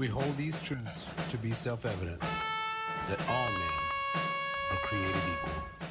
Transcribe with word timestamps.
We 0.00 0.06
hold 0.06 0.34
these 0.38 0.58
truths 0.62 1.04
to 1.28 1.36
be 1.36 1.52
self 1.52 1.84
evident 1.84 2.20
that 2.20 3.20
all 3.28 3.50
men 3.50 4.22
are 4.72 4.78
created 4.78 5.14
equal. 5.14 5.89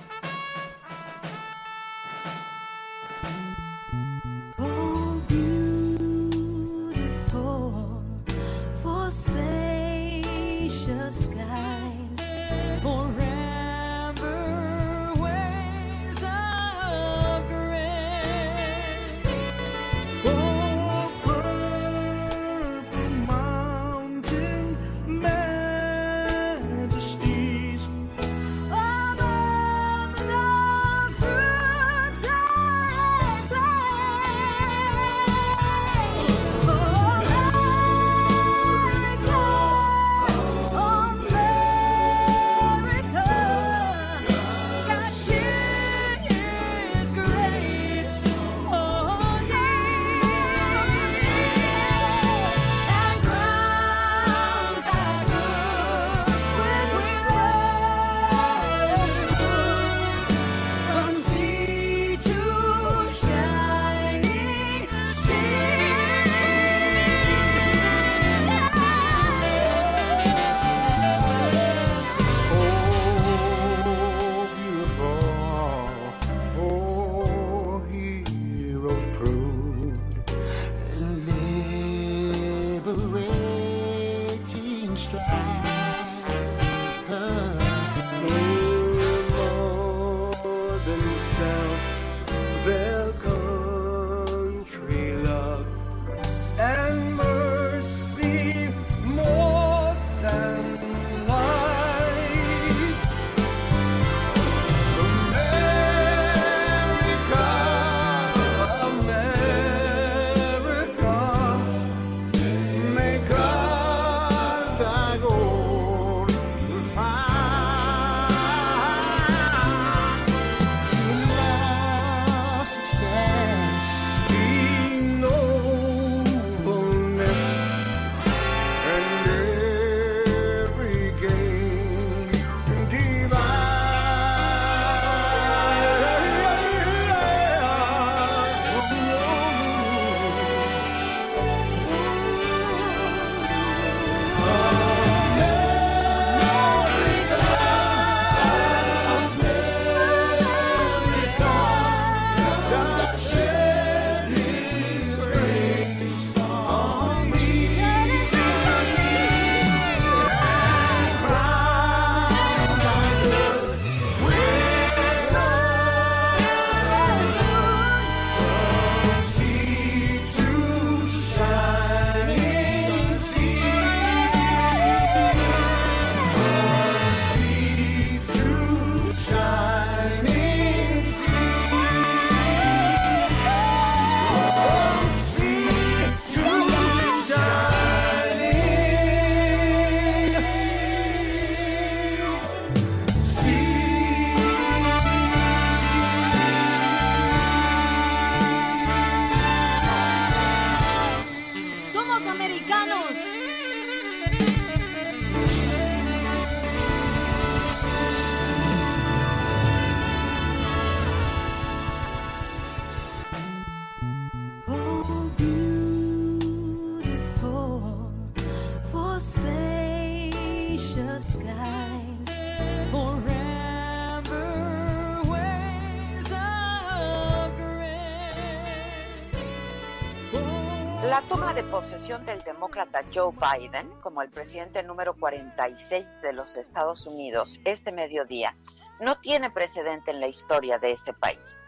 elección 232.10 232.26
del 232.26 232.44
demócrata 232.44 233.04
Joe 233.14 233.32
Biden 233.34 233.88
como 234.02 234.24
el 234.24 234.32
presidente 234.32 234.82
número 234.82 235.14
46 235.14 236.24
de 236.24 236.34
los 236.34 236.58
Estados 236.58 237.06
Unidos 237.06 237.60
este 237.66 237.92
mediodía 237.92 238.56
no 239.00 239.20
tiene 239.20 239.52
precedente 239.52 240.10
en 240.10 240.20
la 240.20 240.26
historia 240.26 240.80
de 240.80 240.94
ese 240.94 241.14
país. 241.14 241.60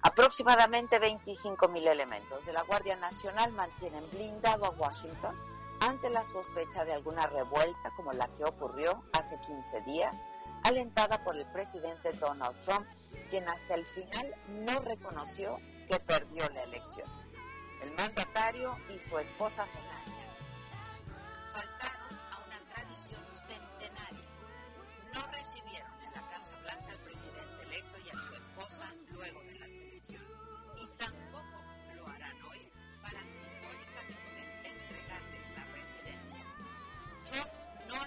Aproximadamente 0.00 0.98
25 0.98 1.68
mil 1.68 1.86
elementos 1.86 2.46
de 2.46 2.54
la 2.54 2.62
Guardia 2.62 2.96
Nacional 2.96 3.52
mantienen 3.52 4.02
blindado 4.10 4.64
a 4.64 4.70
Washington 4.70 5.36
ante 5.80 6.08
la 6.08 6.24
sospecha 6.24 6.86
de 6.86 6.94
alguna 6.94 7.26
revuelta 7.26 7.90
como 7.94 8.14
la 8.14 8.28
que 8.38 8.44
ocurrió 8.44 9.04
hace 9.12 9.38
15 9.46 9.82
días, 9.82 10.16
alentada 10.62 11.22
por 11.24 11.36
el 11.36 11.44
presidente 11.52 12.10
Donald 12.14 12.56
Trump, 12.64 12.86
quien 13.28 13.46
hasta 13.46 13.74
el 13.74 13.84
final 13.84 14.34
no 14.64 14.80
reconoció 14.80 15.58
que 15.90 16.00
perdió 16.00 16.48
la 16.54 16.62
elección 16.62 17.23
el 17.84 17.92
mandatario 17.96 18.78
y 18.88 18.98
su 19.06 19.18
esposa 19.18 19.66
Melania. 19.66 20.26
Faltaron 21.52 22.18
a 22.32 22.38
una 22.46 22.58
tradición 22.72 23.22
centenaria. 23.46 24.24
No 25.12 25.20
recibieron 25.30 25.92
en 26.00 26.12
la 26.16 26.22
Casa 26.30 26.56
Blanca 26.62 26.92
al 26.92 26.98
presidente 27.00 27.62
electo 27.64 27.96
y 28.00 28.08
a 28.08 28.18
su 28.18 28.34
esposa 28.36 28.88
luego 29.12 29.40
de 29.42 29.54
la 29.58 29.66
elecciones. 29.66 30.32
Y 30.80 30.86
tampoco 30.96 31.60
lo 31.96 32.08
harán 32.08 32.42
hoy 32.48 32.72
para 33.02 33.20
simbólicamente 33.20 34.40
entregarles 34.64 35.44
la 35.52 35.64
residencia. 35.76 36.40
Yo 37.32 37.44
no 37.88 38.00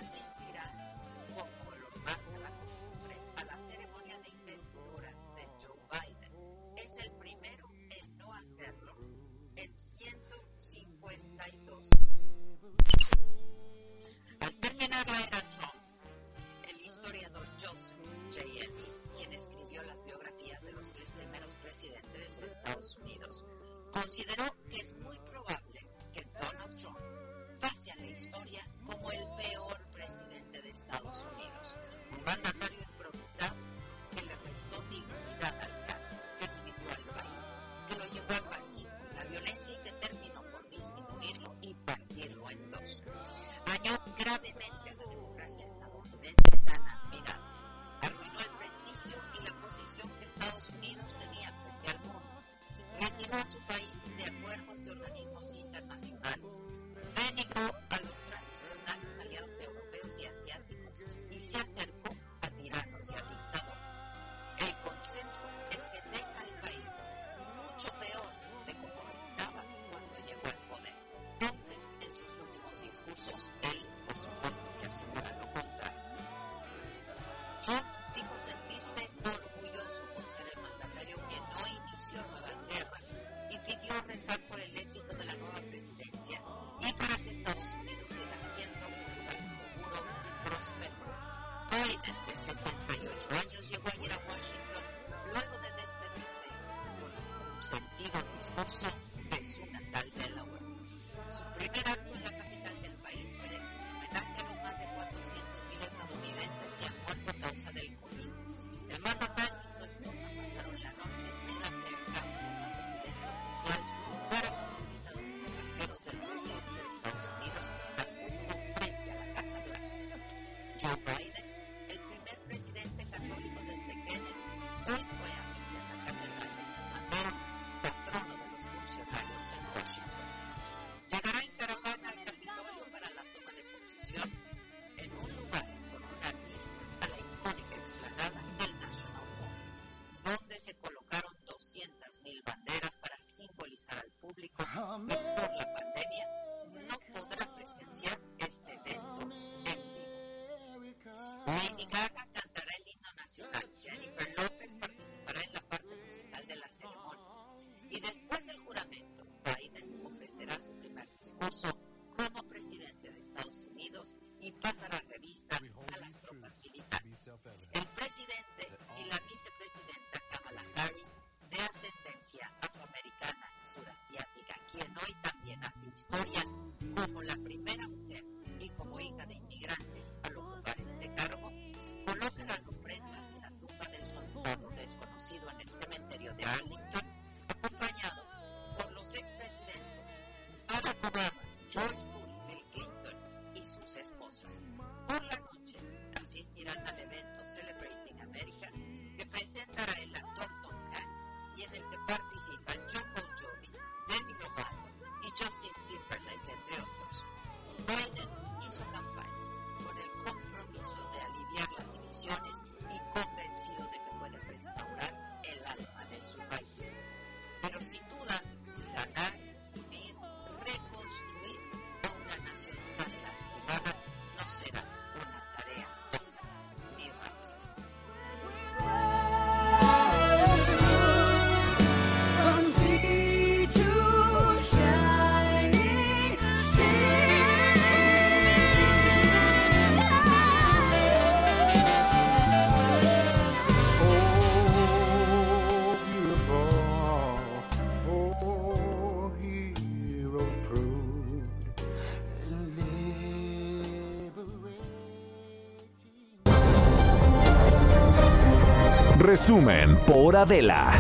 resumen 259.28 259.98
por 260.08 260.38
Adela. 260.38 260.94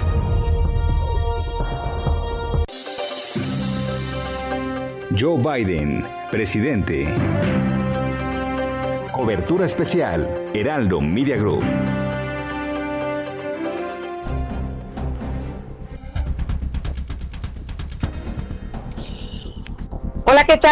Joe 5.17 5.37
Biden, 5.41 6.03
presidente. 6.29 7.07
Cobertura 9.13 9.65
especial, 9.65 10.27
Heraldo 10.53 10.99
Media 10.99 11.37
Group. 11.37 11.63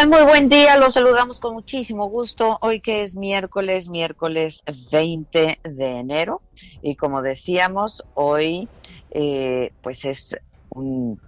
Muy 0.03 0.23
buen 0.23 0.49
día. 0.49 0.75
Los 0.77 0.93
saludamos 0.93 1.39
con 1.39 1.53
muchísimo 1.53 2.09
gusto. 2.09 2.59
Hoy 2.61 2.81
que 2.81 3.03
es 3.03 3.15
miércoles, 3.15 3.87
miércoles 3.87 4.61
20 4.91 5.59
de 5.63 5.85
enero. 5.85 6.41
Y 6.81 6.95
como 6.95 7.21
decíamos, 7.21 8.03
hoy 8.13 8.67
eh, 9.11 9.71
pues 9.81 10.03
es 10.03 10.37
un, 10.69 11.19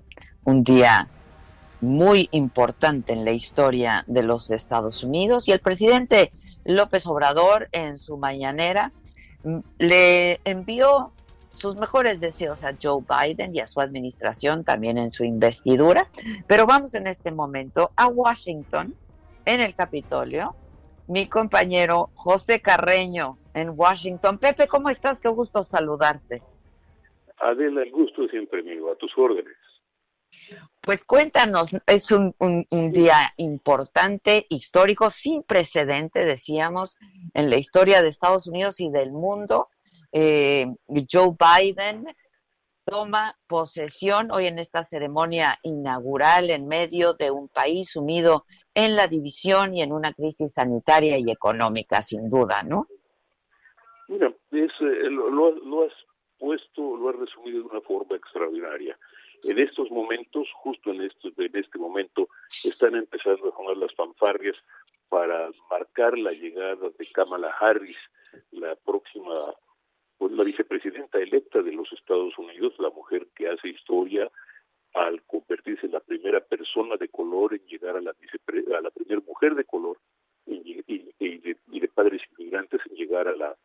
un 0.44 0.64
día 0.66 1.08
muy 1.80 2.28
importante 2.32 3.14
en 3.14 3.24
la 3.24 3.32
historia 3.32 4.04
de 4.06 4.22
los 4.22 4.52
Estados 4.52 5.02
Unidos. 5.02 5.48
Y 5.48 5.54
el 5.54 5.62
presidente 5.62 6.34
López 6.66 7.08
Obrador 7.08 7.70
en 7.72 7.98
su 7.98 8.18
mañanera 8.18 8.92
mm, 9.44 9.60
le 9.80 10.42
envió 10.44 11.14
sus 11.58 11.76
mejores 11.76 12.22
deseos 12.22 12.64
a 12.64 12.76
Joe 12.82 13.04
Biden 13.04 13.56
y 13.56 13.60
a 13.60 13.68
su 13.68 13.82
administración 13.82 14.64
también 14.64 14.98
en 14.98 15.10
su 15.10 15.24
investidura. 15.24 16.08
Pero 16.46 16.66
vamos 16.68 16.94
en 16.94 17.08
este 17.08 17.32
momento 17.32 17.92
a 17.96 18.08
Washington, 18.08 18.96
en 19.46 19.62
el 19.62 19.76
Capitolio. 19.76 20.56
Mi 21.08 21.28
compañero 21.28 22.12
José 22.14 22.62
Carreño 22.62 23.38
en 23.54 23.72
Washington. 23.76 24.38
Pepe, 24.38 24.68
¿cómo 24.68 24.90
estás? 24.90 25.20
Qué 25.20 25.30
gusto 25.30 25.64
saludarte. 25.64 26.44
Adela, 27.40 27.82
el 27.82 27.92
gusto 27.92 28.26
es 28.26 28.32
siempre 28.32 28.62
mío, 28.62 28.92
a 28.92 28.96
tus 28.96 29.12
órdenes. 29.18 29.56
Pues 30.82 31.04
cuéntanos, 31.04 31.76
es 31.88 32.12
un, 32.12 32.36
un, 32.40 32.68
un, 32.70 32.92
día 32.92 33.34
importante, 33.38 34.46
histórico, 34.50 35.10
sin 35.10 35.44
precedente, 35.44 36.26
decíamos, 36.26 36.98
en 37.34 37.50
la 37.50 37.58
historia 37.58 38.02
de 38.02 38.10
Estados 38.10 38.48
Unidos 38.48 38.80
y 38.80 38.90
del 38.90 39.12
mundo. 39.12 39.70
Eh, 40.12 40.68
Joe 41.12 41.36
Biden 41.38 42.06
toma 42.86 43.38
posesión 43.48 44.32
hoy 44.32 44.46
en 44.46 44.60
esta 44.60 44.86
ceremonia 44.86 45.60
inaugural 45.64 46.50
en 46.50 46.68
medio 46.68 47.14
de 47.14 47.32
un 47.32 47.50
país 47.50 47.92
sumido 47.92 48.46
en 48.74 48.96
la 48.96 49.08
división 49.08 49.74
y 49.76 49.82
en 49.82 49.92
una 49.92 50.14
crisis 50.14 50.54
sanitaria 50.54 51.18
y 51.18 51.30
económica, 51.30 52.02
sin 52.02 52.30
duda, 52.30 52.64
¿no? 52.64 52.88
Mira, 54.08 54.34
es, 54.52 54.72
eh, 54.80 55.10
lo, 55.10 55.52
lo, 55.52 55.86
has 55.86 55.94
puesto, 56.40 56.96
lo 56.96 57.10
has 57.10 57.16
resumido 57.18 57.60
de 57.60 57.66
una 57.66 57.82
forma 57.82 58.16
extraordinaria. 58.16 58.98
En 59.44 59.60
estos 59.60 59.92
momentos, 59.92 60.48
justo 60.56 60.92
en 60.92 61.02
este, 61.02 61.28
en 61.28 61.58
este 61.58 61.78
momento, 61.78 62.30
están 62.64 62.96
empezando 62.96 63.50
a 63.50 63.56
poner 63.56 63.78
las 63.78 63.94
fanfarrias 63.96 64.56
para 65.10 65.50
marcar 65.70 66.18
la 66.18 66.32
llegada 66.32 66.90
de 66.98 67.06
Kamala 67.14 67.50
Harris, 67.60 68.00
la 68.52 68.76
próxima 68.76 69.34
pues 70.18 70.32
la 70.32 70.44
vicepresidenta 70.44 71.20
electa 71.20 71.62
de 71.62 71.72
los 71.72 71.92
Estados 71.94 72.38
Unidos, 72.38 72.74
la 72.80 72.90
mujer 72.90 73.28
que 73.36 73.48
hace 73.50 73.70
historia 73.70 74.30
al 74.94 75.22
convertirse 75.24 75.86
en 75.86 75.92
la 75.92 76.00
primera 76.00 76.40
persona 76.40 76.96
de 76.98 77.10
color 77.10 77.54
en 77.54 77.66
llegar 77.68 77.98
a 77.98 78.02
la, 78.02 78.12
a 78.12 78.82
la 78.82 78.90
primera 78.90 79.22
mujer 79.22 79.54
de 79.56 79.64
color 79.64 79.98
y, 80.46 80.54
y, 80.88 81.14
y, 81.20 81.38
de, 81.38 81.58
y, 81.72 81.80
de, 81.80 81.88
padres 81.90 82.22
inmigrantes 82.32 82.82
en 82.90 82.96
llegar 82.96 83.28
a 83.28 83.36
la 83.36 83.56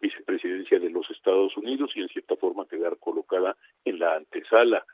vicepresidencia 0.00 0.78
de 0.78 0.90
los 0.90 1.10
Estados 1.10 1.56
Unidos 1.56 1.90
y 1.94 2.00
en 2.00 2.08
cierta 2.08 2.36
forma 2.36 2.66
quedar 2.66 2.98
colocada 2.98 3.56
en 3.84 3.98
la 3.98 4.16
antesala 4.16 4.84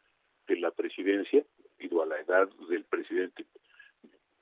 de 0.47 0.57
la 0.57 0.71
presidencia 0.71 1.45
debido 1.79 2.03
a 2.03 2.07
la 2.07 2.21
edad 2.21 2.49
del 2.69 2.85
presidente 2.85 3.47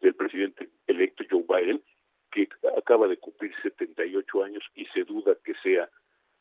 del 0.01 0.15
presidente 0.15 0.69
electo 0.87 1.25
Joe 1.31 1.45
Biden 1.49 1.83
que 2.31 2.49
acaba 2.77 3.09
de 3.09 3.17
cumplir 3.17 3.53
78 3.63 4.45
años 4.45 4.65
y 4.75 4.87
se 4.87 5.05
duda 5.05 5.37
que 5.45 5.55
sea 5.63 5.89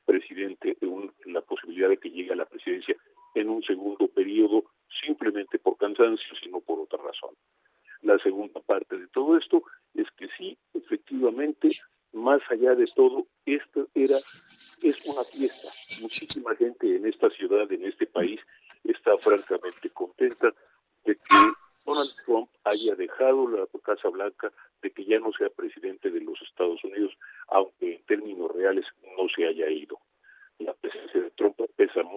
presidente 0.05 0.77
un, 0.81 1.11
la 1.25 1.41
posibilidad 1.41 1.89
de 1.89 1.97
que 1.97 2.09
llegue 2.09 2.33
a 2.33 2.37
la 2.37 2.45
presidencia 2.45 2.95
en 3.33 3.49
un 3.49 3.63
segundo 3.63 4.07
periodo 4.07 4.65
simplemente 5.05 5.59
por 5.59 5.77
cansancio, 5.77 6.35
sino 6.41 6.61
por 6.61 6.79
otra 6.79 7.01
razón. 7.01 7.35
La 8.01 8.17
segunda 8.19 8.61
parte 8.61 8.97
de 8.97 9.07
todo 9.07 9.37
esto 9.37 9.63
es 9.93 10.07
que 10.17 10.27
sí, 10.37 10.57
efectivamente, 10.73 11.69
más 12.13 12.41
allá 12.49 12.75
de 12.75 12.85
todo, 12.85 13.27
esto 13.45 13.87
era 13.93 14.15
es 14.81 15.13
una 15.13 15.23
fiesta. 15.23 15.69
Muchísima 16.01 16.55
gente 16.55 16.95
en 16.95 17.05
esta 17.07 17.29
ciudad, 17.31 17.71
en 17.71 17.85
este 17.85 18.05
país, 18.05 18.39
está 18.83 19.17
francamente 19.17 19.89
contenta 19.89 20.53
de 21.03 21.15
que 21.15 21.37
Donald 21.85 22.09
Trump 22.25 22.49
haya 22.63 22.95
dejado 22.95 23.47
la 23.47 23.67
Casa 23.83 24.09
Blanca, 24.09 24.51
de 24.81 24.91
que 24.91 25.05
ya 25.05 25.19
no 25.19 25.31
sea 25.33 25.49
presidente 25.49 26.09
de 26.09 26.21
los 26.21 26.41
Estados 26.41 26.83
Unidos, 26.83 27.14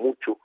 mucho 0.02 0.37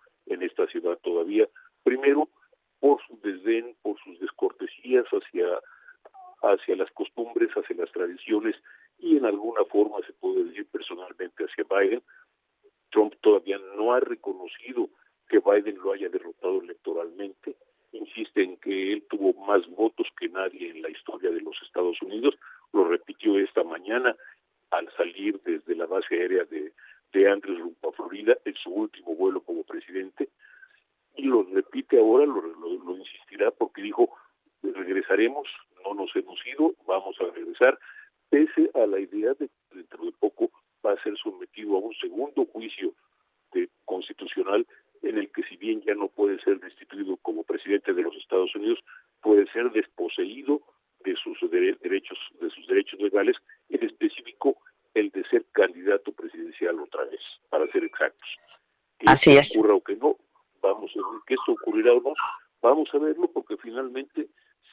Así 59.13 59.35
es. 59.37 59.55
ocurra 59.55 59.75
o 59.75 59.81
que 59.81 59.95
no, 59.95 60.17
vamos 60.61 60.91
a 60.95 61.11
ver 61.11 61.21
que 61.27 61.33
esto 61.35 61.53
ocurrirá 61.53 61.93
o 61.93 62.01
no, 62.01 62.13
vamos 62.61 62.89
a 62.93 62.97
verlo 62.97 63.27
porque 63.31 63.57
finalmente 63.57 64.27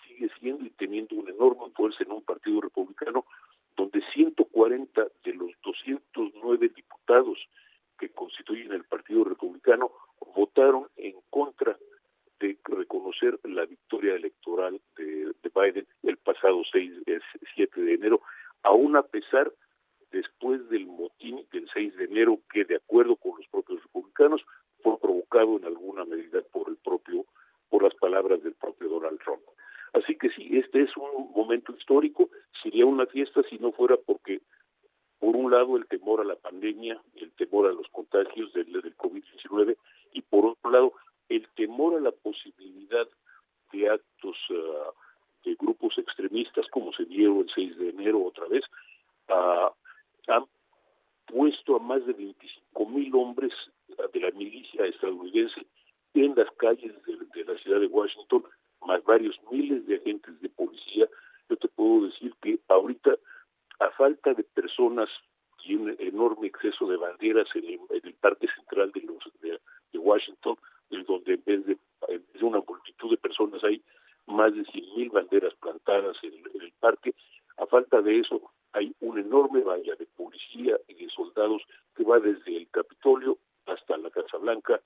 sigue 0.07 0.29
siendo 0.41 0.65
y 0.65 0.71
teniendo 0.71 1.17
una 1.17 1.31
enorme 1.31 1.71
fuerza 1.75 2.03
en 2.05 2.13
un 2.13 2.23
partido 2.23 2.61
republicano 2.61 3.25
donde 3.77 4.03
140 4.13 5.07
de 5.25 5.35
los 5.35 5.51
209 5.63 6.69
diputados 6.75 7.39
que 7.99 8.09
constituyen 8.11 8.73
el 8.73 8.85
Partido 8.85 9.25
Republicano 9.25 9.91
votaron 10.35 10.89
en 10.97 11.15
contra 11.31 11.77
de 12.41 12.59
reconocer 12.65 13.39
la 13.45 13.67
victoria 13.67 14.15
electoral 14.15 14.81
de, 14.97 15.33
de 15.43 15.51
Biden 15.55 15.87
el 16.03 16.17
pasado 16.17 16.63
6, 16.73 16.93
7 17.55 17.81
de 17.81 17.95
enero, 17.95 18.23
aún 18.63 18.97
a 18.97 19.03
pesar 19.03 19.53
después 20.11 20.67
del 20.71 20.87
motín 20.87 21.47
del 21.53 21.69
6 21.73 21.97
de 21.97 22.05
enero 22.05 22.39
que 22.53 22.65
de 22.65 22.77
acuerdo 22.77 23.17
con 23.17 23.37
los 23.39 23.47
propios 23.49 23.83
republicanos 23.83 24.43
fue 24.83 24.99
provocado 24.99 25.59
en 25.59 25.67
alguna 25.67 26.05
medida 26.05 26.41
por 26.53 26.69
el 26.69 26.77
propio 26.77 27.27
por 27.69 27.83
las 27.83 27.95
palabras 27.95 28.43
del 28.43 28.55
propio 28.55 28.89
Donald 28.89 29.21
Trump. 29.23 29.43
Así 29.93 30.17
que 30.17 30.31
sí, 30.31 30.49
este 30.57 30.83
es 30.83 30.97
un 30.97 31.33
momento 31.33 31.73
histórico, 31.77 32.31
sería 32.63 32.87
una 32.87 33.07
fiesta 33.07 33.43
si 33.51 33.59
no 33.59 33.73
fuera 33.73 33.97
porque 33.99 34.41
por 35.19 35.37
un 35.37 35.51
lado 35.51 35.77
el 35.77 35.87
temor 35.87 36.21
a 36.21 36.25
la 36.25 36.37
pandemia, 36.37 37.01
el 37.17 37.31
temor 37.33 37.67
a 37.69 37.73
los 37.73 37.87
contagios 37.89 38.53
del, 38.55 38.73
del 38.73 38.97
COVID-19 38.97 39.77
y 40.13 40.23
por 40.23 40.47
otro 40.47 40.71
lado 40.71 40.93
el 41.29 41.47
temor 41.55 41.97
a 41.97 42.01
la 42.01 42.11
posibilidad 42.11 43.07
de 43.73 43.89
actos 43.91 44.37
uh, 44.51 44.93
de 45.45 45.55
grupos 45.57 45.97
extremistas 45.99 46.67
como 46.73 46.93
se 46.93 47.05
dieron 47.05 47.39
el 47.41 47.51
6 47.55 47.77
de 47.79 47.91
enero 47.91 48.25
otra 48.25 48.47
vez, 48.49 48.65
uh, 49.29 49.71
han 50.31 50.45
puesto 51.27 51.77
a 51.77 51.79
más 51.79 52.05
de 52.07 52.13
25 52.13 52.87
mil 52.87 53.15
hombres 53.15 53.53
de 54.13 54.21
la 54.21 54.31
milicia 54.33 54.87
estadounidense 54.87 55.67
en 56.15 56.35
las 56.35 56.51
calles 56.57 56.93
de, 57.05 57.17
de 57.35 57.45
la 57.53 57.59
ciudad 57.61 57.81
de 57.81 57.87
Washington, 57.87 58.45
más 58.87 59.03
varios 59.05 59.37
miles 59.51 59.87
de 59.87 59.97
agentes 59.97 60.41
de 60.41 60.49
policía. 60.49 61.09
Yo 61.49 61.57
te 61.57 61.69
puedo 61.69 62.07
decir 62.07 62.35
que 62.43 62.59
ahorita 62.69 63.17
a 63.81 63.91
falta 63.93 64.35
de 64.35 64.43
personas 64.43 65.09
y 65.65 65.75
un 65.75 65.95
enorme 65.99 66.49
exceso 66.49 66.87
de 66.87 66.97
banderas 66.97 67.49
en 67.55 67.65
el, 67.65 67.81
en 67.91 68.01
el 68.07 68.15
Parque 68.15 68.49
Central 68.57 68.93
en 70.91 71.05
donde 71.05 71.35
en 71.35 71.43
vez 71.45 71.67
de, 71.67 71.73
en 72.09 72.19
vez 72.19 72.33
de 72.41 72.45
una 72.45 72.61
multitud 72.67 73.11
de 73.11 73.17
personas 73.17 73.63
hay 73.65 73.83
más 74.27 74.55
de 74.55 74.63
100.000 74.63 75.11
banderas 75.13 75.55
plantadas 75.55 76.17
en, 76.23 76.35
en 76.55 76.63
el 76.63 76.73
parque. 76.81 77.15
A 77.59 77.67
falta 77.67 78.01
de 78.03 78.19
eso, 78.21 78.41
hay 78.73 78.95
una 79.01 79.21
enorme 79.21 79.61
valla 79.61 79.95
de 79.97 80.07
policía 80.07 80.79
y 80.89 80.95
de 80.95 81.09
soldados 81.11 81.63
que 81.97 82.05
va 82.05 82.19
desde 82.21 82.57
el 82.57 82.69
Capitolio 82.71 83.39
hasta 83.67 83.97
la 83.99 84.11
Casa 84.11 84.37
Blanca 84.39 84.81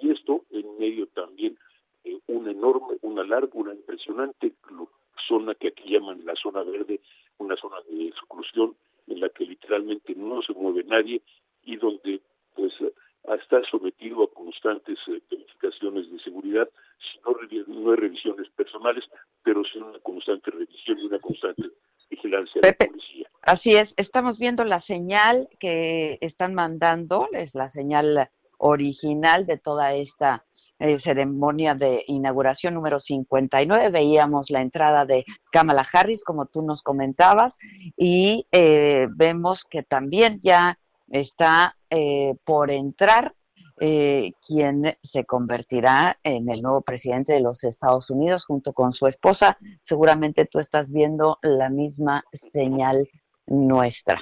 y 0.00 0.10
esto 0.10 0.44
en 0.50 0.78
medio 0.78 1.06
también 1.08 1.56
eh, 2.04 2.18
una 2.26 2.50
enorme, 2.50 2.96
una 3.02 3.24
larga, 3.24 3.50
una 3.54 3.72
impresionante 3.74 4.52
lo- 4.70 4.90
zona 5.28 5.54
que 5.54 5.68
aquí 5.68 5.90
llaman 5.90 6.24
la 6.24 6.34
zona 6.36 6.62
verde, 6.62 7.00
una 7.38 7.56
zona 7.56 7.76
de 7.88 8.08
exclusión 8.08 8.76
en 9.06 9.20
la 9.20 9.28
que 9.30 9.46
literalmente 9.46 10.14
no 10.14 10.42
se 10.42 10.52
mueve 10.52 10.84
nadie 10.84 11.22
y 11.64 11.76
donde 11.76 12.20
pues 12.54 12.72
eh, 12.80 12.92
está 13.38 13.62
sometido 13.70 14.22
a 14.24 14.30
constantes 14.34 14.98
eh, 15.06 15.22
verificaciones 15.30 16.10
de 16.10 16.18
seguridad, 16.18 16.68
si 17.00 17.18
no, 17.20 17.32
revi- 17.34 17.66
no 17.66 17.90
hay 17.92 17.96
revisiones 17.96 18.50
personales, 18.50 19.04
pero 19.42 19.62
sí 19.64 19.78
una 19.78 19.98
constante 20.00 20.50
revisión 20.50 20.98
y 20.98 21.04
una 21.04 21.18
constante 21.20 21.70
vigilancia 22.10 22.60
de 22.60 22.72
Pepe. 22.72 22.86
policía. 22.88 23.30
Así 23.64 23.76
es, 23.76 23.94
estamos 23.96 24.38
viendo 24.38 24.62
la 24.64 24.78
señal 24.78 25.48
que 25.58 26.18
están 26.20 26.52
mandando, 26.52 27.28
es 27.32 27.54
la 27.54 27.70
señal 27.70 28.28
original 28.58 29.46
de 29.46 29.56
toda 29.56 29.94
esta 29.94 30.44
eh, 30.78 30.98
ceremonia 30.98 31.74
de 31.74 32.04
inauguración 32.06 32.74
número 32.74 32.98
59. 32.98 33.88
Veíamos 33.88 34.50
la 34.50 34.60
entrada 34.60 35.06
de 35.06 35.24
Kamala 35.50 35.82
Harris, 35.90 36.24
como 36.24 36.44
tú 36.44 36.60
nos 36.60 36.82
comentabas, 36.82 37.56
y 37.96 38.46
eh, 38.52 39.06
vemos 39.16 39.64
que 39.64 39.82
también 39.82 40.40
ya 40.42 40.78
está 41.08 41.74
eh, 41.88 42.34
por 42.44 42.70
entrar 42.70 43.34
eh, 43.80 44.32
quien 44.46 44.94
se 45.02 45.24
convertirá 45.24 46.18
en 46.22 46.48
el 46.48 46.62
nuevo 46.62 46.82
presidente 46.82 47.32
de 47.32 47.40
los 47.40 47.64
Estados 47.64 48.08
Unidos 48.10 48.44
junto 48.44 48.74
con 48.74 48.92
su 48.92 49.06
esposa. 49.06 49.56
Seguramente 49.82 50.44
tú 50.44 50.58
estás 50.58 50.90
viendo 50.92 51.38
la 51.42 51.70
misma 51.70 52.24
señal 52.32 53.08
nuestra. 53.46 54.20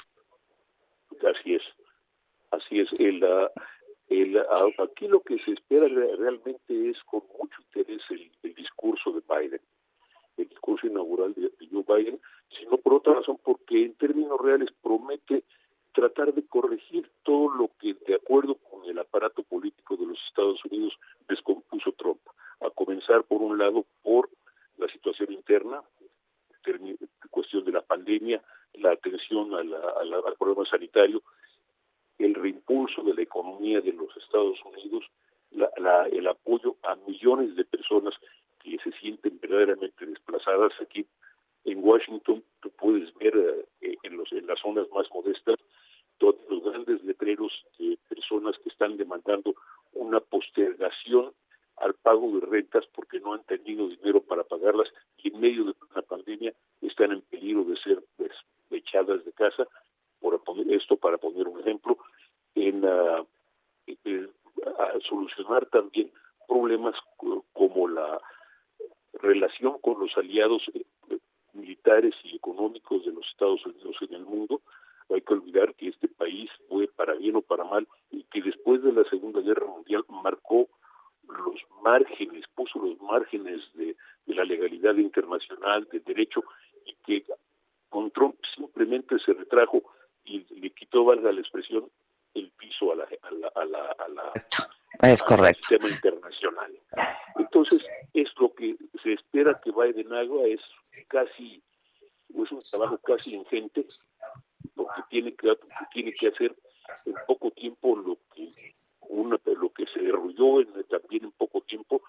Así 1.23 1.55
es, 1.55 1.63
así 2.51 2.81
es. 2.81 2.89
El, 2.99 3.23
ah, 3.25 3.51
el, 4.09 4.37
ah, 4.39 4.69
aquí 4.85 5.07
lo 5.09 5.21
que 5.23 5.39
se 5.39 5.53
espera 5.53 5.87
re- 5.89 6.17
realmente 6.17 6.91
es 6.91 6.97
con 7.05 7.23
mucho 7.39 7.61
interés 7.63 8.03
el, 8.11 8.55
discurso 8.55 9.13
de 9.13 9.23
Biden, 9.29 9.61
el 10.37 10.49
discurso 10.49 10.87
inaugural 10.87 11.35
de, 11.35 11.43
de 11.43 11.69
Joe 11.71 11.85
Biden, 11.87 12.21
sino 12.59 12.77
por 12.79 12.95
otra 12.95 13.15
razón, 13.15 13.39
porque 13.45 13.85
en 13.85 13.95
términos 13.95 14.41
reales 14.41 14.71
promete 14.83 15.45
tratar 15.93 16.33
de 16.33 16.45
corregir 16.47 17.11
todo 17.23 17.55
lo 17.55 17.71
que, 17.79 17.95
de 18.07 18.15
acuerdo 18.15 18.57
con 18.57 18.85
el 18.87 18.99
aparato 18.99 19.43
político 19.43 19.97
de 19.97 20.07
los 20.07 20.19
Estados 20.29 20.65
Unidos, 20.65 20.99
descompuso 21.29 21.93
Trump. 21.93 22.21
A 22.61 22.71
comenzar, 22.71 23.25
por 23.25 23.43
un 23.43 23.59
lado, 23.59 23.85
por 24.03 24.31
la 24.79 24.89
situación 24.89 25.33
interna, 25.33 25.83
cuestión 27.31 27.65
de 27.65 27.73
la 27.73 27.83
pandemia, 27.83 28.43
la 28.75 28.93
atención 28.93 29.55
a 29.55 29.63
la- 29.63 29.95
al 30.27 30.37
problema 30.39 30.65
sanitario, 30.67 31.23
el 32.19 32.35
reimpulso 32.35 33.03
de 33.03 33.15
la 33.15 33.23
economía 33.23 33.81
de 33.81 33.93
los 33.93 34.17
Estados 34.17 34.59
Unidos, 34.65 35.05
la- 35.51 36.07
el 36.07 36.27
apoyo 36.27 36.77
a 36.83 36.95
millones 37.07 37.55
de 37.57 37.65
personas 37.65 38.15
que 38.63 38.79
se 38.79 38.93
sienten 38.93 39.39
verdaderamente 39.41 40.07
desplazadas 40.07 40.73
aquí 40.81 41.05
en 41.65 41.85
Washington. 41.85 42.43
Tú 42.61 42.71
puedes 42.71 43.13
ver 43.15 43.35
eh, 43.81 43.97
en, 44.03 44.17
los, 44.17 44.31
en 44.33 44.47
las 44.47 44.59
zonas 44.61 44.87
más 44.93 45.07
modestas 45.13 45.57
todos 46.19 46.37
los 46.49 46.63
grandes 46.63 47.03
letreros 47.05 47.53
de 47.79 47.99
personas 48.09 48.57
que 48.59 48.69
están 48.69 48.97
demandando 48.97 49.55
una 49.93 50.21
postergación 50.21 51.33
al 51.79 51.95
pago 51.95 52.31
de 52.39 52.47
rentas 52.47 52.87
porque 52.95 53.19
no 53.21 53.35
han 53.35 53.43
tenido 53.45 53.89
dinero 53.89 54.23
para 54.23 54.45
pagarlas 54.45 54.89
y 55.19 55.29
en 55.35 55.41
medio 55.41 55.65
de 55.65 55.75
una 55.91 56.03
pandemia 56.03 56.53
están 56.81 57.13
en 57.13 57.23
peligro 57.23 57.65
de 57.65 57.77
ser 57.79 58.03
pues, 58.17 58.31
echadas 58.73 59.25
de 59.25 59.33
casa. 59.33 59.67
Por 60.21 60.41
esto 60.69 60.97
para 60.97 61.19
poner 61.19 61.49
un 61.49 61.61
ejemplo, 61.61 61.99
en 62.55 62.85
a 64.79 65.01
solucionar 65.09 65.67
también 65.67 66.11
problemas 66.47 66.95
co- 67.17 67.45
como 67.53 67.89
la 67.89 68.21
relación 69.15 69.79
con 69.81 69.99
los 70.01 70.17
aliados 70.17 70.63
eh, 70.75 70.85
militares 71.53 72.15
y 72.25 72.37
económicos 72.37 73.05
de 73.05 73.13
los 73.13 73.27
Estados 73.29 73.65
Unidos 73.67 73.97
en 74.03 74.15
el 74.15 74.25
mundo. 74.25 74.61
No 75.09 75.17
hay 75.17 75.23
que 75.23 75.35
olvidar 75.35 75.75
que 75.75 75.89
este 75.89 76.09
país 76.09 76.51
fue 76.69 76.87
para 76.89 77.15
bien 77.15 77.37
o 77.37 77.43
para 77.43 77.65
mal 77.65 77.87
y 78.11 78.25
que 78.25 78.41
después 78.43 78.83
de 78.83 78.93
la 78.93 79.05
Segunda 79.05 79.41
Guerra 79.41 79.67
Mundial 79.67 80.05
marcó 80.09 80.69
los 81.27 81.61
márgenes, 81.83 82.45
puso 82.55 82.79
los 82.79 83.01
márgenes 83.01 83.61
de, 83.75 83.97
de 84.27 84.35
la 84.35 84.45
legalidad 84.45 84.95
internacional, 84.97 85.89
del 85.91 86.05
derecho, 86.05 86.43
y 86.85 86.95
que 87.05 87.25
con 87.93 88.11
Trump 88.11 88.37
simplemente 88.57 89.17
se 89.25 89.35
retrajo 89.35 89.83
y 90.25 90.45
le 90.61 90.71
quitó, 90.71 91.05
valga 91.05 91.31
la 91.31 91.41
expresión, 91.41 91.89
el 92.35 92.51
piso 92.53 92.91
a 92.93 92.97
la, 92.97 93.05
a 93.05 93.31
la, 93.31 93.49
a 93.55 93.65
la, 93.67 93.79
a 93.93 94.09
la- 94.09 94.33
Es 95.03 95.21
al 95.23 95.29
correcto. 95.29 95.61
sistema 95.69 95.89
internacional. 95.95 96.73
Entonces, 97.37 97.87
es 98.15 98.29
lo 98.41 98.53
que 98.55 98.77
se 99.03 99.13
espera 99.13 99.53
que 99.63 99.71
Biden 99.71 100.13
haga, 100.13 100.45
es 100.47 100.61
casi, 101.09 101.63
es 102.31 102.51
un 102.51 102.59
trabajo 102.71 102.97
casi 102.99 103.37
ingente, 103.37 103.85
porque 104.75 105.03
tiene 105.11 105.35
que, 105.35 105.55
tiene 105.93 106.13
que 106.15 106.29
hacer 106.29 106.57
en 107.07 107.15
poco 107.27 107.51
tiempo 107.51 107.95
lo 107.97 108.17
que 108.35 108.49
una, 109.11 109.39
lo 109.45 109.69
que 109.71 109.85
se 109.93 110.01
derrulló 110.01 110.61
en, 110.63 110.73
también 110.89 111.25
en 111.25 111.33
poco 111.33 111.61
tiempo 111.61 112.03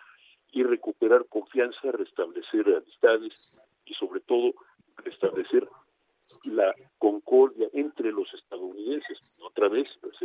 y 0.52 0.64
recuperar 0.64 1.26
confianza, 1.28 1.92
restablecer 1.92 2.68
amistades 2.74 3.62
y 3.86 3.94
sobre 3.96 4.22
todo 4.22 4.54
restablecer 5.04 5.68
la 6.46 6.74
concordia 6.98 7.70
entre 7.74 8.12
los 8.12 8.34
estadounidenses. 8.34 9.42
Otra 9.46 9.68
vez, 9.68 9.98
pues, 10.02 10.16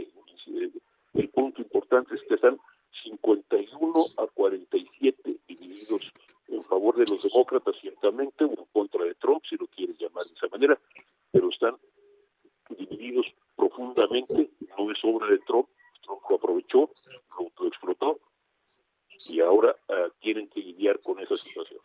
el 1.14 1.30
punto 1.30 1.60
importante 1.60 2.14
es 2.14 2.22
que 2.28 2.34
están 2.34 2.58
51 3.04 3.92
a 4.18 4.26
47 4.26 5.22
divididos 5.24 6.12
en 6.48 6.62
favor 6.62 6.96
de 6.96 7.04
los 7.06 7.22
demócratas, 7.22 7.76
ciertamente, 7.80 8.44
o 8.44 8.50
en 8.50 8.64
contra 8.72 9.04
de 9.04 9.14
Trump, 9.16 9.42
si 9.48 9.56
lo 9.56 9.66
quieres 9.66 9.96
llamar 9.98 10.24
de 10.24 10.32
esa 10.34 10.48
manera, 10.48 10.80
pero 11.30 11.50
están 11.50 11.76
divididos 12.70 13.26
profundamente, 13.56 14.50
no 14.78 14.90
es 14.90 14.98
obra 15.02 15.28
de 15.30 15.38
Trump, 15.40 15.68
Trump 16.02 16.22
lo 16.28 16.36
aprovechó, 16.36 16.90
lo 17.30 17.46
autoexplotó, 17.46 18.20
y 19.28 19.40
ahora 19.40 19.76
ah, 19.88 20.08
tienen 20.20 20.48
que 20.48 20.60
lidiar 20.60 21.00
con 21.00 21.18
esa 21.18 21.36
situación. 21.36 21.80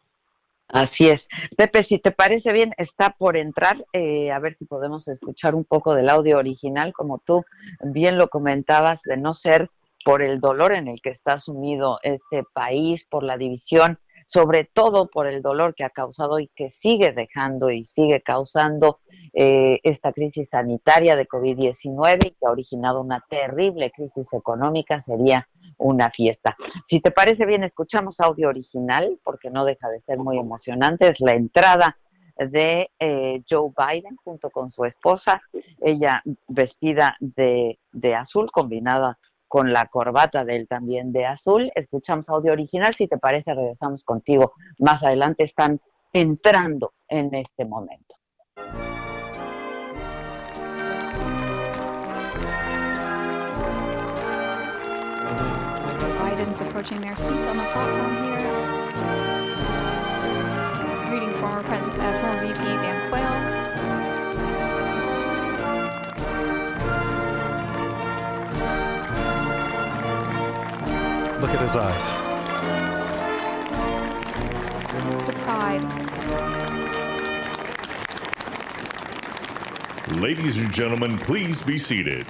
Así 0.73 1.07
es. 1.07 1.29
Pepe, 1.55 1.83
si 1.83 1.99
te 1.99 2.09
parece 2.09 2.51
bien, 2.51 2.73
está 2.77 3.11
por 3.11 3.37
entrar, 3.37 3.85
eh, 3.93 4.31
a 4.31 4.39
ver 4.39 4.53
si 4.53 4.65
podemos 4.65 5.07
escuchar 5.07 5.53
un 5.53 5.65
poco 5.65 5.93
del 5.93 6.09
audio 6.09 6.39
original, 6.39 6.93
como 6.93 7.19
tú 7.19 7.45
bien 7.83 8.17
lo 8.17 8.27
comentabas, 8.27 9.03
de 9.03 9.15
no 9.15 9.35
ser 9.35 9.69
por 10.03 10.23
el 10.23 10.39
dolor 10.39 10.73
en 10.73 10.87
el 10.87 10.99
que 10.99 11.11
está 11.11 11.37
sumido 11.37 11.99
este 12.01 12.43
país, 12.53 13.05
por 13.05 13.21
la 13.21 13.37
división, 13.37 13.99
sobre 14.25 14.65
todo 14.65 15.07
por 15.07 15.27
el 15.27 15.41
dolor 15.41 15.75
que 15.75 15.83
ha 15.83 15.89
causado 15.89 16.39
y 16.39 16.47
que 16.49 16.71
sigue 16.71 17.11
dejando 17.11 17.69
y 17.69 17.85
sigue 17.85 18.21
causando 18.21 18.99
eh, 19.33 19.79
esta 19.83 20.13
crisis 20.13 20.49
sanitaria 20.49 21.15
de 21.15 21.27
COVID-19 21.27 22.27
y 22.27 22.31
que 22.31 22.45
ha 22.45 22.51
originado 22.51 23.01
una 23.01 23.23
terrible 23.29 23.91
crisis 23.91 24.33
económica, 24.33 25.01
sería 25.01 25.47
una 25.77 26.09
fiesta. 26.09 26.55
Si 26.85 26.99
te 26.99 27.11
parece 27.11 27.45
bien, 27.45 27.63
escuchamos 27.63 28.19
audio 28.19 28.49
original, 28.49 29.19
porque 29.23 29.49
no 29.49 29.65
deja 29.65 29.89
de 29.89 30.01
ser 30.01 30.17
muy 30.17 30.37
emocionante. 30.37 31.07
Es 31.07 31.19
la 31.19 31.33
entrada 31.33 31.97
de 32.37 32.89
eh, 32.99 33.43
Joe 33.49 33.71
Biden 33.77 34.15
junto 34.17 34.49
con 34.49 34.71
su 34.71 34.85
esposa, 34.85 35.41
ella 35.81 36.21
vestida 36.47 37.15
de, 37.19 37.79
de 37.91 38.15
azul, 38.15 38.49
combinada 38.51 39.17
con 39.53 39.71
la 39.71 39.85
corbata 39.85 40.43
de 40.43 40.55
él 40.55 40.67
también 40.67 41.11
de 41.11 41.27
azul. 41.27 41.71
Escuchamos 41.75 42.27
audio 42.27 42.53
original. 42.53 42.95
Si 42.95 43.07
te 43.07 43.19
parece, 43.19 43.53
regresamos 43.53 44.03
contigo 44.03 44.53
más 44.79 45.03
adelante. 45.03 45.43
Están 45.43 45.79
entrando 46.11 46.93
en 47.07 47.35
este 47.35 47.63
momento. 47.63 48.15
Biden's 56.17 56.59
approaching 56.61 56.99
their 57.01 57.15
seats 57.15 57.45
on 57.45 57.57
the 57.57 57.63
platform 57.73 58.15
here. 58.23 58.39
Greeting 61.11 61.33
former 61.35 61.61
President, 61.61 61.99
uh, 61.99 62.19
former 62.19 62.41
VP 62.41 62.57
Dan 62.57 62.92
at 71.53 71.61
his 71.61 71.75
eyes. 71.75 72.05
The 75.27 75.33
pride. 75.45 75.83
Ladies 80.19 80.57
and 80.57 80.73
gentlemen, 80.73 81.19
please 81.19 81.61
be 81.61 81.77
seated. 81.77 82.25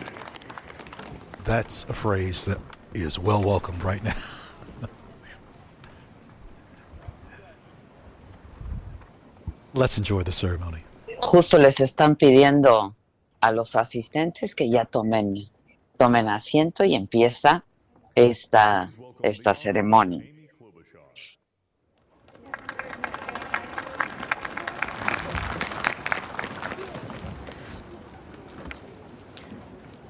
That's 1.46 1.86
a 1.88 1.94
phrase 1.94 2.44
that 2.46 2.60
is 2.94 3.18
well 3.18 3.42
welcomed 3.42 3.84
right 3.84 4.04
now. 4.04 4.16
Let's 9.74 9.98
enjoy 9.98 10.24
the 10.24 10.32
ceremony. 10.32 10.84
Justo 11.20 11.58
les 11.58 11.80
están 11.80 12.16
pidiendo 12.18 12.94
a 13.42 13.52
los 13.52 13.76
asistentes 13.76 14.54
que 14.56 14.70
ya 14.70 14.86
tomen 14.86 15.34
tomen 15.98 16.28
asiento 16.28 16.84
y 16.84 16.96
empieza 16.96 17.64
esta, 18.16 18.90
esta 19.24 19.52
ceremonia. 19.52 20.24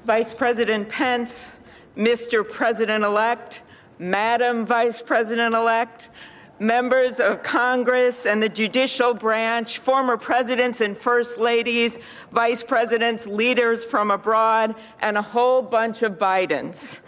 Vice 0.04 0.34
President 0.34 0.86
Pence, 0.90 1.56
Mr. 1.96 2.48
President 2.48 3.04
elect, 3.04 3.62
Madam 3.98 4.66
Vice 4.66 5.00
President 5.00 5.54
elect, 5.54 6.10
members 6.58 7.20
of 7.20 7.42
Congress 7.42 8.26
and 8.26 8.42
the 8.42 8.48
judicial 8.48 9.14
branch, 9.14 9.78
former 9.78 10.18
presidents 10.18 10.82
and 10.82 10.96
first 10.96 11.38
ladies, 11.38 11.98
vice 12.32 12.62
presidents, 12.62 13.26
leaders 13.26 13.84
from 13.84 14.10
abroad, 14.10 14.74
and 15.00 15.16
a 15.16 15.22
whole 15.22 15.62
bunch 15.62 16.02
of 16.02 16.18
Bidens. 16.18 17.00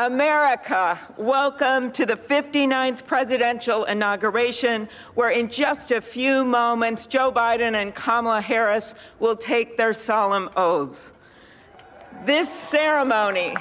America, 0.00 0.98
welcome 1.18 1.92
to 1.92 2.06
the 2.06 2.16
59th 2.16 3.04
presidential 3.04 3.84
inauguration, 3.84 4.88
where 5.12 5.28
in 5.28 5.46
just 5.46 5.90
a 5.90 6.00
few 6.00 6.42
moments, 6.42 7.04
Joe 7.04 7.30
Biden 7.30 7.74
and 7.74 7.94
Kamala 7.94 8.40
Harris 8.40 8.94
will 9.18 9.36
take 9.36 9.76
their 9.76 9.92
solemn 9.92 10.48
oaths. 10.56 11.12
This 12.24 12.48
ceremony 12.50 13.54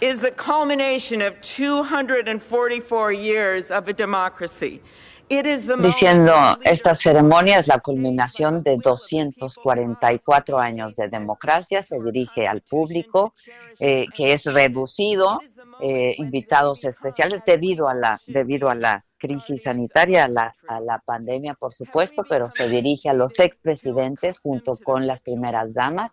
is 0.00 0.20
the 0.20 0.30
culmination 0.30 1.20
of 1.20 1.38
244 1.42 3.12
years 3.12 3.70
of 3.70 3.88
a 3.88 3.92
democracy. 3.92 4.80
Diciendo, 5.28 6.32
esta 6.62 6.94
ceremonia 6.94 7.58
es 7.58 7.66
la 7.66 7.78
culminación 7.78 8.62
de 8.62 8.76
244 8.76 10.58
años 10.58 10.94
de 10.94 11.08
democracia, 11.08 11.80
se 11.82 11.98
dirige 12.00 12.46
al 12.46 12.60
público, 12.60 13.34
eh, 13.78 14.06
que 14.14 14.34
es 14.34 14.44
reducido, 14.44 15.40
eh, 15.80 16.14
invitados 16.18 16.84
especiales 16.84 17.40
debido 17.46 17.88
a 17.88 17.94
la, 17.94 18.20
debido 18.26 18.68
a 18.68 18.74
la 18.74 19.04
crisis 19.16 19.62
sanitaria, 19.62 20.24
a 20.24 20.28
la, 20.28 20.54
a 20.68 20.80
la 20.80 20.98
pandemia, 20.98 21.54
por 21.54 21.72
supuesto, 21.72 22.24
pero 22.28 22.50
se 22.50 22.68
dirige 22.68 23.08
a 23.08 23.14
los 23.14 23.40
expresidentes 23.40 24.40
junto 24.40 24.76
con 24.76 25.06
las 25.06 25.22
primeras 25.22 25.72
damas 25.72 26.12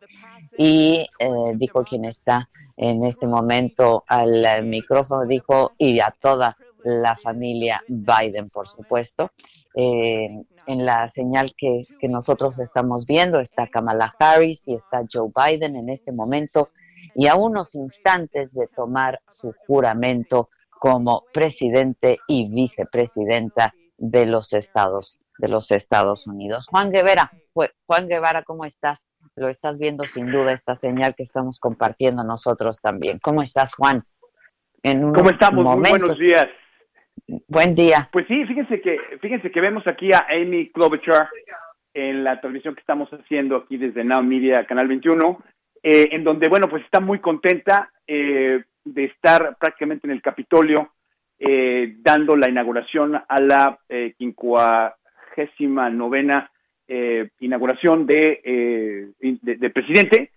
y 0.58 1.08
eh, 1.20 1.30
dijo 1.56 1.84
quien 1.84 2.06
está 2.06 2.50
en 2.78 3.04
este 3.04 3.28
momento 3.28 4.06
al 4.08 4.64
micrófono, 4.64 5.26
dijo, 5.26 5.74
y 5.78 6.00
a 6.00 6.16
toda 6.20 6.56
la 6.84 7.16
familia 7.16 7.84
Biden, 7.88 8.50
por 8.50 8.68
supuesto. 8.68 9.32
Eh, 9.76 10.30
en 10.66 10.86
la 10.86 11.08
señal 11.10 11.54
que, 11.58 11.82
que 12.00 12.08
nosotros 12.08 12.60
estamos 12.60 13.06
viendo 13.06 13.40
está 13.40 13.68
Kamala 13.68 14.14
Harris 14.20 14.68
y 14.68 14.74
está 14.76 15.02
Joe 15.12 15.30
Biden 15.36 15.76
en 15.76 15.90
este 15.90 16.12
momento 16.12 16.70
y 17.16 17.28
a 17.28 17.36
unos 17.36 17.76
instantes 17.76 18.54
de 18.54 18.68
tomar 18.68 19.20
su 19.28 19.54
juramento 19.68 20.50
como 20.70 21.26
presidente 21.34 22.20
y 22.28 22.50
vicepresidenta 22.50 23.74
de 23.98 24.26
los 24.26 24.54
Estados 24.54 25.20
de 25.38 25.48
los 25.48 25.72
Estados 25.72 26.28
Unidos. 26.28 26.68
Juan 26.70 26.92
Guevara, 26.92 27.32
Ju- 27.54 27.72
Juan 27.86 28.08
Guevara, 28.10 28.44
¿cómo 28.44 28.66
estás? 28.66 29.08
Lo 29.36 29.48
estás 29.48 29.78
viendo 29.78 30.06
sin 30.06 30.30
duda 30.32 30.52
esta 30.52 30.76
señal 30.76 31.16
que 31.16 31.24
estamos 31.24 31.60
compartiendo 31.60 32.26
nosotros 32.26 32.82
también. 32.82 33.20
¿Cómo 33.20 33.42
estás, 33.42 33.74
Juan? 33.74 34.04
En 34.84 35.14
¿Cómo 35.14 35.30
estamos? 35.30 35.64
Muy 35.78 35.90
buenos 35.92 36.18
días. 36.18 36.48
Buen 37.48 37.76
día. 37.76 38.10
Pues 38.12 38.26
sí, 38.28 38.46
fíjense 38.46 38.82
que 38.82 38.98
fíjense 39.22 39.52
que 39.52 39.62
vemos 39.62 39.84
aquí 39.88 40.12
a 40.14 40.26
Amy 40.30 40.62
Klobuchar 40.74 41.28
en 41.94 42.24
la 42.24 42.40
transmisión 42.40 42.76
que 42.76 42.82
estamos 42.82 43.10
haciendo 43.10 43.56
aquí 43.58 43.78
desde 43.78 44.04
Now 44.04 44.24
Media 44.24 44.66
Canal 44.66 44.88
21, 44.88 45.44
eh, 45.84 46.10
en 46.12 46.24
donde 46.24 46.50
bueno 46.50 46.68
pues 46.70 46.84
está 46.84 47.00
muy 47.00 47.20
contenta 47.20 47.92
eh, 48.08 48.64
de 48.84 49.04
estar 49.06 49.58
prácticamente 49.60 50.08
en 50.08 50.12
el 50.12 50.22
Capitolio 50.22 50.94
eh, 51.40 51.96
dando 52.00 52.36
la 52.36 52.50
inauguración 52.50 53.16
a 53.16 53.40
la 53.42 53.80
eh, 53.90 54.14
quincuagésima 54.18 55.90
novena 55.90 56.52
eh, 56.88 57.30
inauguración 57.40 58.06
de, 58.06 58.42
eh, 58.44 59.08
de, 59.20 59.56
de 59.56 59.70
presidente 59.70 60.32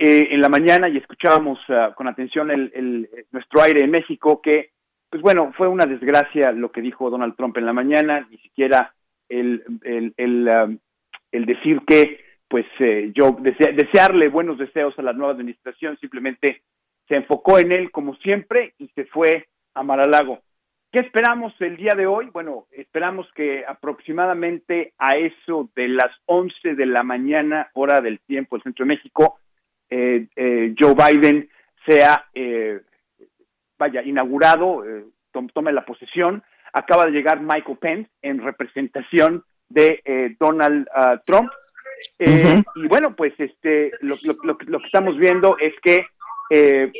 en 0.00 0.40
la 0.40 0.48
mañana 0.48 0.88
y 0.88 0.96
escuchábamos 0.96 1.58
ah, 1.70 1.92
con 1.96 2.06
atención 2.06 2.52
el, 2.52 2.70
el- 2.72 3.08
nuestro 3.32 3.60
aire 3.62 3.82
en 3.82 3.90
México 3.90 4.40
que 4.40 4.70
pues 5.10 5.22
bueno, 5.22 5.52
fue 5.56 5.68
una 5.68 5.86
desgracia 5.86 6.52
lo 6.52 6.70
que 6.70 6.80
dijo 6.82 7.10
Donald 7.10 7.34
Trump 7.36 7.56
en 7.56 7.66
la 7.66 7.72
mañana, 7.72 8.26
ni 8.30 8.38
siquiera 8.38 8.94
el, 9.28 9.62
el, 9.82 10.14
el, 10.16 10.48
um, 10.48 10.78
el 11.32 11.46
decir 11.46 11.80
que, 11.86 12.24
pues 12.48 12.66
eh, 12.78 13.12
yo 13.14 13.36
desea- 13.40 13.74
desearle 13.74 14.28
buenos 14.28 14.58
deseos 14.58 14.98
a 14.98 15.02
la 15.02 15.12
nueva 15.12 15.32
administración, 15.32 15.98
simplemente 15.98 16.62
se 17.08 17.16
enfocó 17.16 17.58
en 17.58 17.72
él 17.72 17.90
como 17.90 18.14
siempre 18.16 18.74
y 18.78 18.88
se 18.88 19.04
fue 19.06 19.46
a 19.74 19.82
Mar-a-Lago. 19.82 20.40
¿Qué 20.90 21.00
esperamos 21.00 21.52
el 21.60 21.76
día 21.76 21.94
de 21.94 22.06
hoy? 22.06 22.30
Bueno, 22.32 22.66
esperamos 22.72 23.30
que 23.34 23.64
aproximadamente 23.66 24.94
a 24.98 25.10
eso 25.18 25.68
de 25.76 25.88
las 25.88 26.10
11 26.24 26.74
de 26.74 26.86
la 26.86 27.02
mañana, 27.02 27.68
hora 27.74 28.00
del 28.00 28.20
tiempo 28.20 28.56
del 28.56 28.62
Centro 28.62 28.84
de 28.86 28.94
México, 28.94 29.38
eh, 29.90 30.26
eh, 30.34 30.74
Joe 30.78 30.94
Biden 30.94 31.48
sea 31.86 32.24
eh, 32.34 32.80
vaya, 33.78 34.02
inaugurado, 34.02 34.84
eh, 34.84 35.04
tom- 35.32 35.48
tome 35.52 35.72
la 35.72 35.84
posesión. 35.84 36.42
Acaba 36.72 37.06
de 37.06 37.12
llegar 37.12 37.40
Michael 37.40 37.78
Pence 37.78 38.10
en 38.22 38.42
representación 38.42 39.44
de 39.68 40.00
eh, 40.04 40.36
Donald 40.40 40.86
ah, 40.94 41.18
Trump. 41.26 41.50
Eh, 42.18 42.62
Y 42.76 42.88
bueno, 42.88 43.08
pues 43.16 43.32
este, 43.38 43.90
lo, 44.00 44.14
lo- 44.24 44.34
lo 44.44 44.58
que- 44.58 44.66
lo 44.70 44.78
que 44.80 44.86
estamos 44.86 45.16
viendo 45.18 45.56
es 45.58 45.74
que 45.82 46.06
eh, 46.50 46.90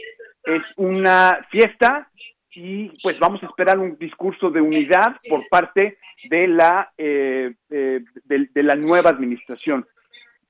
es 0.44 0.62
una 0.76 1.38
fiesta 1.50 2.10
y 2.50 2.90
pues 3.02 3.18
vamos 3.18 3.42
a 3.42 3.46
esperar 3.46 3.78
un 3.78 3.96
discurso 3.98 4.50
de 4.50 4.60
unidad 4.60 5.16
por 5.28 5.46
parte 5.48 5.98
de 6.28 6.48
la 6.48 6.92
eh, 6.98 7.54
eh, 7.70 8.00
de, 8.24 8.48
de 8.52 8.62
la 8.62 8.74
nueva 8.74 9.10
administración 9.10 9.86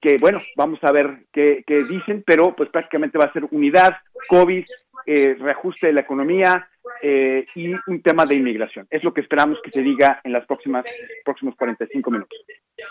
que 0.01 0.17
bueno, 0.19 0.41
vamos 0.57 0.79
a 0.83 0.93
ver 0.93 1.19
qué, 1.33 1.65
qué 1.67 1.75
dicen, 1.75 2.23
pero 2.25 2.53
pues 2.57 2.71
prácticamente 2.71 3.19
va 3.19 3.25
a 3.25 3.33
ser 3.33 3.43
unidad, 3.51 3.97
COVID, 4.29 4.65
eh, 5.11 5.37
reajuste 5.39 5.87
de 5.87 5.93
la 5.95 6.01
economía 6.03 6.69
eh, 7.03 7.47
y 7.55 7.69
un 7.69 8.03
tema 8.03 8.27
de 8.27 8.35
inmigración. 8.35 8.87
Es 8.91 9.03
lo 9.03 9.15
que 9.15 9.23
esperamos 9.23 9.59
que 9.63 9.71
se 9.71 9.83
diga 9.83 10.21
en 10.23 10.33
próximas 10.47 10.85
próximos 11.25 11.55
45 11.57 12.11
minutos. 12.11 12.39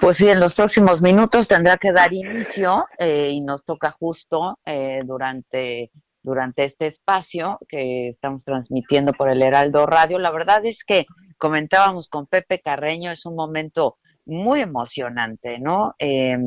Pues 0.02 0.18
sí, 0.18 0.28
en 0.28 0.40
los 0.40 0.56
próximos 0.56 1.02
minutos 1.02 1.48
tendrá 1.48 1.78
que 1.78 1.92
dar 1.92 2.12
inicio 2.12 2.86
eh, 2.98 3.30
y 3.32 3.42
nos 3.42 3.64
toca 3.64 3.92
justo 3.92 4.60
durante, 5.06 5.92
durante 6.24 6.64
este 6.64 6.88
espacio 6.88 7.60
que 7.70 8.10
estamos 8.10 8.44
transmitiendo 8.44 9.14
por 9.14 9.30
el 9.30 9.42
Heraldo 9.44 9.86
Radio. 9.86 10.18
La 10.18 10.32
verdad 10.32 10.66
es 10.66 10.84
que 10.84 11.06
comentábamos 11.38 12.10
con 12.10 12.26
Pepe 12.26 12.60
Carreño, 12.60 13.12
es 13.12 13.26
un 13.26 13.36
momento 13.36 13.98
muy 14.26 14.62
emocionante, 14.62 15.60
¿no? 15.60 15.94
Eh, 16.00 16.38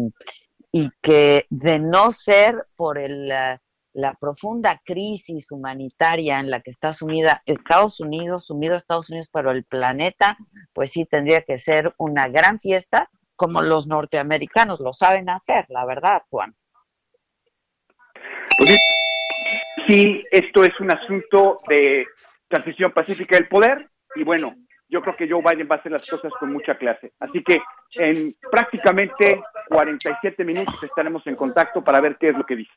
y 0.72 0.90
que 1.00 1.46
de 1.48 1.78
no 1.78 2.11
ser 2.11 2.66
por 2.76 2.98
el, 2.98 3.33
la 3.92 4.14
profunda 4.14 4.81
crisis 4.85 5.50
humanitaria 5.50 6.38
en 6.38 6.50
la 6.50 6.61
que 6.61 6.70
está 6.70 6.92
sumida 6.92 7.42
Estados 7.46 8.00
Unidos, 8.00 8.46
sumido 8.46 8.76
Estados 8.76 9.11
Unidos, 9.11 9.31
pero 9.33 9.50
el 9.50 9.64
planeta, 9.64 10.37
pues 10.72 10.92
sí 10.92 11.05
tendría 11.05 11.42
que 11.42 11.59
ser 11.59 11.94
una 11.98 12.29
gran 12.29 12.59
fiesta 12.59 13.11
como 13.37 13.62
los 13.62 13.87
norteamericanos 13.87 14.81
lo 14.81 14.92
saben 14.92 15.31
hacer, 15.31 15.64
la 15.68 15.87
verdad, 15.87 16.22
Juan. 16.29 16.55
Pues 18.59 18.70
sí, 18.70 18.76
sí, 19.88 20.24
esto 20.31 20.62
es 20.62 20.79
un 20.79 20.90
asunto 20.90 21.57
de 21.66 22.05
transición 22.48 22.92
pacífica 22.92 23.37
del 23.37 23.48
poder 23.48 23.88
y 24.14 24.24
bueno, 24.24 24.55
yo 24.90 25.00
creo 25.03 25.16
que 25.16 25.29
Joe 25.29 25.40
Biden 25.40 25.68
va 25.70 25.76
a 25.76 25.79
hacer 25.79 25.92
las 25.92 26.09
cosas 26.09 26.33
con 26.38 26.53
mucha 26.53 26.76
clase. 26.76 27.09
Así 27.20 27.42
que 27.42 27.61
en 27.94 28.33
prácticamente 28.50 29.40
47 29.68 30.44
minutos 30.44 30.74
estaremos 30.83 31.26
en 31.26 31.35
contacto 31.35 31.83
para 31.83 32.00
ver 32.00 32.16
qué 32.18 32.31
es 32.31 32.37
lo 32.37 32.44
que 32.44 32.57
dice. 32.57 32.72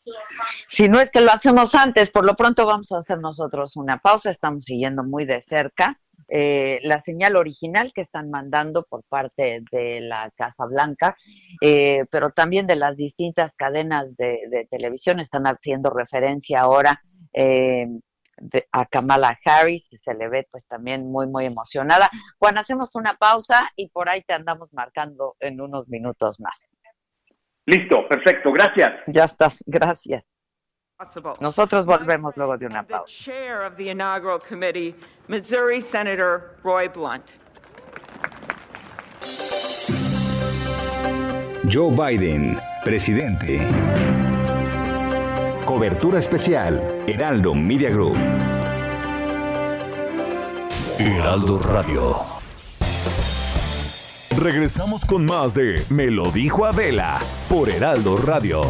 Si 0.67 0.87
no 0.87 0.99
es 0.99 1.09
que 1.09 1.21
lo 1.21 1.31
hacemos 1.31 1.75
antes, 1.75 2.11
por 2.11 2.25
lo 2.25 2.35
pronto 2.35 2.65
vamos 2.65 2.91
a 2.91 2.99
hacer 2.99 3.19
nosotros 3.19 3.75
una 3.77 3.97
pausa. 3.97 4.31
Estamos 4.31 4.63
siguiendo 4.63 5.03
muy 5.03 5.25
de 5.25 5.41
cerca 5.41 5.99
eh, 6.29 6.79
la 6.83 6.99
señal 7.01 7.35
original 7.35 7.91
que 7.93 8.01
están 8.01 8.29
mandando 8.29 8.83
por 8.89 9.03
parte 9.03 9.63
de 9.71 10.01
la 10.01 10.31
Casa 10.35 10.65
Blanca, 10.65 11.15
eh, 11.61 12.05
pero 12.09 12.31
también 12.31 12.65
de 12.65 12.75
las 12.75 12.97
distintas 12.97 13.55
cadenas 13.55 14.15
de, 14.17 14.67
televisión 14.71 15.19
están 15.19 15.45
haciendo 15.45 15.89
referencia 15.89 16.61
ahora. 16.61 17.03
Eh, 17.33 17.87
de- 18.37 18.67
a 18.71 18.85
Kamala 18.85 19.35
Harris 19.45 19.87
y 19.91 19.97
se 19.97 20.13
le 20.13 20.27
ve 20.29 20.47
pues 20.51 20.65
también 20.67 21.11
muy 21.11 21.27
muy 21.27 21.45
emocionada. 21.45 22.09
Juan, 22.39 22.57
hacemos 22.57 22.95
una 22.95 23.13
pausa 23.15 23.69
y 23.75 23.89
por 23.89 24.09
ahí 24.09 24.21
te 24.23 24.33
andamos 24.33 24.71
marcando 24.73 25.35
en 25.39 25.61
unos 25.61 25.87
minutos 25.87 26.39
más. 26.39 26.67
Listo, 27.65 28.07
perfecto, 28.09 28.51
gracias. 28.51 28.91
Ya 29.07 29.23
estás, 29.25 29.63
gracias. 29.65 30.25
possible. 30.97 31.33
Nosotros 31.39 31.85
volvemos 31.85 32.35
luego 32.37 32.57
de 32.57 32.65
una 32.67 32.83
The 32.83 32.93
pausa. 32.93 33.05
chair 33.23 33.61
of 33.61 33.75
the 33.77 33.89
inaugural 33.91 34.39
committee, 34.39 34.95
Missouri 35.27 35.79
Senator 35.81 36.57
Roy 36.63 36.87
Blunt. 36.89 37.31
Joe 41.71 41.91
Biden, 41.91 42.59
presidente. 42.83 43.57
Cobertura 45.65 46.19
especial, 46.19 46.99
Heraldo 47.07 47.53
Media 47.53 47.89
Group. 47.89 48.17
Heraldo 50.99 51.57
Radio. 51.57 52.17
Regresamos 54.35 55.05
con 55.05 55.25
más 55.25 55.53
de 55.53 55.81
Me 55.89 56.11
lo 56.11 56.31
dijo 56.31 56.65
Adela 56.65 57.21
por 57.47 57.69
Heraldo 57.69 58.17
Radio. 58.17 58.61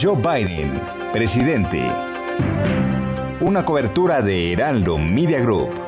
Joe 0.00 0.16
Biden, 0.16 0.72
presidente. 1.12 1.82
Una 3.40 3.62
cobertura 3.62 4.22
de 4.22 4.54
Heraldo 4.54 4.96
Media 4.96 5.40
Group. 5.40 5.81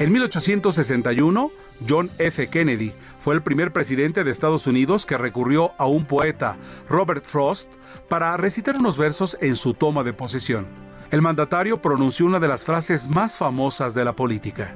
En 0.00 0.12
1861, 0.12 1.52
John 1.86 2.08
F. 2.18 2.48
Kennedy 2.48 2.90
fue 3.20 3.34
el 3.34 3.42
primer 3.42 3.70
presidente 3.70 4.24
de 4.24 4.30
Estados 4.30 4.66
Unidos 4.66 5.04
que 5.04 5.18
recurrió 5.18 5.72
a 5.76 5.84
un 5.84 6.06
poeta, 6.06 6.56
Robert 6.88 7.22
Frost, 7.22 7.70
para 8.08 8.34
recitar 8.38 8.76
unos 8.76 8.96
versos 8.96 9.36
en 9.42 9.56
su 9.56 9.74
toma 9.74 10.02
de 10.02 10.14
posesión. 10.14 10.66
El 11.10 11.20
mandatario 11.20 11.82
pronunció 11.82 12.24
una 12.24 12.40
de 12.40 12.48
las 12.48 12.64
frases 12.64 13.10
más 13.10 13.36
famosas 13.36 13.92
de 13.92 14.06
la 14.06 14.14
política. 14.14 14.74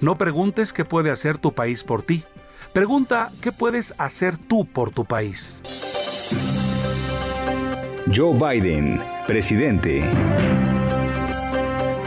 No 0.00 0.18
preguntes 0.18 0.72
qué 0.72 0.84
puede 0.84 1.12
hacer 1.12 1.38
tu 1.38 1.52
país 1.52 1.84
por 1.84 2.02
ti. 2.02 2.24
Pregunta 2.72 3.28
qué 3.40 3.52
puedes 3.52 3.94
hacer 3.98 4.36
tú 4.36 4.66
por 4.66 4.90
tu 4.90 5.04
país. 5.04 5.60
Joe 8.12 8.34
Biden, 8.36 9.00
presidente. 9.24 10.02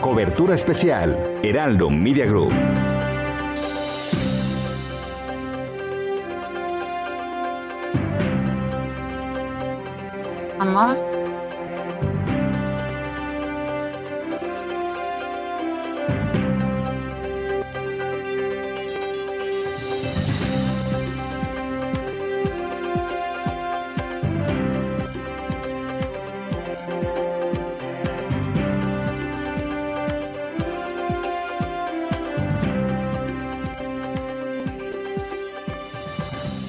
Cobertura 0.07 0.55
especial, 0.55 1.37
Heraldo 1.43 1.89
Media 1.89 2.25
Group. 2.25 2.53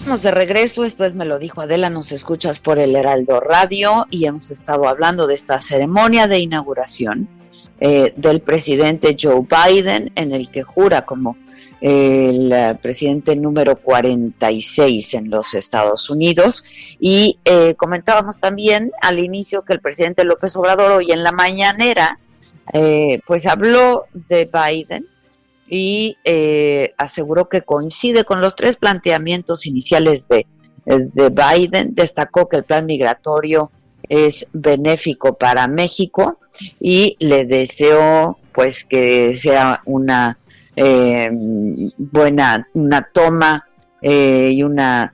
Estamos 0.09 0.23
de 0.23 0.31
regreso, 0.31 0.87
esto 0.87 1.05
es 1.05 1.15
Me 1.15 1.27
lo 1.27 1.39
dijo 1.39 1.61
Adela, 1.61 1.91
nos 1.91 2.13
escuchas 2.13 2.61
por 2.61 2.79
el 2.79 2.97
Heraldo 2.97 3.41
Radio 3.41 4.07
y 4.09 4.25
hemos 4.25 4.51
estado 4.51 4.89
hablando 4.89 5.27
de 5.27 5.35
esta 5.35 5.61
ceremonia 5.61 6.27
de 6.27 6.39
inauguración 6.39 7.29
eh, 7.79 8.15
del 8.17 8.41
presidente 8.41 9.19
Joe 9.21 9.43
Biden 9.47 10.11
en 10.15 10.33
el 10.33 10.49
que 10.49 10.63
jura 10.63 11.03
como 11.03 11.37
el 11.83 12.51
eh, 12.51 12.75
presidente 12.81 13.37
número 13.37 13.77
46 13.77 15.13
en 15.13 15.29
los 15.29 15.53
Estados 15.53 16.09
Unidos. 16.09 16.65
Y 16.99 17.39
eh, 17.45 17.75
comentábamos 17.75 18.39
también 18.39 18.93
al 19.03 19.19
inicio 19.19 19.63
que 19.63 19.75
el 19.75 19.81
presidente 19.81 20.25
López 20.25 20.57
Obrador 20.57 20.91
hoy 20.93 21.13
en 21.13 21.23
la 21.23 21.33
mañanera 21.33 22.19
eh, 22.73 23.21
pues 23.27 23.47
habló 23.47 24.07
de 24.15 24.49
Biden 24.51 25.07
y 25.69 26.17
eh, 26.25 26.95
aseguró 26.97 27.49
que 27.49 27.63
coincide 27.63 28.25
con 28.25 28.41
los 28.41 28.57
tres 28.57 28.77
planteamientos 28.77 29.67
iniciales 29.67 30.27
de, 30.29 30.47
de 30.85 31.29
Biden. 31.29 31.95
Destacó 31.95 32.49
que 32.49 32.57
el 32.57 32.65
plan 32.65 32.87
migratorio 32.87 33.71
es 34.09 34.47
benéfico 34.53 35.35
para 35.35 35.69
México 35.69 36.39
y 36.81 37.17
le 37.19 37.45
deseó 37.45 38.39
pues 38.53 38.85
que 38.85 39.35
sea 39.35 39.83
una 39.85 40.39
eh, 40.77 41.29
buena 41.97 42.69
una 42.75 43.03
toma 43.13 43.67
eh, 44.01 44.53
y 44.55 44.63
una 44.63 45.13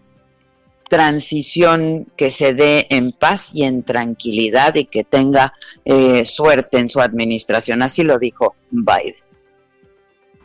transición 0.89 2.07
que 2.17 2.31
se 2.31 2.55
dé 2.55 2.87
en 2.91 3.13
paz 3.13 3.51
y 3.55 3.65
en 3.65 3.83
tranquilidad 3.83 4.75
y 4.75 4.85
que 4.85 5.05
tenga 5.05 5.55
eh, 5.85 6.25
suerte 6.25 6.79
en 6.79 6.89
su 6.89 7.01
administración. 7.01 7.83
Así 7.83 8.05
lo 8.05 8.19
dijo 8.19 8.55
Biden. 8.71 9.24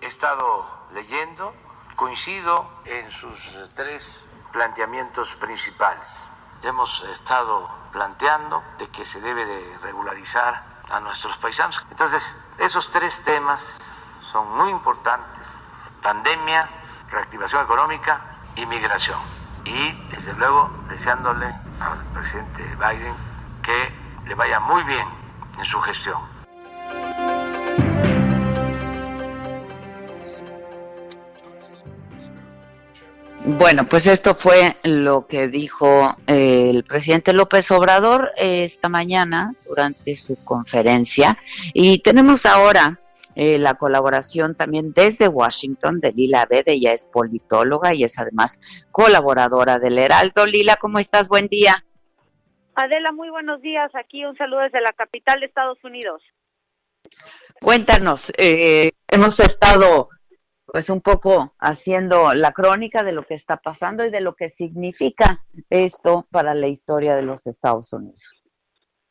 He 0.01 0.05
estado 0.05 0.65
leyendo, 0.93 1.53
coincido 1.95 2.69
en 2.85 3.11
sus 3.11 3.37
tres 3.75 4.25
planteamientos 4.53 5.35
principales. 5.35 6.31
Hemos 6.63 7.03
estado 7.03 7.69
planteando 7.91 8.63
de 8.77 8.87
que 8.89 9.03
se 9.03 9.19
debe 9.19 9.45
de 9.45 9.77
regularizar 9.79 10.63
a 10.89 10.99
nuestros 11.01 11.37
paisanos. 11.37 11.85
Entonces, 11.89 12.49
esos 12.57 12.89
tres 12.89 13.23
temas 13.23 13.91
son 14.21 14.49
muy 14.55 14.69
importantes. 14.69 15.57
Pandemia, 16.01 16.69
reactivación 17.09 17.63
económica 17.63 18.39
y 18.55 18.65
migración. 18.65 19.19
Y, 19.65 19.91
desde 20.09 20.33
luego, 20.33 20.69
deseándole 20.87 21.45
al 21.79 22.03
presidente 22.13 22.63
Biden 22.75 23.15
que 23.61 23.93
le 24.25 24.35
vaya 24.35 24.59
muy 24.61 24.83
bien 24.83 25.07
en 25.57 25.65
su 25.65 25.81
gestión. 25.81 26.21
Bueno, 33.57 33.87
pues 33.89 34.07
esto 34.07 34.35
fue 34.35 34.77
lo 34.83 35.25
que 35.25 35.47
dijo 35.47 36.15
eh, 36.27 36.69
el 36.69 36.83
presidente 36.83 37.33
López 37.33 37.71
Obrador 37.71 38.31
eh, 38.37 38.63
esta 38.63 38.89
mañana 38.89 39.53
durante 39.67 40.15
su 40.15 40.43
conferencia. 40.43 41.37
Y 41.73 41.99
tenemos 41.99 42.45
ahora 42.45 42.99
eh, 43.35 43.57
la 43.57 43.73
colaboración 43.73 44.55
también 44.55 44.93
desde 44.93 45.27
Washington 45.27 45.99
de 45.99 46.11
Lila 46.11 46.45
Bede. 46.45 46.73
Ella 46.73 46.93
es 46.93 47.05
politóloga 47.05 47.93
y 47.93 48.03
es 48.03 48.19
además 48.19 48.59
colaboradora 48.91 49.79
del 49.79 49.97
Heraldo. 49.97 50.45
Lila, 50.45 50.75
¿cómo 50.75 50.99
estás? 50.99 51.27
Buen 51.27 51.47
día. 51.47 51.83
Adela, 52.75 53.11
muy 53.11 53.29
buenos 53.29 53.61
días. 53.61 53.91
Aquí 53.95 54.25
un 54.25 54.37
saludo 54.37 54.61
desde 54.61 54.79
la 54.79 54.93
capital 54.93 55.39
de 55.39 55.47
Estados 55.47 55.77
Unidos. 55.83 56.21
Cuéntanos, 57.61 58.31
eh, 58.37 58.91
hemos 59.07 59.39
estado 59.39 60.09
pues 60.71 60.89
un 60.89 61.01
poco 61.01 61.53
haciendo 61.59 62.33
la 62.33 62.51
crónica 62.51 63.03
de 63.03 63.11
lo 63.11 63.23
que 63.23 63.33
está 63.33 63.57
pasando 63.57 64.05
y 64.05 64.11
de 64.11 64.21
lo 64.21 64.35
que 64.35 64.49
significa 64.49 65.37
esto 65.69 66.27
para 66.31 66.53
la 66.53 66.67
historia 66.67 67.15
de 67.15 67.23
los 67.23 67.47
Estados 67.47 67.91
Unidos. 67.93 68.43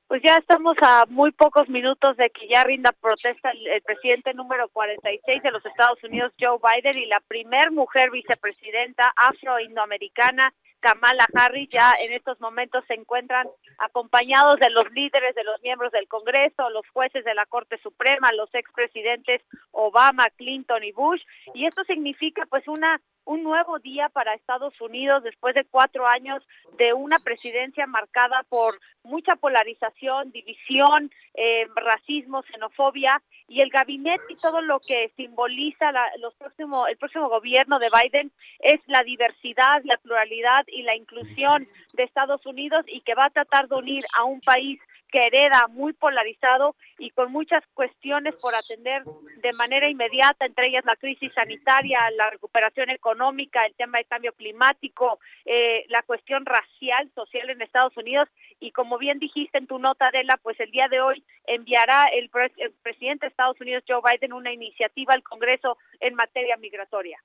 Pues 0.07 0.23
ya 0.25 0.37
estamos 0.37 0.75
a 0.81 1.05
muy 1.09 1.33
pocos 1.33 1.69
minutos 1.69 2.17
de 2.17 2.31
que 2.31 2.49
ya 2.49 2.65
rinda 2.65 2.93
protesta 2.93 3.51
el, 3.51 3.67
el 3.67 3.83
presidente 3.83 4.33
número 4.33 4.69
46 4.71 5.43
de 5.43 5.51
los 5.51 5.65
Estados 5.67 6.03
Unidos, 6.03 6.33
Joe 6.41 6.59
Biden, 6.63 6.97
y 6.97 7.07
la 7.07 7.21
primer 7.21 7.71
mujer 7.73 8.11
vicepresidenta 8.11 9.13
afro-indoamericana, 9.17 10.55
Kamala 10.81 11.27
Harris, 11.35 11.69
ya 11.71 11.93
en 12.01 12.13
estos 12.13 12.41
momentos 12.41 12.85
se 12.87 12.95
encuentran 12.95 13.49
acompañados 13.79 14.59
de 14.61 14.71
los 14.71 14.93
líderes 14.95 15.35
de 15.35 15.45
los 15.45 15.61
miembros 15.63 15.93
del 15.93 16.09
Congreso, 16.09 16.71
los 16.71 16.89
jueces 16.93 17.25
de 17.25 17.35
la 17.35 17.47
Corte 17.47 17.79
Suprema, 17.79 18.31
los 18.33 18.53
expresidentes 18.55 19.43
Obama, 19.73 20.27
Clinton 20.37 20.85
y 20.85 20.93
Bush, 20.93 21.23
y 21.55 21.67
esto 21.67 21.85
significa 21.85 22.47
pues 22.49 22.67
una 22.69 23.01
un 23.29 23.43
nuevo 23.43 23.79
día 23.79 24.09
para 24.09 24.33
Estados 24.33 24.81
Unidos 24.81 25.23
después 25.23 25.55
de 25.55 25.67
cuatro 25.67 26.09
años 26.09 26.43
de 26.79 26.95
una 26.95 27.19
presidencia 27.19 27.87
marcada 27.87 28.43
por 28.49 28.81
mucha 29.03 29.37
polarización, 29.37 30.33
división, 30.33 31.11
eh, 31.35 31.67
racismo, 31.77 32.43
xenofobia 32.45 33.23
y 33.49 33.63
el 33.63 33.71
gabinete 33.71 34.25
y 34.29 34.37
todo 34.37 34.61
lo 34.61 34.79
que 34.79 35.11
simboliza 35.17 35.91
la, 35.91 36.05
los 36.19 36.35
próximo, 36.35 36.87
el 36.87 36.97
próximo 36.99 37.29
gobierno 37.29 37.79
de 37.79 37.89
Biden 37.91 38.31
es 38.61 38.81
la 38.87 39.03
diversidad, 39.03 39.81
la 39.85 39.97
pluralidad 39.97 40.65
y 40.69 40.83
la 40.83 40.95
inclusión 40.95 41.67
de 41.95 42.03
Estados 42.03 42.45
Unidos 42.45 42.85
y 42.87 43.01
que 43.01 43.15
va 43.15 43.27
a 43.27 43.31
tratar 43.31 43.69
de 43.69 43.77
unir 43.77 44.05
a 44.17 44.25
un 44.25 44.41
país 44.43 44.79
que 45.11 45.27
hereda 45.27 45.67
muy 45.69 45.93
polarizado 45.93 46.75
y 46.99 47.11
con 47.11 47.33
muchas 47.33 47.65
cuestiones 47.75 48.35
por 48.37 48.55
atender 48.55 49.03
de 49.05 49.53
manera 49.55 49.89
inmediata, 49.89 50.47
entre 50.47 50.69
ellas 50.69 50.85
la 50.85 50.97
crisis 50.97 51.33
sanitaria, 51.35 51.99
la 52.17 52.31
recuperación 52.31 52.91
económica, 52.91 53.65
el 53.65 53.75
tema 53.75 53.99
del 53.99 54.07
cambio 54.07 54.33
climático, 54.33 55.19
eh, 55.45 55.85
la 55.89 56.03
cuestión 56.03 56.45
racial, 56.45 57.11
social 57.15 57.51
en 57.51 57.63
Estados 57.63 57.97
Unidos 57.97 58.29
y 58.61 58.73
como 58.73 58.99
bien 58.99 59.19
dijiste 59.19 59.59
en 59.59 59.67
tu 59.67 59.79
nota, 59.79 60.09
Adela, 60.09 60.39
pues 60.43 60.59
el 60.61 60.71
día 60.71 60.89
de 60.89 61.01
hoy 61.01 61.25
enviará 61.47 62.05
el, 62.15 62.29
pre 62.29 62.53
el 62.59 62.73
presidente 62.83 63.27
de 63.27 63.31
Estados 63.31 63.61
Unidos, 63.61 63.85
Joe 63.89 64.01
Biden, 64.05 64.33
una 64.33 64.53
iniciativa 64.53 65.15
al 65.15 65.23
Congreso 65.23 65.79
en 66.01 66.15
materia 66.15 66.57
migratoria. 66.57 67.19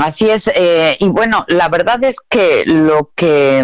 Así 0.00 0.30
es, 0.30 0.48
eh, 0.48 0.96
y 1.00 1.08
bueno, 1.08 1.44
la 1.48 1.68
verdad 1.68 2.02
es 2.02 2.16
que 2.20 2.64
lo 2.64 3.10
que 3.14 3.62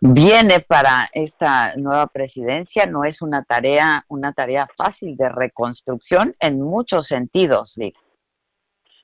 viene 0.00 0.60
para 0.60 1.10
esta 1.12 1.74
nueva 1.76 2.06
presidencia 2.06 2.86
no 2.86 3.04
es 3.04 3.22
una 3.22 3.42
tarea, 3.42 4.04
una 4.08 4.32
tarea 4.32 4.68
fácil 4.76 5.16
de 5.16 5.28
reconstrucción 5.28 6.36
en 6.38 6.60
muchos 6.62 7.08
sentidos, 7.08 7.72
Liz. 7.76 7.94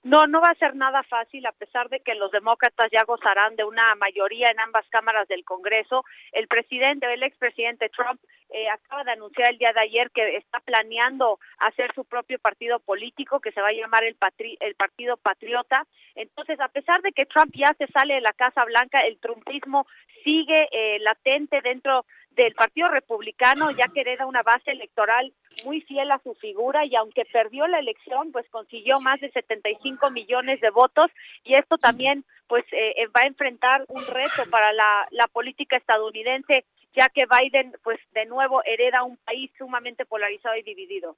No, 0.03 0.27
no 0.27 0.41
va 0.41 0.49
a 0.49 0.55
ser 0.55 0.75
nada 0.77 1.03
fácil, 1.03 1.45
a 1.45 1.53
pesar 1.53 1.91
de 1.91 2.01
que 2.01 2.15
los 2.15 2.31
demócratas 2.31 2.91
ya 2.91 3.05
gozarán 3.05 3.55
de 3.57 3.65
una 3.65 3.95
mayoría 3.97 4.51
en 4.51 4.59
ambas 4.59 4.89
cámaras 4.89 5.29
del 5.29 5.45
Congreso. 5.45 6.05
El 6.33 6.49
presidente, 6.49 7.13
el 7.13 7.23
expresidente 7.23 7.91
Trump, 7.91 8.19
eh, 8.49 8.69
acaba 8.71 9.05
de 9.05 9.13
anunciar 9.13 9.51
el 9.51 9.59
día 9.59 9.75
de 9.75 9.81
ayer 9.81 10.11
que 10.11 10.37
está 10.37 10.59
planeando 10.61 11.39
hacer 11.59 11.93
su 11.95 12.05
propio 12.07 12.39
partido 12.39 12.81
político 12.81 13.41
que 13.41 13.53
se 13.53 13.61
va 13.61 13.69
a 13.69 13.73
llamar 13.73 14.05
el, 14.05 14.15
Patri 14.15 14.57
el 14.61 14.75
Partido 14.75 15.19
Patriota. 15.19 15.87
Entonces, 16.15 16.59
a 16.61 16.69
pesar 16.69 17.03
de 17.03 17.13
que 17.13 17.27
Trump 17.27 17.53
ya 17.55 17.75
se 17.77 17.87
sale 17.89 18.15
de 18.15 18.21
la 18.23 18.33
Casa 18.33 18.65
Blanca, 18.65 19.01
el 19.01 19.21
trumpismo 19.21 19.87
sigue 20.25 20.69
eh, 20.73 20.99
latente 21.01 21.61
dentro 21.61 22.07
del 22.45 22.55
Partido 22.55 22.89
Republicano, 22.89 23.71
ya 23.71 23.89
que 23.93 24.01
hereda 24.01 24.27
una 24.27 24.43
base 24.43 24.71
electoral 24.71 25.33
muy 25.65 25.81
fiel 25.83 26.11
a 26.11 26.21
su 26.23 26.35
figura 26.35 26.85
y 26.87 26.95
aunque 26.97 27.25
perdió 27.33 27.67
la 27.67 27.79
elección, 27.79 28.33
pues 28.33 28.47
consiguió 28.51 29.01
más 29.01 29.21
de 29.21 29.31
75 29.31 30.11
millones 30.11 30.61
de 30.61 30.71
votos 30.71 31.07
y 31.45 31.57
esto 31.57 31.77
también 31.79 32.25
pues 32.49 32.65
eh, 32.73 32.95
eh, 32.97 33.07
va 33.17 33.23
a 33.23 33.27
enfrentar 33.27 33.85
un 33.89 34.05
reto 34.07 34.49
para 34.51 34.73
la, 34.73 35.07
política 35.33 35.77
estadounidense 35.77 36.65
ya 36.97 37.09
que 37.15 37.25
Biden 37.25 37.73
pues 37.85 37.99
de 38.13 38.27
nuevo 38.27 38.63
hereda 38.65 39.05
un 39.05 39.17
país 39.19 39.51
sumamente 39.57 40.05
polarizado 40.05 40.57
y 40.57 40.63
dividido. 40.63 41.17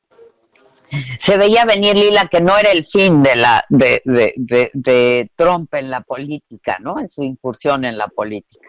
Se 1.18 1.38
veía 1.38 1.64
venir, 1.64 1.96
Lila, 1.96 2.28
que 2.30 2.42
no 2.42 2.58
era 2.58 2.70
el 2.70 2.85
fin 2.85 3.22
de, 3.22 3.37
la, 3.37 3.64
de, 3.70 4.02
de 4.04 5.30
Trump 5.35 5.72
en 5.72 5.90
la 5.90 6.02
política, 6.02 6.76
¿no? 6.80 6.98
En 6.98 7.08
su 7.08 7.22
incursión 7.22 7.87
en 7.87 7.96
la 7.96 8.08
política. 8.08 8.68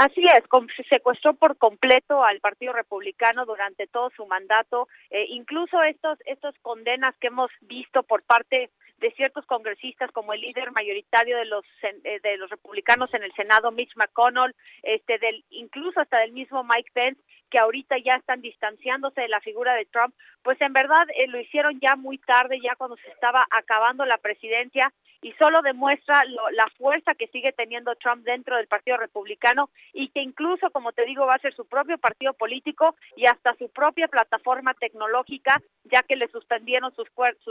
Así 0.00 0.24
es, 0.24 0.44
secuestró 0.88 1.34
por 1.34 1.58
completo 1.58 2.24
al 2.24 2.40
Partido 2.40 2.72
Republicano 2.72 3.44
durante 3.44 3.86
todo 3.86 4.08
su 4.16 4.24
mandato, 4.24 4.88
eh, 5.10 5.26
incluso 5.28 5.82
estos 5.82 6.18
estos 6.24 6.54
condenas 6.62 7.14
que 7.18 7.26
hemos 7.26 7.50
visto 7.60 8.02
por 8.04 8.22
parte 8.22 8.70
de 8.96 9.10
ciertos 9.10 9.44
congresistas 9.44 10.10
como 10.12 10.32
el 10.32 10.40
líder 10.40 10.72
mayoritario 10.72 11.36
de 11.36 11.44
los 11.44 11.66
eh, 11.82 12.18
de 12.22 12.38
los 12.38 12.48
republicanos 12.48 13.12
en 13.12 13.24
el 13.24 13.32
Senado 13.34 13.72
Mitch 13.72 13.94
McConnell, 13.94 14.54
este 14.82 15.18
del 15.18 15.44
incluso 15.50 16.00
hasta 16.00 16.16
del 16.20 16.32
mismo 16.32 16.64
Mike 16.64 16.92
Pence 16.94 17.20
que 17.50 17.58
ahorita 17.58 17.96
ya 17.98 18.14
están 18.14 18.40
distanciándose 18.40 19.20
de 19.20 19.28
la 19.28 19.40
figura 19.40 19.74
de 19.74 19.84
Trump, 19.84 20.14
pues 20.42 20.58
en 20.62 20.72
verdad 20.72 21.04
eh, 21.14 21.26
lo 21.26 21.38
hicieron 21.40 21.78
ya 21.80 21.96
muy 21.96 22.16
tarde, 22.16 22.58
ya 22.62 22.74
cuando 22.76 22.96
se 22.96 23.10
estaba 23.10 23.46
acabando 23.50 24.06
la 24.06 24.16
presidencia 24.18 24.92
y 25.22 25.32
solo 25.32 25.62
demuestra 25.62 26.24
lo- 26.24 26.50
la 26.50 26.68
fuerza 26.78 27.14
que 27.14 27.28
sigue 27.28 27.52
teniendo 27.52 27.94
Trump 27.96 28.24
dentro 28.24 28.56
del 28.56 28.66
Partido 28.66 28.96
Republicano 28.96 29.70
y 29.92 30.08
que 30.08 30.20
incluso, 30.20 30.70
como 30.70 30.92
te 30.92 31.04
digo, 31.04 31.26
va 31.26 31.34
a 31.34 31.40
ser 31.40 31.54
su 31.54 31.66
propio 31.66 31.98
partido 31.98 32.32
político 32.32 32.96
y 33.16 33.26
hasta 33.26 33.54
su 33.54 33.68
propia 33.70 34.08
plataforma 34.08 34.74
tecnológica, 34.74 35.60
ya 35.84 36.02
que 36.02 36.16
le 36.16 36.28
suspendieron 36.28 36.94
sus, 36.94 37.08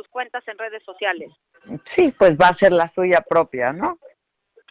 cuentas 0.09 0.47
en 0.47 0.57
redes 0.57 0.83
sociales. 0.83 1.31
Sí, 1.83 2.13
pues 2.17 2.37
va 2.37 2.47
a 2.47 2.53
ser 2.53 2.71
la 2.71 2.87
suya 2.87 3.21
propia, 3.21 3.71
¿no? 3.73 3.99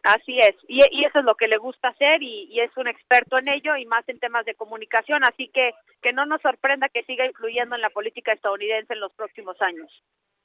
Así 0.05 0.39
es, 0.39 0.55
y, 0.69 0.81
y 0.93 1.05
eso 1.05 1.19
es 1.19 1.25
lo 1.25 1.35
que 1.35 1.49
le 1.49 1.59
gusta 1.59 1.89
hacer 1.89 2.23
y, 2.23 2.45
y 2.51 2.61
es 2.61 2.75
un 2.77 2.87
experto 2.87 3.37
en 3.39 3.49
ello 3.49 3.77
y 3.77 3.85
más 3.85 4.09
en 4.09 4.21
temas 4.21 4.45
de 4.47 4.55
comunicación, 4.55 5.25
así 5.25 5.49
que 5.49 5.73
que 6.01 6.13
no 6.13 6.25
nos 6.25 6.41
sorprenda 6.41 6.89
que 6.89 7.03
siga 7.03 7.27
influyendo 7.27 7.75
en 7.75 7.83
la 7.83 7.91
política 7.91 8.33
estadounidense 8.33 8.93
en 8.93 9.01
los 9.01 9.13
próximos 9.15 9.61
años. 9.61 9.91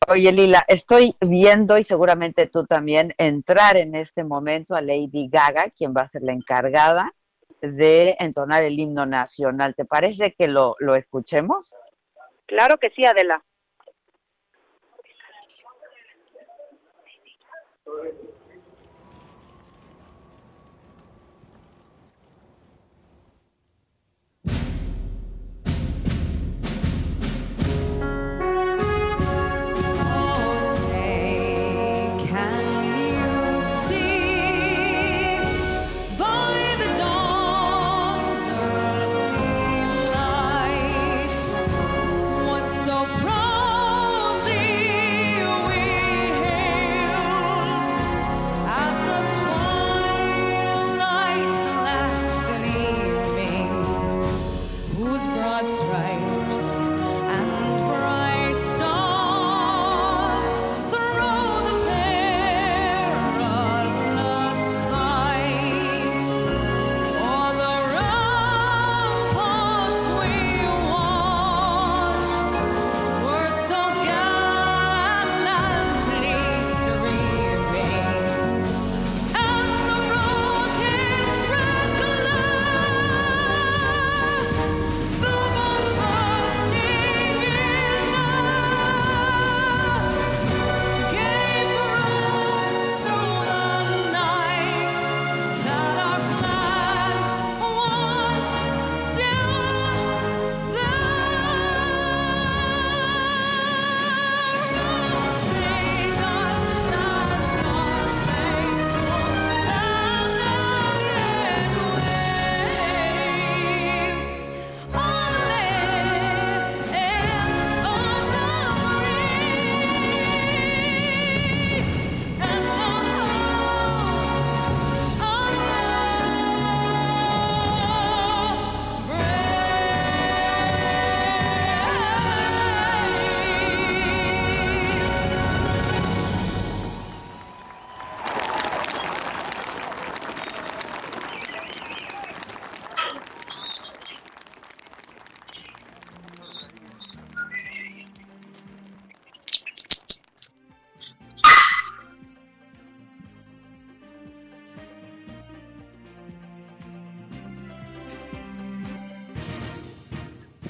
Oye, 0.07 0.31
Lila, 0.31 0.65
estoy 0.67 1.15
viendo 1.21 1.77
y 1.77 1.83
seguramente 1.83 2.47
tú 2.47 2.65
también 2.65 3.13
entrar 3.17 3.77
en 3.77 3.95
este 3.95 4.23
momento 4.23 4.75
a 4.75 4.81
Lady 4.81 5.29
Gaga, 5.29 5.69
quien 5.69 5.93
va 5.95 6.01
a 6.01 6.07
ser 6.07 6.23
la 6.23 6.33
encargada 6.33 7.13
de 7.61 8.15
entonar 8.19 8.63
el 8.63 8.79
himno 8.79 9.05
nacional. 9.05 9.75
¿Te 9.75 9.85
parece 9.85 10.33
que 10.33 10.47
lo, 10.47 10.75
lo 10.79 10.95
escuchemos? 10.95 11.75
Claro 12.47 12.77
que 12.77 12.89
sí, 12.89 13.05
Adela. 13.05 13.43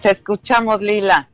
Te 0.03 0.11
escuchamos, 0.11 0.81
Lila. 0.81 1.29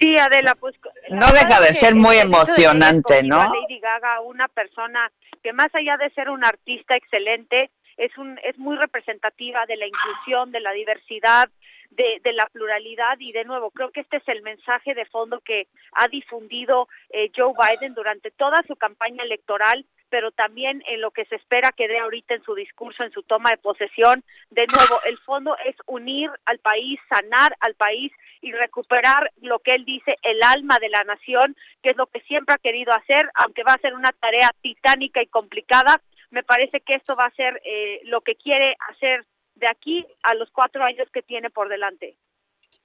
Sí, 0.00 0.16
Adela, 0.18 0.56
pues 0.56 0.74
No 1.08 1.30
deja 1.30 1.60
de 1.60 1.72
ser 1.72 1.94
muy 1.94 2.16
emocionante, 2.16 3.22
¿no? 3.22 3.44
Lady 3.44 3.78
Gaga, 3.78 4.20
una 4.22 4.48
persona 4.48 5.12
que 5.40 5.52
más 5.52 5.72
allá 5.72 5.96
de 5.98 6.10
ser 6.10 6.28
una 6.28 6.48
artista 6.48 6.96
excelente, 6.96 7.70
es 7.96 8.10
un 8.18 8.36
es 8.42 8.58
muy 8.58 8.76
representativa 8.76 9.64
de 9.66 9.76
la 9.76 9.86
inclusión, 9.86 10.50
de 10.50 10.58
la 10.58 10.72
diversidad, 10.72 11.48
de, 11.90 12.20
de 12.24 12.32
la 12.32 12.46
pluralidad 12.46 13.16
y 13.20 13.30
de 13.30 13.44
nuevo 13.44 13.70
creo 13.70 13.92
que 13.92 14.00
este 14.00 14.16
es 14.16 14.28
el 14.28 14.42
mensaje 14.42 14.92
de 14.94 15.04
fondo 15.04 15.40
que 15.40 15.62
ha 15.92 16.08
difundido 16.08 16.88
eh, 17.10 17.30
Joe 17.34 17.54
Biden 17.54 17.94
durante 17.94 18.32
toda 18.32 18.64
su 18.66 18.74
campaña 18.74 19.22
electoral 19.22 19.86
pero 20.08 20.30
también 20.30 20.82
en 20.88 21.00
lo 21.00 21.10
que 21.10 21.24
se 21.26 21.36
espera 21.36 21.72
que 21.72 21.88
dé 21.88 21.98
ahorita 21.98 22.34
en 22.34 22.42
su 22.42 22.54
discurso, 22.54 23.04
en 23.04 23.10
su 23.10 23.22
toma 23.22 23.50
de 23.50 23.58
posesión. 23.58 24.24
De 24.50 24.66
nuevo, 24.66 25.00
el 25.04 25.18
fondo 25.18 25.56
es 25.64 25.76
unir 25.86 26.30
al 26.44 26.58
país, 26.58 26.98
sanar 27.08 27.56
al 27.60 27.74
país 27.74 28.12
y 28.40 28.52
recuperar 28.52 29.32
lo 29.40 29.58
que 29.60 29.72
él 29.72 29.84
dice, 29.84 30.16
el 30.22 30.42
alma 30.42 30.78
de 30.78 30.88
la 30.88 31.04
nación, 31.04 31.56
que 31.82 31.90
es 31.90 31.96
lo 31.96 32.06
que 32.06 32.20
siempre 32.20 32.54
ha 32.54 32.58
querido 32.58 32.92
hacer, 32.92 33.30
aunque 33.34 33.64
va 33.64 33.74
a 33.74 33.80
ser 33.80 33.94
una 33.94 34.12
tarea 34.12 34.50
titánica 34.60 35.22
y 35.22 35.26
complicada. 35.26 36.00
Me 36.30 36.42
parece 36.42 36.80
que 36.80 36.94
esto 36.94 37.16
va 37.16 37.24
a 37.24 37.34
ser 37.34 37.60
eh, 37.64 38.00
lo 38.04 38.20
que 38.20 38.36
quiere 38.36 38.76
hacer 38.90 39.26
de 39.54 39.68
aquí 39.68 40.06
a 40.22 40.34
los 40.34 40.50
cuatro 40.50 40.84
años 40.84 41.08
que 41.12 41.22
tiene 41.22 41.50
por 41.50 41.68
delante. 41.68 42.16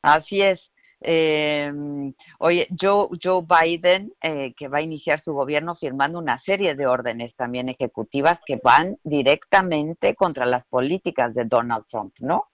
Así 0.02 0.42
es. 0.42 0.72
Eh, 1.02 1.72
oye, 2.38 2.68
Joe, 2.80 3.08
Joe 3.22 3.43
Biden, 3.43 4.14
eh, 4.22 4.54
que 4.54 4.68
va 4.68 4.78
a 4.80 4.82
iniciar 4.82 5.20
su 5.20 5.34
gobierno 5.34 5.74
firmando 5.74 6.20
una 6.20 6.38
serie 6.38 6.76
de 6.76 6.86
órdenes 6.86 7.36
también 7.36 7.70
ejecutivas 7.70 8.41
que 8.45 8.60
van 8.64 8.97
directamente 9.04 10.16
contra 10.16 10.45
las 10.45 10.68
políticas 10.68 11.34
de 11.34 11.45
Donald 11.45 11.86
Trump, 11.88 12.14
¿no? 12.20 12.47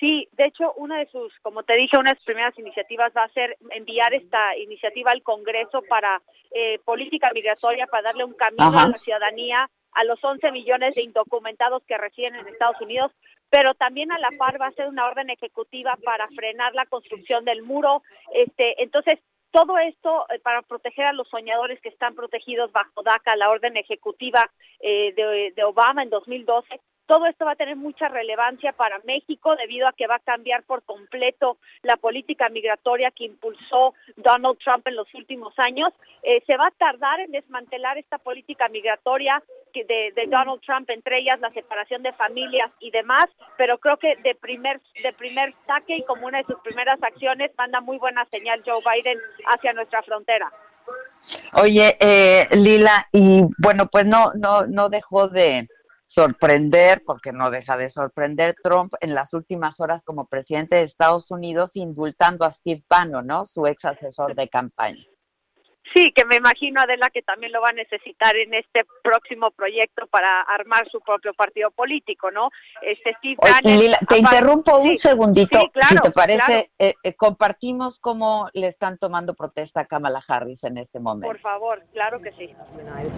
Sí, 0.00 0.28
de 0.32 0.46
hecho, 0.46 0.72
una 0.78 0.98
de 0.98 1.06
sus, 1.06 1.32
como 1.42 1.62
te 1.62 1.74
dije, 1.74 1.96
una 1.96 2.10
de 2.10 2.16
sus 2.16 2.24
primeras 2.24 2.58
iniciativas 2.58 3.12
va 3.16 3.22
a 3.24 3.32
ser 3.32 3.56
enviar 3.70 4.12
esta 4.14 4.56
iniciativa 4.58 5.12
al 5.12 5.22
Congreso 5.22 5.82
para 5.88 6.20
eh, 6.50 6.80
política 6.84 7.30
migratoria, 7.32 7.86
para 7.86 8.02
darle 8.04 8.24
un 8.24 8.34
camino 8.34 8.64
Ajá. 8.64 8.84
a 8.84 8.88
la 8.88 8.96
ciudadanía 8.96 9.70
a 9.92 10.04
los 10.04 10.22
11 10.24 10.50
millones 10.52 10.94
de 10.94 11.02
indocumentados 11.02 11.82
que 11.86 11.98
residen 11.98 12.34
en 12.34 12.48
Estados 12.48 12.80
Unidos, 12.80 13.12
pero 13.52 13.74
también 13.74 14.10
a 14.10 14.18
la 14.18 14.30
par 14.38 14.58
va 14.58 14.68
a 14.68 14.72
ser 14.72 14.88
una 14.88 15.06
orden 15.06 15.28
ejecutiva 15.28 15.94
para 16.02 16.26
frenar 16.28 16.74
la 16.74 16.86
construcción 16.86 17.44
del 17.44 17.62
muro. 17.62 18.02
Este, 18.32 18.82
entonces, 18.82 19.18
todo 19.50 19.76
esto 19.76 20.24
eh, 20.30 20.38
para 20.38 20.62
proteger 20.62 21.04
a 21.04 21.12
los 21.12 21.28
soñadores 21.28 21.78
que 21.82 21.90
están 21.90 22.14
protegidos 22.14 22.72
bajo 22.72 23.02
DACA, 23.02 23.36
la 23.36 23.50
orden 23.50 23.76
ejecutiva 23.76 24.50
eh, 24.80 25.12
de, 25.14 25.52
de 25.54 25.64
Obama 25.64 26.02
en 26.02 26.08
2012. 26.08 26.80
Todo 27.06 27.26
esto 27.26 27.44
va 27.44 27.52
a 27.52 27.56
tener 27.56 27.76
mucha 27.76 28.08
relevancia 28.08 28.72
para 28.72 28.98
México 29.00 29.54
debido 29.56 29.88
a 29.88 29.92
que 29.92 30.06
va 30.06 30.16
a 30.16 30.20
cambiar 30.20 30.62
por 30.62 30.82
completo 30.82 31.58
la 31.82 31.96
política 31.96 32.48
migratoria 32.48 33.10
que 33.10 33.24
impulsó 33.24 33.94
Donald 34.16 34.58
Trump 34.58 34.86
en 34.86 34.96
los 34.96 35.12
últimos 35.14 35.52
años. 35.58 35.92
Eh, 36.22 36.42
se 36.46 36.56
va 36.56 36.68
a 36.68 36.70
tardar 36.70 37.20
en 37.20 37.32
desmantelar 37.32 37.98
esta 37.98 38.18
política 38.18 38.68
migratoria 38.68 39.42
que 39.72 39.84
de, 39.84 40.12
Donald 40.26 40.60
Trump, 40.60 40.88
entre 40.90 41.18
ellas 41.18 41.40
la 41.40 41.50
separación 41.50 42.02
de 42.02 42.12
familias 42.12 42.70
y 42.80 42.90
demás, 42.90 43.26
pero 43.56 43.78
creo 43.78 43.96
que 43.96 44.16
de 44.16 44.34
primer 44.34 44.80
de 45.02 45.12
primer 45.12 45.54
saque 45.66 45.96
y 45.96 46.04
como 46.04 46.26
una 46.26 46.38
de 46.38 46.44
sus 46.44 46.60
primeras 46.60 47.02
acciones 47.02 47.50
manda 47.56 47.80
muy 47.80 47.98
buena 47.98 48.24
señal 48.26 48.62
Joe 48.64 48.82
Biden 48.82 49.18
hacia 49.46 49.72
nuestra 49.72 50.02
frontera. 50.02 50.52
Oye, 51.54 51.96
eh, 52.00 52.48
Lila, 52.52 53.08
y 53.12 53.42
bueno, 53.58 53.86
pues 53.86 54.06
no, 54.06 54.32
no, 54.34 54.66
no 54.66 54.88
dejó 54.88 55.28
de 55.28 55.68
sorprender, 56.12 57.02
porque 57.06 57.32
no 57.32 57.50
deja 57.50 57.78
de 57.78 57.88
sorprender 57.88 58.54
Trump 58.62 58.92
en 59.00 59.14
las 59.14 59.32
últimas 59.32 59.80
horas 59.80 60.04
como 60.04 60.26
presidente 60.26 60.76
de 60.76 60.82
Estados 60.82 61.30
Unidos, 61.30 61.74
indultando 61.74 62.44
a 62.44 62.52
Steve 62.52 62.84
Bannon, 62.86 63.26
¿no? 63.26 63.46
Su 63.46 63.66
ex 63.66 63.86
asesor 63.86 64.34
de 64.34 64.46
campaña. 64.50 65.06
Sí, 65.94 66.12
que 66.12 66.24
me 66.24 66.36
imagino, 66.36 66.80
Adela, 66.80 67.10
que 67.10 67.22
también 67.22 67.52
lo 67.52 67.60
va 67.60 67.68
a 67.70 67.72
necesitar 67.72 68.36
en 68.36 68.54
este 68.54 68.84
próximo 69.02 69.50
proyecto 69.50 70.06
para 70.06 70.42
armar 70.42 70.88
su 70.90 71.00
propio 71.00 71.34
partido 71.34 71.70
político, 71.70 72.30
¿no? 72.30 72.50
Este 72.80 73.14
Steve 73.18 73.36
Oye, 73.38 73.52
Bannon, 73.52 73.78
Lila, 73.78 73.98
te 74.08 74.18
interrumpo 74.18 74.78
un 74.78 74.90
sí, 74.90 74.96
segundito, 74.96 75.60
sí, 75.60 75.68
claro, 75.70 75.88
si 75.88 75.98
te 75.98 76.10
parece, 76.12 76.44
claro. 76.46 76.66
eh, 76.78 76.94
eh, 77.02 77.14
compartimos 77.14 77.98
cómo 77.98 78.48
le 78.54 78.68
están 78.68 78.96
tomando 78.96 79.34
protesta 79.34 79.80
a 79.80 79.84
Kamala 79.86 80.20
Harris 80.26 80.64
en 80.64 80.78
este 80.78 80.98
momento. 81.00 81.26
Por 81.26 81.40
favor, 81.40 81.84
claro 81.92 82.20
que 82.22 82.32
sí. 82.32 82.54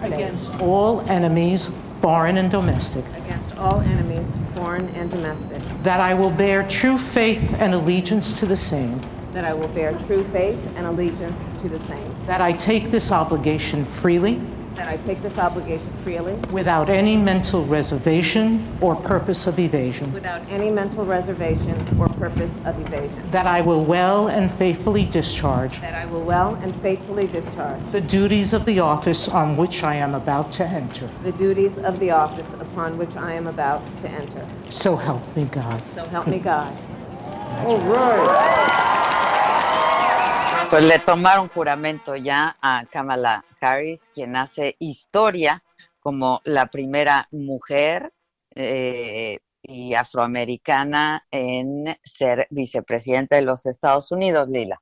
against 0.03 0.51
all 0.61 1.01
enemies, 1.09 1.71
foreign 2.01 2.37
and 2.37 2.51
domestic. 2.51 3.05
against 3.15 3.55
all 3.57 3.81
enemies, 3.81 4.25
foreign 4.55 4.89
and 4.95 5.11
domestic, 5.11 5.61
That 5.83 5.99
I 5.99 6.13
will 6.13 6.35
bear 6.35 6.63
true 6.67 6.97
faith 6.97 7.41
and 7.61 7.73
allegiance 7.73 8.39
to 8.39 8.45
the 8.45 8.57
same. 8.57 8.99
That 9.35 9.43
I 9.43 9.53
will 9.53 9.67
bear 9.67 9.91
true 10.07 10.23
faith 10.31 10.57
and 10.77 10.87
allegiance 10.87 11.35
to 11.61 11.67
the 11.67 11.79
same, 11.87 12.15
That 12.25 12.39
I 12.41 12.53
take 12.53 12.89
this 12.89 13.11
obligation 13.11 13.83
freely, 13.83 14.41
that 14.75 14.87
I 14.87 14.95
take 14.95 15.21
this 15.21 15.37
obligation 15.37 15.91
freely, 16.03 16.33
without 16.51 16.89
any 16.89 17.17
mental 17.17 17.65
reservation 17.65 18.65
or 18.79 18.95
purpose 18.95 19.45
of 19.45 19.59
evasion. 19.59 20.11
without 20.13 20.41
any 20.49 20.69
mental 20.69 21.05
reservation 21.05 21.75
or 21.99 22.07
purpose 22.09 22.51
of 22.63 22.79
evasion, 22.79 23.29
That 23.31 23.45
I 23.45 23.59
will 23.59 23.83
well 23.83 24.29
and 24.29 24.49
faithfully 24.53 25.05
discharge 25.05 25.81
that 25.81 25.95
I 25.95 26.05
will 26.05 26.23
well 26.23 26.55
and 26.63 26.73
faithfully 26.81 27.27
discharge 27.27 27.81
the 27.91 28.01
duties 28.01 28.53
of 28.53 28.63
the 28.65 28.79
office 28.79 29.27
on 29.27 29.57
which 29.57 29.83
I 29.83 29.95
am 29.95 30.13
about 30.15 30.49
to 30.53 30.65
enter. 30.65 31.09
the 31.23 31.33
duties 31.33 31.77
of 31.79 31.99
the 31.99 32.11
office 32.11 32.47
upon 32.61 32.97
which 32.97 33.15
I 33.17 33.33
am 33.33 33.47
about 33.47 33.81
to 34.01 34.07
enter. 34.09 34.47
So 34.69 34.95
help 34.95 35.23
me 35.35 35.43
God. 35.45 35.81
So 35.89 36.05
help 36.05 36.27
me 36.27 36.39
God. 36.39 36.73
Pues 40.69 40.83
le 40.83 40.99
tomaron 40.99 41.47
juramento 41.49 42.15
ya 42.15 42.57
a 42.61 42.85
Kamala 42.91 43.45
Harris, 43.61 44.09
quien 44.13 44.35
hace 44.35 44.75
historia 44.79 45.63
como 45.99 46.41
la 46.43 46.67
primera 46.67 47.27
mujer 47.31 48.11
eh, 48.55 49.39
y 49.61 49.93
afroamericana 49.93 51.25
en 51.31 51.97
ser 52.03 52.47
vicepresidenta 52.49 53.35
de 53.37 53.43
los 53.43 53.65
Estados 53.65 54.11
Unidos, 54.11 54.47
Lila. 54.49 54.79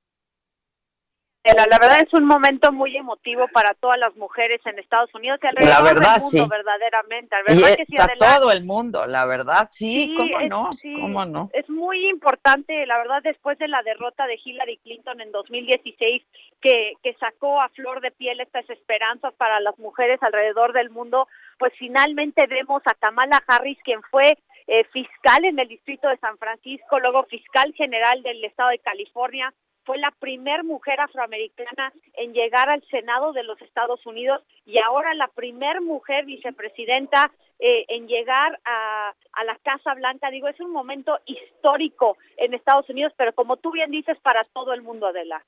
La, 1.46 1.66
la 1.70 1.78
verdad 1.78 2.00
es 2.00 2.14
un 2.14 2.26
momento 2.26 2.72
muy 2.72 2.96
emotivo 2.96 3.50
para 3.54 3.74
todas 3.74 3.98
las 3.98 4.16
mujeres 4.16 4.62
en 4.66 4.80
Estados 4.80 5.14
Unidos 5.14 5.40
y 5.44 5.48
alrededor 5.48 5.76
La 5.76 5.82
verdad, 5.82 6.14
del 6.14 6.22
mundo, 6.24 6.44
sí. 6.46 6.50
verdaderamente. 6.50 7.36
La 7.46 7.54
Y 7.54 7.62
verdad 7.62 7.76
que 7.78 7.86
sí, 7.86 7.96
todo 8.18 8.52
el 8.52 8.64
mundo, 8.64 9.06
la 9.08 9.26
verdad, 9.26 9.68
sí, 9.70 10.08
Sí, 10.08 10.16
cómo 10.18 10.40
es- 10.40 10.50
no, 10.50 10.70
sí, 10.72 10.94
cómo 10.94 11.26
no. 11.26 11.50
Muy 11.84 12.10
importante, 12.10 12.86
la 12.86 12.98
verdad, 12.98 13.22
después 13.22 13.60
de 13.60 13.68
la 13.68 13.84
derrota 13.84 14.26
de 14.26 14.40
Hillary 14.42 14.78
Clinton 14.78 15.20
en 15.20 15.34
2016, 15.34 16.24
que, 16.62 16.94
que 17.04 17.14
sacó 17.16 17.60
a 17.60 17.68
flor 17.68 18.00
de 18.00 18.12
piel 18.12 18.40
estas 18.40 18.70
esperanzas 18.70 19.34
para 19.34 19.60
las 19.60 19.78
mujeres 19.80 20.18
alrededor 20.24 20.72
del 20.72 20.90
mundo, 20.92 21.28
pues 21.60 21.74
finalmente 21.78 22.48
vemos 22.48 22.82
a 22.86 22.94
Kamala 22.94 23.44
Harris, 23.50 23.78
quien 23.84 24.02
fue 24.04 24.38
eh, 24.68 24.86
fiscal 24.94 25.44
en 25.44 25.60
el 25.60 25.68
distrito 25.68 26.08
de 26.08 26.16
San 26.20 26.38
Francisco, 26.38 27.02
luego 27.02 27.26
fiscal 27.26 27.74
general 27.74 28.24
del 28.24 28.42
estado 28.46 28.70
de 28.70 28.80
California, 28.80 29.54
fue 29.84 29.98
la 29.98 30.12
primer 30.12 30.64
mujer 30.64 31.02
afroamericana 31.02 31.92
en 32.14 32.34
llegar 32.34 32.70
al 32.70 32.82
Senado 32.90 33.34
de 33.34 33.44
los 33.44 33.62
Estados 33.62 34.06
Unidos 34.06 34.42
y 34.66 34.82
ahora 34.82 35.14
la 35.16 35.28
primer 35.28 35.82
mujer 35.82 36.24
vicepresidenta 36.24 37.30
eh, 37.66 37.86
en 37.88 38.08
llegar 38.08 38.60
a, 38.66 39.14
a 39.32 39.44
la 39.46 39.58
Casa 39.64 39.94
Blanca. 39.94 40.30
Digo, 40.30 40.50
es 40.50 40.60
un 40.60 40.72
momento 40.72 41.18
histórico 41.26 42.18
en 42.36 42.54
Estados 42.54 42.90
Unidos, 42.90 43.14
pero 43.16 43.34
como 43.34 43.56
tú 43.56 43.72
bien 43.72 43.90
dices, 43.90 44.18
para 44.22 44.44
todo 44.44 44.74
el 44.74 44.82
mundo, 44.82 45.08
Adela. 45.08 45.42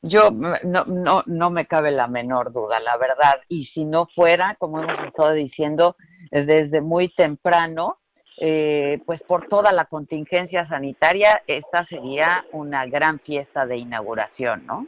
Yo 0.00 0.30
no, 0.30 0.54
no, 0.86 1.22
no 1.26 1.50
me 1.50 1.66
cabe 1.66 1.90
la 1.90 2.06
menor 2.06 2.50
duda, 2.52 2.80
la 2.80 2.96
verdad. 2.96 3.42
Y 3.46 3.64
si 3.64 3.84
no 3.84 4.06
fuera, 4.06 4.54
como 4.58 4.82
hemos 4.82 5.02
estado 5.02 5.34
diciendo 5.34 5.96
eh, 6.30 6.44
desde 6.44 6.80
muy 6.80 7.08
temprano, 7.08 7.98
eh, 8.40 9.00
pues 9.04 9.22
por 9.22 9.48
toda 9.48 9.70
la 9.72 9.84
contingencia 9.84 10.64
sanitaria, 10.64 11.42
esta 11.46 11.84
sería 11.84 12.46
una 12.52 12.86
gran 12.86 13.18
fiesta 13.18 13.66
de 13.66 13.76
inauguración, 13.76 14.64
¿no? 14.64 14.86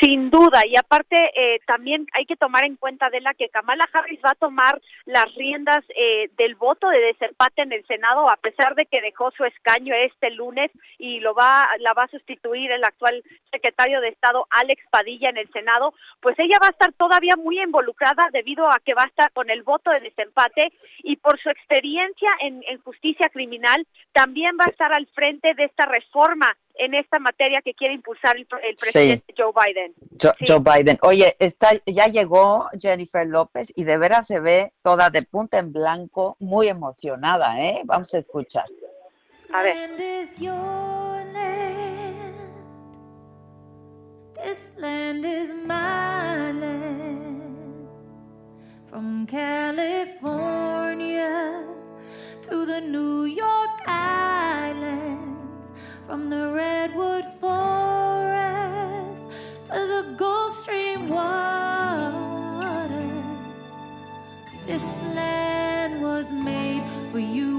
Sin 0.00 0.30
duda, 0.30 0.62
y 0.66 0.76
aparte 0.76 1.16
eh, 1.34 1.60
también 1.66 2.06
hay 2.14 2.24
que 2.24 2.36
tomar 2.36 2.64
en 2.64 2.76
cuenta, 2.76 3.06
Adela, 3.06 3.34
que 3.34 3.50
Kamala 3.50 3.86
Harris 3.92 4.20
va 4.24 4.30
a 4.30 4.34
tomar 4.34 4.80
las 5.04 5.32
riendas 5.34 5.84
eh, 5.94 6.30
del 6.38 6.54
voto 6.54 6.88
de 6.88 7.00
desempate 7.00 7.62
en 7.62 7.72
el 7.72 7.86
Senado, 7.86 8.30
a 8.30 8.36
pesar 8.36 8.74
de 8.74 8.86
que 8.86 9.02
dejó 9.02 9.30
su 9.32 9.44
escaño 9.44 9.94
este 9.94 10.30
lunes 10.30 10.70
y 10.98 11.20
lo 11.20 11.34
va, 11.34 11.68
la 11.80 11.92
va 11.92 12.04
a 12.04 12.08
sustituir 12.08 12.72
el 12.72 12.82
actual 12.82 13.22
secretario 13.50 14.00
de 14.00 14.08
Estado, 14.08 14.46
Alex 14.50 14.82
Padilla, 14.90 15.28
en 15.28 15.36
el 15.36 15.50
Senado, 15.52 15.92
pues 16.20 16.38
ella 16.38 16.58
va 16.62 16.68
a 16.68 16.70
estar 16.70 16.92
todavía 16.94 17.36
muy 17.36 17.60
involucrada 17.60 18.28
debido 18.32 18.66
a 18.68 18.80
que 18.84 18.94
va 18.94 19.02
a 19.02 19.08
estar 19.08 19.32
con 19.32 19.50
el 19.50 19.62
voto 19.62 19.90
de 19.90 20.00
desempate 20.00 20.72
y 21.02 21.16
por 21.16 21.38
su 21.40 21.50
experiencia 21.50 22.30
en, 22.40 22.64
en 22.68 22.80
justicia 22.80 23.28
criminal, 23.28 23.86
también 24.12 24.56
va 24.58 24.64
a 24.64 24.70
estar 24.70 24.92
al 24.94 25.06
frente 25.08 25.54
de 25.54 25.64
esta 25.64 25.84
reforma 25.84 26.56
en 26.76 26.94
esta 26.94 27.18
materia 27.18 27.60
que 27.62 27.74
quiere 27.74 27.92
impulsar 27.94 28.36
el, 28.36 28.46
el 28.62 28.76
presidente 28.76 29.34
Joe 29.36 29.52
Biden. 29.54 29.92
Jo- 30.20 30.32
Sí. 30.38 30.44
Joe 30.48 30.60
Biden. 30.60 30.98
Oye, 31.02 31.36
está, 31.38 31.70
ya 31.86 32.06
llegó 32.08 32.68
Jennifer 32.80 33.26
López 33.26 33.70
y 33.76 33.84
de 33.84 33.98
veras 33.98 34.26
se 34.26 34.40
ve 34.40 34.72
toda 34.82 35.10
de 35.10 35.22
punta 35.22 35.58
en 35.58 35.72
blanco, 35.72 36.36
muy 36.40 36.68
emocionada, 36.68 37.60
¿eh? 37.60 37.82
Vamos 37.84 38.12
a 38.14 38.18
escuchar. 38.18 38.64
A 39.52 39.62
ver. 39.62 39.76
Land 39.76 40.00
is 40.00 40.38
your 40.40 40.54
land. 41.32 42.34
This 44.34 44.72
land 44.76 45.24
is 45.24 45.50
my 45.50 46.52
land. 46.52 47.88
From 48.90 49.26
California 49.26 51.62
to 52.42 52.66
the 52.66 52.80
New 52.80 53.26
York 53.26 53.70
Island. 53.86 54.43
from 56.06 56.28
the 56.28 56.52
redwood 56.52 57.24
forest 57.40 59.22
to 59.66 59.72
the 59.72 60.14
Gulf 60.18 60.54
Stream 60.60 61.08
waters. 61.08 62.92
This 64.66 64.82
land 65.14 66.02
was 66.02 66.30
made 66.30 66.82
for 67.10 67.18
you. 67.18 67.53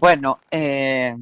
Bueno, 0.00 0.40
eh, 0.50 1.14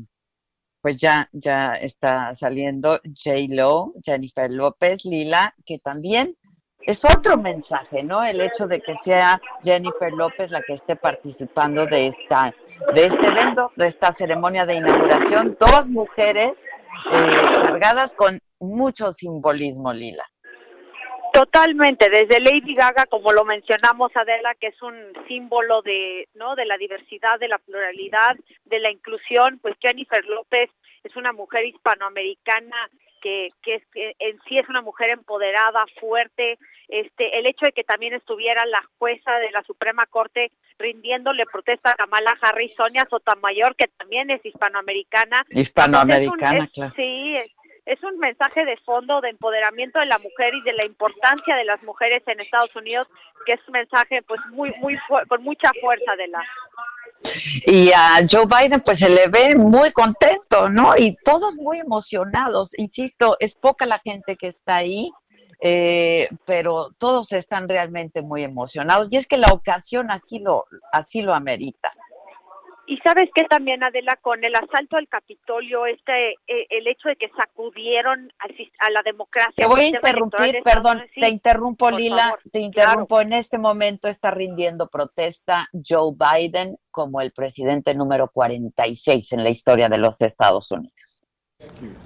pues 0.80 0.98
ya, 0.98 1.28
ya 1.32 1.74
está 1.74 2.32
saliendo 2.36 3.00
J. 3.04 3.48
Lo, 3.48 3.92
Jennifer 4.04 4.48
López, 4.48 5.04
Lila, 5.04 5.52
que 5.66 5.80
también 5.80 6.36
es 6.80 7.04
otro 7.04 7.36
mensaje, 7.36 8.04
¿no? 8.04 8.22
El 8.22 8.40
hecho 8.40 8.68
de 8.68 8.80
que 8.80 8.94
sea 8.94 9.40
Jennifer 9.64 10.12
López 10.12 10.52
la 10.52 10.62
que 10.62 10.74
esté 10.74 10.94
participando 10.94 11.86
de 11.86 12.06
esta, 12.06 12.54
de 12.94 13.06
este 13.06 13.26
evento, 13.26 13.72
de 13.74 13.88
esta 13.88 14.12
ceremonia 14.12 14.64
de 14.64 14.76
inauguración, 14.76 15.56
dos 15.58 15.90
mujeres 15.90 16.52
eh, 17.10 17.60
cargadas 17.60 18.14
con 18.14 18.40
mucho 18.60 19.10
simbolismo, 19.10 19.92
Lila. 19.92 20.24
Totalmente, 21.32 22.08
desde 22.10 22.40
Lady 22.40 22.74
Gaga, 22.74 23.06
como 23.06 23.32
lo 23.32 23.44
mencionamos 23.44 24.10
Adela, 24.14 24.54
que 24.54 24.68
es 24.68 24.82
un 24.82 24.94
símbolo 25.26 25.82
de, 25.82 26.24
¿no? 26.34 26.54
de 26.56 26.64
la 26.64 26.76
diversidad, 26.78 27.38
de 27.38 27.48
la 27.48 27.58
pluralidad, 27.58 28.36
de 28.64 28.78
la 28.80 28.90
inclusión, 28.90 29.58
pues 29.60 29.74
Jennifer 29.80 30.24
López 30.26 30.70
es 31.04 31.16
una 31.16 31.32
mujer 31.32 31.64
hispanoamericana 31.66 32.88
que, 33.20 33.48
que, 33.62 33.74
es, 33.76 33.82
que 33.92 34.14
en 34.20 34.38
sí 34.48 34.56
es 34.56 34.68
una 34.68 34.80
mujer 34.80 35.10
empoderada, 35.10 35.84
fuerte, 36.00 36.56
este, 36.88 37.36
el 37.38 37.46
hecho 37.46 37.66
de 37.66 37.72
que 37.72 37.82
también 37.84 38.14
estuviera 38.14 38.64
la 38.66 38.82
jueza 38.98 39.32
de 39.38 39.50
la 39.50 39.62
Suprema 39.64 40.06
Corte 40.06 40.52
rindiéndole 40.78 41.44
protesta 41.46 41.90
a 41.90 41.94
Kamala 41.94 42.36
Harris, 42.40 42.72
Sonia 42.76 43.06
Sotomayor, 43.10 43.74
que 43.74 43.88
también 43.88 44.30
es 44.30 44.44
hispanoamericana. 44.46 45.44
Hispanoamericana, 45.50 46.48
es 46.48 46.58
un- 46.58 46.64
es- 46.64 46.70
claro. 46.72 46.92
Sí, 46.94 47.36
es, 47.88 48.02
un 48.02 48.18
mensaje 48.18 48.64
de 48.64 48.76
fondo 48.78 49.20
de 49.20 49.30
empoderamiento 49.30 49.98
de 49.98 50.06
la 50.06 50.18
mujer 50.18 50.54
y 50.54 50.62
de 50.62 50.72
la 50.72 50.84
importancia 50.84 51.56
de 51.56 51.64
las 51.64 51.82
mujeres 51.82 52.22
en 52.26 52.40
Estados 52.40 52.74
Unidos, 52.76 53.08
que 53.46 53.54
es 53.54 53.60
un 53.66 53.72
mensaje 53.72 54.22
pues 54.22 54.40
muy 54.50 54.72
muy 54.80 54.98
con 55.28 55.42
mucha 55.42 55.70
fuerza 55.80 56.16
de 56.16 56.28
la 56.28 56.42
Y 57.66 57.90
a 57.92 58.26
Joe 58.30 58.46
Biden 58.46 58.80
pues 58.80 58.98
se 58.98 59.08
le 59.08 59.28
ve 59.28 59.54
muy 59.56 59.92
contento, 59.92 60.68
¿no? 60.68 60.94
Y 60.96 61.16
todos 61.24 61.56
muy 61.56 61.78
emocionados. 61.78 62.70
Insisto, 62.78 63.36
es 63.40 63.54
poca 63.54 63.86
la 63.86 63.98
gente 63.98 64.36
que 64.36 64.48
está 64.48 64.76
ahí, 64.76 65.10
eh, 65.60 66.28
pero 66.44 66.90
todos 66.98 67.32
están 67.32 67.68
realmente 67.68 68.22
muy 68.22 68.44
emocionados. 68.44 69.08
Y 69.10 69.16
es 69.16 69.26
que 69.26 69.38
la 69.38 69.48
ocasión 69.48 70.10
así 70.10 70.38
lo, 70.38 70.66
así 70.92 71.22
lo 71.22 71.34
amerita. 71.34 71.90
Y 72.90 72.96
sabes 73.04 73.28
que 73.34 73.44
también, 73.44 73.84
Adela, 73.84 74.16
con 74.22 74.42
el 74.42 74.54
asalto 74.54 74.96
al 74.96 75.06
Capitolio, 75.08 75.84
este, 75.84 76.30
eh, 76.46 76.66
el 76.70 76.86
hecho 76.86 77.10
de 77.10 77.16
que 77.16 77.28
sacudieron 77.36 78.32
al 78.38 78.56
sis- 78.56 78.72
a 78.80 78.90
la 78.90 79.02
democracia. 79.04 79.52
Te 79.54 79.66
voy 79.66 79.80
a 79.80 79.86
interrumpir, 79.88 80.62
perdón, 80.64 81.02
sí, 81.14 81.20
te 81.20 81.28
interrumpo, 81.28 81.90
por 81.90 82.00
Lila, 82.00 82.16
favor, 82.16 82.40
te 82.50 82.60
interrumpo. 82.60 83.20
En 83.20 83.34
este 83.34 83.58
momento 83.58 84.08
está 84.08 84.30
rindiendo 84.30 84.88
protesta 84.88 85.68
Joe 85.86 86.14
Biden 86.16 86.78
como 86.90 87.20
el 87.20 87.32
presidente 87.32 87.92
número 87.94 88.30
46 88.30 89.32
en 89.34 89.44
la 89.44 89.50
historia 89.50 89.90
de 89.90 89.98
los 89.98 90.22
Estados 90.22 90.70
Unidos. 90.70 90.94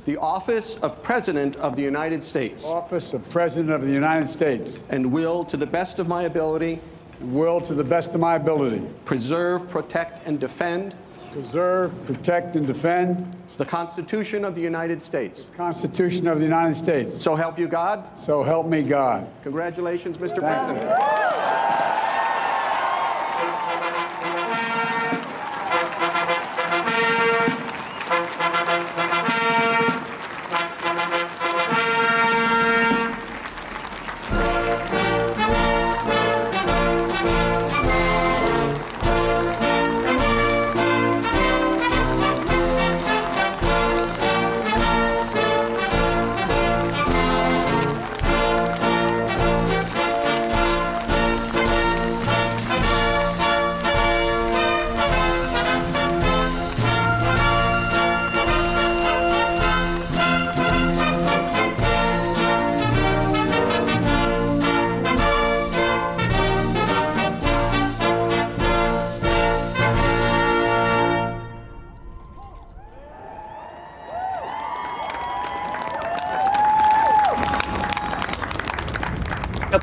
The 0.05 0.17
office 0.19 0.79
of 0.85 0.97
President 1.07 1.57
of 1.63 1.77
the 1.77 1.87
United 1.87 2.23
States. 2.23 2.65
Office 2.65 3.15
of 3.15 3.23
President 3.29 3.71
of 3.71 3.83
the 3.83 3.93
United 3.95 4.27
States. 4.27 4.81
And 4.91 5.13
will, 5.13 5.45
to 5.47 5.57
the 5.57 5.67
best 5.67 6.01
of 6.01 6.09
my 6.09 6.25
ability. 6.25 6.81
Will, 7.23 7.61
to 7.61 7.75
the 7.75 7.85
best 7.85 8.15
of 8.15 8.21
my 8.21 8.37
ability. 8.37 8.83
Preserve, 9.05 9.69
protect, 9.69 10.27
and 10.27 10.41
defend. 10.41 10.95
Preserve, 11.33 11.93
protect, 12.05 12.57
and 12.57 12.67
defend. 12.67 13.37
The 13.57 13.65
Constitution 13.65 14.45
of 14.45 14.55
the 14.55 14.61
United 14.61 15.01
States. 15.01 15.49
Constitution 15.57 16.27
of 16.27 16.39
the 16.39 16.45
United 16.45 16.77
States. 16.77 17.23
So 17.23 17.37
help 17.37 17.59
you 17.59 17.69
God. 17.69 18.05
So 18.23 18.43
help 18.43 18.67
me 18.67 18.83
God. 18.83 19.29
Congratulations, 19.43 20.17
Mr. 20.17 20.41
Thank. 20.41 20.41
President. 20.41 20.89
Bueno, 20.89 21.33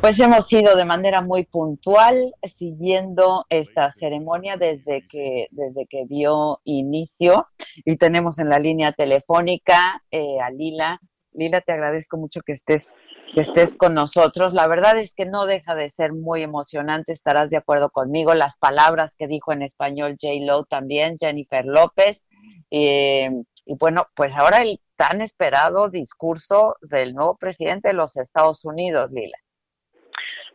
pues 0.01 0.19
hemos 0.19 0.51
ido 0.53 0.75
de 0.75 0.85
manera 0.85 1.21
muy 1.21 1.45
puntual 1.45 2.33
siguiendo 2.43 3.45
esta 3.49 3.91
ceremonia 3.91 4.55
desde 4.55 5.05
que, 5.07 5.47
desde 5.51 5.87
que 5.87 6.05
dio 6.05 6.61
inicio 6.63 7.47
y 7.85 7.97
tenemos 7.97 8.39
en 8.39 8.49
la 8.49 8.59
línea 8.59 8.93
telefónica 8.93 10.01
eh, 10.11 10.39
a 10.39 10.49
Lila. 10.51 11.01
Lila, 11.33 11.61
te 11.61 11.73
agradezco 11.73 12.17
mucho 12.17 12.41
que 12.41 12.53
estés, 12.53 13.03
que 13.33 13.41
estés 13.41 13.75
con 13.75 13.93
nosotros. 13.93 14.53
La 14.53 14.67
verdad 14.67 14.97
es 14.97 15.13
que 15.13 15.25
no 15.25 15.45
deja 15.45 15.75
de 15.75 15.89
ser 15.89 16.13
muy 16.13 16.43
emocionante, 16.43 17.11
estarás 17.11 17.49
de 17.49 17.57
acuerdo 17.57 17.89
conmigo, 17.89 18.33
las 18.33 18.57
palabras 18.57 19.15
que 19.17 19.27
dijo 19.27 19.51
en 19.51 19.61
español 19.61 20.17
J. 20.19 20.33
Lo 20.45 20.63
también, 20.63 21.17
Jennifer 21.19 21.65
López. 21.65 22.25
eh, 22.71 23.31
y 23.65 23.75
bueno, 23.77 24.07
pues 24.15 24.33
ahora 24.35 24.61
el 24.63 24.81
tan 24.95 25.21
esperado 25.21 25.89
discurso 25.89 26.77
del 26.81 27.13
nuevo 27.13 27.37
presidente 27.37 27.89
de 27.89 27.93
los 27.93 28.17
Estados 28.17 28.65
Unidos, 28.65 29.11
Lila. 29.11 29.37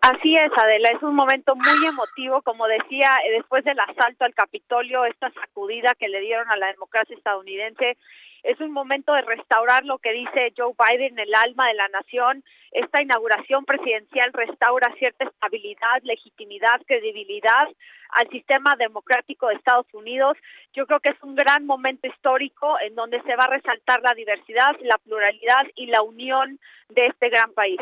Así 0.05 0.37
es, 0.37 0.53
Adela, 0.55 0.91
es 0.91 1.03
un 1.03 1.15
momento 1.15 1.57
muy 1.57 1.87
emotivo, 1.87 2.43
como 2.43 2.67
decía, 2.67 3.11
eh, 3.27 3.33
después 3.33 3.65
del 3.65 3.81
asalto 3.81 4.27
al 4.27 4.35
Capitolio, 4.35 5.07
esta 5.07 5.31
sacudida 5.31 5.95
que 5.99 6.11
le 6.11 6.21
dieron 6.21 6.47
a 6.51 6.59
la 6.59 6.67
democracia 6.67 7.17
estadounidense, 7.17 7.97
es 8.43 8.61
un 8.61 8.71
momento 8.71 9.15
de 9.15 9.23
restaurar 9.23 9.83
lo 9.87 9.97
que 9.97 10.13
dice 10.13 10.53
Joe 10.55 10.75
Biden, 10.79 11.19
el 11.19 11.35
alma 11.35 11.69
de 11.69 11.75
la 11.75 11.89
nación. 11.89 12.45
Esta 12.71 13.03
inauguración 13.03 13.65
presidencial 13.65 14.31
restaura 14.35 14.93
cierta 14.99 15.25
estabilidad, 15.25 16.03
legitimidad, 16.03 16.83
credibilidad 16.87 17.67
al 18.11 18.29
sistema 18.29 18.75
democrático 18.79 19.49
de 19.49 19.55
Estados 19.55 19.87
Unidos. 19.95 20.37
Yo 20.75 20.87
creo 20.87 21.01
que 21.01 21.09
es 21.17 21.23
un 21.23 21.35
gran 21.35 21.65
momento 21.65 22.07
histórico 22.07 22.79
en 22.81 22.95
donde 22.95 23.23
se 23.23 23.37
va 23.37 23.45
a 23.45 23.57
resaltar 23.57 24.03
la 24.03 24.13
diversidad, 24.13 24.77
la 24.83 24.99
pluralidad 24.99 25.65
y 25.75 25.87
la 25.87 26.03
unión 26.03 26.61
de 26.91 27.07
este 27.07 27.31
gran 27.31 27.55
país. 27.55 27.81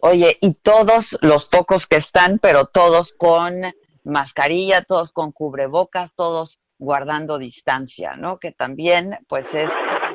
Oye, 0.00 0.36
y 0.40 0.54
todos 0.54 1.18
los 1.20 1.46
pocos 1.46 1.86
que 1.86 1.96
están, 1.96 2.38
pero 2.38 2.66
todos 2.66 3.12
con 3.12 3.62
mascarilla, 4.04 4.82
todos 4.82 5.12
con 5.12 5.32
cubrebocas, 5.32 6.14
todos 6.14 6.60
guardando 6.78 7.38
distancia, 7.38 8.16
¿no? 8.16 8.38
Que 8.38 8.52
también, 8.52 9.18
pues 9.28 9.54
es, 9.54 9.70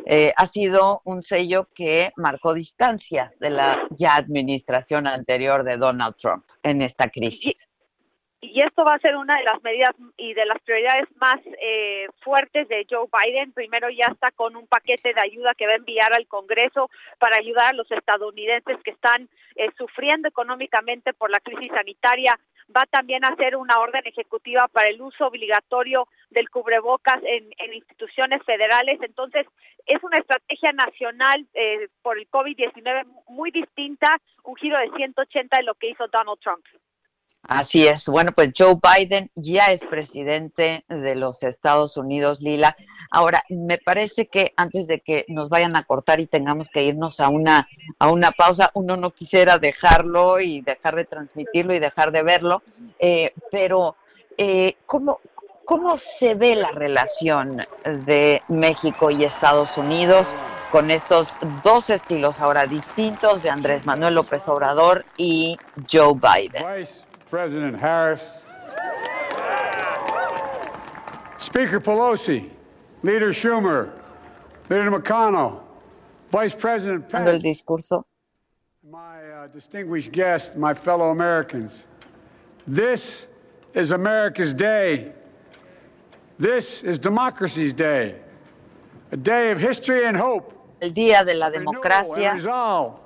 eh, 0.06 0.34
ha 0.38 0.48
sido 0.48 1.02
un 1.04 1.22
sello 1.22 1.68
que 1.76 2.12
marcó 2.16 2.54
distancia 2.54 3.34
de 3.40 3.50
la 3.50 3.80
ya 3.92 4.16
administración 4.16 5.08
anterior 5.08 5.64
de 5.64 5.78
Donald 5.78 6.16
Trump 6.18 6.46
en 6.64 6.82
esta 6.82 7.10
crisis. 7.10 7.68
Y 8.44 8.62
esto 8.62 8.84
va 8.84 8.96
a 8.96 9.00
ser 9.00 9.16
una 9.16 9.38
de 9.38 9.44
las 9.46 9.64
medidas 9.64 9.96
y 10.18 10.34
de 10.34 10.46
las 10.46 10.62
prioridades 10.64 11.08
más 11.16 11.40
eh, 11.62 12.08
fuertes 12.22 12.68
de 12.68 12.86
Joe 12.90 13.08
Biden. 13.08 13.54
Primero 13.54 13.90
ya 13.90 14.08
está 14.12 14.32
con 14.32 14.58
un 14.58 14.68
paquete 14.68 15.14
de 15.14 15.22
ayuda 15.22 15.54
que 15.56 15.66
va 15.66 15.72
a 15.72 15.78
enviar 15.78 16.14
al 16.14 16.28
Congreso 16.28 16.90
para 17.20 17.38
ayudar 17.38 17.72
a 17.72 17.76
los 17.78 17.90
estadounidenses 17.90 18.78
que 18.84 18.92
están 18.92 19.30
eh, 19.56 19.70
sufriendo 19.78 20.28
económicamente 20.28 21.14
por 21.14 21.30
la 21.30 21.40
crisis 21.40 21.72
sanitaria. 21.72 22.38
va 22.76 22.84
también 22.86 23.24
a 23.24 23.30
hacer 23.30 23.56
una 23.56 23.80
orden 23.80 24.02
ejecutiva 24.06 24.68
para 24.68 24.90
el 24.90 25.02
uso 25.02 25.28
obligatorio 25.28 26.08
del 26.30 26.50
cubrebocas 26.50 27.20
en, 27.24 27.50
en 27.58 27.74
instituciones 27.74 28.44
federales. 28.44 29.00
Entonces, 29.02 29.48
es 29.86 30.04
una 30.04 30.18
estrategia 30.18 30.74
nacional 30.74 31.48
eh, 31.54 31.88
por 32.02 32.18
el 32.18 32.30
COVID-19 32.30 33.06
muy 33.30 33.52
distinta, 33.52 34.18
un 34.44 34.56
giro 34.56 34.78
de 34.80 34.90
180 34.98 35.58
de 35.58 35.64
lo 35.64 35.76
que 35.76 35.90
hizo 35.90 36.08
Donald 36.08 36.40
Trump. 36.40 36.66
Así 37.44 37.86
es. 37.86 38.08
Bueno, 38.08 38.32
pues 38.32 38.52
Joe 38.58 38.76
Biden 38.82 39.30
ya 39.36 39.72
es 39.72 39.86
presidente 39.86 40.86
de 40.88 41.16
los 41.16 41.44
Estados 41.44 41.98
Unidos, 41.98 42.40
Lila. 42.40 42.76
Ahora, 43.12 43.44
me 43.50 43.78
parece 43.78 44.28
que 44.28 44.54
antes 44.56 44.88
de 44.88 45.02
que 45.02 45.26
nos 45.28 45.50
vayan 45.50 45.76
a 45.76 45.84
cortar 45.84 46.22
y 46.22 46.26
tengamos 46.26 46.70
que 46.70 46.84
irnos 46.84 47.20
a 47.20 47.28
una 47.28 47.68
a 48.00 48.10
una 48.10 48.32
pausa, 48.32 48.72
uno 48.74 48.96
no 48.96 49.12
quisiera 49.12 49.60
dejarlo 49.60 50.40
y 50.40 50.62
dejar 50.62 50.96
de 50.96 51.04
transmitirlo 51.04 51.74
y 51.74 51.80
dejar 51.80 52.12
de 52.12 52.24
verlo, 52.24 52.64
eh, 52.98 53.34
pero 53.52 53.98
eh, 54.38 54.78
¿cómo, 54.86 55.20
¿cómo 55.66 55.98
se 55.98 56.36
ve 56.36 56.56
la 56.56 56.72
relación 56.72 57.68
de 57.84 58.42
México 58.48 59.12
y 59.12 59.26
Estados 59.26 59.78
Unidos 59.78 60.34
con 60.72 60.92
estos 60.92 61.36
dos 61.64 61.90
estilos 61.90 62.42
ahora 62.42 62.66
distintos 62.66 63.44
de 63.44 63.50
Andrés 63.50 63.86
Manuel 63.86 64.16
López 64.16 64.48
Obrador 64.48 65.06
y 65.18 65.58
Joe 65.92 66.14
Biden? 66.14 66.64
President 67.34 67.76
Harris, 67.76 68.22
Speaker 71.40 71.80
Pelosi, 71.80 72.52
Leader 73.02 73.32
Schumer, 73.32 73.92
Leader 74.70 74.92
McConnell, 74.92 75.60
Vice 76.30 76.54
President 76.54 77.04
el 77.06 77.10
Pence, 77.10 77.42
discurso. 77.42 78.04
my 78.88 79.28
uh, 79.32 79.48
distinguished 79.48 80.12
guests, 80.12 80.56
my 80.56 80.76
fellow 80.76 81.10
Americans. 81.10 81.86
This 82.68 83.26
is 83.74 83.90
America's 83.90 84.54
day. 84.54 85.12
This 86.38 86.84
is 86.84 87.00
democracy's 87.00 87.74
day. 87.74 88.14
A 89.12 89.18
day 89.18 89.50
of 89.50 89.60
history 89.60 90.06
and 90.06 90.16
hope. 90.16 90.54
El 90.84 90.92
día 90.92 91.26
de 91.26 91.34
la 91.34 91.48
renewal 91.48 91.82
democracia 91.82 92.30
and 92.30 92.36
resolve. 92.36 93.00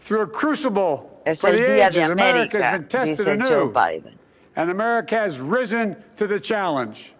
Through 0.00 0.20
a 0.20 0.26
crucible 0.26 1.15
es 1.26 1.44
el 1.44 1.56
día 1.56 1.90
de 1.90 2.02
ages, 2.02 2.10
America 2.10 2.58
has 2.58 2.74
América, 2.74 3.04
dice 3.04 3.24
Joe 3.24 3.32
anew. 3.34 3.72
Biden. 3.72 4.14
And 4.54 4.70
America 4.70 5.16
has 5.18 5.38
risen 5.38 5.96
to 6.16 6.26
the 6.26 6.40
challenge. 6.40 7.12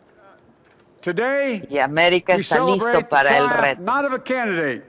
Today, 1.02 1.62
Y 1.68 1.78
América 1.78 2.34
está 2.34 2.58
listo 2.64 2.90
the 2.90 3.04
para 3.04 3.36
el 3.36 3.48
reto. 3.48 3.82
not 3.82 4.04
of 4.04 4.12
a 4.12 4.18
candidate, 4.18 4.84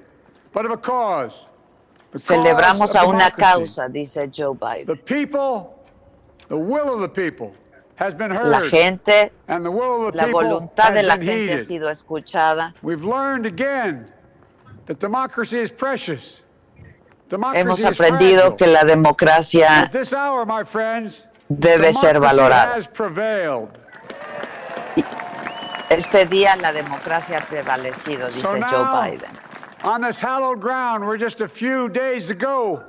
but 0.53 0.65
of 0.65 0.71
a 0.71 0.77
cause. 0.77 1.47
The 2.11 2.19
Celebramos 2.19 2.93
cause 2.93 2.95
a 2.95 3.05
una 3.05 3.31
causa, 3.31 3.89
dice 3.89 4.29
Joe 4.31 4.55
Biden. 4.55 4.85
The 4.85 4.95
people, 4.95 5.75
the 6.47 6.57
will 6.57 6.93
of 6.93 7.01
the 7.01 7.09
people 7.09 7.53
has 7.95 8.15
been 8.15 8.31
heard. 8.31 8.47
La 8.47 8.61
gente, 8.61 9.31
and 9.47 9.65
the 9.65 9.71
will 9.71 10.07
of 10.07 10.13
the 10.13 10.17
la 10.19 10.27
voluntad 10.27 10.93
de 10.93 11.03
la 11.03 11.17
gente 11.17 11.53
ha 11.53 11.59
sido 11.59 11.89
escuchada. 11.89 12.73
We've 12.81 13.03
learned 13.03 13.45
again 13.45 14.07
that 14.85 14.99
democracy 14.99 15.59
is 15.59 15.69
precious. 15.69 16.41
Hemos 17.29 17.83
aprendido 17.83 18.55
que 18.55 18.67
la 18.67 18.83
democracia 18.83 19.89
debe 21.49 21.93
ser 21.93 22.19
valorada. 22.19 22.77
Este 25.89 26.25
día 26.25 26.55
la 26.57 26.73
democracia 26.73 27.37
ha 27.37 27.45
prevalecido, 27.45 28.27
dice 28.27 28.41
Joe 28.41 28.59
Biden. 28.59 29.29
On 29.83 30.01
this 30.01 30.19
hallowed 30.19 30.59
ground 30.59 31.05
where 31.05 31.17
just 31.17 31.39
a 31.39 31.47
few 31.47 31.87
days 31.87 32.29
ago, 32.29 32.83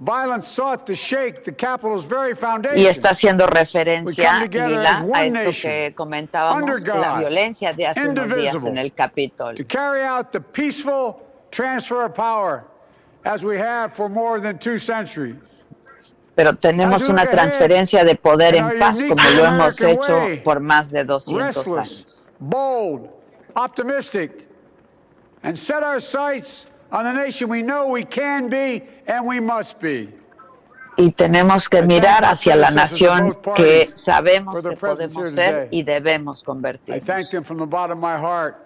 violence 0.00 0.46
sought 0.46 0.86
to 0.86 0.94
shake 0.94 1.44
the 1.44 1.52
Capitol's 1.52 2.04
very 2.04 2.34
foundation. 2.34 2.78
Y 2.78 2.86
está 2.86 3.10
haciendo 3.10 3.46
referencia, 3.46 4.46
Lila, 4.46 5.04
a 5.12 5.24
esto 5.26 5.50
que 5.60 5.92
comentábamos, 5.94 6.82
la 6.86 7.18
violencia 7.18 7.72
de 7.72 7.86
hace 7.88 8.08
unos 8.08 8.34
días 8.34 8.64
en 8.64 8.78
el 8.78 8.92
Capitolio. 8.94 9.56
to 9.56 9.64
carry 9.64 10.02
out 10.02 10.32
the 10.32 10.40
peaceful 10.40 11.20
transfer 11.50 12.04
of 12.04 12.14
power 12.14 12.64
Pero 16.36 16.56
tenemos 16.56 17.02
As 17.02 17.08
we 17.08 17.14
una 17.14 17.26
transferencia 17.26 18.04
de 18.04 18.14
poder 18.16 18.56
en 18.56 18.78
paz 18.78 19.02
como 19.02 19.30
lo 19.30 19.44
hemos 19.44 19.80
hecho 19.80 20.20
por 20.42 20.60
más 20.60 20.90
de 20.90 21.04
200 21.04 21.54
restless, 21.56 21.76
años. 21.78 22.28
bold, 22.40 23.08
optimistic, 23.54 24.46
and 25.42 25.56
set 25.56 25.82
our 25.82 26.00
sights 26.00 26.66
on 26.90 27.04
the 27.04 27.12
nation 27.12 27.48
we 27.48 27.62
know 27.62 27.88
we 27.88 28.04
can 28.04 28.48
be 28.48 28.82
and 29.06 29.24
we 29.26 29.40
must 29.40 29.80
be. 29.80 30.08
Y 30.96 31.10
tenemos 31.10 31.68
que 31.68 31.82
mirar 31.82 32.24
hacia 32.24 32.54
la 32.54 32.70
nación 32.70 33.36
que 33.56 33.90
sabemos 33.94 34.62
que 34.62 34.76
podemos 34.76 35.30
ser 35.30 35.68
y 35.72 35.82
debemos 35.82 36.42
I 36.42 36.46
convertirnos. 36.46 37.04
thank 37.04 37.30
them 37.30 37.42
from 37.42 37.58
the 37.58 37.66
bottom 37.66 37.98
of 37.98 38.02
my 38.02 38.16
heart. 38.16 38.56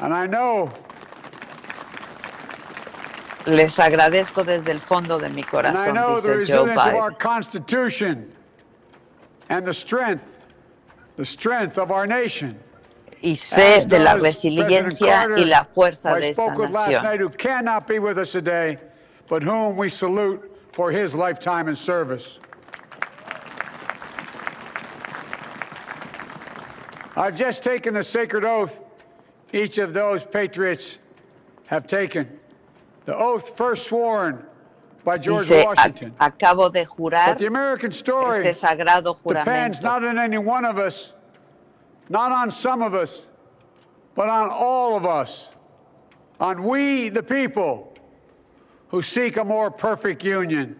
And 0.00 0.12
I 0.12 0.26
know, 0.26 0.70
Les 3.48 3.78
agradezco 3.78 4.44
desde 4.44 4.72
el 4.72 4.78
fondo 4.78 5.18
de 5.18 5.30
mi 5.30 5.40
and 5.40 5.50
corazón, 5.50 6.22
dice 6.22 6.46
Joe 6.46 6.66
Biden. 6.66 7.18
Constitution 7.18 8.30
and 9.48 9.66
the 9.66 9.72
strength, 9.72 10.36
of 11.78 11.90
our 11.90 12.06
nation. 12.06 12.58
Y 13.22 13.32
sé 13.32 13.78
As 13.78 13.86
de 13.86 13.98
la 13.98 14.16
resiliencia 14.16 15.24
President 15.24 15.38
y 15.38 15.44
la 15.44 15.64
fuerza 15.64 16.20
de 16.20 16.28
esta 16.28 16.42
nación. 16.42 17.02
night, 17.02 17.20
who 17.20 17.30
cannot 17.30 17.88
be 17.88 17.98
with 17.98 18.18
us 18.18 18.32
today, 18.32 18.76
but 19.28 19.42
whom 19.42 19.76
we 19.76 19.88
salute 19.88 20.42
for 20.72 20.92
his 20.92 21.14
lifetime 21.14 21.68
in 21.68 21.74
service. 21.74 22.40
I've 27.16 27.34
just 27.34 27.62
taken 27.62 27.94
the 27.94 28.04
sacred 28.04 28.44
oath 28.44 28.82
each 29.54 29.78
of 29.78 29.94
those 29.94 30.24
patriots 30.24 30.98
have 31.66 31.86
taken. 31.86 32.37
The 33.08 33.16
oath 33.16 33.56
first 33.56 33.86
sworn 33.86 34.44
by 35.02 35.16
George 35.16 35.48
Dice, 35.48 35.62
"A- 35.62 35.64
Washington. 35.64 36.14
acabo 36.20 36.70
de 36.70 36.84
jurar 36.84 37.28
But 37.30 37.38
the 37.38 37.46
American 37.46 37.90
story 37.90 38.46
este 38.46 38.60
sagrado 38.66 39.16
depends 39.26 39.82
not 39.82 40.04
on 40.04 40.18
any 40.18 40.36
one 40.36 40.66
of 40.66 40.76
us, 40.76 41.14
not 42.10 42.32
on 42.32 42.50
some 42.50 42.82
of 42.82 42.94
us, 42.94 43.24
but 44.14 44.28
on 44.28 44.50
all 44.50 44.94
of 44.94 45.06
us, 45.06 45.48
on 46.38 46.64
we, 46.64 47.08
the 47.08 47.22
people, 47.22 47.94
who 48.88 49.00
seek 49.00 49.38
a 49.38 49.44
more 49.44 49.70
perfect 49.70 50.22
union. 50.22 50.78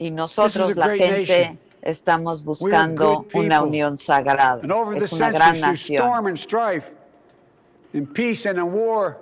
y 0.00 0.08
nosotros, 0.08 0.74
la 0.74 0.86
great 0.86 0.98
gente, 1.02 1.18
nation. 1.18 1.58
estamos 1.82 2.42
buscando 2.42 3.26
una 3.34 3.60
unión 3.62 3.98
sagrada. 3.98 4.62
And 4.62 4.72
over 4.72 4.94
the 4.98 5.04
Es 5.04 5.12
una 5.12 5.30
gran 5.32 5.60
nación. 5.60 5.98
storm 5.98 6.28
and 6.28 6.38
strife, 6.38 6.94
in 7.92 8.06
peace 8.06 8.46
and 8.46 8.56
in 8.58 8.72
war, 8.72 9.18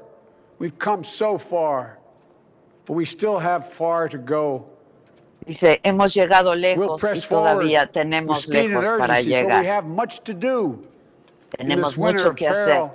we've 0.61 0.79
come 0.79 1.03
so 1.03 1.37
far, 1.39 1.99
but 2.87 2.95
we 2.95 3.05
still 3.05 3.39
have 3.39 3.71
far 3.73 4.09
to 4.09 4.19
go. 4.19 4.67
Dice, 5.47 5.81
hemos 5.85 6.15
llegado 6.15 6.51
We'll 6.51 6.61
lejos 6.61 6.99
y 7.03 7.09
press 7.09 7.25
forward 7.25 7.65
todavía 7.65 7.91
tenemos 7.93 8.47
lejos 8.49 8.87
para 8.99 9.15
urgency, 9.19 9.43
for 9.43 9.61
we 9.61 9.67
have 9.67 9.87
much 9.89 10.21
to 10.25 10.33
do 10.35 10.87
Tenemos 11.59 11.97
mucho 11.99 12.33
que 12.33 12.49
hacer. 12.49 12.91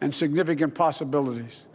and 0.00 0.14
significant 0.14 0.74
possibilities. 0.74 1.66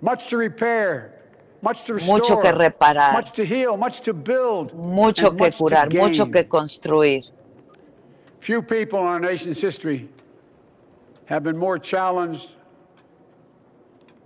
Much 0.00 0.28
to 0.28 0.36
repair, 0.36 1.20
much 1.62 1.84
to 1.84 1.94
restore, 1.94 2.18
Mucho 2.18 2.36
que 2.40 2.50
reparar. 2.52 3.12
much 3.12 3.32
to 3.32 3.44
heal, 3.44 3.76
much 3.76 4.00
to 4.00 4.14
build, 4.14 4.72
Mucho 4.74 5.30
que 5.30 5.38
much 5.38 5.58
to 5.58 5.64
curar, 5.64 5.92
mucho 5.92 6.26
que 6.26 6.44
construir. 6.44 7.22
Few 8.40 8.62
people 8.62 9.00
in 9.00 9.06
our 9.06 9.20
nation's 9.20 9.60
history 9.60 10.08
have 11.26 11.42
been 11.42 11.56
more 11.56 11.78
challenged 11.78 12.54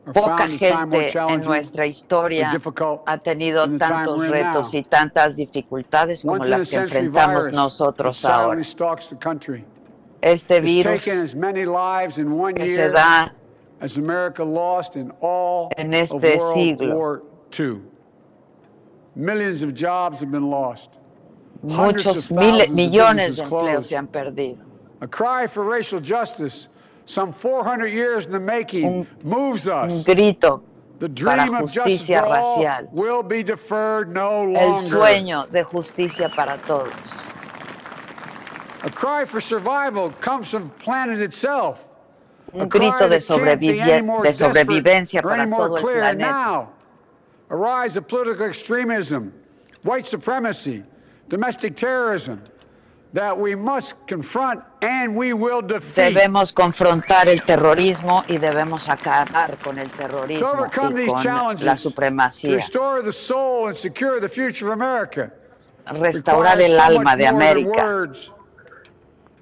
Poca 0.05 0.49
gente 0.49 1.13
en 1.13 1.41
nuestra 1.43 1.85
or 1.85 1.89
historia 1.89 2.51
ha 3.07 3.19
tenido 3.19 3.69
tantos 3.79 4.29
retos 4.29 4.75
y 4.75 4.83
tantas 4.83 5.37
dificultades 5.37 6.23
como 6.23 6.43
las 6.45 6.69
que 6.69 6.77
enfrentamos 6.77 7.53
nosotros 7.53 8.25
ahora. 8.25 8.61
Este 10.23 10.61
virus 10.61 11.05
que 11.05 11.27
se 11.27 12.77
year 12.77 12.93
da 12.93 13.33
as 13.81 13.97
America 13.97 14.45
lost 14.45 14.97
in 14.97 15.11
all 15.21 15.71
en 15.77 15.95
este 15.95 16.39
siglo. 16.55 16.97
War 16.97 17.23
II. 17.59 17.81
Millions 19.17 19.63
of 19.63 19.75
jobs 19.75 20.21
have 20.21 20.31
been 20.31 20.51
lost. 20.51 20.99
Hundreds 21.63 22.07
muchos 22.07 22.31
miles, 22.31 22.69
millones 22.71 23.37
de 23.37 23.43
empleos 23.43 23.87
se 23.87 23.97
han 23.97 24.07
perdido. 24.07 24.59
A 25.01 25.07
cry 25.07 25.47
for 25.47 25.65
racial 25.65 26.01
justice, 26.01 26.69
some 27.07 27.33
400 27.33 27.89
years 27.89 28.27
in 28.27 28.33
the 28.33 28.41
making, 28.41 29.07
moves 29.23 29.67
us. 29.69 29.93
Un 29.93 30.03
grito 30.03 30.63
The 30.99 31.09
para 31.09 31.45
dream 31.47 31.55
of 31.55 31.73
justice 31.73 32.01
justicia 32.01 32.23
all 32.25 32.59
racial. 32.63 32.89
will 32.93 33.23
be 33.23 33.43
deferred 33.43 34.13
no 34.13 34.43
El 34.43 34.53
longer. 34.53 34.97
sueño 34.97 35.51
de 35.51 35.63
justicia 35.65 36.29
para 36.35 36.59
todos. 36.67 36.93
A 38.83 38.91
cry 38.91 39.25
for 39.25 39.41
survival 39.41 40.11
comes 40.21 40.49
from 40.49 40.65
the 40.65 40.85
planet 40.85 41.21
itself. 41.21 41.89
Un 42.55 42.69
grito 42.69 43.09
de, 43.09 43.19
that 43.19 43.27
can't 43.27 43.61
be 43.61 43.81
any 43.81 43.91
sobrevive- 44.03 44.05
more 44.07 44.23
de 44.25 44.31
sobrevivencia 44.31 45.23
para 45.23 45.49
todo 45.49 45.77
el 45.77 45.83
planeta. 45.83 46.17
now, 46.19 46.71
a 47.51 47.57
rise 47.57 47.97
of 47.97 48.09
political 48.09 48.47
extremism, 48.47 49.33
white 49.83 50.07
supremacy, 50.07 50.83
domestic 51.29 51.77
terrorism 51.77 52.43
Debemos 55.97 56.53
confrontar 56.53 57.29
el 57.29 57.43
terrorismo 57.43 58.23
y 58.29 58.39
debemos 58.39 58.89
acabar 58.89 59.57
con 59.59 59.79
el 59.79 59.91
terrorismo 59.91 60.67
y 60.69 60.95
these 60.95 61.07
con 61.11 61.23
challenges, 61.23 61.65
la 61.65 61.77
supremacía. 61.77 62.53
restore 62.55 63.03
the 63.03 63.13
soul 63.13 63.69
and 63.69 63.77
secure 63.77 64.21
the 64.21 64.29
future 64.29 64.69
of 64.69 64.73
America, 64.81 65.33
Restaurar 65.87 66.61
el 66.61 66.79
alma 66.79 67.17
de 67.17 67.27
América. 67.27 68.09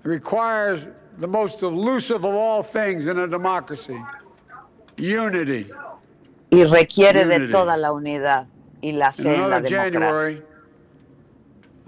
requires 0.02 0.88
the 1.18 1.26
most 1.28 1.62
elusive 1.62 2.24
of 2.24 2.34
all 2.34 2.62
things 2.62 3.06
in 3.06 3.18
a 3.18 3.26
democracy 3.26 4.00
unity. 4.96 5.66
Y 6.50 6.64
requiere 6.64 7.26
de 7.26 7.36
Unity. 7.36 7.52
toda 7.52 7.76
la 7.76 7.92
unidad 7.92 8.46
y 8.80 8.92
la 8.92 9.12
fe 9.12 9.34
en 9.34 9.50
la 9.50 9.60
democracia. 9.60 9.82
January, 9.90 10.42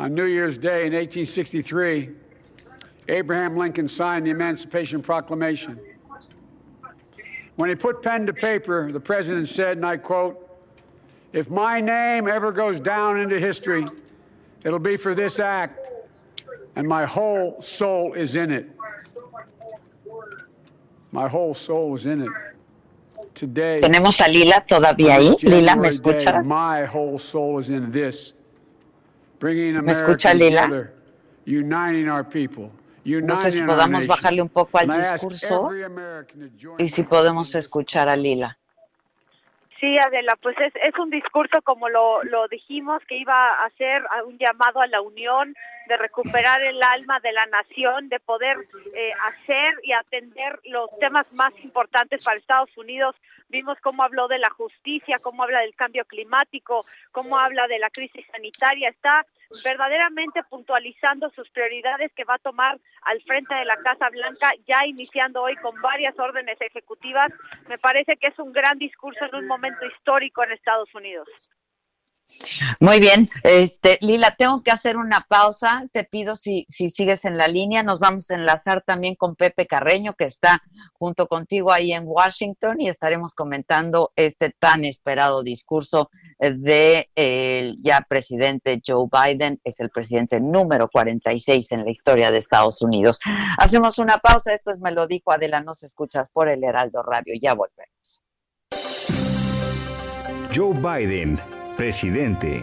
on 0.00 0.14
New 0.14 0.24
Year's 0.24 0.56
Day 0.56 0.86
in 0.86 0.94
1863, 0.94 2.08
Abraham 3.08 3.54
Lincoln 3.54 3.86
signed 3.86 4.26
the 4.26 4.30
Emancipation 4.30 5.02
Proclamation. 5.02 5.78
When 7.56 7.68
he 7.68 7.74
put 7.74 8.00
pen 8.00 8.24
to 8.24 8.32
paper, 8.32 8.90
the 8.90 8.98
president 8.98 9.46
said, 9.50 9.76
and 9.76 9.84
I 9.84 9.98
quote, 9.98 10.48
If 11.34 11.50
my 11.50 11.82
name 11.82 12.28
ever 12.28 12.50
goes 12.50 12.80
down 12.80 13.20
into 13.20 13.38
history, 13.38 13.86
it'll 14.64 14.78
be 14.78 14.96
for 14.96 15.14
this 15.14 15.38
act, 15.38 15.86
and 16.76 16.88
my 16.88 17.04
whole 17.04 17.60
soul 17.60 18.14
is 18.14 18.36
in 18.36 18.50
it. 18.52 18.70
My 21.12 21.28
whole 21.28 21.54
soul 21.54 21.94
is 21.94 22.06
in 22.06 22.22
it. 22.22 22.30
Today, 23.34 23.80
¿Tenemos 23.82 24.20
a 24.24 24.30
Lila 24.30 24.64
todavía 24.66 25.16
ahí? 25.16 25.36
Lila, 25.42 25.76
¿me 25.76 25.90
January 25.90 25.90
day, 25.90 25.90
escuchas? 25.90 26.46
My 26.46 26.86
whole 26.86 27.18
soul 27.18 27.58
is 27.58 27.68
in 27.68 27.90
this. 27.90 28.32
¿Me 29.42 29.92
escucha, 29.92 30.34
Lila? 30.34 30.62
together, 30.62 30.92
uniting 31.46 32.08
our 32.08 32.24
people, 32.24 32.70
No 33.04 33.36
sé 33.36 33.50
si 33.50 33.62
podamos 33.62 34.06
bajarle 34.06 34.42
un 34.42 34.48
poco 34.48 34.78
al 34.78 34.88
discurso 34.88 35.70
y 36.78 36.88
si 36.88 37.02
podemos 37.02 37.54
escuchar 37.54 38.08
a 38.08 38.16
Lila. 38.16 38.59
Sí, 39.80 39.96
Adela, 39.98 40.36
pues 40.42 40.56
es, 40.60 40.74
es 40.76 40.94
un 40.98 41.08
discurso 41.08 41.62
como 41.62 41.88
lo, 41.88 42.22
lo 42.24 42.46
dijimos 42.48 43.02
que 43.06 43.16
iba 43.16 43.34
a 43.34 43.64
hacer 43.64 44.02
un 44.26 44.36
llamado 44.36 44.82
a 44.82 44.86
la 44.86 45.00
unión, 45.00 45.54
de 45.90 45.96
recuperar 45.96 46.62
el 46.62 46.80
alma 46.82 47.18
de 47.18 47.32
la 47.32 47.46
nación, 47.46 48.08
de 48.08 48.20
poder 48.20 48.56
eh, 48.94 49.10
hacer 49.24 49.74
y 49.82 49.92
atender 49.92 50.60
los 50.64 50.88
temas 51.00 51.34
más 51.34 51.52
importantes 51.64 52.24
para 52.24 52.38
Estados 52.38 52.76
Unidos. 52.76 53.16
Vimos 53.48 53.76
cómo 53.80 54.04
habló 54.04 54.28
de 54.28 54.38
la 54.38 54.50
justicia, 54.50 55.16
cómo 55.20 55.42
habla 55.42 55.60
del 55.60 55.74
cambio 55.74 56.04
climático, 56.04 56.84
cómo 57.10 57.38
habla 57.38 57.66
de 57.66 57.80
la 57.80 57.90
crisis 57.90 58.24
sanitaria. 58.30 58.90
Está 58.90 59.26
verdaderamente 59.64 60.42
puntualizando 60.44 61.30
sus 61.30 61.48
prioridades 61.50 62.12
que 62.14 62.24
va 62.24 62.34
a 62.34 62.38
tomar 62.38 62.78
al 63.02 63.20
frente 63.22 63.54
de 63.54 63.64
la 63.64 63.76
Casa 63.76 64.08
Blanca, 64.10 64.52
ya 64.66 64.86
iniciando 64.86 65.42
hoy 65.42 65.56
con 65.56 65.74
varias 65.80 66.18
órdenes 66.18 66.60
ejecutivas. 66.60 67.32
Me 67.68 67.78
parece 67.78 68.16
que 68.16 68.28
es 68.28 68.38
un 68.38 68.52
gran 68.52 68.78
discurso 68.78 69.24
en 69.24 69.34
un 69.34 69.46
momento 69.46 69.84
histórico 69.86 70.44
en 70.44 70.52
Estados 70.52 70.94
Unidos. 70.94 71.50
Muy 72.78 73.00
bien, 73.00 73.28
este, 73.42 73.98
Lila, 74.00 74.34
tengo 74.36 74.62
que 74.62 74.70
hacer 74.70 74.96
una 74.96 75.26
pausa. 75.28 75.84
Te 75.92 76.04
pido 76.04 76.36
si, 76.36 76.66
si 76.68 76.90
sigues 76.90 77.24
en 77.24 77.36
la 77.36 77.48
línea. 77.48 77.82
Nos 77.82 77.98
vamos 77.98 78.30
a 78.30 78.34
enlazar 78.34 78.82
también 78.82 79.14
con 79.14 79.36
Pepe 79.36 79.66
Carreño, 79.66 80.14
que 80.14 80.24
está 80.24 80.62
junto 80.94 81.26
contigo 81.26 81.72
ahí 81.72 81.92
en 81.92 82.04
Washington, 82.06 82.80
y 82.80 82.88
estaremos 82.88 83.34
comentando 83.34 84.12
este 84.16 84.54
tan 84.58 84.84
esperado 84.84 85.42
discurso 85.42 86.10
de 86.38 87.10
el 87.14 87.76
ya 87.82 88.00
presidente 88.08 88.80
Joe 88.86 89.08
Biden. 89.10 89.60
Es 89.64 89.80
el 89.80 89.90
presidente 89.90 90.40
número 90.40 90.88
46 90.88 91.72
en 91.72 91.84
la 91.84 91.90
historia 91.90 92.30
de 92.30 92.38
Estados 92.38 92.82
Unidos. 92.82 93.18
Hacemos 93.58 93.98
una 93.98 94.18
pausa. 94.18 94.54
Esto 94.54 94.70
es 94.70 94.78
Me 94.80 94.92
lo 94.92 95.06
dijo 95.06 95.32
Adela, 95.32 95.60
nos 95.60 95.82
escuchas 95.82 96.28
por 96.30 96.48
el 96.48 96.62
Heraldo 96.64 97.02
Radio. 97.02 97.34
Ya 97.40 97.54
volvemos. 97.54 98.22
Joe 100.54 100.74
Biden, 100.74 101.38
presidente. 101.80 102.62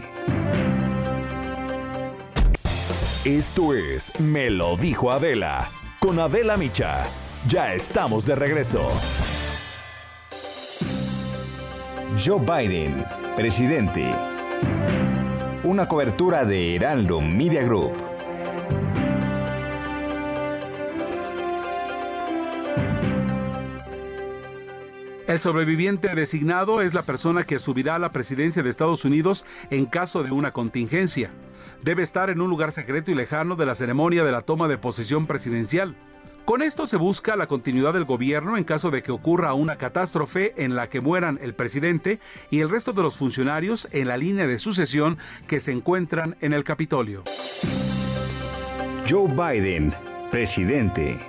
Esto 3.25 3.73
es 3.73 4.11
Me 4.19 4.51
lo 4.51 4.77
dijo 4.77 5.09
Adela. 5.09 5.71
Con 5.99 6.19
Adela 6.19 6.55
Micha. 6.55 7.07
Ya 7.47 7.73
estamos 7.73 8.27
de 8.27 8.35
regreso. 8.35 8.91
Joe 12.23 12.37
Biden, 12.37 13.03
presidente. 13.35 14.05
Una 15.63 15.87
cobertura 15.87 16.45
de 16.45 16.75
Heraldo 16.75 17.19
Media 17.19 17.63
Group. 17.63 17.93
El 25.37 25.41
sobreviviente 25.41 26.07
designado 26.15 26.81
es 26.81 26.95
la 26.95 27.03
persona 27.03 27.43
que 27.43 27.59
subirá 27.59 27.93
a 27.93 27.99
la 27.99 28.11
presidencia 28.11 28.63
de 28.63 28.71
Estados 28.71 29.05
Unidos 29.05 29.45
en 29.69 29.85
caso 29.85 30.23
de 30.23 30.31
una 30.31 30.51
contingencia. 30.51 31.29
Debe 31.83 32.01
estar 32.01 32.31
en 32.31 32.41
un 32.41 32.49
lugar 32.49 32.71
secreto 32.71 33.11
y 33.11 33.13
lejano 33.13 33.55
de 33.55 33.67
la 33.67 33.75
ceremonia 33.75 34.23
de 34.23 34.31
la 34.31 34.41
toma 34.41 34.67
de 34.67 34.79
posesión 34.79 35.27
presidencial. 35.27 35.95
Con 36.43 36.63
esto 36.63 36.87
se 36.87 36.97
busca 36.97 37.35
la 37.35 37.45
continuidad 37.45 37.93
del 37.93 38.05
gobierno 38.05 38.57
en 38.57 38.63
caso 38.63 38.89
de 38.89 39.03
que 39.03 39.11
ocurra 39.11 39.53
una 39.53 39.75
catástrofe 39.75 40.55
en 40.57 40.75
la 40.75 40.89
que 40.89 41.01
mueran 41.01 41.37
el 41.39 41.53
presidente 41.53 42.19
y 42.49 42.61
el 42.61 42.71
resto 42.71 42.91
de 42.93 43.03
los 43.03 43.17
funcionarios 43.17 43.87
en 43.91 44.07
la 44.07 44.17
línea 44.17 44.47
de 44.47 44.57
sucesión 44.57 45.19
que 45.47 45.59
se 45.59 45.71
encuentran 45.71 46.35
en 46.41 46.53
el 46.53 46.63
Capitolio. 46.63 47.21
Joe 49.07 49.27
Biden, 49.27 49.93
presidente. 50.31 51.19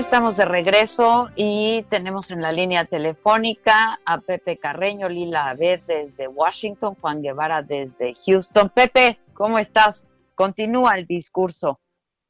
Estamos 0.00 0.38
de 0.38 0.46
regreso 0.46 1.28
y 1.36 1.84
tenemos 1.90 2.30
en 2.30 2.40
la 2.40 2.52
línea 2.52 2.86
telefónica 2.86 4.00
a 4.06 4.18
Pepe 4.18 4.56
Carreño, 4.56 5.10
Lila 5.10 5.50
Abed 5.50 5.82
desde 5.86 6.26
Washington, 6.26 6.94
Juan 6.94 7.20
Guevara 7.20 7.62
desde 7.62 8.14
Houston. 8.26 8.70
Pepe, 8.70 9.20
¿cómo 9.34 9.58
estás? 9.58 10.08
Continúa 10.34 10.96
el 10.96 11.06
discurso, 11.06 11.80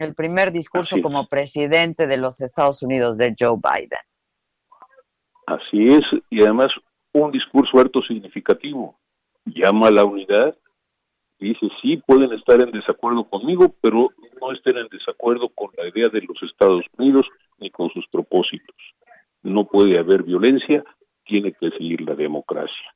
el 0.00 0.16
primer 0.16 0.50
discurso 0.50 0.96
Así 0.96 0.98
es. 0.98 1.02
como 1.04 1.28
presidente 1.28 2.08
de 2.08 2.16
los 2.16 2.40
Estados 2.40 2.82
Unidos 2.82 3.16
de 3.18 3.36
Joe 3.38 3.56
Biden. 3.56 4.00
Así 5.46 5.94
es, 5.94 6.02
y 6.28 6.42
además 6.42 6.72
un 7.12 7.30
discurso 7.30 7.78
harto 7.78 8.02
significativo. 8.02 8.98
Llama 9.44 9.86
a 9.86 9.92
la 9.92 10.04
unidad, 10.04 10.56
dice, 11.48 11.68
sí, 11.80 11.96
pueden 12.06 12.32
estar 12.32 12.60
en 12.60 12.70
desacuerdo 12.70 13.24
conmigo, 13.24 13.74
pero 13.80 14.10
no 14.40 14.52
estén 14.52 14.76
en 14.78 14.88
desacuerdo 14.88 15.48
con 15.48 15.70
la 15.76 15.88
idea 15.88 16.08
de 16.12 16.22
los 16.22 16.42
Estados 16.42 16.84
Unidos 16.98 17.26
ni 17.58 17.70
con 17.70 17.90
sus 17.90 18.06
propósitos. 18.08 18.76
No 19.42 19.64
puede 19.64 19.98
haber 19.98 20.22
violencia, 20.22 20.84
tiene 21.24 21.52
que 21.52 21.70
seguir 21.70 22.02
la 22.02 22.14
democracia. 22.14 22.94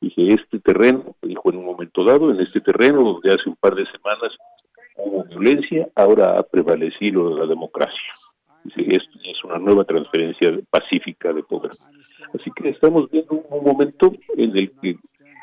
Dice, 0.00 0.28
este 0.28 0.60
terreno, 0.60 1.14
dijo 1.22 1.50
en 1.50 1.58
un 1.58 1.66
momento 1.66 2.04
dado, 2.04 2.30
en 2.30 2.40
este 2.40 2.60
terreno 2.60 3.02
donde 3.02 3.30
hace 3.30 3.48
un 3.48 3.56
par 3.56 3.74
de 3.74 3.84
semanas 3.86 4.32
hubo 4.96 5.24
violencia, 5.24 5.88
ahora 5.94 6.38
ha 6.38 6.42
prevalecido 6.42 7.36
la 7.36 7.46
democracia. 7.46 8.12
Dice, 8.64 8.82
esto 8.92 9.18
es 9.24 9.44
una 9.44 9.58
nueva 9.58 9.84
transferencia 9.84 10.58
pacífica 10.70 11.32
de 11.32 11.42
poder. 11.42 11.70
Así 12.34 12.50
que 12.56 12.70
estamos 12.70 13.10
viendo 13.10 13.42
un 13.48 13.64
momento 13.64 14.12
en 14.36 14.56
el 14.56 14.70
que 14.80 14.96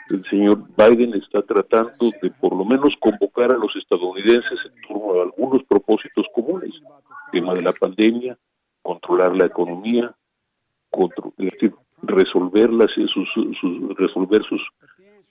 el 0.09 0.25
señor 0.25 0.63
Biden 0.77 1.13
está 1.15 1.41
tratando 1.41 2.11
de 2.21 2.29
por 2.31 2.55
lo 2.55 2.65
menos 2.65 2.93
convocar 2.99 3.51
a 3.51 3.57
los 3.57 3.75
estadounidenses 3.75 4.59
en 4.65 4.81
torno 4.87 5.19
a 5.19 5.23
algunos 5.23 5.63
propósitos 5.63 6.25
comunes. 6.33 6.73
El 7.33 7.39
tema 7.41 7.53
de 7.53 7.61
la 7.61 7.71
pandemia, 7.73 8.37
controlar 8.81 9.35
la 9.35 9.45
economía, 9.45 10.15
contro- 10.89 11.33
resolver, 12.03 12.69
sus, 14.43 14.61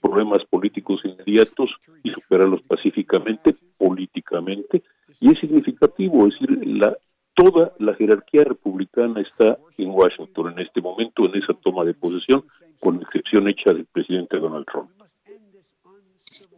problemas 0.01 0.43
políticos 0.45 1.01
inmediatos 1.03 1.71
y 2.03 2.11
superarlos 2.11 2.61
pacíficamente, 2.63 3.55
políticamente. 3.77 4.83
Y 5.19 5.31
es 5.31 5.39
significativo, 5.39 6.25
decir, 6.25 6.49
la, 6.67 6.95
toda 7.33 7.73
la 7.79 7.95
jerarquía 7.95 8.43
republicana 8.43 9.21
está 9.21 9.57
en 9.77 9.89
Washington 9.89 10.53
en 10.53 10.59
este 10.59 10.81
momento, 10.81 11.25
en 11.25 11.35
esa 11.35 11.53
toma 11.55 11.83
de 11.83 11.93
posesión, 11.93 12.43
con 12.79 13.01
excepción 13.01 13.47
hecha 13.47 13.73
del 13.73 13.85
presidente 13.85 14.37
Donald 14.39 14.65
Trump. 14.71 14.89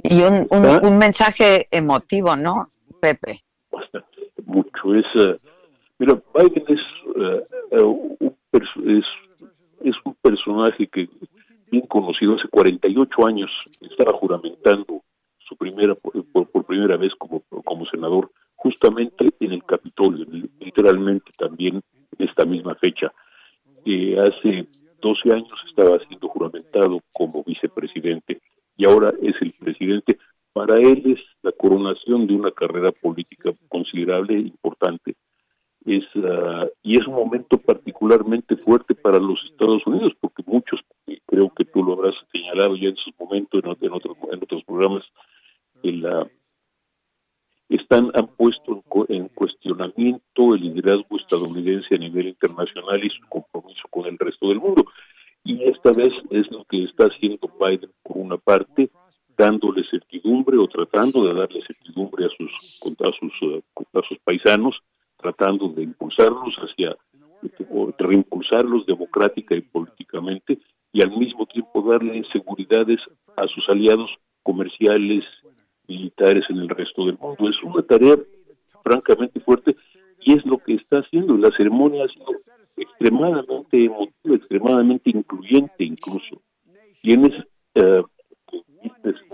Y 0.03 0.21
un, 0.21 0.47
un- 0.49 0.65
¿Ah? 0.65 0.79
un 0.83 0.97
mensaje 0.97 1.67
emotivo, 1.71 2.35
¿no, 2.35 2.69
Pepe? 2.99 3.43
mucho. 4.45 4.95
Es, 4.95 5.05
eh, 5.15 5.37
mira, 5.99 6.21
Biden 6.33 6.63
es, 6.67 6.79
eh, 7.15 7.45
eh, 7.71 7.83
un 7.83 8.17
es, 8.53 9.03
es 9.83 9.95
un 10.03 10.15
personaje 10.21 10.87
que 10.87 11.07
bien 11.71 11.85
conocido 11.87 12.35
hace 12.35 12.47
48 12.49 13.27
años, 13.27 13.51
estaba 13.81 14.17
juramentando 14.17 15.03
su 15.37 15.55
primera 15.55 15.95
por, 15.95 16.65
primera 16.65 16.97
vez 16.97 17.13
como, 17.17 17.41
como 17.63 17.85
senador, 17.87 18.31
justo 18.55 18.87
simbólicamente 18.87 19.35
en 19.39 19.51
el 19.53 19.63
Capitolio, 19.63 20.25
literalmente 20.59 21.31
también 21.37 21.81
en 22.17 22.27
esta 22.27 22.45
misma 22.45 22.75
fecha. 22.75 23.11
Eh, 23.85 24.17
hace 24.19 24.65
12 25.01 25.33
años 25.33 25.59
estaba 25.67 25.99
siendo 26.07 26.27
juramentado 26.27 26.99
como 27.11 27.43
vicepresidente 27.43 28.41
y 28.77 28.85
ahora 28.85 29.13
es 29.21 29.35
el 29.41 29.53
presidente. 29.53 30.17
Para 30.53 30.77
él 30.77 31.03
es 31.05 31.19
la 31.41 31.51
coronación 31.51 32.27
de 32.27 32.33
una 32.33 32.51
carrera 32.51 32.91
política 32.91 33.51
considerable 33.67 34.35
e 34.35 34.39
importante. 34.39 35.15
Es, 35.85 36.03
ah, 36.15 36.67
y 36.83 36.97
es 36.97 37.07
un 37.07 37.15
momento 37.15 37.57
particularmente 37.57 38.57
fuerte 38.57 38.95
para 38.95 39.19
los 39.19 39.39
Estados 39.51 39.85
Unidos, 39.85 40.13
porque 40.19 40.43
muchos, 40.45 40.81
creo 41.25 41.49
que 41.53 41.65
tú 41.65 41.83
lo 41.83 41.93
habrás 41.93 42.15
señalado 42.31 42.75
ya 42.75 42.89
en 42.89 42.97
su 42.97 43.11
momento 43.17 43.59
en, 43.59 43.67
otros, 43.67 44.17
en 44.31 44.43
otros 44.43 44.63
programas, 44.65 45.03
en 45.83 46.01
la, 46.01 46.27
están 47.69 48.11
han 48.15 48.27
puesto 48.27 48.73
en, 48.73 48.81
cu- 48.81 49.05
en 49.09 49.27
cuestionamiento 49.29 50.55
el 50.55 50.61
liderazgo 50.61 51.17
estadounidense 51.17 51.95
a 51.95 51.99
nivel 51.99 52.27
internacional 52.27 53.03
y 53.03 53.09
su 53.09 53.21
compromiso 53.29 53.87
con 53.89 54.05
el 54.07 54.17
resto 54.17 54.49
del 54.49 54.59
mundo. 54.59 54.85
Y 55.43 55.63
esta 55.63 55.91
vez 55.91 56.11
es 56.31 56.49
lo 56.51 56.65
que 56.65 56.83
está 56.83 57.05
haciendo 57.05 57.49
Biden 57.59 57.91
por 58.03 58.17
una 58.17 58.37
parte, 58.37 58.89
dándole 59.37 59.83
certidumbre 59.89 60.57
o 60.57 60.67
tratando 60.67 61.25
de 61.25 61.33
darle 61.33 61.61
certidumbre 61.65 62.25
a 62.25 62.29
sus 62.29 62.81
a 63.01 63.11
sus, 63.19 63.33
eh, 63.43 63.61
a 63.93 64.01
sus 64.07 64.17
paisanos, 64.19 64.77
tratando 65.17 65.69
de 65.69 65.83
impulsarlos 65.83 66.55
hacia 66.57 66.97
o 67.69 67.93
reimpulsarlos 67.97 68.85
democrática 68.85 69.55
y 69.55 69.61
políticamente 69.61 70.59
y 70.91 71.01
al 71.01 71.11
mismo 71.17 71.45
tiempo 71.45 71.81
darle 71.89 72.23
seguridades 72.33 72.99
a 73.37 73.47
sus 73.47 73.67
aliados 73.69 74.09
comerciales, 74.43 75.23
militares 75.89 76.45
en 76.49 76.59
el 76.59 76.69
resto 76.69 77.05
del 77.05 77.17
mundo. 77.17 77.49
Es 77.49 77.61
una 77.63 77.81
tarea 77.83 78.15
francamente 78.83 79.39
fuerte 79.41 79.75
y 80.21 80.37
es 80.37 80.45
lo 80.45 80.57
que 80.59 80.75
está 80.75 80.99
haciendo. 80.99 81.35
La 81.37 81.51
ceremonia 81.57 82.05
ha 82.05 82.07
sido 82.07 82.27
extremadamente 82.77 83.85
emotiva, 83.85 84.35
extremadamente 84.35 85.09
incluyente 85.09 85.83
incluso. 85.83 86.41
Tienes 87.01 87.33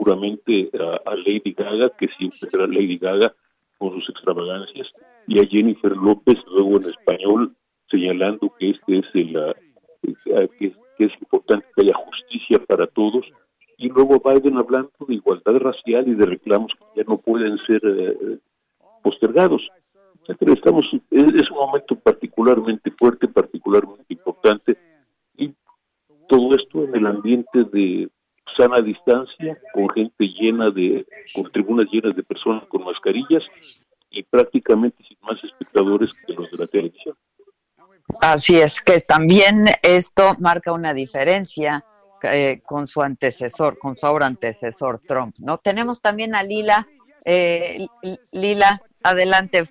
seguramente 0.05 0.69
a, 1.05 1.15
Lady 1.15 1.53
Gaga, 1.53 1.89
que 1.97 2.07
siempre 2.17 2.49
será 2.49 2.67
Lady 2.67 2.97
Gaga 2.97 3.33
con 3.77 3.91
sus 3.93 4.09
extravagancias, 4.09 4.87
y 5.27 5.39
a 5.39 5.47
Jennifer 5.47 5.91
López, 5.95 6.35
luego 6.47 6.77
en 6.77 6.89
español, 6.89 7.55
señalando 7.89 8.53
que 8.57 8.71
este 8.71 8.99
es 8.99 9.05
el, 9.13 9.35
eh, 9.35 10.49
que, 10.59 10.73
que 10.97 11.05
es 11.05 11.11
importante 11.19 11.65
que 11.75 11.83
haya 11.83 11.93
justicia 11.95 12.59
para 12.65 12.87
todos, 12.87 13.25
y 13.77 13.89
luego 13.89 14.21
Biden 14.23 14.57
hablando 14.57 14.91
de 15.07 15.15
igualdad 15.15 15.55
racial 15.57 16.07
y 16.07 16.15
de 16.15 16.25
reclamos 16.25 16.71
que 16.77 17.01
ya 17.01 17.03
no 17.07 17.17
pueden 17.17 17.57
ser 17.65 17.81
eh, 17.83 18.39
postergados. 19.01 19.61
Estamos, 20.27 20.85
es, 21.11 21.23
es 21.23 21.51
un 21.51 21.57
momento 21.57 21.95
particularmente 21.95 22.91
fuerte, 22.91 23.27
particularmente 23.27 24.05
importante, 24.09 24.77
y 25.37 25.53
todo 26.27 26.55
esto 26.55 26.85
en 26.85 26.95
el 26.95 27.05
ambiente 27.05 27.63
de 27.65 28.09
sana 28.57 28.81
distancia, 28.81 29.59
con 29.73 29.89
gente 29.89 30.25
llena 30.25 30.71
de, 30.71 31.05
con 31.33 31.51
tribunas 31.51 31.87
llenas 31.91 32.15
de 32.15 32.23
personas 32.23 32.63
con 32.67 32.83
mascarillas 32.83 33.43
y 34.09 34.23
prácticamente 34.23 35.03
sin 35.07 35.17
más 35.21 35.43
espectadores 35.43 36.13
que 36.25 36.33
los 36.33 36.49
de 36.49 36.57
la 36.57 36.67
televisión. 36.67 37.15
Así 38.21 38.55
es 38.55 38.81
que 38.81 39.01
también 39.01 39.65
esto 39.83 40.35
marca 40.39 40.71
una 40.71 40.93
diferencia 40.93 41.83
eh, 42.25 42.61
con 42.65 42.87
su 42.87 43.01
antecesor, 43.01 43.77
con 43.77 43.95
su 43.95 44.05
ahora 44.05 44.25
antecesor 44.25 44.99
Trump. 44.99 45.35
No 45.39 45.57
tenemos 45.57 46.01
también 46.01 46.35
a 46.35 46.43
Lila. 46.43 46.87
Eh, 47.23 47.87
Lila, 48.31 48.81
adelante. 49.03 49.65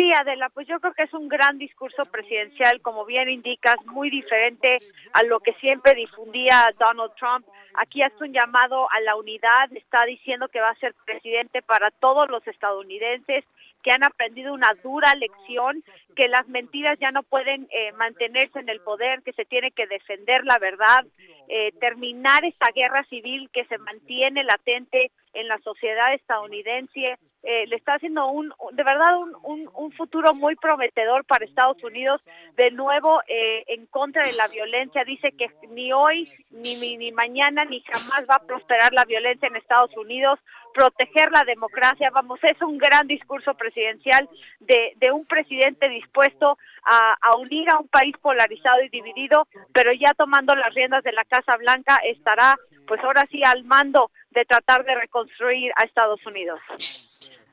Sí, 0.00 0.10
Adela, 0.18 0.48
pues 0.48 0.66
yo 0.66 0.80
creo 0.80 0.94
que 0.94 1.02
es 1.02 1.12
un 1.12 1.28
gran 1.28 1.58
discurso 1.58 2.02
presidencial, 2.10 2.80
como 2.80 3.04
bien 3.04 3.28
indicas, 3.28 3.76
muy 3.84 4.08
diferente 4.08 4.78
a 5.12 5.22
lo 5.24 5.40
que 5.40 5.52
siempre 5.60 5.94
difundía 5.94 6.72
Donald 6.78 7.12
Trump. 7.18 7.46
Aquí 7.74 8.00
hace 8.00 8.24
un 8.24 8.32
llamado 8.32 8.88
a 8.90 9.00
la 9.00 9.16
unidad, 9.16 9.70
está 9.74 10.06
diciendo 10.06 10.48
que 10.48 10.60
va 10.60 10.70
a 10.70 10.78
ser 10.78 10.94
presidente 11.04 11.60
para 11.60 11.90
todos 11.90 12.30
los 12.30 12.46
estadounidenses 12.46 13.44
que 13.82 13.92
han 13.92 14.04
aprendido 14.04 14.52
una 14.52 14.74
dura 14.82 15.14
lección, 15.14 15.82
que 16.16 16.28
las 16.28 16.46
mentiras 16.48 16.98
ya 16.98 17.10
no 17.10 17.22
pueden 17.22 17.68
eh, 17.70 17.92
mantenerse 17.92 18.58
en 18.58 18.68
el 18.68 18.80
poder, 18.80 19.22
que 19.22 19.32
se 19.32 19.44
tiene 19.44 19.70
que 19.70 19.86
defender 19.86 20.44
la 20.44 20.58
verdad, 20.58 21.06
eh, 21.48 21.72
terminar 21.80 22.44
esta 22.44 22.70
guerra 22.74 23.04
civil 23.04 23.50
que 23.52 23.64
se 23.64 23.78
mantiene 23.78 24.44
latente 24.44 25.10
en 25.32 25.48
la 25.48 25.58
sociedad 25.58 26.14
estadounidense. 26.14 27.16
Eh, 27.42 27.66
le 27.68 27.76
está 27.76 27.94
haciendo 27.94 28.26
un, 28.26 28.52
de 28.72 28.82
verdad, 28.84 29.16
un, 29.44 29.70
un, 29.74 29.90
futuro 29.92 30.34
muy 30.34 30.56
prometedor 30.56 31.24
para 31.24 31.44
Estados 31.44 31.82
Unidos. 31.82 32.20
De 32.56 32.70
nuevo, 32.70 33.22
eh, 33.28 33.64
en 33.68 33.86
contra 33.86 34.24
de 34.26 34.32
la 34.34 34.46
violencia, 34.48 35.04
dice 35.04 35.32
que 35.32 35.46
ni 35.70 35.90
hoy, 35.90 36.24
ni, 36.50 36.98
ni 36.98 37.12
mañana, 37.12 37.64
ni 37.64 37.80
jamás 37.80 38.26
va 38.30 38.34
a 38.34 38.46
prosperar 38.46 38.92
la 38.92 39.06
violencia 39.06 39.48
en 39.48 39.56
Estados 39.56 39.96
Unidos. 39.96 40.38
Proteger 40.74 41.32
la 41.32 41.42
democracia, 41.44 42.10
vamos, 42.10 42.38
es 42.42 42.60
un 42.60 42.76
gran 42.76 43.06
discurso 43.06 43.54
presidencial 43.54 44.28
de, 44.60 44.92
de 44.96 45.10
un 45.10 45.26
presidente 45.26 45.88
dispuesto 45.88 46.58
a, 46.84 47.16
a 47.20 47.36
unir 47.36 47.68
a 47.70 47.78
un 47.78 47.88
país 47.88 48.14
polarizado 48.18 48.82
y 48.82 48.88
dividido, 48.88 49.46
pero 49.72 49.92
ya 49.92 50.12
tomando 50.16 50.54
las 50.54 50.74
riendas 50.74 51.02
de 51.04 51.12
la 51.12 51.24
Casa 51.24 51.56
Blanca 51.56 51.96
estará, 52.04 52.54
pues 52.90 53.04
ahora 53.04 53.24
sí, 53.30 53.40
al 53.46 53.62
mando 53.62 54.10
de 54.32 54.44
tratar 54.44 54.84
de 54.84 54.96
reconstruir 54.96 55.70
a 55.76 55.84
Estados 55.84 56.18
Unidos. 56.26 56.58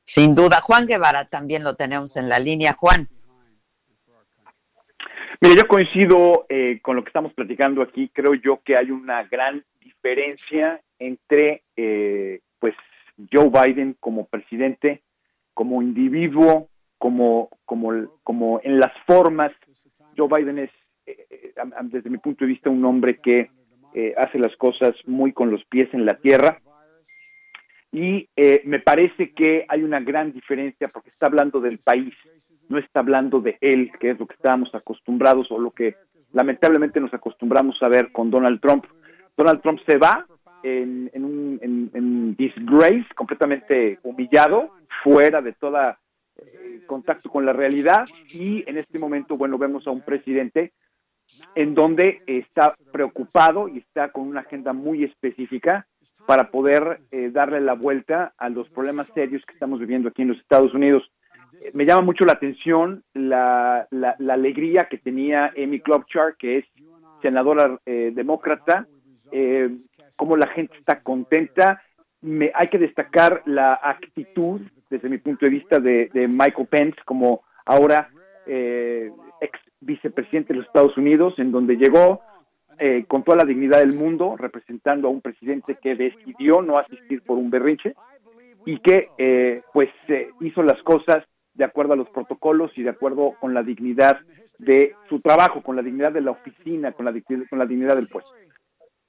Sin 0.04 0.34
duda, 0.34 0.62
Juan 0.62 0.88
Guevara 0.88 1.26
también 1.26 1.64
lo 1.64 1.76
tenemos 1.76 2.18
en 2.18 2.28
la 2.28 2.40
línea. 2.40 2.74
Juan. 2.74 3.08
Mire, 5.40 5.56
yo 5.58 5.68
coincido 5.68 6.48
eh, 6.50 6.80
con 6.82 6.96
lo 6.96 7.04
que 7.04 7.10
estamos 7.10 7.36
platicando 7.36 7.84
aquí. 7.84 8.10
Creo 8.12 8.34
yo 8.34 8.62
que 8.66 8.78
hay 8.78 8.90
una 8.90 9.26
gran 9.26 9.64
diferencia 9.80 10.82
entre, 10.98 11.62
eh, 11.76 12.40
pues, 12.58 12.74
Joe 13.32 13.52
Biden 13.52 13.96
como 14.00 14.26
presidente, 14.26 15.04
como 15.54 15.84
individuo, 15.84 16.68
como, 16.98 17.50
como, 17.66 17.92
como 18.24 18.60
en 18.64 18.80
las 18.80 18.94
formas. 19.06 19.52
Joe 20.18 20.30
Biden 20.36 20.58
es, 20.58 20.72
eh, 21.06 21.54
desde 21.84 22.10
mi 22.10 22.18
punto 22.18 22.44
de 22.44 22.50
vista, 22.50 22.72
un 22.72 22.84
hombre 22.86 23.20
que 23.22 23.52
hace 24.18 24.40
las 24.40 24.56
cosas 24.58 24.96
muy 25.06 25.34
con 25.34 25.52
los 25.52 25.64
pies 25.66 25.88
en 25.94 26.06
la 26.06 26.18
tierra 26.18 26.60
y 27.92 28.30
eh, 28.36 28.62
me 28.66 28.80
parece 28.80 29.32
que 29.34 29.66
hay 29.68 29.84
una 29.84 30.00
gran 30.00 30.34
diferencia 30.34 30.88
porque 30.94 31.10
está 31.10 31.28
hablando 31.28 31.60
del 31.60 31.80
país, 31.80 32.14
no 32.70 32.78
está 32.78 33.00
hablando 33.00 33.40
de 33.40 33.58
él, 33.62 33.92
que 34.00 34.12
es 34.12 34.20
lo 34.20 34.28
que 34.28 34.36
estábamos 34.36 34.74
acostumbrados 34.76 35.50
o 35.52 35.60
lo 35.60 35.72
que 35.72 35.96
lamentablemente 36.34 37.00
nos 37.00 37.14
acostumbramos 37.14 37.82
a 37.82 37.88
ver 37.88 38.12
con 38.12 38.30
Donald 38.30 38.60
Trump. 38.60 38.86
Donald 39.38 39.62
Trump 39.62 39.80
se 39.88 39.98
va 39.98 40.26
en, 40.64 41.10
un 41.16 41.60
en 41.62 42.36
disgrace, 42.36 43.06
completamente 43.16 44.00
humillado, 44.04 44.72
fuera 45.04 45.42
de 45.42 45.54
toda 45.54 45.98
eh, 46.36 46.82
contacto 46.86 47.30
con 47.30 47.46
la 47.46 47.54
realidad 47.54 48.06
y 48.30 48.70
en 48.70 48.78
este 48.78 49.00
momento, 49.00 49.38
bueno, 49.38 49.58
vemos 49.58 49.88
a 49.88 49.92
un 49.92 50.02
presidente 50.02 50.74
en 51.56 51.74
donde 51.76 52.22
está 52.28 52.76
preocupado 52.92 53.68
y 53.68 53.80
está 53.80 54.12
con 54.12 54.28
una 54.28 54.42
agenda 54.42 54.74
muy 54.74 55.04
específica 55.04 55.88
para 56.28 56.52
poder 56.52 57.00
eh, 57.12 57.30
darle 57.32 57.62
la 57.62 57.74
vuelta 57.74 58.34
a 58.38 58.50
los 58.50 58.70
problemas 58.70 59.08
serios 59.14 59.44
que 59.46 59.54
estamos 59.54 59.80
viviendo 59.80 60.10
aquí 60.10 60.24
en 60.24 60.28
los 60.28 60.38
Estados 60.40 60.74
Unidos. 60.74 61.10
Eh, 61.62 61.72
me 61.74 61.86
llama 61.86 62.02
mucho 62.02 62.26
la 62.26 62.34
atención 62.34 63.04
la, 63.14 63.88
la, 63.92 64.16
la, 64.20 64.34
alegría 64.34 64.88
que 64.90 64.98
tenía 64.98 65.54
Amy 65.58 65.80
Klobuchar, 65.80 66.36
que 66.38 66.58
es 66.60 66.66
senadora 67.22 67.80
eh, 67.86 68.12
demócrata, 68.14 68.88
cómo 70.18 70.36
la 70.36 70.48
gente 70.48 70.76
está 70.78 71.02
contenta. 71.02 71.82
Me, 72.22 72.52
hay 72.54 72.68
que 72.68 72.78
destacar 72.78 73.44
la 73.46 73.80
actitud, 73.82 74.62
desde 74.90 75.10
mi 75.10 75.20
punto 75.20 75.46
de 75.46 75.52
vista, 75.52 75.80
de, 75.80 76.10
de 76.14 76.28
Michael 76.28 76.68
Pence, 76.70 77.00
como 77.06 77.44
ahora 77.66 78.10
ex 78.46 79.14
vicepresidente 79.80 80.54
de 80.54 80.60
los 80.60 80.68
Estados 80.68 80.98
Unidos, 80.98 81.36
en 81.38 81.52
donde 81.52 81.78
llegó 81.78 82.22
eh, 82.80 83.06
con 83.08 83.24
toda 83.24 83.38
la 83.38 83.46
dignidad 83.46 83.80
del 83.80 83.94
mundo, 83.94 84.36
representando 84.38 85.08
a 85.08 85.12
un 85.12 85.22
presidente 85.22 85.80
que 85.82 85.96
decidió 85.96 86.62
no 86.62 86.78
asistir 86.78 87.24
por 87.24 87.38
un 87.38 87.50
berrinche 87.50 87.96
y 88.66 88.80
que 88.80 89.10
eh, 89.18 89.64
pues 89.74 89.90
eh, 90.10 90.30
hizo 90.42 90.62
las 90.62 90.82
cosas 90.84 91.24
de 91.56 91.64
acuerdo 91.64 91.94
a 91.94 91.96
los 91.96 92.10
protocolos 92.10 92.72
y 92.76 92.84
de 92.84 92.92
acuerdo 92.92 93.34
con 93.40 93.56
la 93.56 93.64
dignidad 93.64 94.20
de 94.60 94.94
su 95.10 95.20
trabajo, 95.22 95.64
con 95.64 95.76
la 95.76 95.82
dignidad 95.82 96.12
de 96.12 96.22
la 96.22 96.32
oficina, 96.32 96.92
con 96.92 97.06
la, 97.06 97.14
con 97.50 97.58
la 97.58 97.66
dignidad 97.66 97.96
del 97.96 98.10
puesto. 98.10 98.32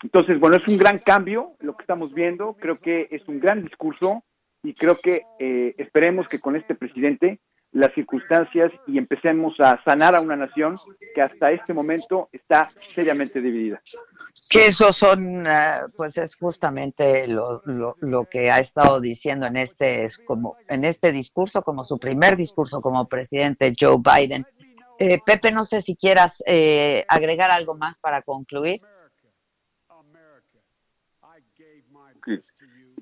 Entonces, 0.03 0.41
bueno, 0.41 0.57
es 0.57 0.66
un 0.66 0.79
gran 0.79 0.97
cambio 0.97 1.53
lo 1.61 1.77
que 1.77 1.83
estamos 1.83 2.14
viendo, 2.14 2.55
creo 2.55 2.77
que 2.77 3.09
es 3.11 3.27
un 3.29 3.39
gran 3.39 3.62
discurso 3.62 4.23
y 4.62 4.73
creo 4.73 4.97
que 4.97 5.23
esperemos 5.77 6.27
que 6.29 6.41
con 6.41 6.57
este 6.57 6.75
presidente 6.75 7.41
las 7.73 7.93
circunstancias 7.95 8.73
y 8.87 8.99
empecemos 8.99 9.55
a 9.61 9.83
sanar 9.85 10.14
a 10.14 10.21
una 10.21 10.37
nación 10.37 10.77
que 11.14 11.21
hasta 11.21 11.53
este 11.53 11.75
momento 11.75 12.29
está 12.33 12.69
seriamente 12.95 13.41
dividida. 13.41 13.81
Que 14.51 14.66
eso 14.66 14.93
son, 14.93 15.47
eh, 15.47 15.81
pues 15.97 16.16
es 16.16 16.37
justamente 16.37 17.27
lo, 17.27 17.61
lo, 17.66 17.97
lo, 18.01 18.25
que 18.25 18.51
ha 18.51 18.61
estado 18.61 19.01
diciendo 19.01 19.47
en 19.47 19.57
este, 19.57 20.05
es 20.05 20.19
como, 20.19 20.57
en 20.69 20.85
este 20.85 21.12
discurso, 21.12 21.62
como 21.62 21.85
su 21.85 21.99
primer 21.99 22.37
discurso 22.37 22.81
como 22.81 23.07
presidente 23.07 23.75
Joe 23.79 23.99
Biden. 23.99 24.47
Eh, 24.99 25.21
Pepe, 25.25 25.53
no 25.53 25.64
sé 25.64 25.81
si 25.81 25.95
quieras 25.97 26.43
eh, 26.47 27.05
agregar 27.09 27.51
algo 27.51 27.75
más 27.75 27.99
para 27.99 28.23
concluir. 28.23 28.81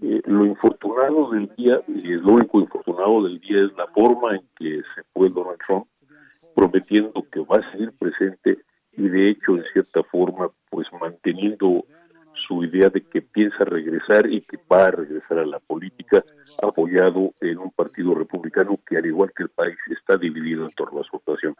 Eh, 0.02 0.20
lo 0.26 0.44
infortunado 0.44 1.30
del 1.30 1.50
día, 1.56 1.80
y 1.88 2.08
lo 2.08 2.34
único 2.34 2.60
infortunado 2.60 3.24
del 3.24 3.38
día 3.38 3.64
es 3.64 3.72
la 3.76 3.86
forma 3.88 4.36
en 4.36 4.42
que 4.56 4.82
se 4.94 5.02
fue 5.12 5.30
Donald 5.30 5.58
Trump 5.66 5.86
prometiendo 6.54 7.24
que 7.30 7.40
va 7.40 7.56
a 7.56 7.72
seguir 7.72 7.92
presente 7.92 8.58
y 8.92 9.08
de 9.08 9.30
hecho 9.30 9.56
en 9.56 9.64
cierta 9.72 10.02
forma 10.04 10.50
pues 10.70 10.86
manteniendo 11.00 11.84
su 12.46 12.64
idea 12.64 12.90
de 12.90 13.02
que 13.02 13.22
piensa 13.22 13.64
regresar 13.64 14.30
y 14.30 14.42
que 14.42 14.58
va 14.70 14.86
a 14.86 14.90
regresar 14.90 15.38
a 15.38 15.46
la 15.46 15.58
política 15.60 16.22
apoyado 16.62 17.30
en 17.40 17.58
un 17.58 17.70
partido 17.70 18.14
republicano 18.14 18.78
que 18.86 18.98
al 18.98 19.06
igual 19.06 19.32
que 19.34 19.44
el 19.44 19.48
país 19.48 19.76
está 19.90 20.16
dividido 20.16 20.64
en 20.64 20.70
torno 20.70 21.00
a 21.00 21.04
su 21.04 21.12
votación 21.12 21.54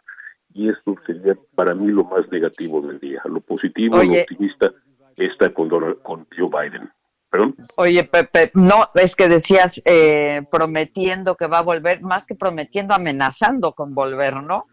y 0.53 0.69
esto 0.69 0.95
sería 1.05 1.35
para 1.55 1.73
mí 1.75 1.87
lo 1.87 2.03
más 2.03 2.29
negativo 2.31 2.81
del 2.81 2.99
día. 2.99 3.21
Lo 3.25 3.41
positivo 3.41 4.01
lo 4.01 4.11
optimista 4.11 4.71
está 5.17 5.53
con, 5.53 5.67
Donald, 5.67 6.01
con 6.01 6.25
Joe 6.35 6.49
Biden 6.49 6.89
¿Perdón? 7.29 7.55
Oye, 7.75 8.03
Pepe, 8.05 8.51
no, 8.53 8.89
es 8.95 9.15
que 9.15 9.27
decías 9.27 9.81
eh, 9.85 10.43
prometiendo 10.49 11.35
que 11.35 11.47
va 11.47 11.59
a 11.59 11.63
volver, 11.63 12.01
más 12.01 12.25
que 12.25 12.35
prometiendo, 12.35 12.93
amenazando 12.93 13.73
con 13.73 13.93
volver, 13.93 14.41
¿no? 14.41 14.65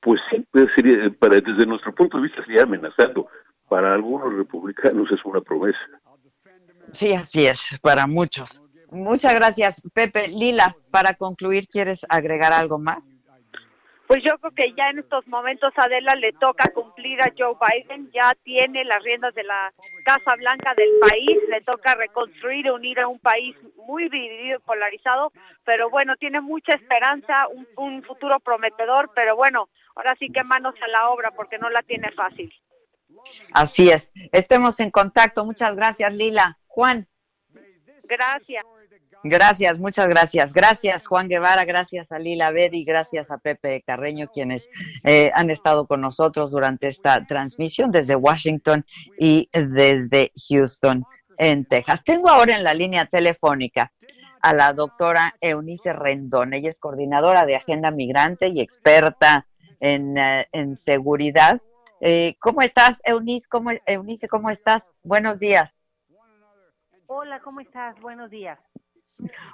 Pues 0.00 0.20
sí, 0.30 0.44
sería, 0.74 1.10
para, 1.18 1.40
desde 1.40 1.66
nuestro 1.66 1.94
punto 1.94 2.16
de 2.16 2.24
vista 2.24 2.44
sería 2.44 2.62
amenazando. 2.62 3.28
Para 3.68 3.92
algunos 3.92 4.32
republicanos 4.34 5.10
es 5.12 5.24
una 5.24 5.40
promesa. 5.40 5.78
Sí, 6.92 7.12
así 7.12 7.46
es, 7.46 7.78
para 7.82 8.06
muchos. 8.06 8.62
Muchas 8.90 9.34
gracias, 9.34 9.82
Pepe. 9.92 10.28
Lila, 10.28 10.74
para 10.90 11.14
concluir, 11.14 11.68
¿quieres 11.68 12.06
agregar 12.08 12.52
algo 12.52 12.78
más? 12.78 13.10
Pues 14.08 14.22
yo 14.24 14.38
creo 14.38 14.54
que 14.54 14.74
ya 14.74 14.88
en 14.88 15.00
estos 15.00 15.28
momentos 15.28 15.70
Adela 15.76 16.14
le 16.14 16.32
toca 16.32 16.72
cumplir 16.72 17.20
a 17.20 17.30
Joe 17.36 17.54
Biden, 17.60 18.10
ya 18.10 18.32
tiene 18.42 18.82
las 18.86 19.02
riendas 19.02 19.34
de 19.34 19.44
la 19.44 19.70
Casa 20.02 20.34
Blanca 20.38 20.72
del 20.74 20.88
país, 20.98 21.36
le 21.50 21.60
toca 21.60 21.94
reconstruir 21.94 22.64
y 22.64 22.70
unir 22.70 23.00
a 23.00 23.06
un 23.06 23.18
país 23.18 23.54
muy 23.86 24.08
dividido 24.08 24.56
y 24.56 24.62
polarizado, 24.62 25.30
pero 25.62 25.90
bueno, 25.90 26.16
tiene 26.16 26.40
mucha 26.40 26.72
esperanza, 26.72 27.48
un, 27.48 27.68
un 27.76 28.02
futuro 28.02 28.40
prometedor, 28.40 29.10
pero 29.14 29.36
bueno, 29.36 29.68
ahora 29.94 30.16
sí 30.18 30.28
que 30.32 30.42
manos 30.42 30.74
a 30.80 30.88
la 30.88 31.10
obra 31.10 31.30
porque 31.32 31.58
no 31.58 31.68
la 31.68 31.82
tiene 31.82 32.10
fácil. 32.12 32.50
Así 33.52 33.90
es, 33.90 34.10
estemos 34.32 34.80
en 34.80 34.90
contacto, 34.90 35.44
muchas 35.44 35.76
gracias 35.76 36.14
Lila. 36.14 36.56
Juan. 36.66 37.06
Gracias. 38.04 38.64
Gracias, 39.24 39.78
muchas 39.78 40.08
gracias. 40.08 40.52
Gracias, 40.52 41.06
Juan 41.06 41.28
Guevara, 41.28 41.64
gracias 41.64 42.12
a 42.12 42.18
Lila 42.18 42.52
Bedi, 42.52 42.84
gracias 42.84 43.30
a 43.30 43.38
Pepe 43.38 43.82
Carreño, 43.84 44.28
quienes 44.28 44.70
eh, 45.02 45.32
han 45.34 45.50
estado 45.50 45.86
con 45.86 46.00
nosotros 46.00 46.52
durante 46.52 46.86
esta 46.86 47.26
transmisión 47.26 47.90
desde 47.90 48.14
Washington 48.14 48.84
y 49.18 49.48
desde 49.52 50.32
Houston, 50.48 51.04
en 51.36 51.64
Texas. 51.64 52.04
Tengo 52.04 52.28
ahora 52.28 52.56
en 52.56 52.64
la 52.64 52.74
línea 52.74 53.06
telefónica 53.06 53.92
a 54.40 54.54
la 54.54 54.72
doctora 54.72 55.34
Eunice 55.40 55.92
Rendón. 55.92 56.54
Ella 56.54 56.68
es 56.68 56.78
coordinadora 56.78 57.44
de 57.44 57.56
Agenda 57.56 57.90
Migrante 57.90 58.48
y 58.48 58.60
experta 58.60 59.46
en, 59.80 60.16
en 60.16 60.76
seguridad. 60.76 61.60
Eh, 62.00 62.36
¿Cómo 62.38 62.62
estás, 62.62 63.00
Eunice? 63.04 63.48
¿Cómo, 63.48 63.70
Eunice, 63.86 64.28
¿cómo 64.28 64.50
estás? 64.50 64.92
Buenos 65.02 65.40
días. 65.40 65.74
Hola, 67.06 67.40
¿cómo 67.40 67.60
estás? 67.60 67.98
Buenos 68.00 68.30
días. 68.30 68.58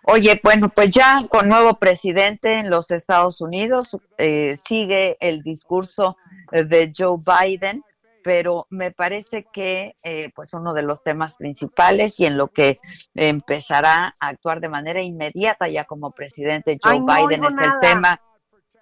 Oye, 0.06 0.40
bueno, 0.42 0.68
pues 0.74 0.90
ya 0.90 1.26
con 1.28 1.48
nuevo 1.48 1.78
presidente 1.78 2.58
en 2.58 2.70
los 2.70 2.90
Estados 2.90 3.40
Unidos, 3.40 3.96
eh, 4.18 4.54
sigue 4.56 5.16
el 5.20 5.42
discurso 5.42 6.16
de 6.50 6.92
Joe 6.96 7.18
Biden, 7.18 7.82
pero 8.24 8.66
me 8.70 8.90
parece 8.90 9.46
que 9.52 9.96
eh, 10.02 10.32
pues 10.34 10.54
uno 10.54 10.72
de 10.72 10.82
los 10.82 11.02
temas 11.02 11.36
principales 11.36 12.18
y 12.18 12.24
en 12.24 12.38
lo 12.38 12.48
que 12.48 12.80
empezará 13.14 14.16
a 14.18 14.28
actuar 14.28 14.60
de 14.60 14.70
manera 14.70 15.02
inmediata 15.02 15.68
ya 15.68 15.84
como 15.84 16.10
presidente 16.10 16.78
Joe 16.82 17.02
Ay, 17.06 17.26
Biden 17.26 17.44
es 17.44 17.56
el 17.58 17.72
tema 17.80 18.20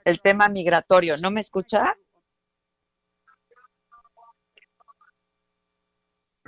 el 0.05 0.20
tema 0.20 0.49
migratorio. 0.49 1.16
¿No 1.20 1.30
me 1.30 1.41
escucha? 1.41 1.97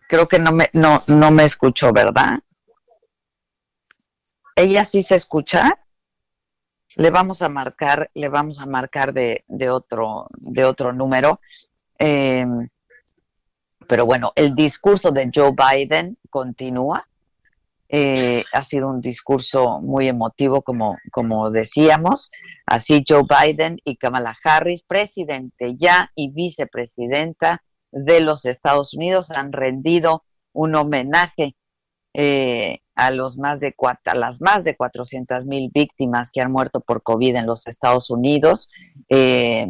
Creo 0.09 0.28
que 0.28 0.39
no 0.39 0.53
me 0.53 0.70
no 0.72 1.01
no 1.09 1.30
me 1.32 1.45
escuchó, 1.45 1.93
¿verdad? 1.93 2.41
Ella 4.57 4.84
sí 4.84 5.02
se 5.02 5.16
escucha, 5.16 5.78
le 6.96 7.11
vamos 7.11 7.42
a 7.42 7.48
marcar, 7.48 8.11
le 8.14 8.28
vamos 8.28 8.61
a 8.61 8.66
marcar 8.66 9.12
de, 9.12 9.44
de 9.48 9.70
otro, 9.70 10.26
de 10.36 10.64
otro 10.64 10.92
número. 10.92 11.40
Eh, 11.98 12.46
pero 13.86 14.07
bueno, 14.07 14.32
el 14.34 14.55
discurso 14.55 15.11
de 15.11 15.30
Joe 15.34 15.52
Biden 15.52 16.16
continúa. 16.30 17.07
Eh, 17.88 18.42
ha 18.52 18.62
sido 18.62 18.90
un 18.90 19.00
discurso 19.00 19.80
muy 19.80 20.09
emotivo, 20.09 20.62
como, 20.62 20.96
como 21.12 21.50
decíamos. 21.50 22.32
Así 22.66 23.05
Joe 23.07 23.22
Biden 23.22 23.78
y 23.84 23.96
Kamala 23.96 24.34
Harris, 24.42 24.82
presidente 24.82 25.76
ya 25.76 26.11
y 26.14 26.32
vicepresidenta 26.32 27.62
de 27.92 28.20
los 28.20 28.46
Estados 28.46 28.94
Unidos, 28.94 29.30
han 29.30 29.52
rendido 29.52 30.24
un 30.52 30.74
homenaje 30.74 31.57
eh, 32.14 32.80
a 32.95 33.11
los 33.11 33.38
más 33.38 33.61
de 33.61 33.74
a 34.05 34.14
las 34.14 34.40
más 34.40 34.64
de 34.64 34.76
400 34.76 35.47
mil 35.47 35.70
víctimas 35.72 36.30
que 36.30 36.40
han 36.40 36.53
muerto 36.53 36.80
por 36.80 37.03
COVID 37.03 37.36
en 37.36 37.47
los 37.47 37.66
Estados 37.66 38.11
Unidos. 38.11 38.70
Eh, 39.09 39.66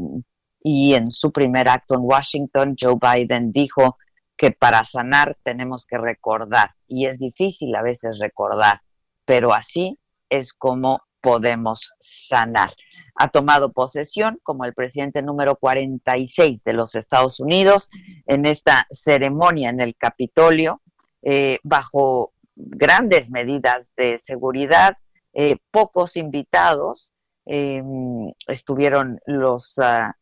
y 0.62 0.94
en 0.94 1.10
su 1.10 1.30
primer 1.30 1.68
acto 1.68 1.94
en 1.94 2.00
Washington, 2.02 2.76
Joe 2.78 2.96
Biden 3.00 3.52
dijo 3.52 3.98
que 4.36 4.50
para 4.50 4.84
sanar 4.84 5.36
tenemos 5.42 5.86
que 5.86 5.98
recordar. 5.98 6.70
Y 6.88 7.06
es 7.06 7.18
difícil 7.18 7.74
a 7.74 7.82
veces 7.82 8.18
recordar, 8.18 8.80
pero 9.24 9.52
así 9.52 9.98
es 10.28 10.52
como 10.52 11.02
podemos 11.20 11.94
sanar. 12.00 12.70
Ha 13.16 13.28
tomado 13.28 13.72
posesión 13.72 14.38
como 14.42 14.66
el 14.66 14.74
presidente 14.74 15.22
número 15.22 15.56
46 15.56 16.64
de 16.64 16.72
los 16.74 16.94
Estados 16.94 17.40
Unidos 17.40 17.88
en 18.26 18.44
esta 18.44 18.86
ceremonia 18.90 19.70
en 19.70 19.80
el 19.80 19.96
Capitolio, 19.96 20.82
eh, 21.22 21.60
bajo 21.62 22.33
grandes 22.56 23.30
medidas 23.30 23.90
de 23.96 24.18
seguridad, 24.18 24.96
eh, 25.32 25.56
pocos 25.70 26.16
invitados, 26.16 27.12
eh, 27.46 27.82
estuvieron 28.46 29.20
los 29.26 29.76
uh, 29.78 30.12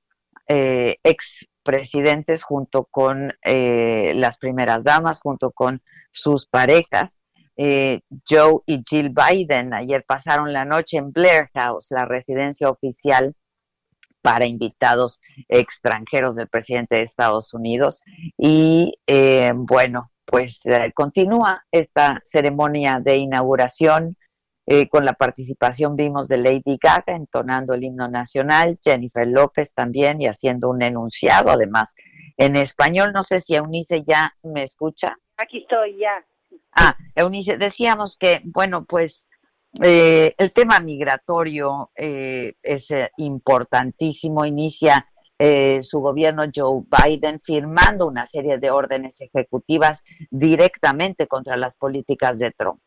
eh, 0.49 0.99
expresidentes 1.03 2.43
junto 2.43 2.85
con 2.85 3.33
eh, 3.43 4.13
las 4.17 4.39
primeras 4.39 4.85
damas, 4.85 5.21
junto 5.23 5.51
con 5.53 5.83
sus 6.11 6.47
parejas. 6.47 7.19
Eh, 7.57 8.01
Joe 8.29 8.61
y 8.67 8.83
Jill 8.87 9.15
Biden 9.15 9.73
ayer 9.73 10.05
pasaron 10.05 10.53
la 10.53 10.65
noche 10.65 10.99
en 10.99 11.13
Blair 11.13 11.49
House, 11.55 11.89
la 11.91 12.05
residencia 12.05 12.69
oficial 12.69 13.35
para 14.21 14.47
invitados 14.47 15.21
extranjeros 15.49 16.37
del 16.37 16.49
presidente 16.49 16.97
de 16.97 17.03
Estados 17.03 17.55
Unidos. 17.55 18.03
Y 18.37 18.95
bueno, 19.55 20.12
pues 20.25 20.61
eh, 20.67 20.93
continúa 20.95 21.65
esta 21.71 22.21
ceremonia 22.25 23.01
de 23.01 23.17
inauguración 23.17 24.17
eh, 24.67 24.89
con 24.89 25.05
la 25.05 25.15
participación, 25.15 25.97
vimos 25.97 26.29
de 26.29 26.37
Lady 26.37 26.79
Gaga 26.81 27.17
entonando 27.17 27.75
el 27.75 27.83
himno 27.83 28.09
nacional, 28.09 28.79
Jennifer 28.83 29.27
López 29.27 29.75
también 29.75 30.23
y 30.23 30.27
haciendo 30.27 30.71
un 30.71 30.83
enunciado 30.83 31.51
además 31.51 31.95
en 32.37 32.57
español. 32.57 33.13
No 33.13 33.23
sé 33.23 33.41
si 33.41 33.55
Eunice 33.55 34.05
ya 34.07 34.35
me 34.43 34.63
escucha. 34.63 35.17
Aquí 35.37 35.59
estoy 35.59 35.99
ya. 35.99 36.25
Ah, 36.75 36.97
Eunice, 37.15 37.57
decíamos 37.57 38.17
que, 38.17 38.41
bueno, 38.45 38.85
pues 38.85 39.29
eh, 39.83 40.35
el 40.37 40.53
tema 40.53 40.81
migratorio 40.81 41.91
eh, 41.97 42.55
es 42.63 42.91
eh, 42.91 43.11
importantísimo. 43.17 44.45
Inicia 44.45 45.07
eh, 45.45 45.83
su 45.83 45.99
gobierno 45.99 46.45
Joe 46.55 46.85
Biden 46.87 47.41
firmando 47.41 48.07
una 48.07 48.27
serie 48.27 48.59
de 48.59 48.71
órdenes 48.71 49.21
ejecutivas 49.21 50.05
directamente 50.31 51.27
contra 51.27 51.57
las 51.57 51.77
políticas 51.77 52.39
de 52.39 52.53
Trump. 52.53 52.81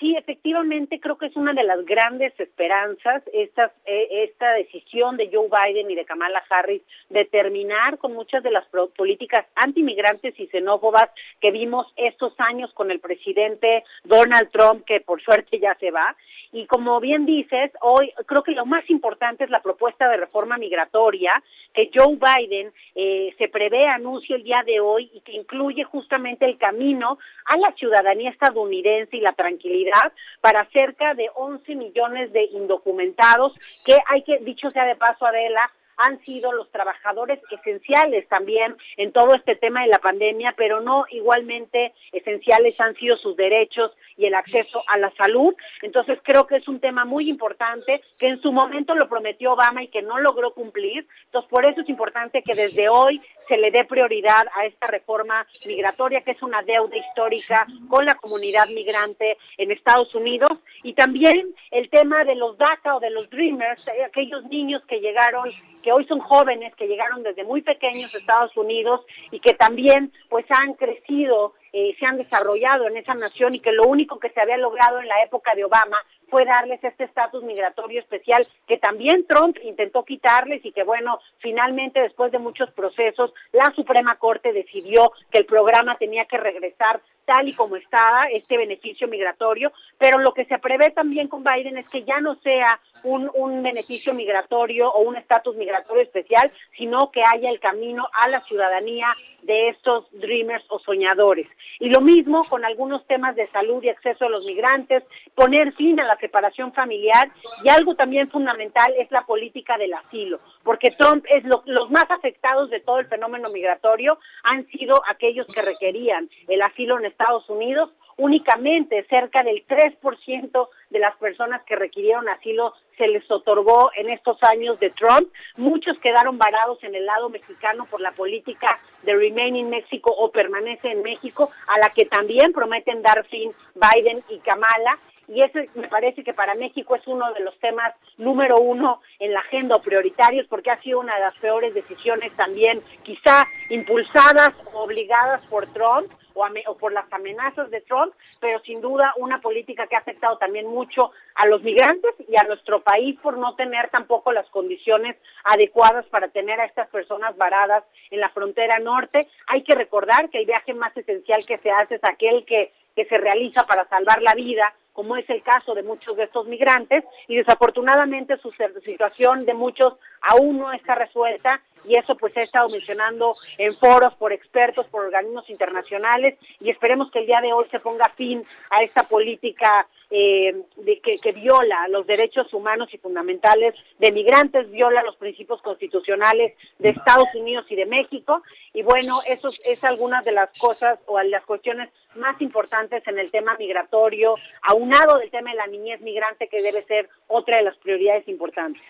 Sí, 0.00 0.16
efectivamente, 0.16 1.00
creo 1.00 1.18
que 1.18 1.26
es 1.26 1.36
una 1.36 1.52
de 1.52 1.62
las 1.62 1.84
grandes 1.84 2.32
esperanzas 2.40 3.22
esta, 3.34 3.72
eh, 3.84 4.24
esta 4.24 4.52
decisión 4.54 5.18
de 5.18 5.30
Joe 5.30 5.48
Biden 5.48 5.90
y 5.90 5.94
de 5.94 6.06
Kamala 6.06 6.42
Harris 6.48 6.82
de 7.10 7.26
terminar 7.26 7.98
con 7.98 8.14
muchas 8.14 8.42
de 8.42 8.50
las 8.50 8.66
políticas 8.96 9.46
antimigrantes 9.56 10.34
y 10.40 10.46
xenófobas 10.46 11.10
que 11.38 11.50
vimos 11.50 11.86
estos 11.96 12.32
años 12.38 12.72
con 12.72 12.90
el 12.90 13.00
presidente 13.00 13.84
Donald 14.04 14.50
Trump, 14.50 14.84
que 14.84 15.00
por 15.00 15.22
suerte 15.22 15.60
ya 15.60 15.74
se 15.78 15.90
va. 15.90 16.16
Y 16.54 16.66
como 16.66 17.00
bien 17.00 17.26
dices, 17.26 17.72
hoy 17.80 18.12
creo 18.26 18.44
que 18.44 18.52
lo 18.52 18.64
más 18.64 18.88
importante 18.88 19.42
es 19.42 19.50
la 19.50 19.60
propuesta 19.60 20.08
de 20.08 20.18
reforma 20.18 20.56
migratoria 20.56 21.42
que 21.74 21.90
Joe 21.92 22.16
Biden 22.16 22.72
eh, 22.94 23.34
se 23.38 23.48
prevé 23.48 23.88
anuncio 23.88 24.36
el 24.36 24.44
día 24.44 24.62
de 24.64 24.78
hoy 24.78 25.10
y 25.12 25.20
que 25.22 25.32
incluye 25.32 25.82
justamente 25.82 26.46
el 26.46 26.56
camino 26.56 27.18
a 27.46 27.56
la 27.56 27.72
ciudadanía 27.72 28.30
estadounidense 28.30 29.16
y 29.16 29.20
la 29.20 29.32
tranquilidad 29.32 30.12
para 30.40 30.64
cerca 30.66 31.14
de 31.14 31.28
11 31.34 31.74
millones 31.74 32.32
de 32.32 32.44
indocumentados 32.44 33.52
que 33.84 33.98
hay 34.06 34.22
que, 34.22 34.38
dicho 34.38 34.70
sea 34.70 34.84
de 34.84 34.94
paso, 34.94 35.26
Adela, 35.26 35.72
han 35.96 36.22
sido 36.24 36.52
los 36.52 36.70
trabajadores 36.70 37.40
esenciales 37.50 38.28
también 38.28 38.76
en 38.96 39.12
todo 39.12 39.34
este 39.34 39.56
tema 39.56 39.82
de 39.82 39.88
la 39.88 39.98
pandemia, 39.98 40.54
pero 40.56 40.80
no 40.80 41.04
igualmente 41.10 41.92
esenciales 42.12 42.80
han 42.80 42.94
sido 42.96 43.16
sus 43.16 43.36
derechos 43.36 43.96
y 44.16 44.26
el 44.26 44.34
acceso 44.34 44.82
a 44.88 44.98
la 44.98 45.10
salud. 45.16 45.54
Entonces 45.82 46.18
creo 46.22 46.46
que 46.46 46.56
es 46.56 46.68
un 46.68 46.80
tema 46.80 47.04
muy 47.04 47.28
importante 47.28 48.00
que 48.18 48.28
en 48.28 48.40
su 48.40 48.52
momento 48.52 48.94
lo 48.94 49.08
prometió 49.08 49.52
Obama 49.52 49.82
y 49.82 49.88
que 49.88 50.02
no 50.02 50.18
logró 50.18 50.54
cumplir. 50.54 51.06
Entonces 51.26 51.50
por 51.50 51.64
eso 51.64 51.80
es 51.80 51.88
importante 51.88 52.42
que 52.42 52.54
desde 52.54 52.88
hoy 52.88 53.20
se 53.48 53.56
le 53.56 53.70
dé 53.70 53.84
prioridad 53.84 54.46
a 54.54 54.66
esta 54.66 54.86
reforma 54.86 55.46
migratoria, 55.66 56.22
que 56.22 56.32
es 56.32 56.42
una 56.42 56.62
deuda 56.62 56.96
histórica 56.96 57.66
con 57.88 58.04
la 58.04 58.14
comunidad 58.14 58.66
migrante 58.68 59.36
en 59.58 59.70
Estados 59.70 60.14
Unidos, 60.14 60.62
y 60.82 60.94
también 60.94 61.54
el 61.70 61.88
tema 61.90 62.24
de 62.24 62.34
los 62.34 62.56
DACA 62.58 62.96
o 62.96 63.00
de 63.00 63.10
los 63.10 63.30
Dreamers, 63.30 63.88
eh, 63.88 64.04
aquellos 64.04 64.44
niños 64.44 64.82
que 64.86 65.00
llegaron, 65.00 65.50
que 65.82 65.92
hoy 65.92 66.04
son 66.06 66.20
jóvenes, 66.20 66.74
que 66.76 66.86
llegaron 66.86 67.22
desde 67.22 67.44
muy 67.44 67.62
pequeños 67.62 68.14
a 68.14 68.18
Estados 68.18 68.56
Unidos 68.56 69.00
y 69.30 69.40
que 69.40 69.54
también 69.54 70.12
pues 70.28 70.46
han 70.48 70.74
crecido 70.74 71.54
eh, 71.76 71.96
se 71.98 72.06
han 72.06 72.18
desarrollado 72.18 72.86
en 72.88 72.96
esa 72.96 73.14
nación 73.14 73.52
y 73.52 73.58
que 73.58 73.72
lo 73.72 73.82
único 73.88 74.20
que 74.20 74.30
se 74.30 74.40
había 74.40 74.56
logrado 74.56 75.00
en 75.00 75.08
la 75.08 75.24
época 75.24 75.56
de 75.56 75.64
Obama 75.64 75.98
fue 76.28 76.44
darles 76.44 76.78
este 76.84 77.02
estatus 77.02 77.42
migratorio 77.42 77.98
especial 77.98 78.46
que 78.68 78.78
también 78.78 79.26
Trump 79.26 79.56
intentó 79.60 80.04
quitarles 80.04 80.64
y 80.64 80.70
que 80.70 80.84
bueno, 80.84 81.18
finalmente 81.38 82.00
después 82.00 82.30
de 82.30 82.38
muchos 82.38 82.70
procesos 82.70 83.34
la 83.50 83.72
Suprema 83.74 84.14
Corte 84.20 84.52
decidió 84.52 85.10
que 85.32 85.38
el 85.38 85.46
programa 85.46 85.96
tenía 85.96 86.26
que 86.26 86.36
regresar 86.36 87.00
tal 87.24 87.48
y 87.48 87.54
como 87.56 87.74
estaba 87.74 88.22
este 88.30 88.56
beneficio 88.56 89.08
migratorio, 89.08 89.72
pero 89.98 90.20
lo 90.20 90.32
que 90.32 90.44
se 90.44 90.58
prevé 90.58 90.90
también 90.90 91.26
con 91.26 91.42
Biden 91.42 91.76
es 91.76 91.90
que 91.90 92.04
ya 92.04 92.20
no 92.20 92.36
sea 92.36 92.78
un, 93.04 93.30
un 93.34 93.62
beneficio 93.62 94.12
migratorio 94.12 94.90
o 94.90 95.02
un 95.02 95.16
estatus 95.16 95.56
migratorio 95.56 96.02
especial, 96.02 96.52
sino 96.76 97.10
que 97.10 97.22
haya 97.22 97.50
el 97.50 97.60
camino 97.60 98.06
a 98.12 98.28
la 98.28 98.42
ciudadanía 98.44 99.08
de 99.42 99.68
estos 99.68 100.06
dreamers 100.12 100.64
o 100.68 100.78
soñadores. 100.78 101.46
Y 101.78 101.90
lo 101.90 102.00
mismo 102.00 102.44
con 102.44 102.64
algunos 102.64 103.06
temas 103.06 103.36
de 103.36 103.46
salud 103.48 103.82
y 103.82 103.90
acceso 103.90 104.24
a 104.24 104.30
los 104.30 104.46
migrantes, 104.46 105.02
poner 105.34 105.72
fin 105.74 106.00
a 106.00 106.06
la 106.06 106.16
separación 106.16 106.72
familiar 106.72 107.30
y 107.62 107.68
algo 107.68 107.94
también 107.94 108.30
fundamental 108.30 108.92
es 108.96 109.10
la 109.12 109.26
política 109.26 109.76
del 109.76 109.94
asilo, 109.94 110.38
porque 110.64 110.90
Trump 110.92 111.24
es 111.28 111.44
lo, 111.44 111.62
los 111.66 111.90
más 111.90 112.10
afectados 112.10 112.70
de 112.70 112.80
todo 112.80 112.98
el 112.98 113.06
fenómeno 113.06 113.48
migratorio 113.52 114.18
han 114.42 114.66
sido 114.68 115.02
aquellos 115.08 115.46
que 115.46 115.62
requerían 115.62 116.28
el 116.48 116.62
asilo 116.62 116.98
en 116.98 117.06
Estados 117.06 117.48
Unidos 117.48 117.90
únicamente 118.16 119.04
cerca 119.08 119.42
del 119.42 119.66
3% 119.66 120.68
de 120.90 120.98
las 120.98 121.16
personas 121.16 121.62
que 121.64 121.76
requirieron 121.76 122.28
asilo 122.28 122.72
se 122.96 123.08
les 123.08 123.28
otorgó 123.30 123.90
en 123.96 124.10
estos 124.10 124.40
años 124.42 124.78
de 124.78 124.90
Trump. 124.90 125.28
Muchos 125.56 125.98
quedaron 125.98 126.38
varados 126.38 126.82
en 126.84 126.94
el 126.94 127.06
lado 127.06 127.28
mexicano 127.28 127.86
por 127.86 128.00
la 128.00 128.12
política 128.12 128.78
de 129.02 129.14
Remain 129.14 129.56
in 129.56 129.70
México 129.70 130.14
o 130.16 130.30
Permanece 130.30 130.92
en 130.92 131.02
México, 131.02 131.48
a 131.68 131.80
la 131.80 131.90
que 131.90 132.06
también 132.06 132.52
prometen 132.52 133.02
dar 133.02 133.24
fin 133.26 133.50
Biden 133.74 134.20
y 134.30 134.40
Kamala. 134.40 134.98
Y 135.26 135.40
ese 135.40 135.68
me 135.80 135.88
parece 135.88 136.22
que 136.22 136.34
para 136.34 136.54
México 136.54 136.94
es 136.96 137.06
uno 137.06 137.32
de 137.32 137.40
los 137.40 137.58
temas 137.58 137.94
número 138.18 138.58
uno 138.58 139.00
en 139.18 139.32
la 139.32 139.40
agenda 139.40 139.76
o 139.76 139.82
prioritarios, 139.82 140.46
porque 140.48 140.70
ha 140.70 140.78
sido 140.78 141.00
una 141.00 141.14
de 141.14 141.20
las 141.20 141.36
peores 141.38 141.72
decisiones 141.74 142.32
también, 142.36 142.82
quizá 143.02 143.46
impulsadas 143.70 144.50
o 144.72 144.82
obligadas 144.82 145.48
por 145.48 145.68
Trump 145.70 146.12
o, 146.34 146.46
o, 146.66 146.76
por 146.76 146.92
las 146.92 147.10
amenazas 147.12 147.70
de 147.70 147.80
Trump, 147.80 148.12
pero 148.40 148.60
sin 148.64 148.80
duda 148.80 149.14
una 149.16 149.38
política 149.38 149.86
que 149.86 149.96
ha 149.96 150.00
afectado 150.00 150.36
también 150.36 150.66
mucho 150.66 151.12
a 151.34 151.46
los 151.46 151.62
migrantes 151.62 152.14
y 152.28 152.36
a 152.38 152.44
nuestro 152.44 152.82
país 152.82 153.18
por 153.20 153.38
no 153.38 153.54
tener 153.54 153.88
tampoco 153.90 154.32
las 154.32 154.48
condiciones 154.50 155.16
adecuadas 155.44 156.06
para 156.06 156.28
tener 156.28 156.60
a 156.60 156.66
estas 156.66 156.88
personas 156.88 157.36
varadas 157.36 157.84
en 158.10 158.20
la 158.20 158.30
frontera 158.30 158.78
norte. 158.78 159.22
Hay 159.46 159.62
que 159.62 159.74
recordar 159.74 160.28
que 160.30 160.38
el 160.40 160.46
viaje 160.46 160.74
más 160.74 160.96
esencial 160.96 161.40
que 161.46 161.56
se 161.56 161.70
hace 161.70 161.96
es 161.96 162.04
aquel 162.04 162.44
que, 162.44 162.72
que 162.94 163.04
se 163.06 163.18
realiza 163.18 163.64
para 163.64 163.88
salvar 163.88 164.22
la 164.22 164.34
vida 164.34 164.74
como 164.94 165.16
es 165.16 165.28
el 165.28 165.42
caso 165.42 165.74
de 165.74 165.82
muchos 165.82 166.16
de 166.16 166.22
estos 166.22 166.46
migrantes, 166.46 167.04
y 167.26 167.36
desafortunadamente 167.36 168.38
su 168.38 168.50
situación 168.50 169.44
de 169.44 169.52
muchos 169.52 169.94
aún 170.26 170.58
no 170.58 170.72
está 170.72 170.94
resuelta, 170.94 171.60
y 171.88 171.96
eso 171.96 172.16
pues 172.16 172.32
se 172.32 172.40
ha 172.40 172.44
estado 172.44 172.68
mencionando 172.68 173.32
en 173.58 173.74
foros 173.74 174.14
por 174.14 174.32
expertos, 174.32 174.86
por 174.86 175.04
organismos 175.04 175.48
internacionales, 175.50 176.38
y 176.60 176.70
esperemos 176.70 177.10
que 177.10 177.20
el 177.20 177.26
día 177.26 177.40
de 177.40 177.52
hoy 177.52 177.66
se 177.70 177.80
ponga 177.80 178.08
fin 178.16 178.44
a 178.70 178.82
esta 178.82 179.02
política 179.02 179.86
eh, 180.10 180.54
de, 180.76 181.00
que, 181.00 181.10
que, 181.22 181.32
viola 181.32 181.88
los 181.88 182.06
derechos 182.06 182.52
humanos 182.54 182.88
y 182.92 182.98
fundamentales 182.98 183.74
de 183.98 184.12
migrantes, 184.12 184.70
viola 184.70 185.02
los 185.02 185.16
principios 185.16 185.60
constitucionales 185.62 186.54
de 186.78 186.90
Estados 186.90 187.28
Unidos 187.34 187.66
y 187.68 187.74
de 187.74 187.86
México. 187.86 188.42
Y 188.72 188.82
bueno, 188.82 189.14
eso 189.26 189.48
es 189.48 189.82
algunas 189.82 190.24
de 190.24 190.32
las 190.32 190.56
cosas 190.58 190.98
o 191.06 191.20
las 191.22 191.44
cuestiones 191.44 191.90
más 192.14 192.40
importantes 192.40 193.02
en 193.08 193.18
el 193.18 193.30
tema 193.30 193.56
migratorio, 193.58 194.34
aunado 194.62 195.18
del 195.18 195.30
tema 195.30 195.50
de 195.50 195.56
la 195.56 195.66
niñez 195.66 196.00
migrante, 196.00 196.48
que 196.48 196.62
debe 196.62 196.80
ser 196.80 197.08
otra 197.26 197.56
de 197.56 197.64
las 197.64 197.76
prioridades 197.78 198.28
importantes. 198.28 198.82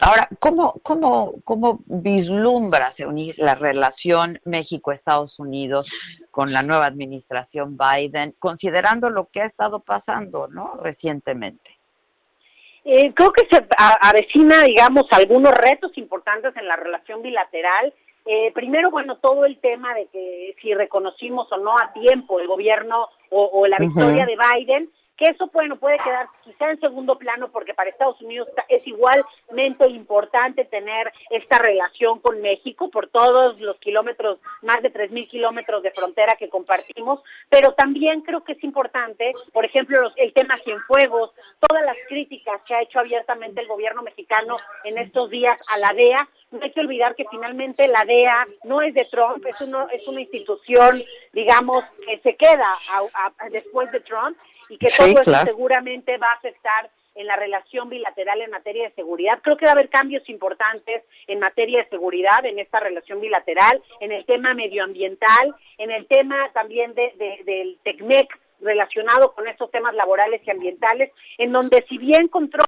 Ahora, 0.00 0.28
¿cómo, 0.40 0.74
cómo, 0.82 1.34
cómo 1.44 1.80
vislumbras 1.86 3.00
la 3.38 3.54
relación 3.54 4.40
México-Estados 4.44 5.38
Unidos 5.38 5.90
con 6.30 6.52
la 6.52 6.62
nueva 6.62 6.86
administración 6.86 7.78
Biden, 7.78 8.34
considerando 8.38 9.08
lo 9.10 9.28
que 9.30 9.42
ha 9.42 9.46
estado 9.46 9.80
pasando 9.80 10.48
¿no? 10.48 10.74
recientemente? 10.82 11.70
Eh, 12.84 13.14
creo 13.14 13.32
que 13.32 13.46
se 13.50 13.66
avecina, 14.02 14.62
digamos, 14.62 15.06
algunos 15.10 15.54
retos 15.54 15.96
importantes 15.96 16.54
en 16.56 16.68
la 16.68 16.76
relación 16.76 17.22
bilateral. 17.22 17.94
Eh, 18.26 18.52
primero, 18.52 18.90
bueno, 18.90 19.16
todo 19.18 19.46
el 19.46 19.58
tema 19.58 19.94
de 19.94 20.06
que 20.06 20.54
si 20.60 20.74
reconocimos 20.74 21.50
o 21.52 21.56
no 21.58 21.76
a 21.76 21.92
tiempo 21.92 22.40
el 22.40 22.46
gobierno 22.46 23.08
o, 23.30 23.44
o 23.52 23.66
la 23.66 23.78
victoria 23.78 24.24
uh 24.24 24.26
-huh. 24.26 24.54
de 24.54 24.58
Biden, 24.58 24.88
que 25.16 25.26
eso 25.26 25.48
bueno 25.52 25.76
puede 25.76 25.98
quedar 25.98 26.24
quizá 26.44 26.70
en 26.70 26.80
segundo 26.80 27.18
plano 27.18 27.50
porque 27.50 27.74
para 27.74 27.90
Estados 27.90 28.20
Unidos 28.20 28.48
es 28.68 28.86
igualmente 28.86 29.88
importante 29.88 30.64
tener 30.64 31.12
esta 31.30 31.58
relación 31.58 32.20
con 32.20 32.40
México 32.40 32.90
por 32.90 33.08
todos 33.08 33.60
los 33.60 33.78
kilómetros, 33.78 34.38
más 34.62 34.82
de 34.82 34.90
tres 34.90 35.10
mil 35.10 35.26
kilómetros 35.28 35.82
de 35.82 35.92
frontera 35.92 36.34
que 36.36 36.48
compartimos, 36.48 37.22
pero 37.48 37.74
también 37.74 38.22
creo 38.22 38.42
que 38.44 38.52
es 38.52 38.64
importante, 38.64 39.32
por 39.52 39.64
ejemplo, 39.64 40.00
los, 40.00 40.12
el 40.16 40.32
tema 40.32 40.56
Cienfuegos, 40.58 41.40
todas 41.60 41.84
las 41.84 41.96
críticas 42.08 42.60
que 42.66 42.74
ha 42.74 42.82
hecho 42.82 42.98
abiertamente 42.98 43.60
el 43.60 43.68
gobierno 43.68 44.02
mexicano 44.02 44.56
en 44.84 44.98
estos 44.98 45.30
días 45.30 45.58
a 45.74 45.78
la 45.78 45.92
DEA, 45.94 46.28
no 46.54 46.64
hay 46.64 46.72
que 46.72 46.80
olvidar 46.80 47.14
que 47.14 47.24
finalmente 47.30 47.86
la 47.88 48.04
DEA 48.04 48.46
no 48.64 48.80
es 48.80 48.94
de 48.94 49.04
Trump, 49.06 49.44
es, 49.46 49.60
uno, 49.68 49.88
es 49.92 50.06
una 50.08 50.20
institución, 50.20 51.02
digamos, 51.32 51.98
que 52.06 52.16
se 52.20 52.36
queda 52.36 52.74
a, 52.92 53.32
a, 53.38 53.48
después 53.50 53.92
de 53.92 54.00
Trump 54.00 54.36
y 54.70 54.78
que 54.78 54.88
todo 54.88 55.20
eso 55.20 55.32
seguramente 55.44 56.16
va 56.16 56.28
a 56.28 56.34
afectar 56.34 56.90
en 57.14 57.26
la 57.26 57.36
relación 57.36 57.88
bilateral 57.88 58.40
en 58.40 58.50
materia 58.50 58.84
de 58.88 58.94
seguridad. 58.94 59.38
Creo 59.42 59.56
que 59.56 59.66
va 59.66 59.72
a 59.72 59.74
haber 59.74 59.88
cambios 59.88 60.28
importantes 60.28 61.04
en 61.26 61.38
materia 61.38 61.82
de 61.82 61.88
seguridad 61.88 62.44
en 62.44 62.58
esta 62.58 62.80
relación 62.80 63.20
bilateral, 63.20 63.82
en 64.00 64.12
el 64.12 64.24
tema 64.24 64.54
medioambiental, 64.54 65.54
en 65.78 65.90
el 65.90 66.06
tema 66.06 66.50
también 66.52 66.94
de, 66.94 67.12
de, 67.16 67.44
del 67.44 67.78
TECMEC 67.84 68.28
relacionado 68.60 69.32
con 69.34 69.46
estos 69.46 69.70
temas 69.70 69.94
laborales 69.94 70.40
y 70.44 70.50
ambientales, 70.50 71.12
en 71.38 71.52
donde 71.52 71.84
si 71.88 71.98
bien 71.98 72.28
con 72.28 72.50
Trump 72.50 72.66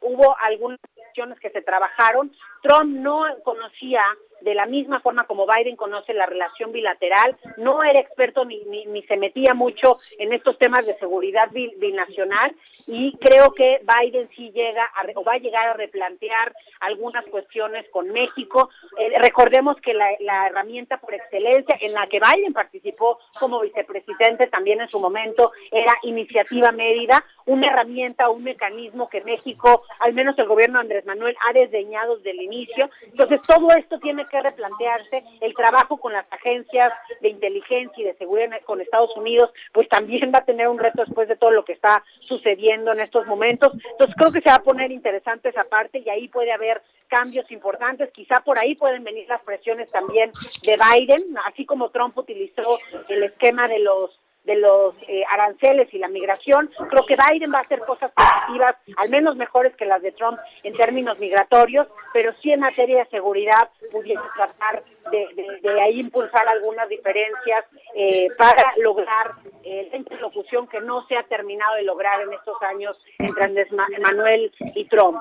hubo 0.00 0.36
algunas 0.38 0.78
cuestiones 1.10 1.40
que 1.40 1.50
se 1.50 1.62
trabajaron, 1.62 2.30
Trump 2.62 2.94
no 2.96 3.24
conocía 3.42 4.02
de 4.40 4.54
la 4.54 4.66
misma 4.66 5.00
forma 5.00 5.24
como 5.26 5.46
Biden 5.46 5.76
conoce 5.76 6.14
la 6.14 6.26
relación 6.26 6.72
bilateral, 6.72 7.36
no 7.56 7.82
era 7.82 8.00
experto 8.00 8.44
ni, 8.44 8.64
ni, 8.64 8.86
ni 8.86 9.02
se 9.02 9.16
metía 9.16 9.54
mucho 9.54 9.92
en 10.18 10.32
estos 10.32 10.58
temas 10.58 10.86
de 10.86 10.92
seguridad 10.94 11.48
binacional 11.50 12.54
y 12.86 13.12
creo 13.18 13.52
que 13.52 13.80
Biden 13.82 14.26
sí 14.26 14.50
llega 14.52 14.82
a, 14.82 15.06
o 15.18 15.24
va 15.24 15.34
a 15.34 15.38
llegar 15.38 15.68
a 15.68 15.74
replantear 15.74 16.54
algunas 16.80 17.24
cuestiones 17.26 17.86
con 17.90 18.10
México. 18.10 18.70
Eh, 18.98 19.12
recordemos 19.18 19.76
que 19.80 19.94
la, 19.94 20.08
la, 20.20 20.46
herramienta 20.46 20.98
por 20.98 21.14
excelencia 21.14 21.76
en 21.80 21.92
la 21.92 22.06
que 22.06 22.20
Biden 22.20 22.52
participó 22.52 23.18
como 23.38 23.60
vicepresidente 23.60 24.46
también 24.46 24.80
en 24.80 24.90
su 24.90 24.98
momento 24.98 25.52
era 25.70 25.94
Iniciativa 26.02 26.72
Mérida, 26.72 27.24
una 27.46 27.68
herramienta, 27.68 28.30
un 28.30 28.42
mecanismo 28.42 29.08
que 29.08 29.22
México, 29.24 29.80
al 30.00 30.14
menos 30.14 30.38
el 30.38 30.46
gobierno 30.46 30.78
de 30.78 30.82
Andrés 30.82 31.06
Manuel, 31.06 31.36
ha 31.48 31.52
desdeñado 31.52 32.16
desde 32.16 32.30
el 32.30 32.42
inicio. 32.42 32.88
Entonces 33.06 33.46
todo 33.46 33.70
esto 33.72 33.98
tiene 33.98 34.24
que 34.30 34.40
replantearse 34.42 35.24
el 35.40 35.54
trabajo 35.54 35.98
con 35.98 36.12
las 36.12 36.32
agencias 36.32 36.92
de 37.20 37.28
inteligencia 37.28 38.02
y 38.02 38.06
de 38.06 38.14
seguridad 38.14 38.60
con 38.64 38.80
Estados 38.80 39.16
Unidos, 39.16 39.50
pues 39.72 39.88
también 39.88 40.30
va 40.32 40.38
a 40.38 40.44
tener 40.44 40.68
un 40.68 40.78
reto 40.78 41.02
después 41.04 41.28
de 41.28 41.36
todo 41.36 41.50
lo 41.50 41.64
que 41.64 41.72
está 41.72 42.04
sucediendo 42.20 42.92
en 42.92 43.00
estos 43.00 43.26
momentos. 43.26 43.72
Entonces 43.92 44.16
creo 44.16 44.32
que 44.32 44.40
se 44.40 44.48
va 44.48 44.56
a 44.56 44.62
poner 44.62 44.92
interesante 44.92 45.48
esa 45.48 45.64
parte 45.64 45.98
y 45.98 46.08
ahí 46.08 46.28
puede 46.28 46.52
haber 46.52 46.80
cambios 47.08 47.50
importantes. 47.50 48.10
Quizá 48.12 48.40
por 48.40 48.58
ahí 48.58 48.74
pueden 48.74 49.04
venir 49.04 49.26
las 49.28 49.44
presiones 49.44 49.90
también 49.90 50.30
de 50.64 50.76
Biden, 50.76 51.18
así 51.46 51.66
como 51.66 51.90
Trump 51.90 52.16
utilizó 52.16 52.78
el 53.08 53.24
esquema 53.24 53.66
de 53.66 53.80
los 53.80 54.19
de 54.44 54.56
los 54.56 54.98
eh, 55.08 55.22
aranceles 55.30 55.92
y 55.92 55.98
la 55.98 56.08
migración. 56.08 56.70
Creo 56.88 57.04
que 57.06 57.16
Biden 57.16 57.52
va 57.52 57.58
a 57.58 57.60
hacer 57.62 57.80
cosas 57.80 58.12
positivas, 58.12 58.76
al 58.96 59.10
menos 59.10 59.36
mejores 59.36 59.76
que 59.76 59.84
las 59.84 60.02
de 60.02 60.12
Trump 60.12 60.38
en 60.64 60.74
términos 60.74 61.20
migratorios, 61.20 61.86
pero 62.12 62.32
sí 62.32 62.50
en 62.52 62.60
materia 62.60 63.04
de 63.04 63.10
seguridad 63.10 63.68
pudiera 63.92 64.22
tratar 64.34 64.82
de, 65.10 65.80
ahí 65.80 66.00
impulsar 66.00 66.46
algunas 66.48 66.88
diferencias 66.88 67.64
eh, 67.94 68.28
para 68.38 68.64
lograr 68.82 69.32
eh, 69.64 69.88
la 69.90 69.98
interlocución 69.98 70.66
que 70.68 70.80
no 70.80 71.06
se 71.06 71.16
ha 71.16 71.22
terminado 71.24 71.76
de 71.76 71.82
lograr 71.82 72.20
en 72.22 72.32
estos 72.32 72.56
años 72.62 73.00
entre 73.18 73.44
Andrés 73.44 73.68
Manuel 73.72 74.52
y 74.74 74.84
Trump. 74.88 75.20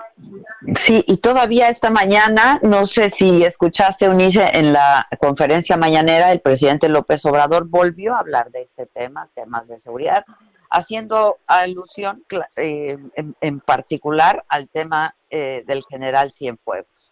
Sí, 0.77 1.03
y 1.07 1.19
todavía 1.21 1.69
esta 1.69 1.89
mañana, 1.89 2.59
no 2.61 2.85
sé 2.85 3.09
si 3.09 3.43
escuchaste, 3.43 4.09
Unice, 4.09 4.49
en 4.53 4.73
la 4.73 5.07
conferencia 5.19 5.77
mañanera, 5.77 6.31
el 6.31 6.41
presidente 6.41 6.89
López 6.89 7.25
Obrador 7.25 7.67
volvió 7.67 8.15
a 8.15 8.19
hablar 8.19 8.51
de 8.51 8.63
este 8.63 8.85
tema, 8.85 9.29
temas 9.33 9.67
de 9.67 9.79
seguridad, 9.79 10.25
haciendo 10.69 11.39
alusión 11.47 12.23
eh, 12.57 12.95
en, 13.15 13.59
particular 13.59 14.43
al 14.47 14.69
tema 14.69 15.15
del 15.29 15.83
general 15.89 16.31
Cienfuegos 16.33 17.08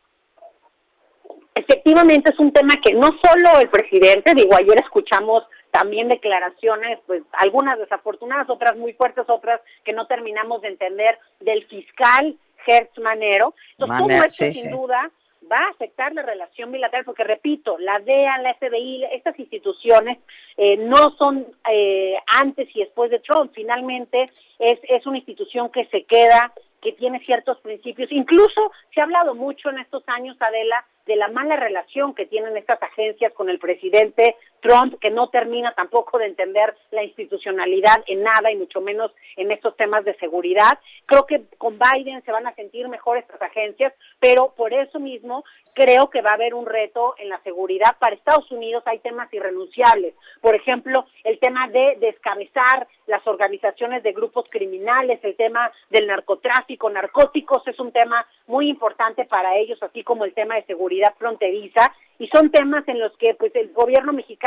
efectivamente 1.67 2.31
es 2.31 2.39
un 2.39 2.51
tema 2.51 2.75
que 2.83 2.93
no 2.93 3.09
solo 3.23 3.59
el 3.59 3.69
presidente, 3.69 4.33
digo, 4.33 4.55
ayer 4.55 4.79
escuchamos 4.79 5.43
también 5.71 6.07
declaraciones, 6.07 6.99
pues 7.05 7.23
algunas 7.33 7.77
desafortunadas, 7.77 8.49
otras 8.49 8.75
muy 8.77 8.93
fuertes, 8.93 9.25
otras 9.27 9.61
que 9.83 9.93
no 9.93 10.07
terminamos 10.07 10.61
de 10.61 10.69
entender 10.69 11.19
del 11.39 11.65
fiscal 11.65 12.35
Hertz 12.65 12.97
Manero. 12.99 13.53
Entonces, 13.77 13.97
todo 13.97 14.23
esto 14.23 14.51
sin 14.51 14.71
duda 14.71 15.11
va 15.49 15.57
a 15.57 15.71
afectar 15.71 16.13
la 16.13 16.23
relación 16.23 16.71
bilateral, 16.71 17.05
porque 17.05 17.23
repito, 17.23 17.77
la 17.77 17.99
DEA, 17.99 18.37
la 18.39 18.53
FBI, 18.55 19.05
estas 19.13 19.37
instituciones 19.39 20.17
eh, 20.57 20.77
no 20.77 21.15
son 21.17 21.45
eh, 21.71 22.15
antes 22.35 22.67
y 22.73 22.79
después 22.79 23.11
de 23.11 23.19
Trump, 23.19 23.51
finalmente 23.53 24.29
es, 24.59 24.79
es 24.83 25.05
una 25.05 25.17
institución 25.17 25.69
que 25.69 25.85
se 25.85 26.03
queda, 26.03 26.53
que 26.81 26.93
tiene 26.93 27.19
ciertos 27.23 27.59
principios, 27.59 28.11
incluso 28.11 28.71
se 28.93 29.01
ha 29.01 29.03
hablado 29.03 29.35
mucho 29.35 29.69
en 29.69 29.79
estos 29.79 30.03
años, 30.07 30.37
Adela, 30.39 30.85
de 31.07 31.15
la 31.15 31.29
mala 31.29 31.55
relación 31.55 32.13
que 32.13 32.25
tienen 32.25 32.57
estas 32.57 32.81
agencias 32.83 33.33
con 33.33 33.49
el 33.49 33.59
presidente 33.59 34.35
Trump, 34.61 34.99
que 34.99 35.09
no 35.09 35.29
termina 35.29 35.73
tampoco 35.73 36.17
de 36.17 36.27
entender 36.27 36.75
la 36.91 37.03
institucionalidad 37.03 38.03
en 38.07 38.23
nada 38.23 38.51
y 38.51 38.55
mucho 38.55 38.81
menos 38.81 39.11
en 39.35 39.51
estos 39.51 39.75
temas 39.77 40.03
de 40.05 40.15
seguridad. 40.15 40.79
Creo 41.05 41.25
que 41.25 41.43
con 41.57 41.79
Biden 41.79 42.23
se 42.23 42.31
van 42.31 42.47
a 42.47 42.55
sentir 42.55 42.87
mejor 42.87 43.17
estas 43.17 43.41
agencias, 43.41 43.93
pero 44.19 44.53
por 44.55 44.73
eso 44.73 44.99
mismo 44.99 45.43
creo 45.75 46.09
que 46.09 46.21
va 46.21 46.31
a 46.31 46.35
haber 46.35 46.53
un 46.53 46.65
reto 46.65 47.15
en 47.17 47.29
la 47.29 47.39
seguridad. 47.41 47.95
Para 47.99 48.15
Estados 48.15 48.51
Unidos 48.51 48.83
hay 48.85 48.99
temas 48.99 49.33
irrenunciables. 49.33 50.13
Por 50.41 50.55
ejemplo, 50.55 51.05
el 51.23 51.39
tema 51.39 51.67
de 51.69 51.97
descabezar 51.99 52.87
las 53.05 53.25
organizaciones 53.25 54.03
de 54.03 54.11
grupos 54.11 54.45
criminales, 54.51 55.19
el 55.23 55.35
tema 55.35 55.71
del 55.89 56.07
narcotráfico, 56.07 56.89
narcóticos 56.89 57.65
es 57.67 57.79
un 57.79 57.91
tema 57.91 58.25
muy 58.47 58.69
importante 58.69 59.25
para 59.25 59.55
ellos, 59.57 59.81
así 59.81 60.03
como 60.03 60.25
el 60.25 60.33
tema 60.33 60.55
de 60.55 60.63
seguridad 60.63 61.13
fronteriza, 61.17 61.93
y 62.19 62.27
son 62.29 62.49
temas 62.49 62.87
en 62.87 62.99
los 62.99 63.15
que 63.17 63.35
pues 63.35 63.55
el 63.55 63.71
gobierno 63.73 64.11
mexicano 64.11 64.46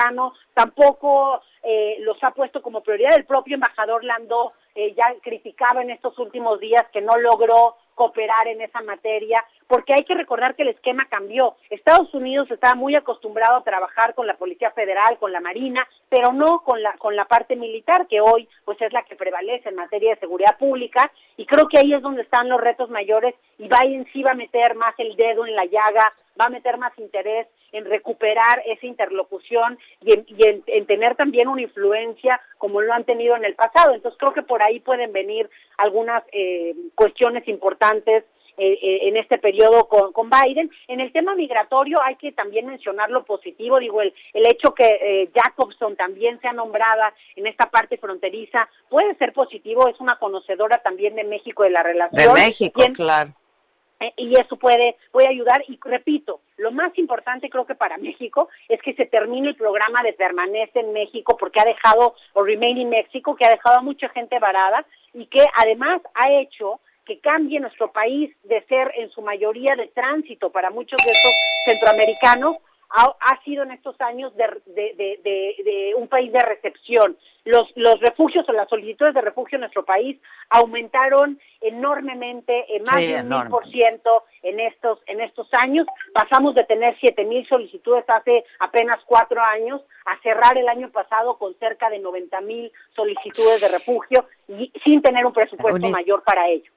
tampoco 0.54 1.40
eh, 1.62 1.96
los 2.00 2.22
ha 2.22 2.30
puesto 2.32 2.62
como 2.62 2.82
prioridad. 2.82 3.16
El 3.16 3.26
propio 3.26 3.54
embajador 3.54 4.04
Landó 4.04 4.48
eh, 4.74 4.94
ya 4.94 5.06
criticaba 5.22 5.82
en 5.82 5.90
estos 5.90 6.18
últimos 6.18 6.60
días 6.60 6.86
que 6.92 7.00
no 7.00 7.16
logró 7.18 7.76
cooperar 7.94 8.48
en 8.48 8.62
esa 8.62 8.80
materia, 8.80 9.44
porque 9.70 9.94
hay 9.94 10.02
que 10.02 10.16
recordar 10.16 10.56
que 10.56 10.62
el 10.62 10.70
esquema 10.70 11.06
cambió. 11.08 11.54
Estados 11.70 12.12
Unidos 12.12 12.50
estaba 12.50 12.74
muy 12.74 12.96
acostumbrado 12.96 13.56
a 13.56 13.62
trabajar 13.62 14.16
con 14.16 14.26
la 14.26 14.34
Policía 14.34 14.72
Federal, 14.72 15.16
con 15.20 15.30
la 15.30 15.38
Marina, 15.38 15.86
pero 16.08 16.32
no 16.32 16.64
con 16.64 16.82
la 16.82 16.94
con 16.98 17.14
la 17.14 17.24
parte 17.26 17.54
militar 17.54 18.08
que 18.08 18.20
hoy 18.20 18.48
pues 18.64 18.82
es 18.82 18.92
la 18.92 19.04
que 19.04 19.14
prevalece 19.14 19.68
en 19.68 19.76
materia 19.76 20.10
de 20.10 20.18
seguridad 20.18 20.58
pública 20.58 21.12
y 21.36 21.46
creo 21.46 21.68
que 21.68 21.78
ahí 21.78 21.94
es 21.94 22.02
donde 22.02 22.22
están 22.22 22.48
los 22.48 22.60
retos 22.60 22.90
mayores 22.90 23.36
y 23.58 23.68
Biden 23.68 24.08
sí 24.12 24.24
va 24.24 24.32
a 24.32 24.34
meter 24.34 24.74
más 24.74 24.92
el 24.98 25.14
dedo 25.14 25.46
en 25.46 25.54
la 25.54 25.66
llaga, 25.66 26.10
va 26.38 26.46
a 26.46 26.50
meter 26.50 26.76
más 26.76 26.98
interés 26.98 27.46
en 27.70 27.84
recuperar 27.84 28.64
esa 28.66 28.86
interlocución 28.86 29.78
y 30.00 30.12
en, 30.44 30.86
tener 30.86 31.14
también 31.14 31.46
una 31.46 31.62
influencia 31.62 32.40
como 32.58 32.80
lo 32.80 32.92
han 32.92 33.04
tenido 33.04 33.36
en 33.36 33.44
el 33.44 33.54
pasado. 33.54 33.94
Entonces 33.94 34.18
creo 34.18 34.32
que 34.32 34.42
por 34.42 34.64
ahí 34.64 34.80
pueden 34.80 35.12
venir 35.12 35.48
algunas 35.78 36.24
eh, 36.32 36.74
cuestiones 36.96 37.46
importantes 37.46 38.24
eh, 38.56 38.78
eh, 38.82 39.08
en 39.08 39.16
este 39.16 39.38
periodo 39.38 39.88
con, 39.88 40.12
con, 40.12 40.30
Biden. 40.30 40.70
En 40.88 41.00
el 41.00 41.12
tema 41.12 41.34
migratorio 41.34 41.98
hay 42.02 42.16
que 42.16 42.32
también 42.32 42.66
mencionar 42.66 43.10
lo 43.10 43.24
positivo, 43.24 43.78
digo, 43.78 44.02
el, 44.02 44.12
el 44.32 44.46
hecho 44.46 44.74
que 44.74 45.30
Jacobson 45.34 45.96
también 45.96 46.40
sea 46.40 46.52
nombrada 46.52 47.12
en 47.36 47.46
esta 47.46 47.70
parte 47.70 47.96
fronteriza 47.98 48.68
puede 48.88 49.14
ser 49.16 49.32
positivo, 49.32 49.88
es 49.88 49.98
una 50.00 50.16
conocedora 50.18 50.78
también 50.78 51.14
de 51.14 51.24
México 51.24 51.62
de 51.62 51.70
la 51.70 51.82
relación. 51.82 52.34
De 52.34 52.40
México, 52.40 52.80
claro. 52.94 53.32
Eh, 54.00 54.12
y 54.16 54.40
eso 54.40 54.56
puede, 54.56 54.96
puede 55.12 55.28
ayudar. 55.28 55.62
Y 55.68 55.78
repito, 55.82 56.40
lo 56.56 56.72
más 56.72 56.96
importante 56.98 57.50
creo 57.50 57.66
que 57.66 57.74
para 57.74 57.98
México 57.98 58.48
es 58.68 58.80
que 58.82 58.94
se 58.94 59.06
termine 59.06 59.48
el 59.48 59.56
programa 59.56 60.02
de 60.02 60.14
permanece 60.14 60.80
en 60.80 60.92
México 60.92 61.36
porque 61.38 61.60
ha 61.60 61.64
dejado, 61.64 62.14
o 62.32 62.42
Remain 62.42 62.78
in 62.78 62.88
México, 62.88 63.36
que 63.36 63.44
ha 63.44 63.50
dejado 63.50 63.78
a 63.78 63.82
mucha 63.82 64.08
gente 64.08 64.38
varada 64.38 64.86
y 65.12 65.26
que 65.26 65.44
además 65.56 66.00
ha 66.14 66.30
hecho 66.32 66.80
que 67.10 67.18
cambie 67.18 67.58
nuestro 67.58 67.90
país 67.90 68.30
de 68.44 68.62
ser 68.66 68.92
en 68.94 69.08
su 69.08 69.20
mayoría 69.20 69.74
de 69.74 69.88
tránsito 69.88 70.50
para 70.50 70.70
muchos 70.70 70.96
de 71.04 71.10
estos 71.10 71.32
centroamericanos 71.64 72.58
ha, 72.88 73.40
sido 73.44 73.64
en 73.64 73.72
estos 73.72 74.00
años 74.00 74.32
de, 74.36 74.46
de, 74.66 75.94
un 75.96 76.06
país 76.06 76.32
de 76.32 76.38
recepción. 76.40 77.16
Los, 77.44 77.64
los 77.74 77.98
refugios 78.00 78.48
o 78.48 78.52
las 78.52 78.68
solicitudes 78.68 79.14
de 79.14 79.22
refugio 79.22 79.56
en 79.56 79.62
nuestro 79.62 79.84
país 79.84 80.20
aumentaron 80.50 81.40
enormemente, 81.60 82.76
en 82.76 82.82
más 82.84 83.00
de 83.00 83.22
un 83.22 83.28
mil 83.28 83.48
por 83.48 83.68
ciento 83.70 84.24
en 84.44 84.60
estos, 84.60 85.00
en 85.06 85.20
estos 85.20 85.48
años. 85.62 85.86
Pasamos 86.12 86.54
de 86.54 86.62
tener 86.64 86.96
siete 87.00 87.24
mil 87.24 87.44
solicitudes 87.48 88.04
hace 88.08 88.44
apenas 88.60 89.00
cuatro 89.06 89.40
años 89.44 89.80
a 90.06 90.20
cerrar 90.22 90.56
el 90.58 90.68
año 90.68 90.90
pasado 90.90 91.38
con 91.38 91.54
cerca 91.58 91.90
de 91.90 91.98
noventa 91.98 92.40
mil 92.40 92.70
solicitudes 92.94 93.60
de 93.60 93.68
refugio 93.68 94.26
y 94.46 94.72
sin 94.84 95.02
tener 95.02 95.26
un 95.26 95.32
presupuesto 95.32 95.88
mayor 95.88 96.22
para 96.22 96.48
ello. 96.48 96.70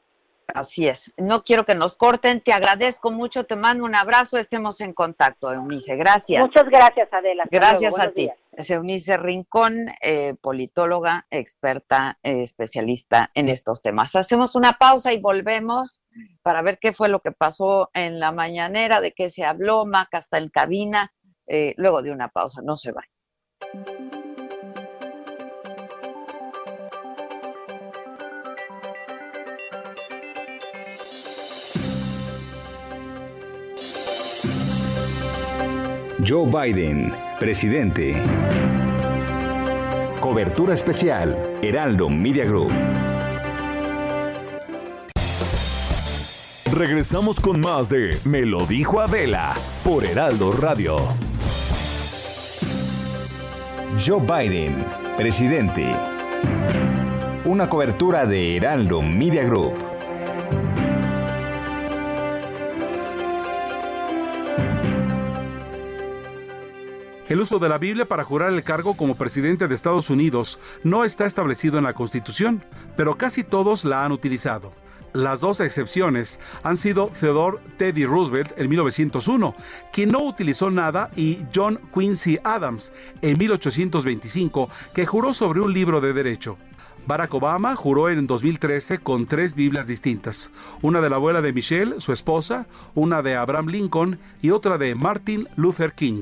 Así 0.53 0.87
es. 0.87 1.13
No 1.17 1.43
quiero 1.43 1.63
que 1.63 1.75
nos 1.75 1.97
corten. 1.97 2.41
Te 2.41 2.53
agradezco 2.53 3.11
mucho. 3.11 3.45
Te 3.45 3.55
mando 3.55 3.85
un 3.85 3.95
abrazo. 3.95 4.37
Estemos 4.37 4.81
en 4.81 4.93
contacto, 4.93 5.51
Eunice. 5.51 5.95
Gracias. 5.95 6.41
Muchas 6.41 6.65
gracias, 6.65 7.11
Adela. 7.11 7.45
gracias 7.49 7.99
a 7.99 8.11
ti. 8.11 8.29
Es 8.51 8.69
Eunice 8.69 9.17
Rincón, 9.17 9.87
eh, 10.01 10.35
politóloga, 10.39 11.25
experta, 11.31 12.19
eh, 12.21 12.43
especialista 12.43 13.31
en 13.33 13.49
estos 13.49 13.81
temas. 13.81 14.15
Hacemos 14.15 14.55
una 14.55 14.73
pausa 14.73 15.11
y 15.11 15.19
volvemos 15.19 16.03
para 16.43 16.61
ver 16.61 16.77
qué 16.79 16.93
fue 16.93 17.09
lo 17.09 17.21
que 17.21 17.31
pasó 17.31 17.89
en 17.93 18.19
la 18.19 18.31
mañanera, 18.31 19.01
de 19.01 19.13
qué 19.13 19.29
se 19.29 19.43
habló. 19.43 19.85
Maca 19.85 20.19
está 20.19 20.37
en 20.37 20.49
cabina. 20.49 21.11
Eh, 21.47 21.73
luego 21.77 22.01
de 22.01 22.11
una 22.11 22.29
pausa. 22.29 22.61
No 22.63 22.77
se 22.77 22.91
vaya. 22.91 23.09
Joe 36.25 36.47
Biden, 36.47 37.11
presidente. 37.37 38.13
Cobertura 40.21 40.73
especial, 40.73 41.35
Heraldo 41.61 42.07
Media 42.07 42.45
Group. 42.45 42.71
Regresamos 46.71 47.41
con 47.41 47.59
más 47.59 47.89
de 47.89 48.17
Me 48.23 48.45
lo 48.45 48.65
dijo 48.65 49.01
Adela 49.01 49.53
por 49.83 50.05
Heraldo 50.05 50.53
Radio. 50.53 50.95
Joe 53.99 54.21
Biden, 54.21 54.85
presidente. 55.17 55.91
Una 57.43 57.67
cobertura 57.67 58.25
de 58.25 58.55
Heraldo 58.55 59.01
Media 59.01 59.43
Group. 59.43 59.92
El 67.33 67.41
uso 67.41 67.57
de 67.57 67.67
la 67.67 67.79
Biblia 67.79 68.05
para 68.05 68.23
jurar 68.23 68.53
el 68.53 68.61
cargo 68.61 68.95
como 68.95 69.15
presidente 69.15 69.67
de 69.67 69.73
Estados 69.73 70.11
Unidos 70.11 70.59
no 70.83 71.03
está 71.03 71.25
establecido 71.25 71.79
en 71.79 71.85
la 71.85 71.95
Constitución, 71.95 72.63
pero 72.95 73.17
casi 73.17 73.43
todos 73.43 73.85
la 73.85 74.05
han 74.05 74.11
utilizado. 74.11 74.71
Las 75.13 75.39
dos 75.39 75.59
excepciones 75.59 76.39
han 76.61 76.77
sido 76.77 77.07
Theodore 77.19 77.57
Teddy 77.77 78.05
Roosevelt 78.05 78.51
en 78.59 78.69
1901, 78.69 79.55
quien 79.91 80.11
no 80.11 80.19
utilizó 80.19 80.69
nada, 80.69 81.09
y 81.15 81.39
John 81.55 81.79
Quincy 81.91 82.37
Adams 82.43 82.91
en 83.23 83.35
1825, 83.39 84.69
que 84.93 85.07
juró 85.07 85.33
sobre 85.33 85.61
un 85.61 85.73
libro 85.73 86.01
de 86.01 86.13
derecho. 86.13 86.57
Barack 87.07 87.33
Obama 87.33 87.75
juró 87.75 88.11
en 88.11 88.27
2013 88.27 88.99
con 88.99 89.25
tres 89.25 89.55
Biblias 89.55 89.87
distintas, 89.87 90.51
una 90.83 91.01
de 91.01 91.09
la 91.09 91.15
abuela 91.15 91.41
de 91.41 91.51
Michelle, 91.51 91.99
su 91.99 92.13
esposa, 92.13 92.67
una 92.93 93.23
de 93.23 93.35
Abraham 93.35 93.69
Lincoln 93.69 94.19
y 94.43 94.51
otra 94.51 94.77
de 94.77 94.93
Martin 94.93 95.47
Luther 95.55 95.93
King. 95.93 96.21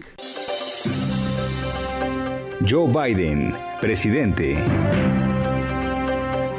Joe 2.65 2.87
Biden, 2.87 3.53
presidente. 3.79 4.55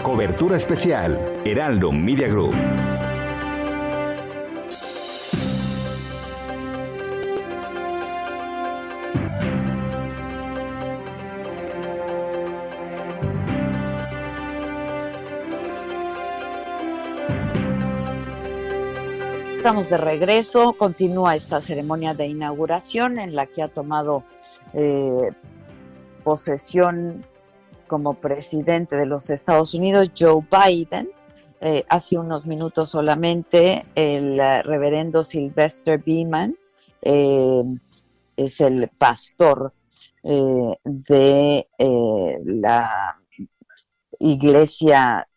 Cobertura 0.02 0.56
especial, 0.56 1.18
Heraldo 1.44 1.90
Media 1.90 2.28
Group. 2.28 2.54
Estamos 19.62 19.90
de 19.90 19.96
regreso, 19.96 20.72
continúa 20.72 21.36
esta 21.36 21.60
ceremonia 21.60 22.14
de 22.14 22.26
inauguración 22.26 23.20
en 23.20 23.36
la 23.36 23.46
que 23.46 23.62
ha 23.62 23.68
tomado 23.68 24.24
eh, 24.74 25.30
posesión 26.24 27.24
como 27.86 28.14
presidente 28.14 28.96
de 28.96 29.06
los 29.06 29.30
Estados 29.30 29.72
Unidos 29.74 30.10
Joe 30.18 30.44
Biden. 30.50 31.10
Eh, 31.60 31.84
hace 31.88 32.18
unos 32.18 32.44
minutos 32.44 32.90
solamente 32.90 33.84
el 33.94 34.40
eh, 34.40 34.62
reverendo 34.62 35.22
Sylvester 35.22 36.02
Beeman 36.04 36.56
es 37.00 38.60
el 38.60 38.88
pastor 38.98 39.72
de 40.24 41.68
la 42.44 43.16
iglesia 44.18 45.28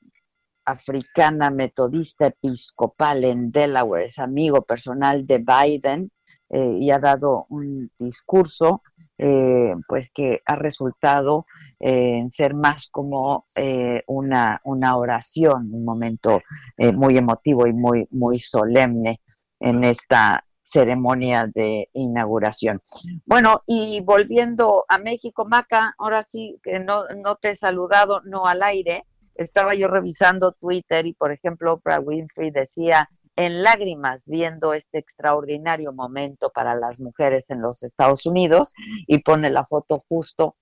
africana 0.66 1.52
metodista 1.52 2.28
episcopal 2.28 3.24
en 3.24 3.52
Delaware, 3.52 4.06
es 4.06 4.20
amigo 4.20 4.64
personal 4.64 5.26
de 5.26 5.38
Biden 5.38 6.12
eh, 6.50 6.78
y 6.80 6.92
ha 6.92 7.00
dado 7.00 7.46
un 7.50 7.92
discurso 7.98 8.82
eh, 9.18 9.74
pues 9.88 10.12
que 10.12 10.42
ha 10.46 10.56
resultado 10.56 11.46
eh, 11.80 12.18
en 12.18 12.32
ser 12.32 12.54
más 12.54 12.90
como 12.92 13.46
eh, 13.56 14.04
una, 14.08 14.60
una 14.66 14.98
oración, 14.98 15.70
un 15.72 15.86
momento 15.86 16.42
eh, 16.78 16.92
muy 16.92 17.18
emotivo 17.18 17.66
y 17.68 17.74
muy, 17.74 18.08
muy 18.12 18.40
solemne 18.40 19.22
en 19.60 19.84
esta 19.84 20.46
ceremonia 20.62 21.50
de 21.54 21.90
inauguración. 21.94 22.82
Bueno, 23.26 23.62
y 23.68 24.02
volviendo 24.02 24.84
a 24.90 24.98
México, 24.98 25.46
Maca, 25.46 25.94
ahora 25.98 26.24
sí 26.24 26.60
que 26.64 26.80
no, 26.80 27.08
no 27.16 27.36
te 27.36 27.52
he 27.52 27.56
saludado, 27.56 28.22
no 28.26 28.48
al 28.48 28.64
aire, 28.64 29.06
estaba 29.36 29.76
yo 29.76 29.88
revisando 29.88 30.54
Twitter 30.54 31.06
y, 31.06 31.14
por 31.14 31.32
ejemplo, 31.32 31.74
Oprah 31.74 32.00
Winfrey 32.00 32.52
decía 32.52 33.10
en 33.36 33.64
lágrimas 33.64 34.24
viendo 34.26 34.74
este 34.74 34.98
extraordinario 34.98 35.92
momento 35.92 36.52
para 36.54 36.76
las 36.76 37.00
mujeres 37.00 37.50
en 37.50 37.62
los 37.62 37.84
Estados 37.84 38.26
Unidos 38.26 38.74
y 39.08 39.20
pone 39.20 39.50
la 39.50 39.66
foto 39.66 40.04
justo 40.08 40.56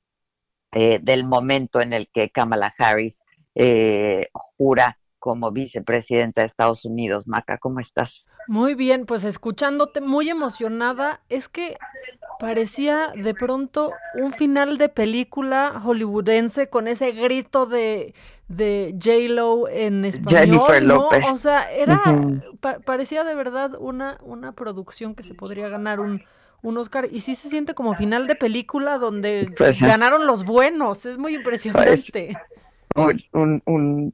eh, 0.72 1.00
del 1.02 1.24
momento 1.24 1.82
en 1.82 1.94
el 1.94 2.10
que 2.12 2.32
Kamala 2.32 2.74
Harris 2.78 3.22
eh, 3.54 4.30
jura 4.58 4.98
como 5.20 5.52
vicepresidenta 5.52 6.42
de 6.42 6.48
Estados 6.48 6.84
Unidos. 6.84 7.28
Maca, 7.28 7.58
¿cómo 7.58 7.80
estás? 7.80 8.28
Muy 8.48 8.76
bien, 8.76 9.06
pues 9.06 9.24
escuchándote 9.24 10.02
muy 10.02 10.30
emocionada, 10.30 11.22
es 11.30 11.48
que 11.48 11.78
parecía 12.40 13.14
de 13.16 13.34
pronto 13.34 13.94
un 14.16 14.34
final 14.34 14.78
de 14.78 14.90
película 14.90 15.80
hollywoodense 15.82 16.70
con 16.70 16.90
ese 16.90 17.12
grito 17.12 17.66
de, 17.66 18.14
de 18.56 18.96
J-Lo 19.02 19.68
en 19.68 20.06
español, 20.06 20.40
Jennifer 20.42 20.84
¿no? 20.84 20.96
López. 20.96 21.26
O 21.32 21.38
sea, 21.38 21.72
era, 21.72 22.02
pa- 22.60 22.80
parecía 22.80 23.24
de 23.24 23.36
verdad 23.36 23.72
una, 23.80 24.18
una 24.24 24.54
producción 24.54 25.16
que 25.16 25.24
se 25.24 25.34
podría 25.34 25.70
ganar 25.70 26.00
un, 26.00 26.24
un 26.62 26.78
Oscar 26.78 27.06
y 27.12 27.22
sí 27.22 27.36
se 27.36 27.50
siente 27.50 27.74
como 27.74 27.94
final 27.96 28.28
de 28.28 28.36
película 28.36 28.98
donde 28.98 29.48
Pues, 29.58 29.82
ganaron 29.82 30.26
los 30.28 30.46
buenos, 30.46 31.06
es 31.06 31.18
muy 31.18 31.36
impresionante. 31.36 32.38
un- 33.34 33.62
un- 33.66 34.14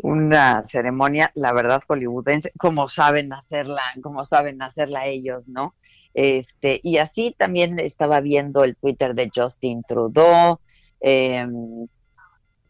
una 0.00 0.64
ceremonia, 0.64 1.30
la 1.34 1.52
verdad, 1.52 1.82
hollywoodense, 1.86 2.52
como 2.58 2.88
saben 2.88 3.32
hacerla, 3.32 3.82
como 4.02 4.24
saben 4.24 4.60
hacerla 4.60 5.06
ellos, 5.06 5.48
¿no? 5.48 5.74
Este, 6.14 6.80
y 6.82 6.98
así 6.98 7.34
también 7.38 7.78
estaba 7.78 8.20
viendo 8.20 8.64
el 8.64 8.76
Twitter 8.76 9.14
de 9.14 9.30
Justin 9.34 9.82
Trudeau, 9.86 10.58
eh, 11.00 11.46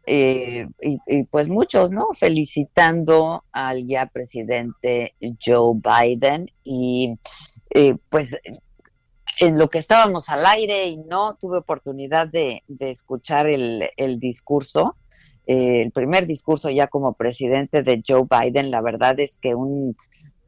eh, 0.07 0.67
y, 0.81 1.23
pues 1.25 1.49
muchos, 1.49 1.91
¿no? 1.91 2.09
Felicitando 2.13 3.45
al 3.53 3.87
ya 3.87 4.07
presidente 4.07 5.15
Joe 5.45 5.81
Biden 5.81 6.51
y 6.63 7.19
eh, 7.71 7.97
pues 8.11 8.37
en 9.41 9.59
lo 9.59 9.69
que 9.69 9.79
estábamos 9.79 10.29
al 10.29 10.47
aire 10.47 10.87
y 10.87 10.97
no 10.97 11.35
tuve 11.35 11.59
oportunidad 11.59 12.29
de, 12.29 12.63
de 12.69 12.91
escuchar 12.91 13.47
el, 13.47 13.89
el 13.97 14.21
discurso, 14.21 14.97
eh, 15.47 15.83
el 15.83 15.91
primer 15.91 16.27
discurso 16.27 16.71
ya 16.71 16.87
como 16.87 17.15
presidente 17.15 17.83
de 17.83 18.03
Joe 18.07 18.27
Biden, 18.29 18.71
la 18.71 18.81
verdad 18.81 19.19
es 19.21 19.39
que 19.39 19.55
un, 19.55 19.97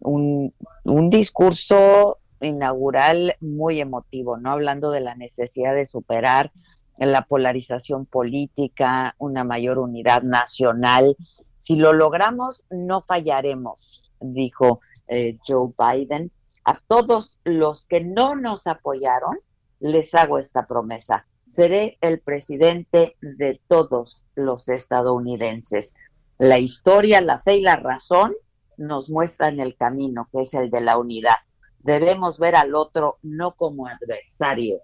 un, 0.00 0.54
un 0.84 1.10
discurso 1.10 2.18
inaugural 2.40 3.36
muy 3.40 3.80
emotivo, 3.80 4.36
¿no? 4.36 4.52
Hablando 4.52 4.90
de 4.90 5.00
la 5.00 5.14
necesidad 5.14 5.74
de 5.74 5.86
superar 5.86 6.52
la 6.98 7.22
polarización 7.22 8.06
política, 8.06 9.14
una 9.18 9.44
mayor 9.44 9.78
unidad 9.78 10.22
nacional. 10.22 11.16
Si 11.58 11.76
lo 11.76 11.92
logramos, 11.92 12.64
no 12.70 13.02
fallaremos, 13.02 14.12
dijo 14.20 14.80
eh, 15.08 15.38
Joe 15.46 15.72
Biden. 15.78 16.30
A 16.64 16.80
todos 16.86 17.38
los 17.44 17.86
que 17.86 18.00
no 18.00 18.34
nos 18.34 18.66
apoyaron, 18.66 19.38
les 19.78 20.14
hago 20.14 20.38
esta 20.38 20.66
promesa. 20.66 21.26
Seré 21.48 21.96
el 22.00 22.20
presidente 22.20 23.16
de 23.20 23.60
todos 23.68 24.24
los 24.34 24.68
estadounidenses. 24.68 25.94
La 26.38 26.58
historia, 26.58 27.20
la 27.20 27.40
fe 27.40 27.56
y 27.56 27.62
la 27.62 27.76
razón 27.76 28.34
nos 28.76 29.10
muestran 29.10 29.60
el 29.60 29.76
camino, 29.76 30.28
que 30.32 30.42
es 30.42 30.54
el 30.54 30.70
de 30.70 30.80
la 30.80 30.98
unidad. 30.98 31.36
Debemos 31.78 32.38
ver 32.38 32.56
al 32.56 32.74
otro 32.74 33.18
no 33.22 33.54
como 33.54 33.86
adversario, 33.86 34.78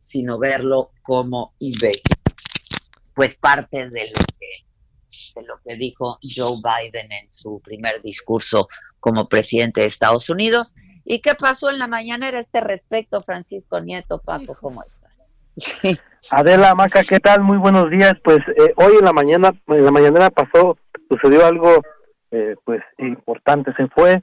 sino 0.00 0.38
verlo 0.38 0.90
como 1.02 1.54
imbécil. 1.58 2.16
Pues 3.14 3.36
parte 3.36 3.90
de 3.90 4.06
lo 4.06 4.24
que 4.38 4.70
de 5.34 5.42
lo 5.42 5.60
que 5.64 5.76
dijo 5.76 6.18
Joe 6.22 6.56
Biden 6.62 7.10
en 7.12 7.32
su 7.32 7.60
primer 7.60 8.02
discurso 8.02 8.68
como 8.98 9.28
presidente 9.28 9.82
de 9.82 9.86
Estados 9.86 10.30
Unidos. 10.30 10.74
¿Y 11.04 11.20
qué 11.20 11.34
pasó 11.34 11.70
en 11.70 11.78
la 11.78 11.86
mañanera 11.86 12.38
a 12.38 12.40
este 12.40 12.60
respecto, 12.60 13.22
Francisco 13.22 13.80
Nieto, 13.80 14.20
Paco? 14.20 14.56
¿Cómo 14.60 14.82
estás? 14.82 15.18
Adela 16.30 16.74
Maca, 16.74 17.02
¿qué 17.04 17.18
tal? 17.18 17.42
Muy 17.42 17.58
buenos 17.58 17.90
días. 17.90 18.14
Pues 18.22 18.38
eh, 18.56 18.72
hoy 18.76 18.96
en 18.98 19.04
la 19.04 19.12
mañana, 19.12 19.50
en 19.66 19.84
la 19.84 19.90
mañana 19.90 20.30
pasó, 20.30 20.78
sucedió 21.08 21.46
algo, 21.46 21.82
eh, 22.30 22.52
pues 22.64 22.82
importante. 22.98 23.72
Se 23.74 23.88
fue, 23.88 24.22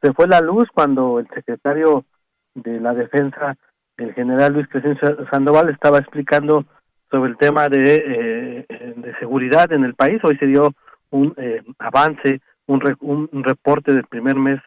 se 0.00 0.12
fue 0.12 0.28
la 0.28 0.40
luz 0.40 0.68
cuando 0.72 1.18
el 1.18 1.26
secretario 1.26 2.04
de 2.54 2.80
la 2.80 2.92
Defensa, 2.92 3.56
el 4.02 4.14
general 4.14 4.52
Luis 4.52 4.68
Crescencio 4.68 5.26
Sandoval, 5.30 5.68
estaba 5.70 5.98
explicando 5.98 6.64
sobre 7.10 7.30
el 7.30 7.36
tema 7.36 7.68
de, 7.68 8.66
eh, 8.68 8.94
de 8.96 9.14
seguridad 9.18 9.72
en 9.72 9.84
el 9.84 9.94
país. 9.94 10.20
Hoy 10.24 10.36
se 10.38 10.46
dio 10.46 10.72
un 11.10 11.34
eh, 11.36 11.62
avance, 11.78 12.40
un, 12.66 12.80
re- 12.80 12.96
un 13.00 13.28
reporte 13.44 13.92
del 13.92 14.04
primer 14.04 14.36
mes 14.36 14.60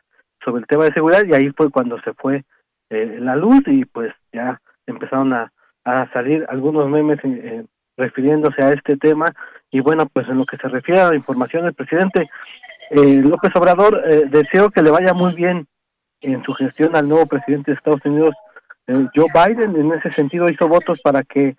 sobre 0.43 0.61
el 0.61 0.67
tema 0.67 0.83
de 0.85 0.93
seguridad 0.93 1.23
y 1.25 1.33
ahí 1.33 1.49
fue 1.57 1.71
cuando 1.71 1.99
se 2.01 2.13
fue 2.13 2.43
eh, 2.91 3.17
la 3.19 3.35
luz 3.35 3.63
y 3.65 3.83
pues 3.85 4.13
ya 4.31 4.61
empezaron 4.85 5.33
a, 5.33 5.51
a 5.83 6.07
salir 6.13 6.45
algunos 6.49 6.87
memes 6.87 7.17
eh, 7.23 7.41
eh, 7.43 7.65
refiriéndose 7.97 8.61
a 8.61 8.69
este 8.69 8.95
tema 8.97 9.25
y 9.71 9.79
bueno 9.79 10.05
pues 10.05 10.27
en 10.29 10.37
lo 10.37 10.45
que 10.45 10.57
se 10.57 10.67
refiere 10.67 11.01
a 11.01 11.09
la 11.09 11.15
información 11.15 11.63
del 11.63 11.73
presidente 11.73 12.29
eh, 12.91 13.21
López 13.23 13.55
Obrador 13.55 14.03
deseo 14.29 14.69
que 14.69 14.83
le 14.83 14.91
vaya 14.91 15.13
muy 15.15 15.33
bien 15.33 15.65
en 16.21 16.43
su 16.43 16.53
gestión 16.53 16.95
al 16.95 17.09
nuevo 17.09 17.25
presidente 17.25 17.71
de 17.71 17.77
Estados 17.77 18.05
Unidos 18.05 18.35
eh, 18.87 19.07
Joe 19.15 19.27
Biden 19.33 19.75
en 19.75 19.91
ese 19.91 20.11
sentido 20.11 20.49
hizo 20.49 20.67
votos 20.67 21.01
para 21.01 21.23
que 21.23 21.55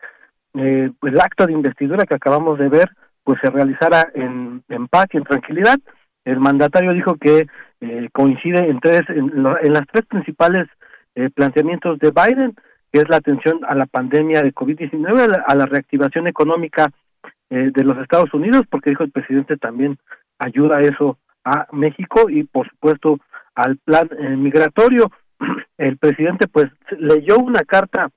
eh, 0.55 0.91
pues, 1.01 1.13
el 1.13 1.21
acto 1.21 1.47
de 1.47 1.53
investidura 1.53 2.05
que 2.07 2.15
acabamos 2.15 2.59
de 2.59 2.69
ver 2.69 2.91
pues 3.25 3.39
se 3.41 3.51
realizara 3.51 4.09
en, 4.15 4.63
paz 4.89 5.07
y 5.13 5.17
en 5.17 5.25
tranquilidad 5.25 5.77
el 6.25 6.39
mandatario 6.41 6.93
dijo 6.93 7.17
que 7.17 7.47
eh, 7.81 8.09
coincide 8.13 8.71
en 8.71 8.81
tres 8.81 9.03
en, 9.09 9.43
lo- 9.43 9.61
en 9.61 9.73
las 9.73 9.87
tres 9.93 10.07
principales 10.07 10.67
eh, 11.15 11.29
planteamientos 11.31 11.99
de 11.99 12.11
Biden 12.13 12.55
que 12.93 13.01
es 13.01 13.09
la 13.09 13.17
atención 13.17 13.61
a 13.69 13.75
la 13.75 13.87
pandemia 13.87 14.43
de 14.43 14.55
COVID-19 14.55 15.43
a 15.47 15.55
la, 15.55 15.67
reactivación 15.67 16.27
económica 16.29 16.91
de 17.51 17.85
los 17.85 17.99
Estados 17.99 18.33
Unidos 18.35 18.63
porque 18.71 18.91
dijo 18.91 19.05
el 19.05 19.13
presidente 19.13 19.57
también 19.57 19.99
ayuda 20.39 20.81
eso 20.81 21.19
a 21.45 21.67
México 21.73 22.29
y 22.29 22.43
por 22.45 22.69
supuesto 22.69 23.19
al 23.55 23.77
plan 23.77 24.09
migratorio. 24.43 25.11
El 25.79 25.99
presidente 25.99 26.47
pues 26.49 26.67
leyó 26.99 27.39
una 27.39 27.61
carta 27.61 28.11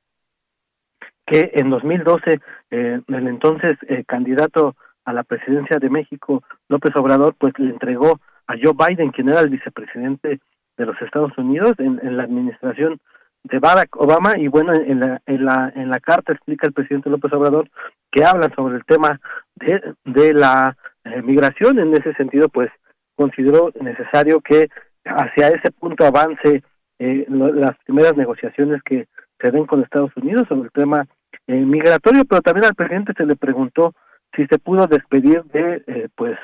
que 1.26 1.52
en 1.54 1.70
2012 1.70 2.40
eh, 2.72 3.02
el 3.08 3.28
entonces 3.28 3.78
eh, 3.88 4.04
candidato 4.08 4.76
a 5.06 5.14
la 5.14 5.24
presidencia 5.24 5.78
de 5.80 5.90
México, 5.90 6.44
López 6.68 6.96
Obrador, 6.96 7.36
pues 7.38 7.54
le 7.58 7.72
entregó 7.72 8.20
a 8.48 8.54
Joe 8.62 8.74
Biden, 8.74 9.12
quien 9.12 9.30
era 9.30 9.41
el 9.41 9.50
vicepresidente 9.50 10.40
de 10.78 10.86
los 10.86 11.00
Estados 11.02 11.38
Unidos 11.38 11.74
en, 11.78 12.18
la 12.18 12.24
administración 12.24 13.00
de 13.44 13.60
Barack 13.60 13.96
Obama. 13.98 14.38
Y 14.38 14.48
bueno 14.48 14.74
en 14.74 15.00
la 15.00 15.22
en 15.26 15.46
la 15.46 15.72
en 15.76 15.90
la 15.90 16.00
carta 16.00 16.34
explica 16.34 16.68
el 16.68 16.74
presidente 16.74 17.10
López 17.10 17.32
Obrador 17.34 17.70
que 18.12 18.24
habla 18.24 18.50
sobre 18.56 18.78
el 18.78 18.86
tema 18.86 19.20
de, 19.56 19.94
de 20.06 20.34
la 20.34 20.76
eh, 21.04 21.22
migración. 21.22 21.80
En 21.80 21.94
ese 21.94 22.14
sentido 22.14 22.50
pues 22.50 22.72
consideró 23.16 23.72
necesario 23.82 24.40
que 24.41 24.70
hacia 25.06 25.50
ese 25.50 25.72
punto 25.72 26.06
avance 26.06 26.64
eh, 27.00 27.26
lo- 27.30 27.52
las 27.54 27.78
primeras 27.86 28.16
negociaciones 28.18 28.82
que 28.84 29.08
se 29.42 29.52
den 29.52 29.66
con 29.66 29.82
Estados 29.82 30.12
Unidos 30.18 30.48
sobre 30.48 30.64
el 30.64 30.72
tema 30.72 31.06
eh, 31.48 31.56
migratorio 31.56 32.24
pero 32.26 32.42
también 32.42 32.66
al 32.66 32.76
presidente 32.76 33.14
se 33.18 33.26
le 33.26 33.36
preguntó 33.36 33.94
si 34.36 34.46
se 34.48 34.60
pudo 34.60 34.86
despedir 34.88 35.44
de 35.46 35.84
eh, 35.88 36.08
pues 36.16 36.38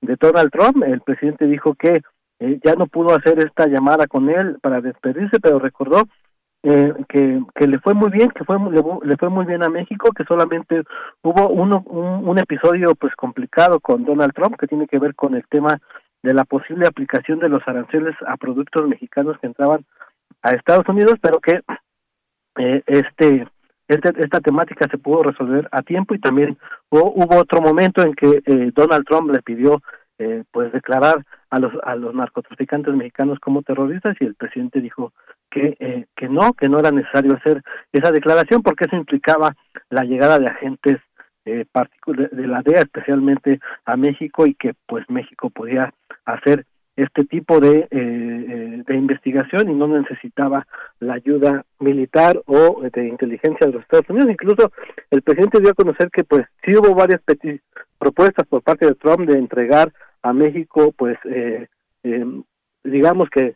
de 0.00 0.16
Donald 0.20 0.50
Trump. 0.50 0.82
El 0.84 1.00
presidente 1.00 1.46
dijo 1.46 1.74
que 1.74 2.00
eh, 2.38 2.60
ya 2.64 2.74
no 2.74 2.86
pudo 2.86 3.14
hacer 3.16 3.38
esta 3.40 3.66
llamada 3.66 4.06
con 4.06 4.28
él 4.30 4.58
para 4.62 4.80
despedirse 4.80 5.38
pero 5.40 5.58
recordó 5.58 6.02
eh, 6.62 6.92
que, 7.08 7.40
que 7.54 7.66
le 7.68 7.78
fue 7.78 7.94
muy 7.94 8.10
bien, 8.10 8.30
que 8.30 8.44
fue 8.44 8.58
le, 8.58 8.82
le 9.04 9.16
fue 9.16 9.28
muy 9.28 9.44
bien 9.44 9.62
a 9.62 9.68
México, 9.68 10.10
que 10.16 10.24
solamente 10.24 10.82
hubo 11.22 11.48
uno, 11.48 11.82
un, 11.86 12.28
un 12.28 12.38
episodio 12.38 12.94
pues 12.94 13.14
complicado 13.14 13.78
con 13.80 14.04
Donald 14.04 14.32
Trump 14.34 14.56
que 14.58 14.66
tiene 14.66 14.86
que 14.86 14.98
ver 14.98 15.14
con 15.14 15.34
el 15.34 15.44
tema 15.48 15.78
de 16.26 16.34
la 16.34 16.44
posible 16.44 16.86
aplicación 16.86 17.38
de 17.38 17.48
los 17.48 17.62
aranceles 17.66 18.16
a 18.26 18.36
productos 18.36 18.88
mexicanos 18.88 19.38
que 19.40 19.46
entraban 19.46 19.84
a 20.42 20.50
Estados 20.50 20.88
Unidos, 20.88 21.14
pero 21.22 21.38
que 21.38 21.60
eh, 22.58 22.82
este, 22.86 23.46
este 23.86 24.08
esta 24.18 24.40
temática 24.40 24.88
se 24.90 24.98
pudo 24.98 25.22
resolver 25.22 25.68
a 25.70 25.82
tiempo 25.82 26.14
y 26.14 26.18
también 26.18 26.58
hubo, 26.90 27.12
hubo 27.12 27.36
otro 27.36 27.60
momento 27.60 28.02
en 28.02 28.14
que 28.14 28.42
eh, 28.44 28.72
Donald 28.74 29.06
Trump 29.06 29.30
le 29.30 29.40
pidió 29.42 29.80
eh, 30.18 30.42
pues 30.50 30.72
declarar 30.72 31.24
a 31.50 31.60
los 31.60 31.72
a 31.84 31.94
los 31.94 32.12
narcotraficantes 32.14 32.94
mexicanos 32.94 33.38
como 33.38 33.62
terroristas 33.62 34.16
y 34.18 34.24
el 34.24 34.34
presidente 34.34 34.80
dijo 34.80 35.12
que 35.50 35.76
eh, 35.78 36.06
que 36.16 36.28
no 36.28 36.54
que 36.54 36.68
no 36.68 36.80
era 36.80 36.90
necesario 36.90 37.34
hacer 37.34 37.62
esa 37.92 38.10
declaración 38.10 38.62
porque 38.62 38.86
eso 38.86 38.96
implicaba 38.96 39.54
la 39.90 40.02
llegada 40.04 40.38
de 40.38 40.46
agentes 40.46 40.96
eh, 41.46 41.64
de, 42.06 42.46
la 42.46 42.62
DEA 42.62 42.80
especialmente 42.80 43.60
a 43.84 43.96
México 43.96 44.46
y 44.46 44.54
que 44.54 44.74
pues 44.86 45.08
México 45.08 45.50
podía 45.50 45.92
hacer 46.24 46.66
este 46.96 47.24
tipo 47.24 47.60
de, 47.60 47.80
eh, 47.80 47.88
eh, 47.90 48.82
de 48.86 48.96
investigación 48.96 49.70
y 49.70 49.74
no 49.74 49.86
necesitaba 49.86 50.66
la 50.98 51.14
ayuda 51.14 51.64
militar 51.78 52.40
o 52.46 52.82
de 52.90 53.08
inteligencia 53.08 53.66
de 53.66 53.74
los 53.74 53.82
Estados 53.82 54.08
Unidos. 54.08 54.30
Incluso 54.30 54.72
el 55.10 55.22
presidente 55.22 55.60
dio 55.60 55.70
a 55.70 55.74
conocer 55.74 56.10
que 56.10 56.24
pues 56.24 56.46
sí 56.64 56.74
hubo 56.74 56.94
varias 56.94 57.20
propuestas 57.98 58.46
por 58.46 58.62
parte 58.62 58.86
de 58.86 58.94
Trump 58.94 59.28
de 59.28 59.38
entregar 59.38 59.92
a 60.22 60.32
México 60.32 60.92
pues 60.96 61.18
eh, 61.26 61.68
eh, 62.02 62.24
digamos 62.84 63.28
que 63.30 63.54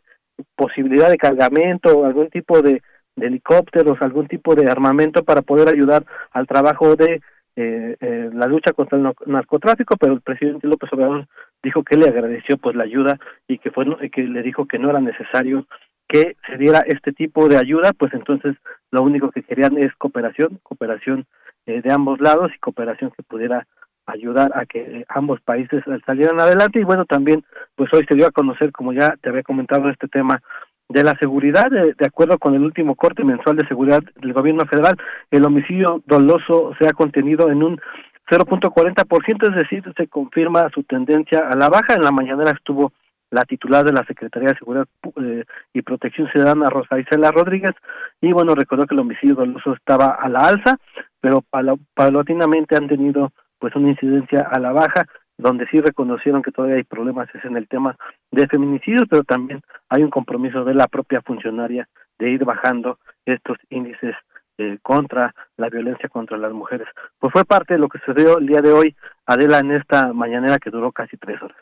posibilidad 0.57 1.11
de 1.11 1.19
cargamento 1.19 2.05
algún 2.05 2.31
tipo 2.31 2.63
de 2.63 2.83
helicópteros, 3.17 4.01
algún 4.01 4.29
tipo 4.29 4.55
de 4.55 4.71
armamento 4.71 5.25
para 5.25 5.43
poder 5.43 5.69
ayudar 5.69 6.05
al 6.31 6.47
trabajo 6.47 6.97
de 6.97 7.21
eh, 7.57 7.97
eh, 8.01 8.31
la 8.33 8.47
lucha 8.47 8.73
contra 8.73 8.97
el 8.99 9.05
nar- 9.05 9.27
narcotráfico, 9.27 9.97
pero 9.97 10.13
el 10.13 10.21
presidente 10.21 10.67
López 10.69 10.93
Obrador 10.93 11.27
dijo 11.63 11.83
que 11.83 11.97
le 11.97 12.07
agradeció 12.09 12.57
pues 12.59 12.77
la 12.77 12.85
ayuda 12.85 13.19
y 13.49 13.59
que 13.59 13.71
fue 13.71 13.85
que 14.11 14.23
le 14.23 14.43
dijo 14.43 14.67
que 14.67 14.79
no 14.79 14.91
era 14.91 15.01
necesario 15.01 15.67
que 16.09 16.37
se 16.47 16.57
diera 16.57 16.81
este 16.87 17.13
tipo 17.13 17.49
de 17.49 17.57
ayuda, 17.57 17.93
pues 17.93 18.13
entonces 18.15 18.57
lo 18.91 19.03
único 19.03 19.31
que 19.31 19.43
querían 19.43 19.79
es 19.79 19.95
cooperación, 19.95 20.59
cooperación 20.63 21.27
eh, 21.67 21.83
de 21.83 21.93
ambos 21.93 22.21
lados 22.21 22.51
y 22.55 22.59
cooperación 22.59 23.13
que 23.17 23.23
pudiera 23.23 23.67
ayudar 24.07 24.51
a 24.55 24.67
que 24.67 24.81
eh, 24.81 25.05
ambos 25.09 25.41
países 25.41 25.85
salieran 26.07 26.41
adelante. 26.41 26.81
Y 26.81 26.85
bueno 26.85 27.05
también 27.05 27.45
pues 27.77 27.91
hoy 27.93 28.05
se 28.09 28.17
dio 28.17 28.27
a 28.27 28.33
conocer 28.33 28.73
como 28.73 28.93
ya 28.93 29.15
te 29.21 29.29
había 29.29 29.43
comentado 29.45 29.89
este 29.89 30.09
tema 30.09 30.43
de 30.91 31.05
la 31.05 31.17
seguridad 31.19 31.71
de, 31.71 31.95
acuerdo 32.07 32.37
con 32.39 32.55
el 32.55 32.63
último 32.63 32.97
corte 32.97 33.25
mensual 33.25 33.57
de 33.57 33.67
seguridad 33.67 34.01
del 34.17 34.33
gobierno 34.33 34.65
federal 34.67 34.97
el 35.31 35.45
homicidio 35.45 36.03
doloso 36.07 36.73
se 36.79 36.87
ha 36.87 36.93
contenido 36.93 37.51
en 37.51 37.63
un 37.63 37.81
0.40%, 38.29 39.49
es 39.49 39.57
decir, 39.57 39.83
se 39.97 40.07
confirma 40.07 40.69
su 40.73 40.85
tendencia 40.85 41.49
a 41.49 41.57
la 41.57 41.69
baja. 41.69 41.95
En 41.95 42.03
la 42.03 42.13
mañanera 42.13 42.53
estuvo 42.53 42.93
la 43.31 43.45
titular 43.45 43.85
de 43.85 43.93
la 43.93 44.05
Secretaría 44.05 44.51
de 44.51 44.59
Seguridad 44.59 44.87
eh, 45.23 45.45
y 45.73 45.83
Protección 45.83 46.29
Ciudadana, 46.29 46.71
Rosa 46.71 46.99
Isela 46.99 47.31
Rodríguez, 47.33 47.73
y 48.21 48.33
bueno, 48.33 48.55
recordó 48.55 48.87
que 48.87 48.95
el 48.95 49.01
homicidio 49.01 49.35
doloso 49.35 49.75
estaba 49.75 50.07
a 50.15 50.29
la 50.29 50.41
alza, 50.41 50.79
pero 51.21 51.43
pala- 51.49 51.77
paulatinamente 51.95 52.77
han 52.77 52.89
tenido 52.89 53.33
pues 53.59 53.75
una 53.77 53.91
incidencia 53.91 54.41
a 54.51 54.59
la 54.59 54.73
baja, 54.73 55.07
donde 55.41 55.67
sí 55.69 55.81
reconocieron 55.81 56.43
que 56.43 56.53
todavía 56.53 56.77
hay 56.77 56.85
problemas 56.85 57.29
es 57.35 57.45
en 57.45 57.57
el 57.57 57.67
tema 57.69 57.97
de 58.31 58.47
feminicidios, 58.49 59.05
pero 59.09 59.25
también 59.25 59.63
hay 59.89 60.03
un 60.03 60.11
compromiso 60.11 60.65
de 60.65 60.75
la 60.75 60.87
propia 60.89 61.21
funcionaria 61.23 61.89
de 62.19 62.31
ir 62.31 62.45
bajando 62.45 62.99
estos 63.25 63.57
índices 63.71 64.15
eh, 64.59 64.79
contra 64.83 65.35
la 65.57 65.69
violencia 65.71 66.09
contra 66.11 66.37
las 66.37 66.53
mujeres. 66.53 66.87
Pues 67.19 67.33
fue 67.33 67.45
parte 67.45 67.75
de 67.75 67.81
lo 67.81 67.89
que 67.89 67.99
sucedió 68.01 68.39
el 68.39 68.47
día 68.47 68.61
de 68.61 68.73
hoy, 68.73 68.95
Adela, 69.27 69.59
en 69.61 69.71
esta 69.73 70.13
mañanera 70.13 70.59
que 70.59 70.71
duró 70.71 70.93
casi 70.93 71.17
tres 71.17 71.41
horas. 71.43 71.57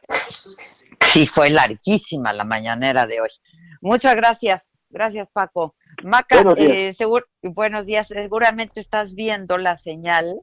Sí, 1.01 1.27
fue 1.27 1.51
larguísima 1.51 2.33
la 2.33 2.45
mañanera 2.45 3.07
de 3.07 3.21
hoy. 3.21 3.29
Muchas 3.81 4.17
gracias. 4.17 4.75
Gracias, 4.91 5.29
Paco. 5.29 5.75
Maca, 6.03 6.37
Buenos 6.43 6.55
días. 6.57 6.73
eh, 6.73 6.89
segur- 7.05 7.27
buenos 7.43 7.87
días. 7.87 8.09
Seguramente 8.09 8.81
estás 8.81 9.15
viendo 9.15 9.59
la 9.59 9.77
señal, 9.77 10.41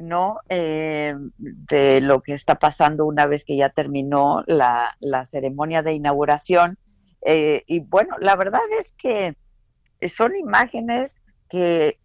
¿no? 0.00 0.38
Eh, 0.48 1.14
de 1.38 2.00
lo 2.00 2.22
que 2.22 2.34
está 2.34 2.56
pasando 2.56 3.06
una 3.06 3.26
vez 3.26 3.44
que 3.44 3.56
ya 3.56 3.70
terminó 3.70 4.42
la, 4.46 4.96
la 5.00 5.24
ceremonia 5.26 5.82
de 5.82 5.94
inauguración. 5.94 6.78
Eh, 7.22 7.64
y 7.66 7.80
bueno, 7.80 8.16
la 8.20 8.36
verdad 8.36 8.60
es 8.78 8.92
que 8.92 9.36
son 10.08 10.36
imágenes 10.36 11.22
que 11.48 11.98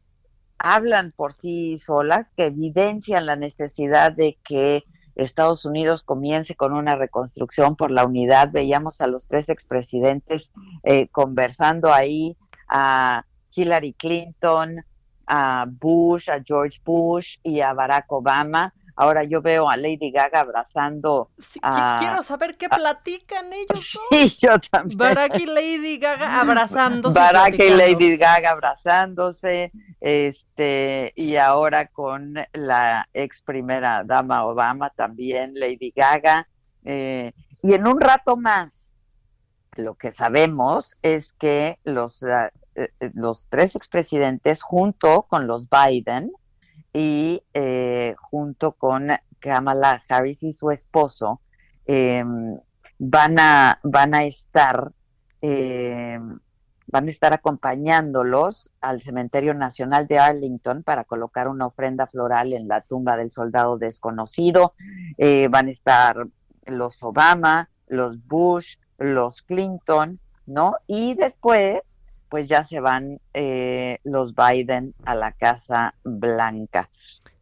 hablan 0.57 1.11
por 1.11 1.33
sí 1.33 1.77
solas, 1.77 2.31
que 2.35 2.45
evidencian 2.45 3.25
la 3.25 3.35
necesidad 3.35 4.11
de 4.11 4.37
que 4.43 4.83
Estados 5.15 5.65
Unidos 5.65 6.03
comience 6.03 6.55
con 6.55 6.73
una 6.73 6.95
reconstrucción 6.95 7.75
por 7.75 7.91
la 7.91 8.05
unidad. 8.05 8.51
Veíamos 8.51 9.01
a 9.01 9.07
los 9.07 9.27
tres 9.27 9.49
expresidentes 9.49 10.51
eh, 10.83 11.07
conversando 11.09 11.93
ahí, 11.93 12.37
a 12.67 13.25
Hillary 13.53 13.93
Clinton, 13.93 14.85
a 15.33 15.65
Bush, 15.65 16.29
a 16.29 16.41
George 16.45 16.79
Bush 16.83 17.37
y 17.41 17.61
a 17.61 17.71
Barack 17.73 18.11
Obama. 18.11 18.73
Ahora 18.97 19.23
yo 19.23 19.41
veo 19.41 19.69
a 19.69 19.77
Lady 19.77 20.11
Gaga 20.11 20.41
abrazando 20.41 21.29
a... 21.61 21.95
Quiero 21.97 22.21
saber 22.21 22.57
qué 22.57 22.67
platican 22.67 23.51
ellos 23.53 23.97
dos. 24.11 24.29
Sí, 24.31 24.37
yo 24.45 24.59
también. 24.59 24.97
Barack 24.97 25.39
y 25.39 25.45
Lady 25.45 25.97
Gaga 25.97 26.41
abrazándose. 26.41 27.17
Barack 27.17 27.53
y 27.53 27.57
platicando. 27.57 27.77
Lady 27.83 28.17
Gaga 28.17 28.49
abrazándose, 28.51 29.71
este, 30.01 31.13
y 31.15 31.37
ahora 31.37 31.87
con 31.87 32.35
la 32.51 33.07
ex 33.13 33.41
primera 33.41 34.03
dama 34.03 34.45
Obama 34.45 34.89
también, 34.89 35.53
Lady 35.55 35.93
Gaga. 35.95 36.45
eh, 36.83 37.31
y 37.63 37.73
en 37.73 37.87
un 37.87 38.01
rato 38.01 38.35
más, 38.35 38.90
lo 39.77 39.95
que 39.95 40.11
sabemos 40.11 40.97
es 41.01 41.33
que 41.33 41.79
los, 41.83 42.23
eh, 42.23 42.51
eh, 42.75 42.89
los 43.13 43.47
tres 43.47 43.75
expresidentes, 43.75 44.63
junto 44.63 45.23
con 45.23 45.47
los 45.47 45.67
Biden 45.69 46.31
y 46.93 47.43
eh, 47.53 48.15
junto 48.19 48.73
con 48.73 49.09
Kamala 49.39 50.01
Harris 50.07 50.43
y 50.43 50.53
su 50.53 50.71
esposo, 50.71 51.41
eh, 51.85 52.23
van, 52.99 53.39
a, 53.39 53.79
van 53.83 54.13
a 54.13 54.23
estar 54.25 54.91
eh, 55.41 56.19
van 56.91 57.07
a 57.07 57.09
estar 57.09 57.33
acompañándolos 57.33 58.73
al 58.81 59.01
Cementerio 59.01 59.53
Nacional 59.53 60.07
de 60.07 60.19
Arlington 60.19 60.83
para 60.83 61.05
colocar 61.05 61.47
una 61.47 61.67
ofrenda 61.67 62.05
floral 62.05 62.53
en 62.53 62.67
la 62.67 62.81
tumba 62.81 63.15
del 63.15 63.31
soldado 63.31 63.77
desconocido. 63.77 64.73
Eh, 65.17 65.47
van 65.49 65.67
a 65.67 65.71
estar 65.71 66.27
los 66.65 67.01
Obama, 67.01 67.69
los 67.87 68.25
Bush, 68.27 68.75
los 69.01 69.41
Clinton, 69.41 70.19
¿no? 70.45 70.75
Y 70.87 71.15
después, 71.15 71.79
pues 72.29 72.47
ya 72.47 72.63
se 72.63 72.79
van 72.79 73.19
eh, 73.33 73.99
los 74.03 74.33
Biden 74.35 74.93
a 75.05 75.15
la 75.15 75.31
Casa 75.31 75.93
Blanca. 76.03 76.89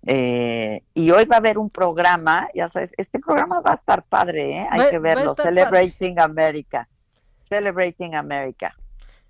Eh, 0.05 0.81
y 0.93 1.11
hoy 1.11 1.25
va 1.25 1.35
a 1.35 1.39
haber 1.39 1.57
un 1.57 1.69
programa, 1.69 2.47
ya 2.55 2.67
sabes, 2.69 2.93
este 2.97 3.19
programa 3.19 3.59
va 3.59 3.71
a 3.71 3.75
estar 3.75 4.03
padre, 4.03 4.57
¿eh? 4.59 4.67
Hay 4.71 4.79
Va- 4.79 4.89
que 4.89 4.99
verlo, 4.99 5.35
Celebrating 5.35 6.19
America. 6.19 6.87
Celebrating 7.47 8.15
America. 8.15 8.75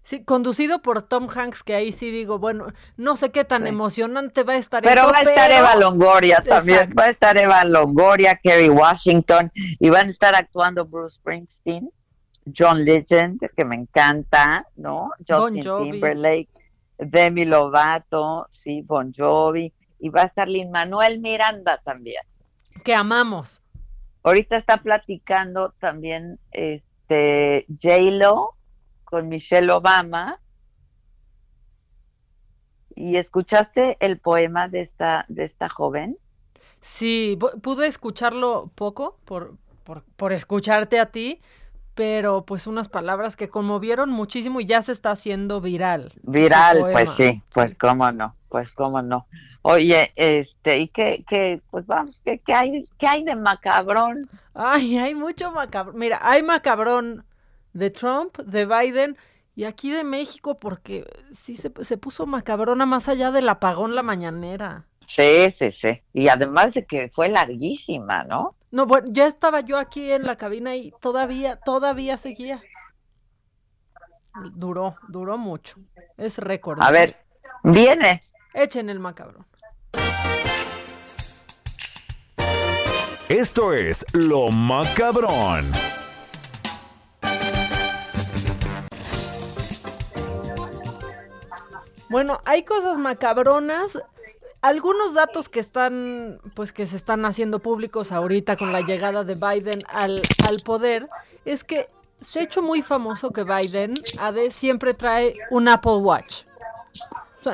Sí, 0.03 0.23
conducido 0.23 0.81
por 0.81 1.01
Tom 1.03 1.27
Hanks, 1.33 1.61
que 1.63 1.75
ahí 1.75 1.91
sí 1.91 2.09
digo, 2.09 2.39
bueno, 2.39 2.67
no 2.97 3.15
sé 3.15 3.31
qué 3.31 3.45
tan 3.45 3.63
Sí. 3.63 3.67
emocionante 3.69 4.43
va 4.43 4.53
a 4.53 4.57
estar 4.57 4.81
Pero 4.81 5.01
eso, 5.01 5.11
va 5.11 5.17
a 5.19 5.21
estar 5.21 5.49
pero- 5.49 5.59
Eva 5.59 5.75
Longoria 5.75 6.41
también, 6.43 6.77
Exacto. 6.79 6.95
va 6.99 7.03
a 7.05 7.09
estar 7.09 7.37
Eva 7.37 7.63
Longoria, 7.65 8.35
Kerry 8.41 8.69
Washington, 8.69 9.51
y 9.55 9.89
van 9.89 10.07
a 10.07 10.09
estar 10.09 10.33
actuando 10.35 10.85
Bruce 10.85 11.15
Springsteen, 11.15 11.91
John 12.57 12.83
Legend, 12.83 13.39
que 13.55 13.65
me 13.65 13.75
encanta, 13.75 14.67
¿no? 14.75 15.11
Justin. 15.27 15.61
Timberlake, 15.61 16.49
Demi 16.97 17.45
Lovato, 17.45 18.47
sí, 18.49 18.81
Bon 18.81 19.13
Jovi, 19.15 19.73
y 19.99 20.09
va 20.09 20.21
a 20.21 20.25
estar 20.25 20.47
Lin 20.47 20.71
Manuel 20.71 21.19
Miranda 21.19 21.77
también. 21.83 22.23
Que 22.83 22.93
amamos. 22.95 23.61
Ahorita 24.23 24.57
está 24.57 24.77
platicando 24.77 25.71
también 25.79 26.39
este 26.51 27.65
J-Lo 27.69 28.55
con 29.03 29.27
Michelle 29.29 29.71
Obama. 29.71 30.39
¿Y 32.95 33.15
escuchaste 33.15 33.95
el 34.01 34.19
poema 34.19 34.67
de 34.67 34.81
esta, 34.81 35.25
de 35.29 35.45
esta 35.45 35.69
joven? 35.69 36.17
Sí, 36.81 37.37
pu- 37.39 37.61
pude 37.61 37.87
escucharlo 37.87 38.71
poco 38.75 39.17
por, 39.25 39.55
por, 39.83 40.03
por 40.17 40.33
escucharte 40.33 40.99
a 40.99 41.05
ti, 41.07 41.41
pero 41.99 42.45
pues 42.45 42.65
unas 42.65 42.87
palabras 42.87 43.35
que 43.35 43.49
conmovieron 43.49 44.09
muchísimo 44.09 44.61
y 44.61 44.65
ya 44.65 44.81
se 44.81 44.93
está 44.93 45.11
haciendo 45.11 45.59
viral. 45.59 46.13
Viral, 46.23 46.85
pues 46.93 47.09
sí, 47.09 47.43
pues 47.53 47.75
cómo 47.75 48.09
no, 48.13 48.37
pues 48.47 48.71
cómo 48.71 49.01
no. 49.01 49.27
Oye, 49.63 50.13
este, 50.15 50.77
¿y 50.77 50.87
qué, 50.87 51.25
qué, 51.27 51.61
pues 51.69 51.85
vamos, 51.87 52.21
qué, 52.23 52.39
qué 52.39 52.53
hay, 52.53 52.85
qué 52.97 53.05
hay 53.05 53.25
de 53.25 53.35
macabrón? 53.35 54.29
Ay, 54.53 54.97
hay 54.97 55.13
mucho 55.13 55.51
macabrón. 55.51 55.97
Mira, 55.99 56.19
hay 56.21 56.41
macabrón 56.41 57.25
de 57.73 57.89
Trump, 57.89 58.37
de 58.37 58.65
Biden 58.65 59.17
y 59.53 59.65
aquí 59.65 59.91
de 59.91 60.05
México 60.05 60.57
porque 60.57 61.05
sí 61.33 61.57
se, 61.57 61.69
se 61.81 61.97
puso 61.97 62.25
macabrona 62.25 62.85
más 62.85 63.09
allá 63.09 63.29
del 63.31 63.49
apagón 63.49 63.93
la 63.93 64.03
mañanera. 64.03 64.85
Sí, 65.09 65.49
sí, 65.49 65.71
sí. 65.71 66.03
Y 66.13 66.27
además 66.29 66.75
de 66.75 66.85
que 66.85 67.09
fue 67.09 67.29
larguísima, 67.29 68.23
¿no? 68.25 68.51
No, 68.69 68.85
bueno, 68.85 69.07
ya 69.09 69.25
estaba 69.25 69.61
yo 69.61 69.79
aquí 69.79 70.11
en 70.11 70.23
la 70.23 70.35
cabina 70.35 70.75
y 70.75 70.93
todavía, 71.01 71.55
todavía 71.55 72.15
seguía. 72.19 72.61
Duró, 74.53 74.97
duró 75.07 75.39
mucho. 75.39 75.77
Es 76.15 76.37
récord. 76.37 76.79
A 76.79 76.91
ver, 76.91 77.17
viene. 77.63 78.19
Echen 78.53 78.91
el 78.91 78.99
macabrón. 78.99 79.43
Esto 83.29 83.73
es 83.73 84.05
Lo 84.13 84.49
Macabrón. 84.49 85.71
Bueno, 92.09 92.41
hay 92.45 92.61
cosas 92.63 92.99
macabronas. 92.99 93.97
Algunos 94.61 95.13
datos 95.13 95.47
que 95.47 95.61
están, 95.61 96.41
pues 96.53 96.73
que 96.73 96.85
se 96.85 96.97
están 96.97 97.25
haciendo 97.25 97.59
públicos 97.59 98.11
ahorita 98.11 98.57
con 98.57 98.73
la 98.73 98.81
llegada 98.81 99.23
de 99.23 99.35
Biden 99.35 99.83
al, 99.87 100.21
al 100.47 100.59
poder, 100.65 101.09
es 101.45 101.63
que 101.63 101.87
se 102.27 102.39
ha 102.39 102.43
hecho 102.43 102.61
muy 102.61 102.81
famoso 102.81 103.31
que 103.31 103.43
Biden, 103.43 103.93
siempre 104.51 104.93
trae 104.93 105.35
un 105.49 105.67
Apple 105.69 105.97
Watch. 105.97 106.43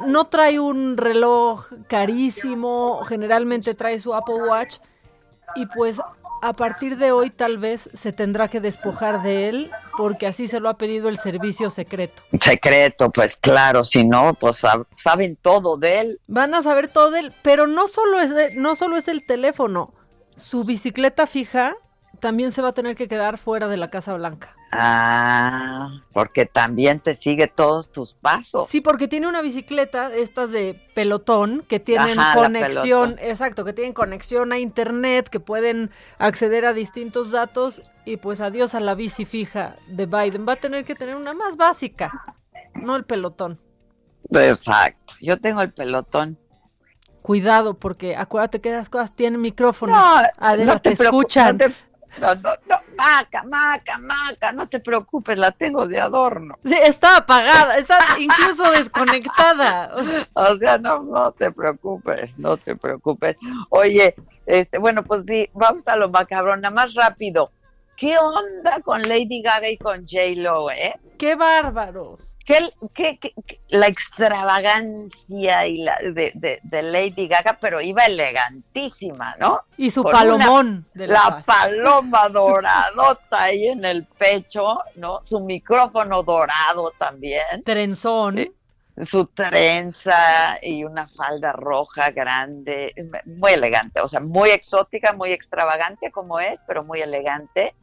No 0.07 0.25
trae 0.25 0.59
un 0.59 0.97
reloj 0.97 1.67
carísimo, 1.87 3.03
generalmente 3.03 3.75
trae 3.75 3.99
su 3.99 4.13
Apple 4.15 4.41
Watch 4.43 4.77
y 5.55 5.67
pues 5.67 5.99
a 6.47 6.53
partir 6.53 6.97
de 6.97 7.11
hoy 7.11 7.29
tal 7.31 7.57
vez 7.57 7.89
se 7.93 8.13
tendrá 8.13 8.47
que 8.47 8.59
despojar 8.59 9.23
de 9.23 9.49
él 9.49 9.71
porque 9.97 10.27
así 10.27 10.47
se 10.47 10.59
lo 10.59 10.69
ha 10.69 10.77
pedido 10.77 11.09
el 11.09 11.17
servicio 11.17 11.69
secreto. 11.71 12.21
Secreto, 12.39 13.09
pues 13.11 13.35
claro, 13.37 13.83
si 13.83 14.03
no, 14.03 14.33
pues 14.35 14.63
sab- 14.63 14.85
saben 14.95 15.35
todo 15.41 15.77
de 15.77 15.99
él. 15.99 16.21
Van 16.27 16.53
a 16.53 16.61
saber 16.61 16.87
todo 16.87 17.09
de 17.11 17.19
él, 17.21 17.33
pero 17.41 17.65
no 17.67 17.87
solo 17.87 18.19
es 18.19 18.33
de- 18.35 18.53
no 18.55 18.75
solo 18.75 18.97
es 18.97 19.07
el 19.07 19.25
teléfono, 19.25 19.93
su 20.35 20.63
bicicleta 20.63 21.25
fija 21.27 21.75
también 22.25 22.51
se 22.51 22.63
va 22.63 22.69
a 22.69 22.73
tener 22.73 22.95
que 22.95 23.07
quedar 23.07 23.37
fuera 23.37 23.67
de 23.67 23.77
la 23.77 23.91
Casa 23.91 24.15
Blanca. 24.15 24.55
Ah, 24.71 26.01
porque 26.11 26.47
también 26.47 26.99
te 26.99 27.13
sigue 27.13 27.45
todos 27.45 27.91
tus 27.91 28.15
pasos. 28.15 28.67
Sí, 28.67 28.81
porque 28.81 29.07
tiene 29.07 29.27
una 29.27 29.43
bicicleta, 29.43 30.11
estas 30.11 30.49
de 30.49 30.73
pelotón, 30.95 31.63
que 31.69 31.79
tienen 31.79 32.17
Ajá, 32.17 32.33
conexión, 32.33 33.17
exacto, 33.19 33.63
que 33.63 33.73
tienen 33.73 33.93
conexión 33.93 34.53
a 34.53 34.57
internet, 34.57 35.29
que 35.29 35.39
pueden 35.39 35.91
acceder 36.17 36.65
a 36.65 36.73
distintos 36.73 37.29
datos 37.29 37.83
y 38.05 38.17
pues 38.17 38.41
adiós 38.41 38.73
a 38.73 38.79
la 38.79 38.95
bici 38.95 39.23
fija 39.25 39.75
de 39.85 40.07
Biden. 40.07 40.47
Va 40.49 40.53
a 40.53 40.55
tener 40.55 40.83
que 40.83 40.95
tener 40.95 41.15
una 41.15 41.35
más 41.35 41.57
básica, 41.57 42.11
no 42.73 42.95
el 42.95 43.03
pelotón. 43.03 43.59
Exacto. 44.31 45.13
Yo 45.21 45.39
tengo 45.39 45.61
el 45.61 45.71
pelotón. 45.71 46.39
Cuidado, 47.21 47.75
porque 47.75 48.15
acuérdate 48.15 48.59
que 48.59 48.69
esas 48.69 48.89
cosas 48.89 49.15
tienen 49.15 49.41
micrófonos. 49.41 49.95
No, 49.95 50.23
Adela, 50.39 50.73
no 50.73 50.81
te, 50.81 50.95
te 50.95 51.03
escuchan. 51.03 51.59
no 51.59 51.67
te- 51.67 51.75
No, 52.19 52.35
no, 52.35 52.51
no, 52.67 52.77
maca, 52.95 53.43
maca, 53.43 53.97
maca, 53.97 54.51
no 54.51 54.67
te 54.67 54.79
preocupes, 54.79 55.37
la 55.37 55.51
tengo 55.51 55.87
de 55.87 55.99
adorno. 55.99 56.57
Sí, 56.63 56.75
está 56.83 57.17
apagada, 57.17 57.77
está 57.77 57.99
incluso 58.19 58.71
desconectada. 58.71 59.93
O 60.33 60.55
sea, 60.57 60.77
no, 60.77 61.01
no 61.03 61.31
te 61.31 61.51
preocupes, 61.51 62.37
no 62.37 62.57
te 62.57 62.75
preocupes. 62.75 63.37
Oye, 63.69 64.15
este, 64.45 64.77
bueno, 64.77 65.03
pues 65.03 65.23
sí, 65.25 65.49
vamos 65.53 65.87
a 65.87 65.95
lo 65.95 66.09
macabrón, 66.09 66.61
nada 66.61 66.73
más 66.73 66.93
rápido. 66.93 67.51
¿Qué 67.95 68.17
onda 68.17 68.81
con 68.81 69.01
Lady 69.01 69.41
Gaga 69.41 69.69
y 69.69 69.77
con 69.77 70.05
J-Lo, 70.05 70.69
eh? 70.71 70.99
¡Qué 71.17 71.35
bárbaro! 71.35 72.17
¿Qué, 72.45 72.69
qué- 72.93 73.17
qué- 73.19 73.33
qué- 73.47 73.59
la 73.69 73.87
extravagancia 73.87 75.65
y 75.67 75.77
la 75.79 75.97
de, 76.13 76.31
de- 76.35 76.59
de 76.61 76.81
Lady 76.83 77.27
Gaga, 77.27 77.57
pero 77.59 77.81
iba 77.81 78.05
elegantísima, 78.05 79.35
¿no? 79.39 79.61
Y 79.77 79.89
su 79.91 80.03
Con 80.03 80.11
palomón 80.11 80.67
una- 80.67 80.85
de 80.93 81.07
la 81.07 81.43
paloma 81.45 82.29
doradota 82.29 83.43
ahí 83.43 83.67
en 83.67 83.83
el 83.83 84.05
pecho, 84.05 84.79
¿no? 84.95 85.19
Su 85.23 85.39
micrófono 85.39 86.23
dorado 86.23 86.91
también. 86.97 87.63
Trenzón. 87.63 88.47
Su 89.03 89.25
trenza 89.27 90.57
y 90.61 90.85
una 90.85 91.05
falda 91.05 91.51
roja 91.51 92.11
grande, 92.11 92.93
muy 93.25 93.51
elegante, 93.51 93.99
o 93.99 94.07
sea, 94.07 94.21
muy 94.21 94.51
exótica, 94.51 95.11
muy 95.11 95.33
extravagante 95.33 96.11
como 96.11 96.39
es, 96.39 96.63
pero 96.65 96.83
muy 96.85 97.01
elegante. 97.01 97.75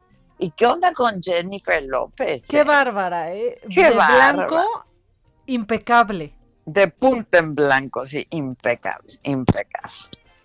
¿Y 0.42 0.50
qué 0.50 0.66
onda 0.66 0.92
con 0.92 1.22
Jennifer 1.22 1.82
López? 1.84 2.42
¡Qué 2.48 2.60
eh? 2.60 2.64
bárbara, 2.64 3.32
eh! 3.32 3.60
¡Qué 3.72 3.84
de 3.84 3.90
bárbara! 3.90 4.32
blanco, 4.32 4.84
impecable. 5.46 6.34
De 6.66 6.88
punta 6.88 7.38
en 7.38 7.54
blanco, 7.54 8.04
sí, 8.04 8.26
impecable, 8.30 9.08
impecable. 9.22 9.96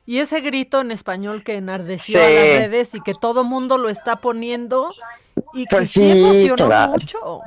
Y 0.06 0.20
ese 0.20 0.42
grito 0.42 0.82
en 0.82 0.92
español 0.92 1.44
que 1.44 1.56
enardeció 1.56 2.20
Sí. 2.20 2.26
a 2.26 2.30
las 2.30 2.58
redes 2.60 2.94
y 2.96 3.02
que 3.02 3.14
todo 3.14 3.44
mundo 3.44 3.78
lo 3.80 3.90
está 3.90 4.18
poniendo 4.18 4.88
y 5.54 5.66
que 5.66 5.76
Pues 5.76 5.90
sí, 5.92 6.00
sí, 6.12 6.20
emocionó 6.20 6.68
claro. 6.68 6.92
mucho. 6.92 7.42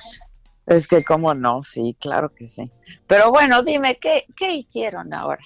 Es 0.67 0.89
que 0.89 1.05
cómo 1.05 1.33
no, 1.35 1.63
sí, 1.63 1.97
claro 2.01 2.35
que 2.35 2.49
sí. 2.49 2.71
Pero 3.07 3.31
bueno, 3.31 3.63
dime, 3.63 3.97
¿qué, 3.99 4.27
qué 4.37 4.53
hicieron 4.55 5.15
ahora? 5.15 5.43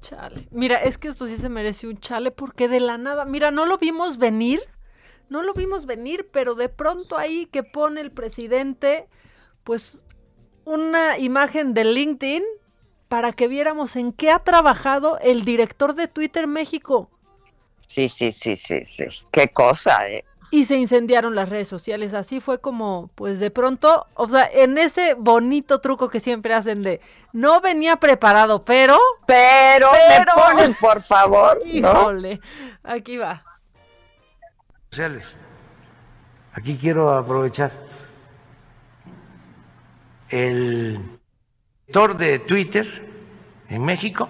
Chale. 0.00 0.48
Mira, 0.50 0.76
es 0.82 0.96
que 0.96 1.08
esto 1.08 1.26
sí 1.26 1.36
se 1.36 1.48
merece 1.48 1.86
un 1.86 1.98
chale 1.98 2.30
porque 2.30 2.68
de 2.68 2.80
la 2.80 2.96
nada, 2.98 3.24
mira, 3.24 3.50
no 3.50 3.66
lo 3.66 3.78
vimos 3.78 4.16
venir, 4.18 4.60
no 5.28 5.42
lo 5.42 5.52
vimos 5.54 5.86
venir, 5.86 6.28
pero 6.32 6.54
de 6.54 6.68
pronto 6.68 7.16
ahí 7.18 7.46
que 7.46 7.62
pone 7.62 8.00
el 8.00 8.10
presidente, 8.10 9.08
pues 9.64 10.02
una 10.64 11.18
imagen 11.18 11.74
de 11.74 11.84
LinkedIn 11.84 12.42
para 13.08 13.32
que 13.32 13.48
viéramos 13.48 13.96
en 13.96 14.12
qué 14.12 14.30
ha 14.30 14.38
trabajado 14.40 15.18
el 15.20 15.44
director 15.44 15.94
de 15.94 16.08
Twitter 16.08 16.46
México. 16.46 17.10
Sí, 17.86 18.08
sí, 18.08 18.32
sí, 18.32 18.56
sí, 18.56 18.84
sí. 18.84 19.04
Qué 19.32 19.48
cosa, 19.48 20.08
¿eh? 20.08 20.24
Y 20.50 20.64
se 20.64 20.76
incendiaron 20.76 21.34
las 21.34 21.48
redes 21.50 21.68
sociales. 21.68 22.14
Así 22.14 22.40
fue 22.40 22.58
como, 22.58 23.10
pues 23.14 23.38
de 23.40 23.50
pronto, 23.50 24.06
o 24.14 24.28
sea, 24.28 24.48
en 24.50 24.78
ese 24.78 25.14
bonito 25.14 25.80
truco 25.80 26.08
que 26.08 26.20
siempre 26.20 26.54
hacen 26.54 26.82
de 26.82 27.00
no 27.32 27.60
venía 27.60 27.96
preparado, 27.96 28.64
pero. 28.64 28.98
Pero, 29.26 29.90
Pero- 30.08 30.32
me 30.36 30.42
ponen, 30.54 30.74
por 30.80 31.02
favor, 31.02 31.60
¿no? 31.66 31.92
Híjole, 32.00 32.40
aquí 32.82 33.16
va. 33.18 33.44
Sociales. 34.90 35.36
Aquí 36.54 36.76
quiero 36.76 37.14
aprovechar 37.14 37.70
el 40.30 41.18
director 41.86 42.16
de 42.16 42.38
Twitter 42.40 42.86
en 43.68 43.84
México 43.84 44.28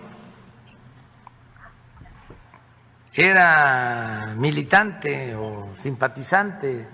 era 3.13 4.35
militante 4.37 5.35
o 5.35 5.71
simpatizante 5.75 6.87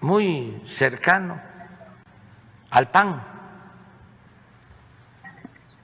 muy 0.00 0.62
cercano 0.66 1.40
al 2.70 2.88
PAN, 2.90 3.20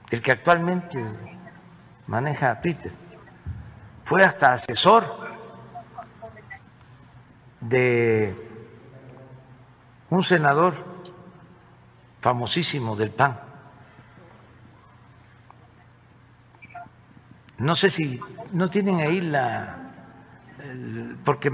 el 0.09 0.21
que 0.21 0.31
actualmente 0.31 1.03
maneja 2.07 2.61
Twitter. 2.61 2.93
Fue 4.05 4.23
hasta 4.23 4.53
asesor 4.53 5.26
de 7.61 8.35
un 10.09 10.23
senador 10.23 10.75
famosísimo 12.21 12.95
del 12.95 13.11
PAN. 13.11 13.39
No 17.57 17.75
sé 17.75 17.89
si 17.89 18.19
no 18.51 18.69
tienen 18.69 18.99
ahí 18.99 19.21
la 19.21 19.91
porque 21.23 21.51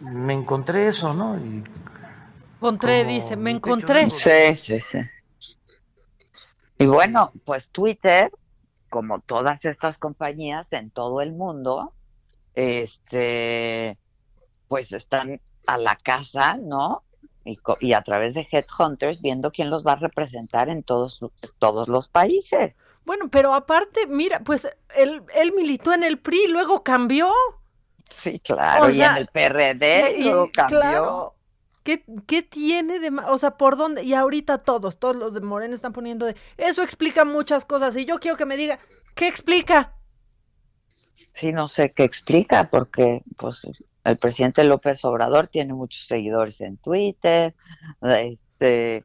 me 0.00 0.34
encontré 0.34 0.86
eso, 0.88 1.14
¿no? 1.14 1.36
Y 1.38 1.64
encontré, 2.56 3.04
dice, 3.04 3.36
me 3.36 3.50
encontré. 3.50 4.10
Sí, 4.10 4.56
sí, 4.56 4.80
sí. 4.80 4.98
Y 6.78 6.86
bueno, 6.86 7.32
pues 7.44 7.70
Twitter, 7.70 8.30
como 8.90 9.20
todas 9.20 9.64
estas 9.64 9.98
compañías 9.98 10.72
en 10.72 10.90
todo 10.90 11.20
el 11.20 11.32
mundo, 11.32 11.92
este, 12.54 13.98
pues 14.68 14.92
están 14.92 15.40
a 15.66 15.78
la 15.78 15.96
casa, 15.96 16.56
¿no? 16.56 17.02
Y, 17.44 17.58
y 17.80 17.92
a 17.92 18.02
través 18.02 18.34
de 18.34 18.46
Headhunters 18.50 19.22
viendo 19.22 19.50
quién 19.50 19.70
los 19.70 19.86
va 19.86 19.92
a 19.92 19.96
representar 19.96 20.68
en 20.68 20.82
todos, 20.82 21.20
todos 21.58 21.88
los 21.88 22.08
países. 22.08 22.76
Bueno, 23.04 23.28
pero 23.30 23.54
aparte, 23.54 24.06
mira, 24.08 24.40
pues 24.40 24.68
él, 24.96 25.22
él 25.36 25.52
militó 25.52 25.92
en 25.92 26.02
el 26.02 26.18
PRI, 26.18 26.48
luego 26.48 26.82
cambió. 26.82 27.32
Sí, 28.10 28.40
claro, 28.40 28.86
O 28.86 28.90
y 28.90 28.94
sea, 28.94 29.12
en 29.12 29.16
el 29.18 29.26
PRD 29.28 30.16
y- 30.18 30.24
luego 30.24 30.50
cambió. 30.52 30.78
Claro. 30.80 31.32
¿Qué, 31.84 32.04
¿Qué 32.26 32.42
tiene 32.42 32.98
de 32.98 33.12
O 33.28 33.38
sea, 33.38 33.52
¿por 33.56 33.76
dónde? 33.76 34.02
Y 34.02 34.12
ahorita 34.14 34.58
todos, 34.58 34.98
todos 34.98 35.14
los 35.14 35.34
de 35.34 35.40
Morena 35.40 35.72
están 35.72 35.92
poniendo 35.92 36.26
de... 36.26 36.34
Eso 36.56 36.82
explica 36.82 37.24
muchas 37.24 37.64
cosas 37.64 37.96
y 37.96 38.04
yo 38.06 38.18
quiero 38.18 38.36
que 38.36 38.44
me 38.44 38.56
diga, 38.56 38.80
¿qué 39.14 39.28
explica? 39.28 39.94
Sí, 40.88 41.52
no 41.52 41.68
sé 41.68 41.92
qué 41.92 42.02
explica, 42.02 42.64
porque 42.64 43.22
pues 43.36 43.60
el 44.10 44.18
presidente 44.18 44.64
López 44.64 45.04
Obrador 45.04 45.48
tiene 45.48 45.74
muchos 45.74 46.06
seguidores 46.06 46.60
en 46.60 46.76
Twitter, 46.78 47.54
este, 48.02 48.98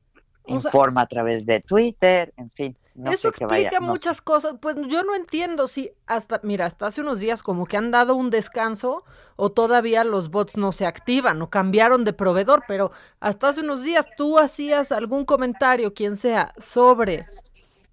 O 0.44 0.60
sea- 0.60 0.70
informa 0.70 1.02
a 1.02 1.06
través 1.08 1.46
de 1.46 1.60
Twitter, 1.62 2.34
en 2.38 2.50
fin, 2.52 2.78
no 2.96 3.12
Eso 3.12 3.30
sé 3.30 3.34
qué 3.38 3.46
vaya. 3.46 3.62
explica 3.68 3.84
sé. 3.84 3.90
muchas 3.90 4.22
cosas. 4.22 4.56
Pues 4.62 4.76
yo 4.88 5.04
no 5.04 5.16
entiendo 5.16 5.68
si 5.68 5.92
hasta, 6.08 6.40
mira, 6.44 6.66
hasta 6.66 6.88
hace 6.88 7.02
unos 7.02 7.20
días 7.20 7.42
como 7.42 7.66
que 7.66 7.78
han 7.78 7.90
dado 7.92 8.16
un 8.16 8.30
descanso 8.30 9.04
o 9.38 9.52
todavía 9.52 10.04
los 10.04 10.30
bots 10.30 10.58
no 10.58 10.72
se 10.74 10.86
activan 10.86 11.42
o 11.42 11.50
cambiaron 11.50 12.04
de 12.04 12.14
proveedor, 12.14 12.64
pero 12.68 12.92
hasta 13.20 13.48
hace 13.50 13.62
unos 13.62 13.84
días 13.84 14.06
tú 14.18 14.38
hacías 14.40 14.92
algún 14.92 15.24
comentario, 15.26 15.94
quien 15.94 16.18
sea, 16.18 16.54
sobre 16.58 17.24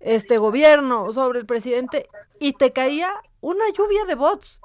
este 0.01 0.39
gobierno 0.39 1.13
sobre 1.13 1.41
el 1.41 1.47
presidente 1.47 2.09
y 2.41 2.53
te 2.55 2.73
caía 2.73 3.11
una 3.41 3.65
lluvia 3.77 4.05
de 4.05 4.15
bots. 4.17 4.61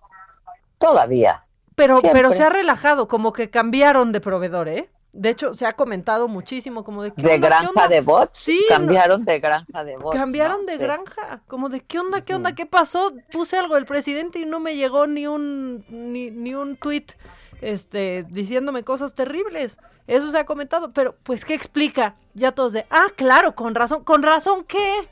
Todavía. 0.80 1.44
Pero, 1.76 2.00
Siempre. 2.00 2.22
pero 2.22 2.34
se 2.34 2.44
ha 2.44 2.50
relajado, 2.50 3.08
como 3.08 3.34
que 3.34 3.50
cambiaron 3.50 4.12
de 4.12 4.22
proveedor, 4.22 4.68
¿eh? 4.70 4.90
De 5.12 5.30
hecho, 5.30 5.54
se 5.54 5.68
ha 5.68 5.74
comentado 5.74 6.28
muchísimo 6.28 6.84
como 6.84 7.04
de... 7.04 7.12
¿qué 7.14 7.22
De 7.22 7.34
onda, 7.36 7.48
qué 7.48 7.56
granja 7.56 7.70
onda? 7.70 7.88
de 7.88 8.02
bots, 8.02 8.40
Sí, 8.40 8.66
no- 8.70 8.76
cambiaron 8.76 9.26
de 9.26 9.40
granja 9.40 9.84
de 9.84 9.98
bots. 9.98 10.18
Cambiaron 10.18 10.62
¿no? 10.62 10.66
de 10.66 10.74
Sí. 10.74 10.80
granja, 10.80 11.42
como 11.48 11.70
de 11.70 11.82
qué 11.82 12.00
onda, 12.00 12.22
qué 12.22 12.34
onda, 12.34 12.56
qué 12.56 12.66
pasó. 12.66 13.14
Puse 13.32 13.58
algo 13.58 13.76
del 13.76 13.86
presidente 13.86 14.40
y 14.40 14.46
no 14.46 14.60
me 14.60 14.76
llegó 14.76 15.06
ni 15.06 15.28
un 15.28 15.86
ni, 15.90 16.32
ni 16.32 16.56
un 16.56 16.76
tweet 16.78 17.06
este 17.62 18.26
diciéndome 18.30 18.84
cosas 18.84 19.14
terribles. 19.14 19.78
Eso 20.08 20.32
se 20.32 20.38
ha 20.40 20.46
comentado, 20.46 20.92
pero 20.94 21.16
pues 21.24 21.46
qué 21.46 21.54
explica? 21.54 22.16
Ya 22.34 22.52
todos 22.52 22.74
de, 22.74 22.86
"Ah, 22.90 23.06
claro, 23.16 23.54
con 23.56 23.76
razón, 23.76 24.04
con 24.04 24.24
razón 24.24 24.64
qué?" 24.68 25.08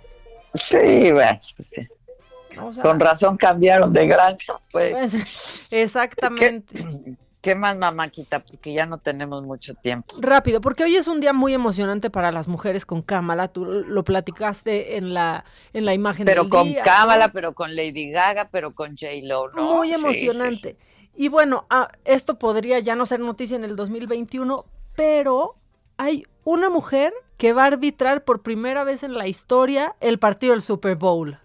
Sí, 0.56 1.12
bueno, 1.12 1.40
pues 1.56 1.70
sí. 1.70 1.88
O 2.60 2.74
sea, 2.74 2.84
Con 2.84 3.00
razón 3.00 3.38
cambiaron 3.38 3.94
de 3.94 4.08
granja, 4.08 4.60
pues. 4.72 4.92
pues, 5.14 5.72
exactamente. 5.74 6.84
¿Qué 7.42 7.56
más, 7.56 7.76
mamáquita? 7.76 8.40
Porque 8.44 8.72
ya 8.72 8.86
no 8.86 9.00
tenemos 9.00 9.44
mucho 9.44 9.74
tiempo. 9.74 10.16
Rápido, 10.20 10.62
porque 10.62 10.84
hoy 10.84 10.96
es 10.96 11.08
un 11.08 11.20
día 11.22 11.34
muy 11.34 11.56
emocionante 11.56 12.12
para 12.12 12.32
las 12.32 12.48
mujeres 12.48 12.86
con 12.86 13.02
Cámara. 13.02 13.48
Tú 13.48 13.66
lo 13.66 14.04
platicaste 14.04 14.98
en 14.98 15.16
la 15.16 15.44
en 15.74 15.86
la 15.86 15.96
imagen 15.96 16.26
Pero 16.28 16.44
del 16.44 16.52
con 16.52 16.68
día, 16.68 16.84
Kamala, 16.84 17.28
¿no? 17.28 17.34
pero 17.34 17.54
con 17.54 17.76
Lady 17.76 18.12
Gaga, 18.12 18.50
pero 18.52 18.76
con 18.76 18.96
J-Lo, 18.96 19.50
¿no? 19.54 19.76
Muy 19.76 19.92
Sí, 19.92 19.96
sí, 19.96 20.00
emocionante. 20.00 20.78
Y 21.16 21.30
bueno, 21.30 21.66
ah, 21.72 21.90
esto 22.06 22.38
podría 22.38 22.78
ya 22.80 22.96
no 22.96 23.08
ser 23.08 23.20
noticia 23.20 23.56
en 23.56 23.64
el 23.64 23.76
2021, 23.76 24.66
pero 24.96 25.56
hay 25.98 26.26
una 26.44 26.70
mujer 26.70 27.12
que 27.38 27.54
va 27.54 27.64
a 27.64 27.68
arbitrar 27.68 28.24
por 28.24 28.44
primera 28.44 28.84
vez 28.84 29.02
en 29.02 29.16
la 29.16 29.28
historia 29.28 29.96
el 30.00 30.20
partido 30.20 30.54
del 30.54 30.62
Super 30.62 30.96
Bowl. 30.96 31.40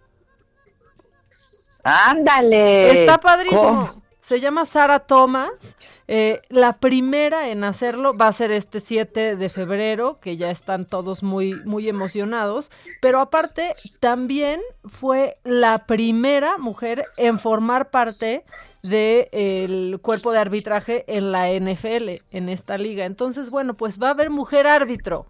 Ándale. 1.87 3.03
Está 3.03 3.19
padrísimo. 3.19 3.63
¿Cómo? 3.63 4.03
Se 4.21 4.41
llama 4.41 4.67
Sara 4.67 4.99
Thomas. 4.99 5.77
Eh, 6.09 6.43
la 6.49 6.73
primera 6.73 7.49
en 7.49 7.63
hacerlo 7.63 8.19
va 8.19 8.27
a 8.27 8.33
ser 8.33 8.51
este 8.51 8.81
7 8.81 9.37
de 9.37 9.49
febrero, 9.49 10.19
que 10.21 10.37
ya 10.37 10.51
están 10.51 10.85
todos 10.85 11.23
muy, 11.23 11.55
muy 11.65 11.89
emocionados. 11.89 12.73
Pero 13.01 13.21
aparte, 13.21 13.71
también 14.01 14.61
fue 14.85 15.39
la 15.45 15.87
primera 15.87 16.59
mujer 16.59 17.05
en 17.19 17.39
formar 17.39 17.91
parte 17.91 18.45
del 18.83 20.01
cuerpo 20.03 20.33
de 20.33 20.39
arbitraje 20.39 21.05
en 21.07 21.31
la 21.31 21.49
NFL, 21.53 22.17
en 22.33 22.49
esta 22.49 22.79
liga. 22.79 23.05
Entonces, 23.05 23.49
bueno, 23.49 23.75
pues 23.75 24.03
va 24.03 24.09
a 24.09 24.13
haber 24.15 24.31
mujer 24.31 24.67
árbitro 24.67 25.29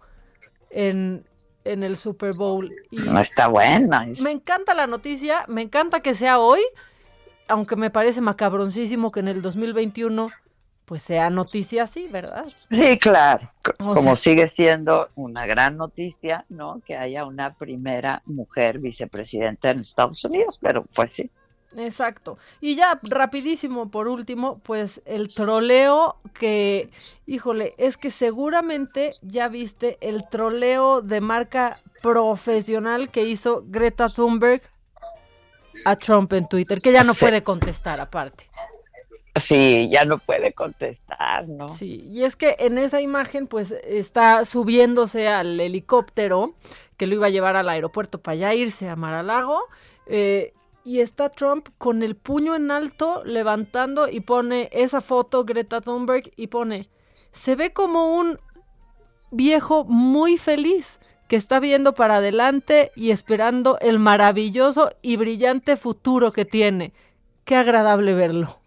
en, 0.71 1.23
en 1.71 1.83
el 1.83 1.97
Super 1.97 2.31
Bowl. 2.37 2.73
Y 2.91 2.97
No 2.97 3.19
está 3.19 3.47
buena. 3.47 4.07
es- 4.07 4.21
me 4.21 4.31
encanta 4.31 4.73
la 4.73 4.87
noticia, 4.87 5.45
me 5.47 5.61
encanta 5.61 5.99
que 5.99 6.13
sea 6.15 6.39
hoy, 6.39 6.61
aunque 7.47 7.75
me 7.75 7.89
parece 7.89 8.21
macabroncísimo 8.21 9.11
que 9.11 9.19
en 9.21 9.27
el 9.29 9.41
2021 9.41 10.29
pues 10.85 11.03
sea 11.03 11.29
noticia 11.29 11.83
así, 11.83 12.07
¿verdad? 12.07 12.45
Sí, 12.69 12.97
claro. 12.97 13.51
C- 13.65 13.71
O 13.79 13.93
Como 13.93 14.15
sea- 14.15 14.15
sigue 14.15 14.47
siendo 14.47 15.05
una 15.15 15.45
gran 15.45 15.75
noticia, 15.75 16.45
¿no? 16.47 16.81
Que 16.85 16.95
haya 16.95 17.25
una 17.25 17.49
primera 17.51 18.21
mujer 18.25 18.79
vicepresidenta 18.79 19.69
en 19.71 19.81
Estados 19.81 20.23
Unidos, 20.23 20.57
pero 20.61 20.83
pues 20.95 21.13
sí. 21.13 21.29
Exacto. 21.75 22.37
Y 22.61 22.75
ya 22.75 22.99
rapidísimo, 23.03 23.91
por 23.91 24.07
último, 24.07 24.59
pues 24.63 25.01
el 25.05 25.33
troleo 25.33 26.15
que, 26.33 26.89
híjole, 27.25 27.75
es 27.77 27.97
que 27.97 28.09
seguramente 28.09 29.11
ya 29.21 29.49
viste 29.49 29.97
el 30.01 30.27
troleo 30.29 31.01
de 31.01 31.21
marca 31.21 31.79
profesional 32.01 33.09
que 33.09 33.23
hizo 33.23 33.63
Greta 33.67 34.07
Thunberg 34.07 34.61
a 35.85 35.95
Trump 35.95 36.31
en 36.33 36.47
Twitter, 36.47 36.81
que 36.81 36.91
ya 36.91 37.03
no 37.03 37.13
puede 37.13 37.43
contestar 37.43 37.99
aparte. 37.99 38.45
Sí, 39.35 39.87
ya 39.91 40.05
no 40.05 40.17
puede 40.17 40.53
contestar, 40.53 41.47
¿no? 41.47 41.69
Sí, 41.69 42.07
y 42.09 42.23
es 42.23 42.35
que 42.35 42.55
en 42.59 42.79
esa 42.79 43.01
imagen 43.01 43.45
pues 43.45 43.71
está 43.71 44.45
subiéndose 44.45 45.27
al 45.27 45.59
helicóptero 45.59 46.55
que 46.97 47.05
lo 47.05 47.13
iba 47.13 47.27
a 47.27 47.29
llevar 47.29 47.55
al 47.55 47.69
aeropuerto 47.69 48.19
para 48.19 48.35
ya 48.35 48.55
irse 48.55 48.89
a 48.89 48.95
Mar-a-Lago 48.95 49.61
eh, 50.07 50.53
y 50.87 51.01
está 51.01 51.27
Trump 51.27 51.67
con 51.77 52.01
el 52.01 52.15
puño 52.15 52.55
en 52.55 52.71
alto 52.71 53.21
levantando 53.25 54.07
y 54.07 54.21
pone 54.21 54.69
esa 54.71 55.01
foto 55.01 55.43
Greta 55.43 55.81
Thunberg 55.81 56.31
y 56.37 56.47
pone 56.47 56.87
se 57.33 57.57
ve 57.57 57.73
como 57.73 58.17
un 58.17 58.39
viejo 59.29 59.83
muy 59.83 60.37
feliz 60.37 60.99
que 61.27 61.35
está 61.35 61.59
viendo 61.59 61.93
para 61.93 62.15
adelante 62.15 62.93
y 62.95 63.11
esperando 63.11 63.77
el 63.81 63.99
maravilloso 63.99 64.91
y 65.01 65.17
brillante 65.17 65.75
futuro 65.75 66.31
que 66.31 66.45
tiene. 66.45 66.93
Qué 67.43 67.57
agradable 67.57 68.13
verlo. 68.13 68.59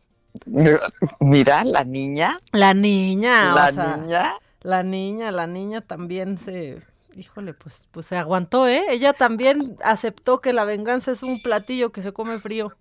Mira, 1.20 1.64
la 1.64 1.84
niña. 1.84 2.36
La 2.52 2.74
niña, 2.74 3.54
La 3.54 3.68
o 3.68 3.72
sea, 3.72 3.96
niña. 3.96 4.34
La 4.60 4.82
niña, 4.82 5.32
la 5.32 5.46
niña 5.46 5.80
también 5.80 6.36
se, 6.36 6.82
híjole, 7.16 7.54
pues, 7.54 7.86
pues 7.90 8.06
se 8.06 8.16
aguantó, 8.16 8.66
¿eh? 8.66 8.84
Ella 8.90 9.12
también 9.12 9.76
aceptó 9.84 10.40
que 10.40 10.52
la 10.52 10.64
venganza 10.64 11.12
es 11.12 11.22
un 11.22 11.42
platillo 11.42 11.92
que 11.92 12.02
se 12.02 12.12
come 12.12 12.38
frío. 12.38 12.74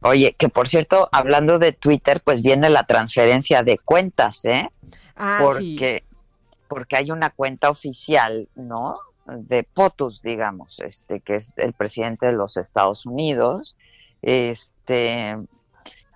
Oye, 0.00 0.34
que 0.38 0.48
por 0.48 0.68
cierto, 0.68 1.08
hablando 1.10 1.58
de 1.58 1.72
Twitter, 1.72 2.22
pues 2.24 2.42
viene 2.42 2.70
la 2.70 2.84
transferencia 2.84 3.62
de 3.62 3.78
cuentas, 3.78 4.44
¿eh? 4.44 4.70
Ah, 5.16 5.40
porque, 5.42 6.04
porque 6.68 6.96
hay 6.96 7.10
una 7.10 7.30
cuenta 7.30 7.70
oficial, 7.70 8.48
¿no? 8.54 8.94
De 9.26 9.64
POTUS, 9.64 10.22
digamos, 10.22 10.78
este, 10.80 11.20
que 11.20 11.34
es 11.34 11.52
el 11.56 11.72
presidente 11.72 12.26
de 12.26 12.32
los 12.32 12.56
Estados 12.56 13.06
Unidos, 13.06 13.76
este, 14.22 15.36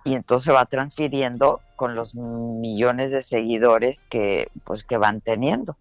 y 0.05 0.15
entonces 0.15 0.53
va 0.53 0.65
transfiriendo 0.65 1.61
con 1.75 1.95
los 1.95 2.15
millones 2.15 3.11
de 3.11 3.21
seguidores 3.21 4.05
que, 4.09 4.49
pues, 4.63 4.85
que 4.85 4.97
van 4.97 5.19
teniendo. 5.19 5.75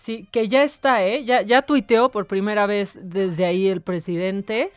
Sí, 0.00 0.26
que 0.32 0.48
ya 0.48 0.62
está, 0.64 1.04
¿eh? 1.04 1.26
Ya, 1.26 1.42
ya 1.42 1.60
tuiteó 1.60 2.10
por 2.10 2.26
primera 2.26 2.64
vez 2.64 2.98
desde 3.02 3.44
ahí 3.44 3.68
el 3.68 3.82
presidente, 3.82 4.70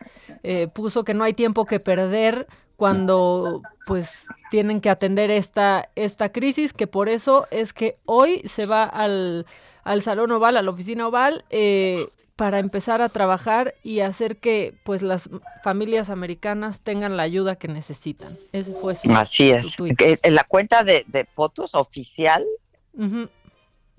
eh, 0.44 0.68
puso 0.68 1.06
que 1.06 1.14
no 1.14 1.24
hay 1.24 1.32
tiempo 1.32 1.66
que 1.66 1.80
perder 1.80 2.46
cuando 2.76 3.62
pues 3.88 4.26
tienen 4.52 4.82
que 4.82 4.90
atender 4.90 5.32
esta, 5.32 5.88
esta 5.96 6.34
crisis, 6.34 6.74
que 6.74 6.88
por 6.88 7.08
eso 7.08 7.48
es 7.52 7.72
que 7.72 7.96
hoy 8.04 8.42
se 8.44 8.66
va 8.66 8.84
al, 8.84 9.46
al 9.86 10.02
salón 10.02 10.30
oval, 10.32 10.58
a 10.58 10.62
la 10.62 10.72
oficina 10.72 11.08
oval, 11.08 11.46
eh, 11.50 12.10
para 12.36 12.60
empezar 12.60 13.02
a 13.02 13.08
trabajar 13.08 13.76
y 13.82 14.02
hacer 14.02 14.36
que 14.36 14.74
pues 14.84 15.04
las 15.04 15.30
familias 15.64 16.10
americanas 16.10 16.82
tengan 16.82 17.16
la 17.16 17.24
ayuda 17.24 17.56
que 17.56 17.70
necesitan. 17.70 18.28
Ese 18.52 18.74
fue 18.74 18.96
su, 18.96 19.10
Así 19.14 19.52
es. 19.52 19.78
En 19.80 20.36
la 20.36 20.44
cuenta 20.44 20.84
de, 20.84 21.06
de 21.08 21.24
POTUS 21.24 21.76
oficial. 21.76 22.46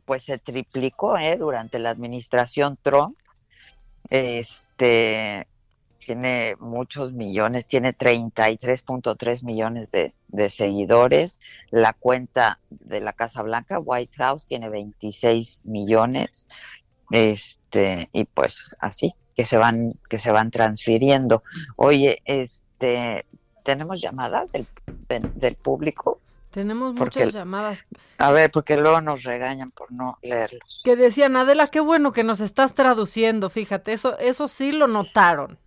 Pues 0.05 0.25
se 0.25 0.39
triplicó 0.39 1.19
¿eh? 1.19 1.37
durante 1.37 1.79
la 1.79 1.91
administración 1.91 2.79
Trump. 2.83 3.17
Este 4.11 5.47
tiene 6.05 6.57
muchos 6.61 7.13
millones, 7.13 7.67
tiene 7.67 7.93
33.3 7.93 9.45
millones 9.45 9.91
de, 9.91 10.13
seguidores. 10.51 11.41
La 11.71 11.93
cuenta 11.93 12.59
de 12.71 13.01
la 13.01 13.13
Casa 13.13 13.43
Blanca, 13.43 13.79
White 13.79 14.17
House, 14.19 14.47
tiene 14.47 14.69
26 14.69 15.63
millones. 15.65 16.49
Este, 17.11 18.09
y 18.13 18.25
pues 18.25 18.77
así, 18.81 19.15
que 19.35 19.47
se 19.47 19.57
van, 19.57 19.91
que 20.09 20.19
se 20.19 20.31
van 20.31 20.51
transfiriendo. 20.51 21.43
Oye, 21.77 22.21
este, 22.25 23.25
tenemos 23.63 24.01
llamadas 24.01 24.51
del, 24.53 24.67
del 25.35 25.57
público. 25.57 26.21
Tenemos 26.55 26.95
Porque- 26.97 27.19
muchas 27.21 27.35
llamadas 27.35 27.85
A 28.19 28.31
ver, 28.31 28.49
porque 28.53 28.77
luego 28.77 29.01
nos 29.01 29.25
regañan 29.25 29.73
por 29.73 29.91
no 29.91 30.19
leerlos. 30.23 30.83
que 30.85 30.95
decían, 30.95 31.37
Adela, 31.37 31.67
qué 31.67 31.81
bueno 31.81 32.13
que 32.13 32.23
nos 32.23 32.39
estás 32.39 32.75
traduciendo, 32.75 33.51
fíjate, 33.51 33.93
eso, 33.93 34.17
eso 34.21 34.47
sí 34.47 34.71
lo 34.71 34.87
notaron. 34.87 35.59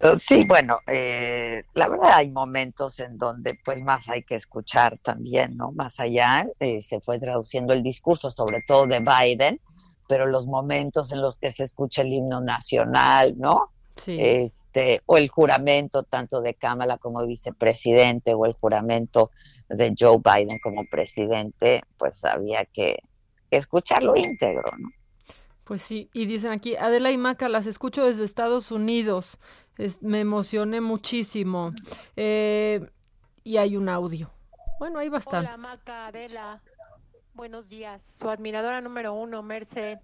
Eh, 0.00 0.12
Sí, 0.18 0.44
bueno, 0.46 0.78
eh, 0.86 1.64
la 1.72 1.88
verdad 1.88 2.10
hay 2.14 2.30
momentos 2.30 3.00
en 3.00 3.16
donde 3.16 3.58
pues 3.64 3.80
más 3.82 4.06
hay 4.10 4.22
que 4.22 4.34
escuchar 4.34 4.98
también, 4.98 5.56
¿no? 5.56 5.72
Más 5.72 5.98
allá 5.98 6.46
eh, 6.60 6.82
se 6.82 7.00
fue 7.00 7.18
traduciendo 7.18 7.72
el 7.72 7.82
discurso, 7.82 8.30
sobre 8.30 8.62
todo 8.66 8.86
de 8.86 9.00
Biden, 9.00 9.60
pero 10.08 10.26
los 10.26 10.46
momentos 10.46 11.10
en 11.12 11.22
los 11.22 11.38
que 11.38 11.50
se 11.52 11.64
escucha 11.64 12.02
el 12.02 12.12
himno 12.12 12.40
nacional, 12.42 13.34
¿no? 13.38 13.70
Sí. 13.96 14.16
Este, 14.20 15.00
o 15.06 15.16
el 15.16 15.28
juramento 15.28 16.02
tanto 16.02 16.42
de 16.42 16.54
Kamala 16.54 16.98
como 16.98 17.24
vicepresidente, 17.24 18.34
o 18.34 18.44
el 18.44 18.52
juramento 18.54 19.30
de 19.68 19.94
Joe 19.98 20.18
Biden 20.22 20.58
como 20.60 20.84
presidente, 20.86 21.82
pues 21.98 22.24
había 22.24 22.64
que, 22.66 22.98
que 23.50 23.56
escucharlo 23.56 24.16
íntegro, 24.16 24.64
¿no? 24.78 24.88
Pues 25.64 25.80
sí, 25.80 26.10
y 26.12 26.26
dicen 26.26 26.52
aquí, 26.52 26.76
Adela 26.76 27.10
y 27.10 27.16
Maca, 27.16 27.48
las 27.48 27.66
escucho 27.66 28.04
desde 28.04 28.24
Estados 28.24 28.70
Unidos, 28.70 29.38
Es- 29.78 30.00
me 30.02 30.20
emocioné 30.20 30.80
muchísimo. 30.80 31.72
Eh, 32.16 32.86
y 33.42 33.56
hay 33.56 33.76
un 33.76 33.88
audio. 33.88 34.30
Bueno, 34.78 34.98
hay 34.98 35.08
bastante. 35.08 35.48
Hola 35.48 35.56
Maca, 35.56 36.06
Adela, 36.08 36.62
buenos 37.32 37.68
días. 37.70 38.02
Su 38.02 38.28
admiradora 38.28 38.80
número 38.80 39.14
uno, 39.14 39.42
Merce. 39.42 39.98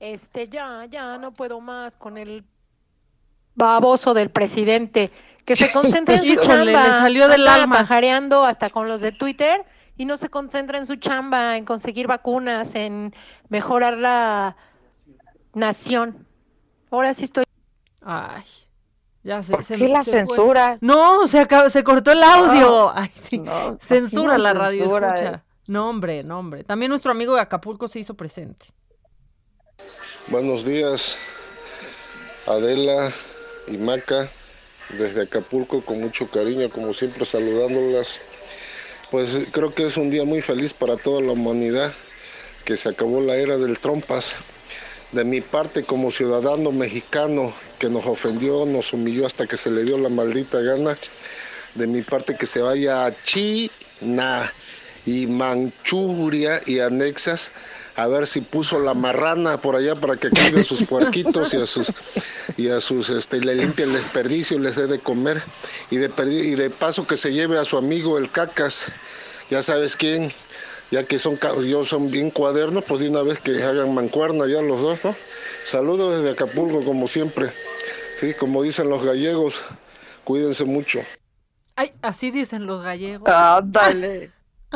Este, 0.00 0.48
ya, 0.48 0.84
ya 0.90 1.16
no 1.18 1.32
puedo 1.32 1.60
más 1.60 1.96
con 1.96 2.18
el 2.18 2.44
baboso 3.54 4.14
del 4.14 4.30
presidente. 4.30 5.10
Que 5.44 5.56
se 5.56 5.70
concentre 5.72 6.14
en 6.16 6.20
su 6.22 6.26
Híjole, 6.26 6.72
chamba. 6.72 6.86
le 6.86 6.92
salió 6.94 7.28
del 7.28 7.46
alma. 7.46 7.78
pajareando 7.78 8.44
hasta 8.44 8.70
con 8.70 8.86
los 8.88 9.00
de 9.00 9.12
Twitter 9.12 9.64
y 9.96 10.06
no 10.06 10.16
se 10.16 10.28
concentra 10.30 10.78
en 10.78 10.86
su 10.86 10.96
chamba, 10.96 11.56
en 11.56 11.64
conseguir 11.64 12.06
vacunas, 12.06 12.74
en 12.74 13.14
mejorar 13.48 13.96
la 13.98 14.56
nación. 15.52 16.26
Ahora 16.90 17.12
sí 17.14 17.24
estoy. 17.24 17.44
Ay, 18.00 18.42
ya 19.22 19.42
se, 19.42 19.52
¿Por 19.52 19.64
se- 19.64 19.76
qué 19.76 19.88
la 19.88 20.02
se 20.02 20.26
fue. 20.26 20.36
No, 20.80 21.26
se, 21.28 21.46
cortó 21.84 22.12
el 22.12 22.22
audio. 22.22 22.60
No, 22.60 22.92
Ay, 22.94 23.10
sí. 23.28 23.38
no, 23.38 23.78
Censura 23.80 24.36
no 24.36 24.42
la 24.42 24.52
radio 24.54 24.80
censura, 24.82 25.14
escucha. 25.14 25.30
es- 25.34 25.44
No, 25.68 25.88
hombre, 25.88 26.22
no, 26.24 26.38
hombre. 26.38 26.64
También 26.64 26.88
nuestro 26.90 27.10
amigo 27.12 27.34
de 27.34 27.40
Acapulco 27.42 27.86
se 27.88 28.00
hizo 28.00 28.14
presente. 28.14 28.66
Buenos 30.28 30.64
días, 30.64 31.16
Adela 32.46 33.10
y 33.66 33.76
Maca, 33.76 34.30
desde 34.90 35.22
Acapulco, 35.22 35.84
con 35.84 36.00
mucho 36.00 36.28
cariño, 36.28 36.70
como 36.70 36.94
siempre 36.94 37.24
saludándolas. 37.24 38.20
Pues 39.10 39.30
creo 39.52 39.74
que 39.74 39.86
es 39.86 39.96
un 39.96 40.10
día 40.10 40.24
muy 40.24 40.42
feliz 40.42 40.74
para 40.74 40.96
toda 40.96 41.20
la 41.20 41.32
humanidad, 41.32 41.92
que 42.64 42.76
se 42.76 42.88
acabó 42.88 43.20
la 43.20 43.36
era 43.36 43.56
del 43.58 43.78
trompas. 43.78 44.34
De 45.12 45.24
mi 45.24 45.40
parte, 45.40 45.84
como 45.84 46.10
ciudadano 46.10 46.72
mexicano 46.72 47.52
que 47.78 47.88
nos 47.88 48.04
ofendió, 48.06 48.66
nos 48.66 48.92
humilló 48.92 49.26
hasta 49.26 49.46
que 49.46 49.56
se 49.56 49.70
le 49.70 49.84
dio 49.84 49.96
la 49.98 50.08
maldita 50.08 50.60
gana, 50.60 50.94
de 51.74 51.86
mi 51.86 52.02
parte 52.02 52.36
que 52.36 52.46
se 52.46 52.60
vaya 52.60 53.06
a 53.06 53.22
China 53.22 54.52
y 55.06 55.26
Manchuria 55.26 56.60
y 56.66 56.80
anexas 56.80 57.52
a 57.96 58.06
ver 58.08 58.26
si 58.26 58.40
puso 58.40 58.80
la 58.80 58.92
marrana 58.94 59.58
por 59.58 59.76
allá 59.76 59.94
para 59.94 60.16
que 60.16 60.28
cuide 60.30 60.62
a 60.62 60.64
sus 60.64 60.82
puerquitos 60.84 61.54
y 61.54 61.58
a 61.58 61.66
sus 61.66 61.92
y 62.56 62.68
a 62.68 62.80
sus 62.80 63.08
este 63.10 63.40
le 63.40 63.54
limpie 63.54 63.84
el 63.84 63.92
desperdicio 63.92 64.56
y 64.56 64.60
les 64.60 64.76
dé 64.76 64.86
de 64.86 64.98
comer 64.98 65.42
y 65.90 65.96
de 65.98 66.10
perdi- 66.10 66.44
y 66.44 66.54
de 66.56 66.70
paso 66.70 67.06
que 67.06 67.16
se 67.16 67.32
lleve 67.32 67.58
a 67.58 67.64
su 67.64 67.76
amigo 67.76 68.18
el 68.18 68.30
cacas 68.30 68.86
ya 69.50 69.62
sabes 69.62 69.94
quién 69.96 70.32
ya 70.90 71.04
que 71.04 71.18
son 71.18 71.38
yo 71.66 71.84
son 71.84 72.10
bien 72.10 72.30
cuadernos 72.30 72.84
pues 72.84 73.00
de 73.00 73.08
una 73.10 73.22
vez 73.22 73.38
que 73.40 73.62
hagan 73.62 73.94
mancuerna 73.94 74.46
ya 74.48 74.60
los 74.60 74.80
dos 74.82 75.04
no 75.04 75.14
saludos 75.64 76.16
desde 76.16 76.30
Acapulco 76.32 76.82
como 76.84 77.06
siempre 77.06 77.50
sí 78.18 78.34
como 78.34 78.62
dicen 78.62 78.90
los 78.90 79.04
gallegos 79.04 79.62
cuídense 80.24 80.64
mucho 80.64 81.00
Ay, 81.76 81.92
así 82.02 82.30
dicen 82.30 82.66
los 82.66 82.84
gallegos. 82.84 83.28
Ándale. 83.28 84.30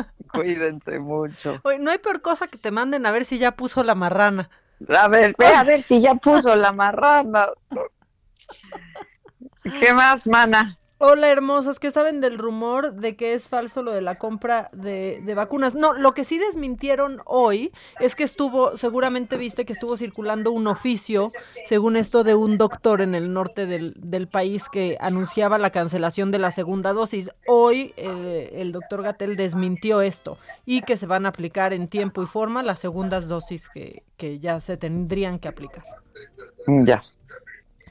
Cuídense 0.33 0.99
mucho. 0.99 1.59
Oye, 1.63 1.79
no 1.79 1.91
hay 1.91 1.97
peor 1.97 2.21
cosa 2.21 2.47
que 2.47 2.57
te 2.57 2.71
manden 2.71 3.05
a 3.05 3.11
ver 3.11 3.25
si 3.25 3.37
ya 3.37 3.55
puso 3.55 3.83
la 3.83 3.95
marrana. 3.95 4.49
A 4.87 5.07
ver, 5.07 5.35
ve 5.37 5.47
a 5.47 5.63
ver 5.63 5.81
si 5.81 6.01
ya 6.01 6.15
puso 6.15 6.55
la 6.55 6.71
marrana. 6.71 7.47
¿Qué 9.79 9.93
más, 9.93 10.27
mana? 10.27 10.78
Hola, 11.01 11.31
hermosas, 11.31 11.79
¿qué 11.79 11.91
saben 11.91 12.19
del 12.19 12.37
rumor 12.37 12.93
de 12.93 13.15
que 13.15 13.33
es 13.33 13.47
falso 13.47 13.83
lo 13.83 13.91
de 13.91 14.01
la 14.01 14.15
compra 14.15 14.69
de, 14.73 15.33
vacunas? 15.33 15.73
No, 15.73 15.93
lo 15.93 16.13
que 16.13 16.25
sí 16.25 16.37
desmintieron 16.37 17.21
hoy 17.23 17.71
es 18.01 18.15
que 18.17 18.25
estuvo, 18.25 18.75
seguramente 18.75 19.37
viste 19.37 19.63
que 19.63 19.71
estuvo 19.71 19.95
circulando 19.95 20.51
un 20.51 20.67
oficio, 20.67 21.31
según 21.65 21.95
esto, 21.95 22.25
de 22.25 22.35
un 22.35 22.57
doctor 22.57 22.99
en 22.99 23.15
el 23.15 23.31
norte 23.31 23.65
del, 23.65 24.27
país 24.27 24.67
que 24.67 24.97
anunciaba 24.99 25.57
la 25.57 25.69
cancelación 25.69 26.31
de 26.31 26.39
la 26.39 26.51
segunda 26.51 26.91
dosis. 26.91 27.31
Hoy 27.47 27.93
eh, 27.95 28.49
el 28.55 28.73
doctor 28.73 29.01
Gatel 29.01 29.37
desmintió 29.37 30.01
esto 30.01 30.37
y 30.65 30.81
que 30.81 30.97
se 30.97 31.05
van 31.05 31.25
a 31.25 31.29
aplicar 31.29 31.71
en 31.71 31.87
tiempo 31.87 32.21
y 32.23 32.25
forma 32.25 32.61
las 32.61 32.79
segundas 32.79 33.29
dosis 33.29 33.69
que, 33.69 34.03
que 34.17 34.39
ya 34.39 34.59
se 34.59 34.75
tendrían 34.75 35.39
que 35.39 35.47
aplicar. 35.47 35.85
Ya. 36.67 37.01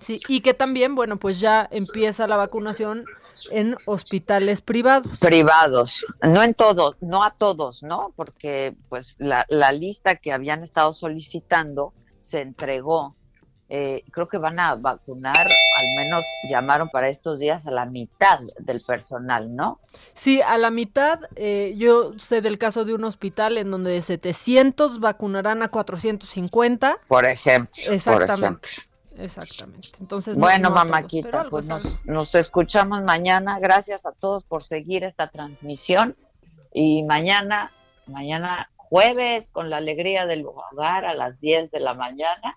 Sí, 0.01 0.21
y 0.29 0.41
que 0.41 0.55
también, 0.55 0.95
bueno, 0.95 1.19
pues 1.19 1.41
ya 1.41 1.69
empieza 1.71 2.27
la 2.27 2.37
vacunación 2.37 3.05
en 3.51 3.77
hospitales 3.87 4.61
privados. 4.61 5.19
Privados, 5.21 6.05
no 6.23 6.43
en 6.43 6.55
todos, 6.55 6.97
no 7.01 7.23
a 7.23 7.33
todos, 7.33 7.83
¿no? 7.83 8.13
Porque 8.17 8.75
pues 8.89 9.15
la, 9.19 9.47
la 9.49 9.73
lista 9.73 10.17
que 10.17 10.33
habían 10.33 10.63
estado 10.63 10.93
solicitando 10.93 11.93
se 12.21 12.41
entregó. 12.41 13.15
Eh, 13.71 14.03
creo 14.13 14.29
que 14.29 14.39
van 14.39 14.59
a 14.59 14.77
vacunar, 14.77 15.37
al 15.37 15.87
menos 15.99 16.25
llamaron 16.49 16.89
para 16.89 17.11
estos 17.11 17.39
días 17.39 17.67
a 17.67 17.71
la 17.71 17.85
mitad 17.85 18.41
del 18.59 18.81
personal, 18.81 19.55
¿no? 19.55 19.79
Sí, 20.15 20.41
a 20.41 20.57
la 20.57 20.71
mitad, 20.71 21.21
eh, 21.37 21.75
yo 21.77 22.19
sé 22.19 22.41
del 22.41 22.57
caso 22.57 22.87
de 22.87 22.95
un 22.95 23.05
hospital 23.05 23.59
en 23.59 23.71
donde 23.71 23.91
de 23.91 24.01
700 24.01 25.01
vacunarán 25.01 25.63
a 25.63 25.69
450. 25.69 26.99
Por 27.09 27.27
ejemplo. 27.27 27.71
por 27.85 27.93
Exactamente. 27.93 28.69
ejemplo. 28.69 28.88
Exactamente. 29.19 29.89
Entonces, 30.01 30.37
no- 30.37 30.43
Bueno, 30.47 30.71
no 30.71 30.75
pues 31.51 31.69
es 31.69 31.99
nos, 32.05 32.35
escuchamos 32.35 33.03
mañana. 33.03 33.59
Gracias 33.59 34.07
a 34.07 34.13
todos 34.13 34.45
por 34.45 34.63
seguir 34.65 35.05
esta 35.05 35.29
transmisión. 35.29 36.17
Y 36.73 37.03
mañana, 37.05 37.73
mañana 38.07 38.71
jueves, 38.77 39.51
con 39.53 39.71
la 39.71 39.79
alegría 39.79 40.27
del 40.27 40.45
hogar 40.47 41.05
a 41.05 41.15
las 41.15 41.39
10 41.41 41.71
de 41.71 41.81
la 41.81 41.95
mañana. 41.95 42.57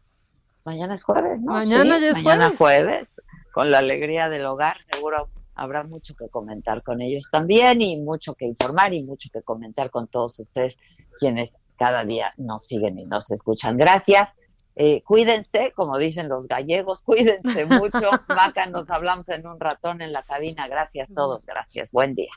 Mañana 0.63 0.93
es 0.93 1.03
jueves, 1.03 1.41
¿no? 1.41 1.53
Mañana 1.53 1.95
Sí, 1.95 2.01
ya 2.01 2.07
es 2.09 2.23
mañana 2.23 2.51
jueves. 2.55 2.57
jueves, 2.57 3.21
con 3.53 3.71
la 3.71 3.79
alegría 3.79 4.29
del 4.29 4.45
hogar. 4.45 4.77
Seguro 4.91 5.29
habrá 5.55 5.83
mucho 5.83 6.15
que 6.15 6.29
comentar 6.29 6.83
con 6.83 7.01
ellos 7.01 7.27
también 7.31 7.81
y 7.81 7.97
mucho 7.97 8.35
que 8.35 8.45
informar 8.45 8.93
y 8.93 9.03
mucho 9.03 9.29
que 9.33 9.41
comentar 9.41 9.89
con 9.89 10.07
todos 10.07 10.39
ustedes, 10.39 10.77
quienes 11.19 11.57
cada 11.77 12.05
día 12.05 12.33
nos 12.37 12.65
siguen 12.67 12.99
y 12.99 13.05
nos 13.05 13.31
escuchan. 13.31 13.75
Gracias. 13.77 14.37
Eh, 14.75 15.01
cuídense, 15.03 15.73
como 15.75 15.97
dicen 15.97 16.29
los 16.29 16.47
gallegos, 16.47 17.03
cuídense 17.05 17.65
mucho. 17.65 18.09
Maca, 18.27 18.65
nos 18.67 18.89
hablamos 18.89 19.29
en 19.29 19.47
un 19.47 19.59
ratón 19.59 20.01
en 20.01 20.11
la 20.13 20.23
cabina. 20.23 20.67
Gracias 20.67 21.11
a 21.11 21.13
todos, 21.13 21.45
gracias. 21.45 21.91
Buen 21.91 22.15
día. 22.15 22.31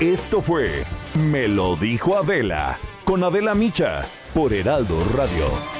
Esto 0.00 0.40
fue 0.40 0.84
Me 1.14 1.46
lo 1.46 1.76
dijo 1.76 2.16
Adela 2.16 2.78
con 3.04 3.22
Adela 3.22 3.54
Micha 3.54 4.06
por 4.32 4.54
Heraldo 4.54 4.98
Radio. 5.14 5.79